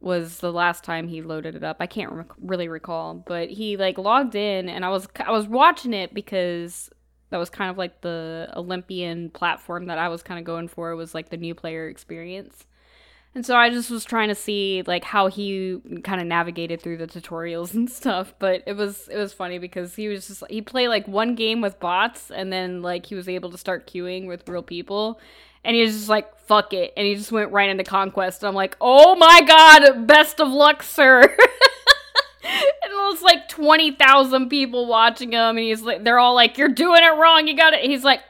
Was 0.00 0.38
the 0.38 0.52
last 0.52 0.82
time 0.82 1.08
he 1.08 1.20
loaded 1.20 1.54
it 1.54 1.64
up? 1.64 1.76
I 1.80 1.86
can't 1.86 2.26
really 2.40 2.68
recall, 2.68 3.14
but 3.14 3.50
he 3.50 3.76
like 3.76 3.98
logged 3.98 4.34
in, 4.34 4.68
and 4.68 4.84
I 4.84 4.88
was 4.88 5.08
I 5.24 5.30
was 5.30 5.46
watching 5.46 5.92
it 5.92 6.14
because 6.14 6.90
that 7.30 7.36
was 7.36 7.50
kind 7.50 7.70
of 7.70 7.78
like 7.78 8.00
the 8.00 8.52
Olympian 8.56 9.30
platform 9.30 9.86
that 9.86 9.98
I 9.98 10.08
was 10.08 10.22
kind 10.22 10.38
of 10.38 10.44
going 10.44 10.68
for 10.68 10.94
was 10.96 11.14
like 11.14 11.30
the 11.30 11.36
new 11.36 11.54
player 11.54 11.88
experience. 11.88 12.66
And 13.34 13.46
so 13.46 13.56
I 13.56 13.70
just 13.70 13.90
was 13.90 14.04
trying 14.04 14.28
to 14.28 14.34
see 14.34 14.82
like 14.86 15.04
how 15.04 15.28
he 15.28 15.80
kind 16.02 16.20
of 16.20 16.26
navigated 16.26 16.82
through 16.82 16.96
the 16.96 17.06
tutorials 17.06 17.74
and 17.74 17.88
stuff, 17.88 18.34
but 18.38 18.62
it 18.66 18.74
was 18.74 19.08
it 19.08 19.16
was 19.16 19.32
funny 19.32 19.58
because 19.58 19.94
he 19.94 20.08
was 20.08 20.26
just 20.26 20.42
he 20.50 20.60
played 20.60 20.88
like 20.88 21.06
one 21.06 21.34
game 21.34 21.60
with 21.60 21.78
bots 21.78 22.30
and 22.30 22.52
then 22.52 22.82
like 22.82 23.06
he 23.06 23.14
was 23.14 23.28
able 23.28 23.50
to 23.50 23.58
start 23.58 23.86
queuing 23.86 24.26
with 24.26 24.48
real 24.48 24.62
people. 24.62 25.20
And 25.64 25.76
he 25.76 25.82
was 25.82 25.92
just 25.94 26.08
like, 26.08 26.34
fuck 26.46 26.72
it. 26.72 26.92
And 26.96 27.06
he 27.06 27.14
just 27.14 27.30
went 27.32 27.52
right 27.52 27.68
into 27.68 27.84
Conquest. 27.84 28.42
And 28.42 28.48
I'm 28.48 28.54
like, 28.54 28.76
oh 28.80 29.14
my 29.16 29.40
god, 29.46 30.06
best 30.06 30.40
of 30.40 30.48
luck, 30.48 30.82
sir. 30.82 31.20
and 32.42 32.92
it 32.92 32.94
was 33.12 33.22
like 33.22 33.48
20,000 33.48 34.48
people 34.48 34.86
watching 34.86 35.32
him. 35.32 35.56
And 35.56 35.58
he's 35.58 35.82
like, 35.82 36.02
they're 36.04 36.18
all 36.18 36.34
like, 36.34 36.58
you're 36.58 36.68
doing 36.68 37.02
it 37.02 37.16
wrong. 37.18 37.46
You 37.46 37.56
got 37.56 37.74
it. 37.74 37.84
He's 37.84 38.04
like, 38.04 38.20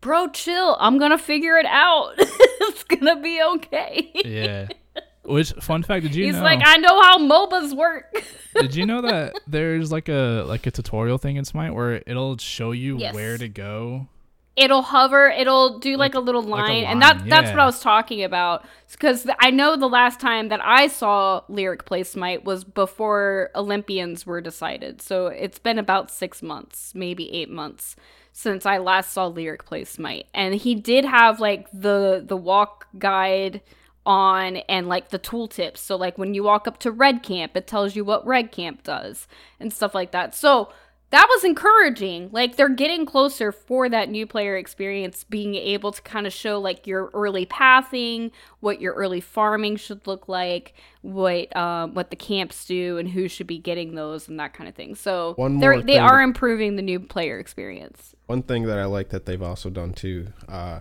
bro, 0.00 0.28
chill. 0.28 0.76
I'm 0.80 0.98
going 0.98 1.12
to 1.12 1.18
figure 1.18 1.56
it 1.58 1.66
out. 1.66 2.14
it's 2.18 2.84
going 2.84 3.04
to 3.06 3.16
be 3.22 3.40
okay. 3.42 4.10
yeah 4.24 4.68
which 5.24 5.52
fun 5.60 5.84
fact 5.84 6.02
did 6.02 6.14
you 6.16 6.24
He's 6.24 6.34
know 6.34 6.42
like, 6.42 6.60
I 6.64 6.76
know 6.78 7.00
how 7.00 7.18
MOBAs 7.18 7.76
work. 7.76 8.12
did 8.56 8.74
you 8.74 8.86
know 8.86 9.02
that 9.02 9.34
there's 9.46 9.92
like 9.92 10.08
a 10.08 10.44
like 10.48 10.66
a 10.66 10.72
tutorial 10.72 11.16
thing 11.16 11.36
in 11.36 11.44
smite 11.44 11.72
where 11.74 12.02
it'll 12.06 12.36
show 12.38 12.72
you 12.72 12.98
Yes. 12.98 13.14
where 13.14 13.38
to 13.38 13.48
go 13.48 14.08
it'll 14.56 14.82
hover 14.82 15.28
it'll 15.28 15.78
do 15.78 15.96
like, 15.96 16.14
Like- 16.14 16.14
a 16.14 16.20
little 16.20 16.42
like 16.42 16.68
a 16.68 16.72
line, 16.72 16.84
and 16.84 17.00
line, 17.00 17.18
that 17.18 17.28
that's 17.28 17.50
what 17.50 17.58
i 17.60 17.64
was 17.64 17.80
talking 17.80 18.22
about 18.22 18.64
because 18.90 19.26
i 19.40 19.50
know 19.50 19.76
the 19.76 19.88
last 19.88 20.20
time 20.20 20.48
that 20.48 20.60
i 20.62 20.86
saw 20.86 21.40
Lirik 21.48 21.84
play 21.86 22.02
smite 22.02 22.44
was 22.44 22.64
before 22.64 23.50
olympians 23.54 24.26
were 24.26 24.40
decided 24.40 25.00
so 25.00 25.28
it's 25.28 25.58
been 25.58 25.78
about 25.78 26.10
six 26.10 26.42
months 26.42 26.94
maybe 26.94 27.32
eight 27.32 27.48
months 27.50 27.96
since 28.32 28.66
i 28.66 28.76
last 28.76 29.12
saw 29.12 29.30
Lirik 29.30 29.64
play 29.64 29.84
smite 29.84 30.26
and 30.34 30.54
he 30.54 30.74
did 30.74 31.04
have 31.06 31.40
like 31.40 31.66
the 31.72 32.22
the 32.26 32.36
walk 32.36 32.88
guide 32.98 33.62
on 34.04 34.56
and 34.68 34.88
like 34.88 35.10
the 35.10 35.18
tooltips 35.18 35.78
so 35.78 35.96
like 35.96 36.18
when 36.18 36.34
you 36.34 36.42
walk 36.42 36.66
up 36.66 36.76
to 36.78 36.90
red 36.90 37.22
camp 37.22 37.56
it 37.56 37.66
tells 37.66 37.94
you 37.94 38.04
what 38.04 38.26
red 38.26 38.50
camp 38.50 38.82
does 38.82 39.28
and 39.60 39.72
stuff 39.72 39.94
like 39.94 40.10
that 40.10 40.34
so 40.34 40.70
that 41.12 41.26
was 41.28 41.44
encouraging. 41.44 42.30
Like 42.32 42.56
they're 42.56 42.70
getting 42.70 43.04
closer 43.04 43.52
for 43.52 43.88
that 43.90 44.08
new 44.08 44.26
player 44.26 44.56
experience, 44.56 45.24
being 45.24 45.54
able 45.54 45.92
to 45.92 46.00
kind 46.02 46.26
of 46.26 46.32
show 46.32 46.58
like 46.58 46.86
your 46.86 47.10
early 47.12 47.44
pathing, 47.44 48.32
what 48.60 48.80
your 48.80 48.94
early 48.94 49.20
farming 49.20 49.76
should 49.76 50.06
look 50.06 50.26
like, 50.26 50.72
what 51.02 51.54
um, 51.54 51.92
what 51.94 52.08
the 52.08 52.16
camps 52.16 52.64
do, 52.64 52.96
and 52.96 53.10
who 53.10 53.28
should 53.28 53.46
be 53.46 53.58
getting 53.58 53.94
those, 53.94 54.26
and 54.26 54.40
that 54.40 54.54
kind 54.54 54.68
of 54.68 54.74
thing. 54.74 54.94
So 54.94 55.34
One 55.36 55.58
they're 55.58 55.82
they 55.82 55.98
are 55.98 56.16
that- 56.16 56.24
improving 56.24 56.76
the 56.76 56.82
new 56.82 56.98
player 56.98 57.38
experience. 57.38 58.14
One 58.26 58.42
thing 58.42 58.64
that 58.64 58.78
I 58.78 58.86
like 58.86 59.10
that 59.10 59.26
they've 59.26 59.42
also 59.42 59.68
done 59.68 59.92
too, 59.92 60.28
uh, 60.48 60.80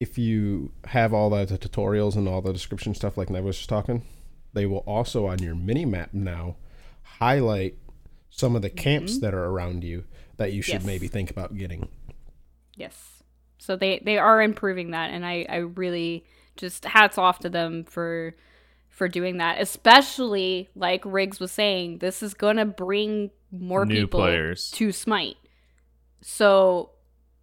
if 0.00 0.18
you 0.18 0.72
have 0.86 1.14
all 1.14 1.30
the, 1.30 1.44
the 1.44 1.56
tutorials 1.56 2.16
and 2.16 2.26
all 2.28 2.42
the 2.42 2.52
description 2.52 2.94
stuff 2.94 3.16
like 3.16 3.30
Nev 3.30 3.44
was 3.44 3.56
just 3.58 3.68
talking, 3.68 4.02
they 4.54 4.66
will 4.66 4.82
also 4.88 5.26
on 5.26 5.38
your 5.38 5.54
mini 5.54 5.84
map 5.84 6.12
now 6.12 6.56
highlight 7.20 7.76
some 8.30 8.56
of 8.56 8.62
the 8.62 8.70
camps 8.70 9.12
mm-hmm. 9.12 9.20
that 9.20 9.34
are 9.34 9.44
around 9.46 9.84
you 9.84 10.04
that 10.36 10.52
you 10.52 10.62
should 10.62 10.74
Yes. 10.74 10.84
maybe 10.84 11.08
think 11.08 11.30
about 11.30 11.56
getting. 11.56 11.88
Yes. 12.74 13.22
So 13.58 13.76
they 13.76 14.00
they 14.04 14.18
are 14.18 14.42
improving 14.42 14.90
that 14.90 15.10
and 15.10 15.24
I 15.24 15.46
I 15.48 15.56
really 15.56 16.24
just 16.56 16.84
hats 16.84 17.18
off 17.18 17.38
to 17.40 17.48
them 17.48 17.84
for 17.84 18.34
for 18.88 19.08
doing 19.08 19.38
that. 19.38 19.60
Especially 19.60 20.68
like 20.74 21.02
Riggs 21.04 21.38
was 21.38 21.52
saying, 21.52 21.98
this 21.98 22.22
is 22.22 22.32
going 22.32 22.56
to 22.56 22.64
bring 22.64 23.30
more 23.50 23.84
New 23.84 24.02
people 24.06 24.20
players. 24.20 24.70
to 24.72 24.90
Smite. 24.90 25.36
So 26.22 26.90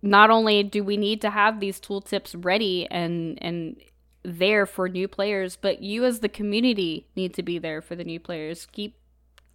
not 0.02 0.30
only 0.32 0.64
do 0.64 0.84
we 0.84 0.98
need 0.98 1.22
to 1.22 1.30
have 1.30 1.60
these 1.60 1.80
tooltips 1.80 2.36
ready 2.44 2.88
and 2.90 3.38
and 3.42 3.78
there 4.24 4.66
for 4.66 4.88
new 4.88 5.08
players, 5.08 5.56
but 5.56 5.82
you 5.82 6.06
as 6.06 6.22
the 6.22 6.30
community 6.30 7.08
need 7.16 7.34
to 7.36 7.44
be 7.44 7.60
there 7.60 7.82
for 7.82 7.96
the 7.96 8.04
new 8.04 8.20
players. 8.20 8.66
Keep 8.72 8.96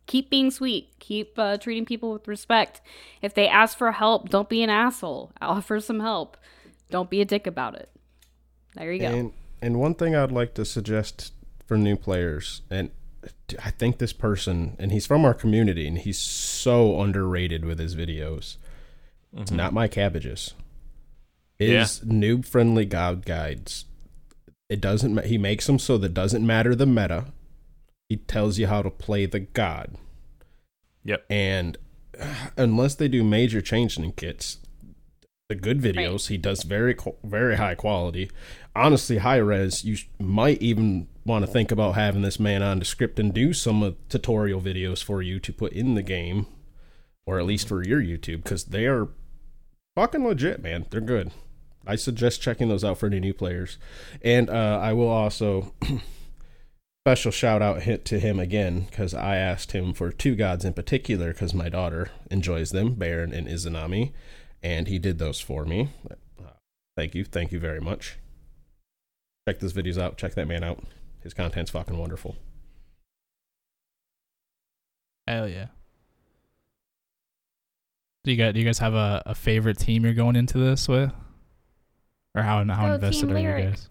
keep 0.09 0.29
being 0.31 0.51
sweet. 0.51 0.89
Keep 0.99 1.39
uh, 1.39 1.57
treating 1.59 1.85
people 1.85 2.13
with 2.13 2.27
respect. 2.27 2.81
If 3.23 3.35
they 3.35 3.47
ask 3.47 3.79
for 3.79 3.93
help, 3.93 4.29
don't 4.31 4.49
be 4.49 4.65
an 4.65 4.71
asshole. 4.71 5.31
Offer 5.41 5.79
some 5.79 6.01
help. 6.01 6.37
Don't 6.91 7.09
be 7.09 7.21
a 7.21 7.25
dick 7.25 7.47
about 7.47 7.77
it. 7.77 7.89
There 8.75 8.93
you 8.93 8.99
go. 8.99 9.07
And 9.07 9.33
and 9.63 9.79
one 9.79 9.95
thing 9.95 10.17
I'd 10.17 10.33
like 10.33 10.55
to 10.55 10.65
suggest 10.65 11.33
for 11.67 11.77
new 11.79 11.97
players, 11.97 12.63
and 12.71 12.91
I 13.65 13.71
think 13.71 13.99
this 13.99 14.13
person, 14.13 14.75
and 14.79 14.91
he's 14.93 15.07
from 15.07 15.25
our 15.25 15.35
community, 15.35 15.87
and 15.87 15.99
he's 15.99 16.19
so 16.19 17.01
underrated 17.01 17.65
with 17.65 17.79
his 17.79 17.95
videos. 17.95 18.57
It's 19.37 19.51
not 19.51 19.73
my 19.73 19.87
cabbages. 19.89 20.55
His 21.59 22.01
noob 22.01 22.47
friendly 22.47 22.85
god 22.87 23.27
guides. 23.27 23.85
It 24.69 24.81
doesn't. 24.81 25.15
ma- 25.15 25.23
He 25.23 25.39
makes 25.39 25.67
them 25.67 25.79
so 25.79 25.99
that 25.99 26.15
doesn't 26.15 26.47
matter 26.47 26.75
the 26.75 26.87
meta. 26.87 27.27
He 28.09 28.17
tells 28.17 28.59
you 28.59 28.67
how 28.67 28.83
to 28.83 28.91
play 28.91 29.27
the 29.27 29.41
god. 29.41 29.97
Yep. 31.05 31.27
And 31.29 31.79
unless 32.57 32.95
they 32.95 33.09
do 33.09 33.23
major 33.23 33.61
changes 33.61 33.99
in 33.99 34.13
kits, 34.13 34.59
the 35.49 35.55
good 35.55 35.81
videos 35.81 36.29
he 36.29 36.37
does 36.37 36.63
very 36.63 36.95
very 37.25 37.57
high 37.57 37.75
quality. 37.75 38.31
Honestly, 38.77 39.19
high 39.19 39.37
res. 39.37 39.85
You 39.85 39.97
might 40.19 40.61
even 40.61 41.09
want 41.25 41.45
to 41.45 41.51
think 41.51 41.71
about 41.71 41.95
having 41.95 42.23
this 42.23 42.39
man 42.39 42.63
on 42.63 42.81
to 42.81 42.85
script 42.85 43.19
and 43.19 43.33
do 43.33 43.53
some 43.53 43.83
uh, 43.83 43.93
tutorial 44.09 44.61
videos 44.61 45.03
for 45.03 45.23
you 45.23 45.41
to 45.41 45.53
put 45.53 45.73
in 45.73 45.95
the 45.95 46.03
game, 46.03 46.47
or 47.27 47.39
at 47.39 47.47
least 47.47 47.67
for 47.67 47.83
your 47.83 48.01
YouTube, 48.01 48.43
because 48.43 48.65
they 48.65 48.87
are 48.87 49.09
fucking 49.97 50.25
legit, 50.25 50.63
man. 50.63 50.87
They're 50.91 51.01
good. 51.01 51.33
I 51.87 51.97
suggest 51.97 52.43
checking 52.43 52.69
those 52.69 52.85
out 52.85 52.99
for 52.99 53.07
any 53.07 53.19
new 53.19 53.33
players. 53.33 53.79
And 54.21 54.51
uh, 54.51 54.79
I 54.83 54.93
will 54.93 55.09
also 55.09 55.73
special 57.09 57.31
shout 57.31 57.63
out 57.63 57.85
hit 57.85 58.05
to 58.05 58.19
him 58.19 58.39
again 58.39 58.81
because 58.81 59.15
I 59.15 59.37
asked 59.37 59.73
him 59.73 59.95
for 59.95 60.13
two 60.13 60.37
gods 60.37 60.63
in 60.63 60.75
particular 60.75 61.33
because 61.33 61.55
my 61.55 61.71
daughter 61.71 62.11
enjoys 62.31 62.69
them, 62.71 62.97
Baron 62.97 63.33
and 63.33 63.49
Izanami, 63.49 64.13
and 64.63 64.89
he 64.89 64.99
did 64.99 65.19
those 65.19 65.41
for 65.41 65.65
me. 65.65 65.89
Thank 66.99 67.15
you, 67.15 67.25
thank 67.25 67.51
you 67.51 67.59
very 67.59 67.81
much. 67.81 68.19
Check 69.49 69.61
those 69.61 69.73
videos 69.73 69.97
out. 69.97 70.19
Check 70.19 70.35
that 70.35 70.47
man 70.47 70.63
out. 70.63 70.85
His 71.23 71.33
content's 71.33 71.71
fucking 71.71 71.97
wonderful. 71.97 72.37
Hell 75.27 75.49
yeah. 75.49 75.69
Do 78.25 78.33
you 78.33 78.37
guys 78.37 78.53
do 78.53 78.61
you 78.61 78.67
guys 78.67 78.81
have 78.81 78.93
a, 78.93 79.23
a 79.25 79.35
favorite 79.35 79.79
team 79.79 80.05
you're 80.05 80.13
going 80.13 80.37
into 80.37 80.59
this 80.59 80.87
with? 80.87 81.11
Or 82.35 82.43
how 82.43 82.63
how 82.65 82.89
Go 82.89 82.95
invested 82.97 83.33
are 83.33 83.39
you 83.39 83.49
guys? 83.49 83.89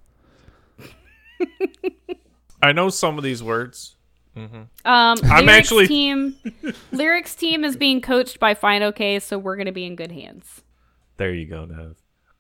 I 2.62 2.72
know 2.72 2.90
some 2.90 3.18
of 3.18 3.24
these 3.24 3.42
words. 3.44 3.96
hmm 4.36 4.44
Um, 4.44 4.68
I'm 4.86 5.16
Lirik's 5.46 5.50
actually- 5.50 5.88
team. 5.88 6.36
Lirik's 6.92 7.36
team 7.36 7.64
is 7.64 7.76
being 7.78 8.02
coached 8.02 8.40
by 8.40 8.54
Fine 8.54 8.84
OK, 8.84 9.20
so 9.20 9.38
we're 9.38 9.56
gonna 9.58 9.72
be 9.72 9.86
in 9.86 9.96
good 9.96 10.12
hands. 10.12 10.62
There 11.18 11.34
you 11.34 11.46
go, 11.46 11.66
Nev. 11.66 11.96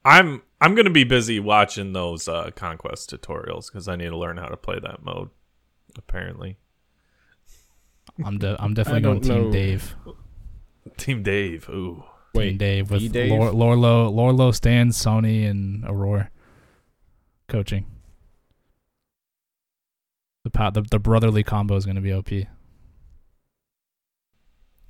I'm 0.05 0.41
I'm 0.61 0.73
gonna 0.75 0.89
be 0.89 1.03
busy 1.03 1.39
watching 1.39 1.93
those 1.93 2.27
uh, 2.27 2.51
conquest 2.55 3.09
tutorials 3.11 3.67
because 3.71 3.87
I 3.87 3.95
need 3.95 4.09
to 4.09 4.17
learn 4.17 4.37
how 4.37 4.47
to 4.47 4.57
play 4.57 4.79
that 4.79 5.03
mode. 5.03 5.29
Apparently, 5.97 6.57
I'm 8.23 8.37
de- 8.37 8.55
I'm 8.61 8.73
definitely 8.73 8.99
I 8.99 9.03
going 9.03 9.19
don't 9.21 9.35
Team 9.35 9.43
know. 9.45 9.51
Dave. 9.51 9.95
Team 10.97 11.23
Dave. 11.23 11.69
Ooh, 11.69 12.03
Team 12.35 12.57
Dave 12.57 12.89
with 12.91 13.01
E-Dave? 13.01 13.31
Lor- 13.31 13.51
Lourlo, 13.51 14.11
Lourlo, 14.13 14.53
Stan, 14.53 14.89
Sony, 14.89 15.49
and 15.49 15.83
Aurora 15.85 16.29
coaching. 17.47 17.85
The, 20.51 20.71
the 20.71 20.81
the 20.89 20.99
brotherly 20.99 21.43
combo 21.43 21.75
is 21.75 21.85
going 21.85 21.95
to 21.95 22.01
be 22.01 22.13
OP. 22.13 22.47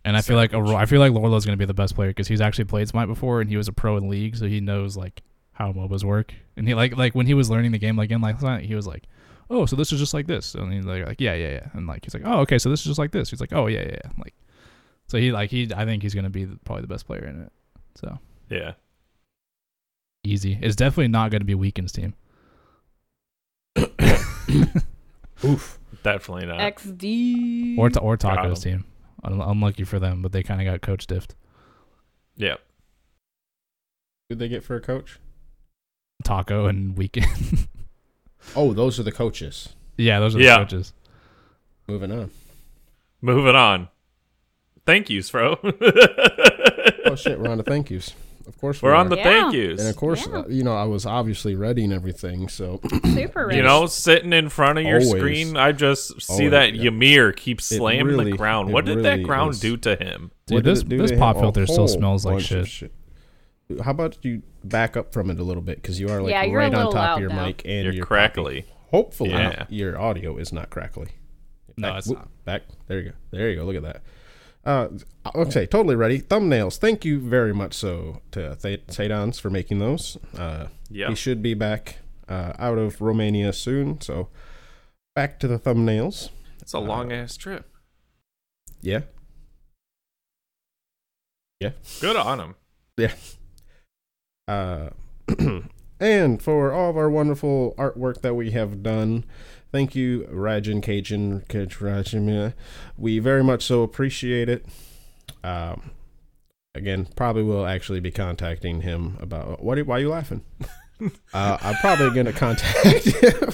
And 0.06 0.16
I 0.16 0.22
feel 0.22 0.38
like. 0.38 0.54
Aurora, 0.54 0.76
I 0.76 0.86
feel 0.86 1.02
like 1.02 1.12
Lourlo's 1.12 1.46
going 1.46 1.58
to 1.58 1.62
be 1.62 1.66
the 1.66 1.74
best 1.74 1.94
player 1.96 2.12
because 2.12 2.30
he's 2.30 2.40
actually 2.40 2.64
played 2.64 2.88
Smite 2.88 3.08
before 3.08 3.42
and 3.42 3.50
he 3.50 3.58
was 3.58 3.68
a 3.68 3.74
pro 3.74 3.98
in 3.98 4.08
league, 4.08 4.38
so 4.38 4.48
he 4.48 4.62
knows 4.62 4.96
like 4.96 5.22
how 5.52 5.74
MOBAs 5.74 6.04
work. 6.04 6.34
And 6.56 6.66
he 6.68 6.74
like 6.74 6.96
like 6.96 7.14
when 7.14 7.26
he 7.26 7.34
was 7.34 7.50
learning 7.50 7.74
the 7.74 7.78
game 7.78 7.98
like 7.98 8.10
in 8.10 8.22
last 8.22 8.42
night, 8.42 8.64
he 8.64 8.74
was 8.74 8.88
like, 8.88 9.04
"Oh, 9.50 9.66
so 9.66 9.76
this 9.76 9.92
is 9.92 10.00
just 10.00 10.14
like 10.14 10.28
this," 10.28 10.56
and 10.56 10.72
he's 10.72 10.86
like, 10.86 11.06
like, 11.06 11.20
"Yeah, 11.20 11.34
yeah, 11.34 11.50
yeah," 11.50 11.68
and 11.74 11.88
like 11.88 12.06
he's 12.06 12.14
like, 12.14 12.24
"Oh, 12.26 12.40
okay, 12.40 12.58
so 12.58 12.70
this 12.70 12.80
is 12.80 12.86
just 12.86 13.00
like 13.00 13.12
this." 13.12 13.30
He's 13.30 13.42
like, 13.42 13.52
"Oh, 13.52 13.68
yeah, 13.68 13.82
yeah," 13.82 13.98
yeah. 14.06 14.12
like, 14.18 14.34
so 15.08 15.18
he 15.18 15.34
like 15.34 15.50
he 15.50 15.70
I 15.76 15.84
think 15.84 16.04
he's 16.04 16.14
going 16.14 16.24
to 16.24 16.30
be 16.30 16.46
the, 16.46 16.58
probably 16.64 16.84
the 16.84 16.88
best 16.88 17.06
player 17.06 17.26
in 17.26 17.42
it. 17.42 17.52
So 17.96 18.18
yeah. 18.50 18.74
easy. 20.24 20.58
It's 20.62 20.78
definitely 20.78 21.10
not 21.10 21.32
going 21.32 21.42
to 21.42 21.46
be 21.46 21.54
Weak3n's 21.56 21.92
team. 21.92 22.14
Oof. 25.46 25.80
Definitely 26.04 26.46
not. 26.48 26.60
XD. 26.60 27.78
or 27.78 27.90
ta- 27.90 28.00
or 28.00 28.18
Taco's 28.18 28.62
team. 28.64 28.86
Un- 29.24 29.42
unlucky 29.42 29.84
for 29.84 30.00
them, 30.00 30.22
but 30.22 30.32
they 30.32 30.44
kind 30.44 30.62
of 30.62 30.66
got 30.66 30.82
coach 30.82 31.08
diffed. 31.08 31.32
yeah. 32.36 32.56
Who'd 34.30 34.40
they 34.40 34.48
get 34.50 34.64
for 34.64 34.76
a 34.76 34.82
coach? 34.82 35.20
Taco 36.24 36.66
and 36.68 36.96
Weak3n. 36.96 37.68
Oh, 38.56 38.72
those 38.74 38.98
are 39.00 39.04
the 39.04 39.12
coaches. 39.12 39.70
yeah, 39.98 40.20
those 40.20 40.34
are 40.36 40.38
the 40.38 40.46
Yeah. 40.46 40.58
coaches. 40.58 40.94
Moving 41.88 42.12
on. 42.12 42.32
Moving 43.22 43.56
on. 43.56 43.90
Thank 44.86 45.10
yous, 45.10 45.30
Fro. 45.30 45.58
Oh 47.06 47.16
shit, 47.16 47.40
we're 47.40 47.50
on 47.50 47.58
to 47.58 47.64
thank 47.64 47.90
yous. 47.90 48.14
Of 48.48 48.58
course 48.58 48.82
We're 48.82 48.92
we 48.94 48.98
on 48.98 49.10
the 49.10 49.18
Yeah. 49.18 49.24
thank 49.24 49.54
yous. 49.54 49.80
And 49.82 49.90
of 49.90 49.96
course, 49.98 50.26
Yeah. 50.26 50.40
uh, 50.40 50.48
you 50.48 50.64
know, 50.64 50.74
I 50.76 50.86
was 50.86 51.06
obviously 51.06 51.54
ready 51.56 51.84
and 51.84 51.92
everything, 51.92 52.48
so 52.48 52.80
Super 53.04 53.48
rich. 53.48 53.56
You 53.58 53.62
know, 53.64 53.86
sitting 53.88 54.32
in 54.34 54.48
front 54.50 54.80
of 54.80 54.86
your 54.86 55.02
Always. 55.02 55.10
screen, 55.12 55.58
I 55.58 55.74
just 55.74 56.22
see 56.22 56.34
Always, 56.34 56.52
that 56.52 56.74
yeah. 56.74 56.88
Ymir 56.88 57.34
keeps 57.34 57.66
slamming 57.66 58.16
really- 58.18 58.32
the 58.32 58.38
ground. 58.38 58.72
What 58.72 58.86
did 58.86 58.98
really 58.98 59.10
that 59.18 59.24
ground 59.24 59.52
is. 59.56 59.60
do 59.60 59.76
to 59.78 59.96
him? 59.98 60.32
Dude, 60.46 60.56
What 60.56 60.64
did 60.64 60.76
this 60.76 60.84
this 61.10 61.20
pop 61.20 61.38
filter 61.38 61.68
still 61.68 61.88
smells 61.90 62.26
like 62.26 62.36
bunch 62.36 62.52
of 62.52 62.68
shit. 62.70 62.94
How 63.84 63.92
about 63.92 64.18
you 64.24 64.44
back 64.64 64.96
up 64.96 65.12
from 65.12 65.30
it 65.30 65.40
a 65.40 65.44
little 65.44 65.62
bit 65.62 65.82
because 65.82 66.00
you 66.00 66.08
are 66.08 66.22
like 66.22 66.32
Yeah, 66.32 66.50
right 66.54 66.74
on 66.74 66.92
top 66.94 67.18
of 67.18 67.22
your 67.22 67.30
now. 67.30 67.48
mic 67.48 67.64
and 67.66 67.84
You're 67.84 67.94
your 67.94 68.06
crackly. 68.06 68.66
Hopefully, 68.92 69.32
Yeah. 69.32 69.66
your 69.68 70.00
audio 70.00 70.38
is 70.38 70.54
not 70.54 70.70
crackly. 70.70 71.08
No, 71.76 71.90
Back- 71.90 71.98
it's 71.98 72.08
whoop, 72.08 72.20
not. 72.20 72.46
Back 72.46 72.62
there 72.88 73.00
you 73.02 73.10
go. 73.10 73.16
There 73.32 73.50
you 73.50 73.58
go. 73.58 73.66
Look 73.66 73.76
at 73.76 73.84
that. 73.84 74.02
Uh, 74.68 74.90
okay, 75.34 75.66
totally 75.66 75.96
ready. 75.96 76.20
Thumbnails. 76.20 76.78
Thank 76.78 77.06
you 77.06 77.20
very 77.22 77.54
much 77.54 77.74
so 77.74 78.22
to 78.32 78.54
Th- 78.58 78.82
for 79.40 79.50
making 79.50 79.80
those. 79.80 80.18
Uh, 80.38 80.68
Yeah. 80.90 81.08
He 81.08 81.16
should 81.16 81.42
be 81.42 81.54
back 81.54 82.00
uh, 82.28 82.52
out 82.60 82.78
of 82.78 83.00
Romania 83.00 83.54
soon. 83.54 84.02
So 84.02 84.28
back 85.16 85.40
to 85.40 85.48
the 85.48 85.58
thumbnails. 85.58 86.32
It's 86.62 86.74
a 86.74 86.80
long 86.80 87.14
ass 87.14 87.38
trip. 87.38 87.72
Yeah. 88.82 89.02
Yeah. 91.62 91.72
Good 92.02 92.18
on 92.18 92.40
him. 92.42 92.56
Yeah. 92.98 93.14
Uh, 94.50 94.90
and 96.00 96.42
for 96.42 96.74
all 96.74 96.90
of 96.90 96.98
our 96.98 97.10
wonderful 97.10 97.74
artwork 97.78 98.22
that 98.22 98.36
we 98.36 98.52
have 98.52 98.84
done, 98.84 99.24
thank 99.72 99.96
you, 99.96 100.28
Rajan 100.32 100.82
Cajun. 100.84 101.42
Rajan, 101.48 102.54
We 102.98 103.20
very 103.20 103.44
much 103.44 103.64
so 103.64 103.84
appreciate 103.84 104.50
it. 104.50 104.66
Um, 105.44 105.92
again, 106.76 107.08
probably 107.16 107.44
will 107.44 107.66
actually 107.66 108.00
be 108.00 108.12
contacting 108.12 108.82
him 108.82 109.18
about 109.20 109.64
what. 109.64 109.80
Why 109.86 109.98
are 109.98 110.00
you 110.00 110.10
laughing? 110.10 110.44
Uh, 111.32 111.56
I'm 111.62 111.76
probably 111.76 112.10
going 112.10 112.26
to 112.26 112.34
contact 112.34 112.74
him. 113.06 113.52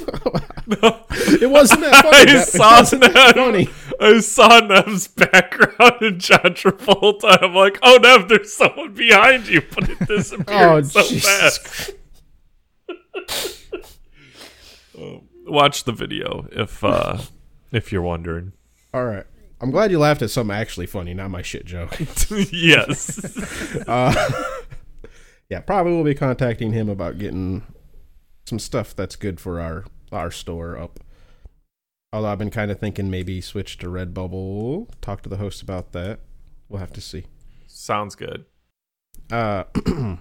it 1.41 1.49
wasn't 1.49 1.81
that 1.81 2.01
funny. 2.01 2.31
I 2.31 2.35
That- 2.35 2.47
saw 2.47 2.79
Nev. 2.97 3.35
funny. 3.35 3.69
I 3.99 4.19
saw 4.21 4.59
Nev's 4.61 5.09
background 5.09 6.01
in 6.01 6.19
John 6.21 6.39
Travolta. 6.55 7.43
I'm 7.43 7.53
like, 7.53 7.79
oh 7.83 7.99
Nev, 8.01 8.29
there's 8.29 8.53
someone 8.53 8.93
behind 8.93 9.49
you, 9.49 9.61
but 9.75 9.89
it 9.89 9.99
disappeared 10.07 10.47
Oh, 10.47 10.81
so 10.83 11.01
Jesus 11.05 11.57
fast. 11.57 11.91
Watch 15.45 15.83
the 15.83 15.91
video 15.91 16.47
if 16.51 16.83
uh 16.83 17.19
if 17.71 17.91
you're 17.91 18.01
wondering. 18.01 18.53
All 18.93 19.05
right. 19.05 19.25
I'm 19.59 19.71
glad 19.71 19.91
you 19.91 19.99
laughed 19.99 20.21
at 20.21 20.29
something 20.29 20.55
actually 20.55 20.87
funny, 20.87 21.13
not 21.13 21.31
my 21.31 21.41
shit 21.41 21.65
joke. 21.65 21.97
yes. 22.51 23.39
Uh, 23.87 24.13
yeah, 25.49 25.59
probably 25.59 25.93
will 25.93 26.03
be 26.03 26.13
contacting 26.13 26.73
him 26.73 26.89
about 26.89 27.17
getting 27.17 27.63
some 28.45 28.59
stuff 28.59 28.95
that's 28.95 29.15
good 29.15 29.39
for 29.39 29.59
our 29.59 29.85
our 30.11 30.31
store 30.31 30.77
up. 30.77 30.99
Although 32.11 32.27
I've 32.27 32.37
been 32.37 32.51
kind 32.51 32.71
of 32.71 32.79
thinking 32.79 33.09
maybe 33.09 33.41
switch 33.41 33.77
to 33.79 33.87
Redbubble. 33.87 34.89
Talk 35.01 35.23
to 35.23 35.29
the 35.29 35.37
host 35.37 35.61
about 35.61 35.91
that. 35.93 36.19
We'll 36.69 36.79
have 36.79 36.93
to 36.93 37.01
see. 37.01 37.25
Sounds 37.67 38.15
good. 38.15 38.45
Uh, 39.31 39.63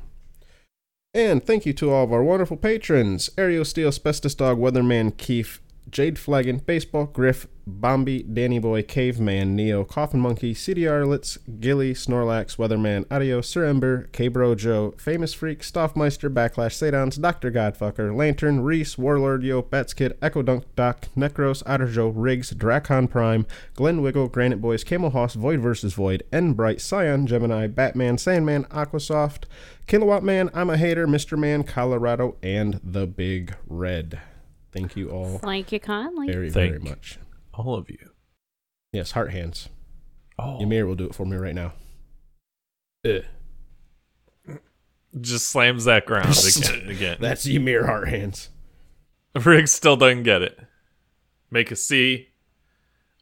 and 1.14 1.44
thank 1.44 1.66
you 1.66 1.72
to 1.74 1.90
all 1.90 2.04
of 2.04 2.12
our 2.12 2.22
wonderful 2.22 2.56
patrons: 2.56 3.28
Aereo 3.36 3.66
Steel, 3.66 3.88
Asbestos 3.88 4.34
Dog, 4.34 4.58
Weatherman, 4.58 5.14
Keith, 5.16 5.60
Jade 5.90 6.18
Flagon, 6.18 6.58
Baseball, 6.58 7.04
Griff, 7.04 7.46
Bombi, 7.66 8.22
Danny 8.22 8.58
Boy, 8.58 8.82
Caveman, 8.82 9.54
Neo, 9.54 9.84
Coffin 9.84 10.20
Monkey, 10.20 10.54
CDR 10.54 11.06
Litz, 11.06 11.36
Gilly, 11.60 11.92
Snorlax, 11.92 12.56
Weatherman, 12.56 13.04
Audio, 13.10 13.40
Sir 13.40 13.66
Ember, 13.66 14.08
K-Bro 14.12 14.54
Joe, 14.56 14.94
Famous 14.96 15.34
Freak, 15.34 15.60
Stoffmeister, 15.60 16.32
Backlash, 16.32 16.74
Sadons, 16.74 17.20
Dr. 17.20 17.50
Godfucker, 17.50 18.16
Lantern, 18.16 18.62
Reese, 18.62 18.96
Warlord 18.96 19.42
Yo, 19.42 19.62
Batskid, 19.62 20.16
Echo 20.22 20.42
Dunk 20.42 20.64
Doc, 20.74 21.08
Necros, 21.16 21.62
Otter 21.66 21.86
Joe, 21.86 22.08
Riggs, 22.08 22.52
Dracon 22.52 23.08
Prime, 23.08 23.46
Glen 23.74 24.00
Wiggle, 24.02 24.28
Granite 24.28 24.60
Boys, 24.60 24.82
Camel 24.82 25.10
Hoss, 25.10 25.34
Void 25.34 25.60
vs. 25.60 25.92
Void, 25.92 26.22
N 26.32 26.54
Bright, 26.54 26.80
Scion, 26.80 27.26
Gemini, 27.26 27.66
Batman, 27.66 28.18
Sandman, 28.18 28.64
Aquasoft, 28.64 29.44
Kilowatt 29.86 30.22
Man, 30.22 30.50
I'm 30.54 30.70
a 30.70 30.76
Hater, 30.76 31.06
Mr. 31.06 31.38
Man, 31.38 31.64
Colorado, 31.64 32.36
and 32.42 32.80
The 32.82 33.06
Big 33.06 33.54
Red. 33.66 34.20
Thank 34.72 34.96
you 34.96 35.10
all 35.10 35.38
Thank 35.38 35.70
you 35.72 35.80
kindly. 35.80 36.28
very, 36.32 36.48
very 36.48 36.78
much. 36.78 37.18
All 37.52 37.74
of 37.74 37.90
you. 37.90 38.10
Yes, 38.92 39.12
heart 39.12 39.32
hands. 39.32 39.68
Oh, 40.38 40.60
Ymir 40.60 40.86
will 40.86 40.94
do 40.94 41.04
it 41.06 41.14
for 41.14 41.26
me 41.26 41.36
right 41.36 41.54
now. 41.54 41.72
just 45.20 45.48
slams 45.48 45.84
that 45.84 46.06
ground 46.06 46.34
again. 46.56 46.88
again. 46.88 47.16
That's 47.20 47.46
Ymir 47.46 47.86
heart 47.86 48.08
hands. 48.08 48.48
Rick 49.44 49.68
still 49.68 49.96
doesn't 49.96 50.22
get 50.22 50.42
it. 50.42 50.58
Make 51.50 51.70
a 51.70 51.76
C. 51.76 52.28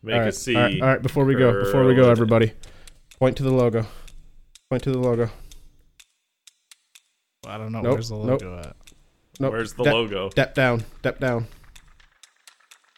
Make 0.03 0.15
all 0.15 0.21
right, 0.21 0.29
a 0.29 0.33
C. 0.33 0.55
all 0.57 0.63
right, 0.63 0.81
all 0.83 0.89
right, 0.89 1.03
before 1.03 1.25
we 1.25 1.35
go, 1.35 1.65
before 1.65 1.85
we 1.85 1.95
go, 1.95 2.11
everybody, 2.11 2.53
point 3.19 3.37
to 3.39 3.43
the 3.43 3.51
logo. 3.53 3.87
Point 4.71 4.85
to 4.85 4.93
the 4.93 4.99
logo. 4.99 5.31
I 7.51 7.59
don't 7.59 7.73
know 7.73 7.81
Nope, 7.81 7.93
where's 7.95 8.09
the 8.09 8.17
nope. 8.17 8.43
logo 8.43 8.59
at. 8.59 8.77
Nope. 9.39 9.53
Where's 9.53 9.73
the 9.75 9.85
step, 9.85 9.93
logo? 9.95 10.31
Step 10.31 10.55
down. 10.55 10.85
Step 11.01 11.19
down. 11.21 11.47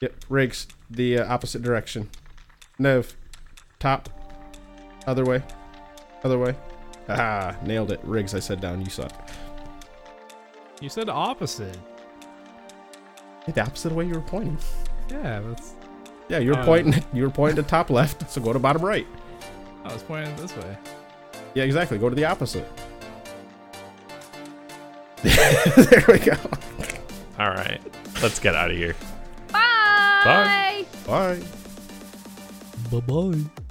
Yep. 0.01 0.15
Riggs, 0.29 0.66
the 0.91 1.19
uh, 1.20 1.33
opposite 1.33 1.62
direction. 1.62 2.11
Nev, 2.79 3.15
top. 3.79 4.09
Other 5.07 5.24
way. 5.24 5.43
Other 6.24 6.39
way. 6.39 6.55
Ah, 7.09 7.57
nailed 7.65 7.91
it. 7.93 8.01
Riggs, 8.03 8.35
I 8.35 8.39
said 8.41 8.61
down. 8.61 8.81
You 8.81 8.91
suck. 8.91 9.12
You 10.81 10.89
said 10.89 11.09
opposite. 11.09 11.77
Hey, 13.47 13.53
the 13.53 13.62
opposite 13.62 13.93
way 13.93 14.07
you 14.07 14.15
were 14.15 14.20
pointing. 14.20 14.59
Yeah, 15.09 15.41
that's. 15.41 15.74
Yeah, 16.29 16.39
you 16.39 16.51
were 16.51 16.59
Uh. 16.59 16.65
pointing. 16.65 17.05
You 17.12 17.24
were 17.24 17.31
pointing 17.31 17.62
to 17.62 17.69
top 17.69 17.91
left. 17.91 18.31
So 18.31 18.41
go 18.41 18.53
to 18.53 18.59
bottom 18.59 18.83
right. 18.85 19.07
I 19.85 19.93
was 19.93 20.03
pointing 20.03 20.35
this 20.37 20.57
way. 20.57 20.77
Yeah, 21.55 21.65
exactly. 21.65 21.99
Go 21.99 22.09
to 22.09 22.15
the 22.15 22.24
opposite. 22.24 22.66
there 25.77 26.05
we 26.09 26.19
go. 26.19 26.36
All 27.39 27.51
right. 27.51 27.81
Let's 28.23 28.39
get 28.39 28.55
out 28.55 28.70
of 28.70 28.77
here. 28.77 28.94
Bye. 29.51 30.23
Bye. 30.24 30.86
Bye. 31.06 31.43
Bye 32.90 33.01
bye. 33.01 33.61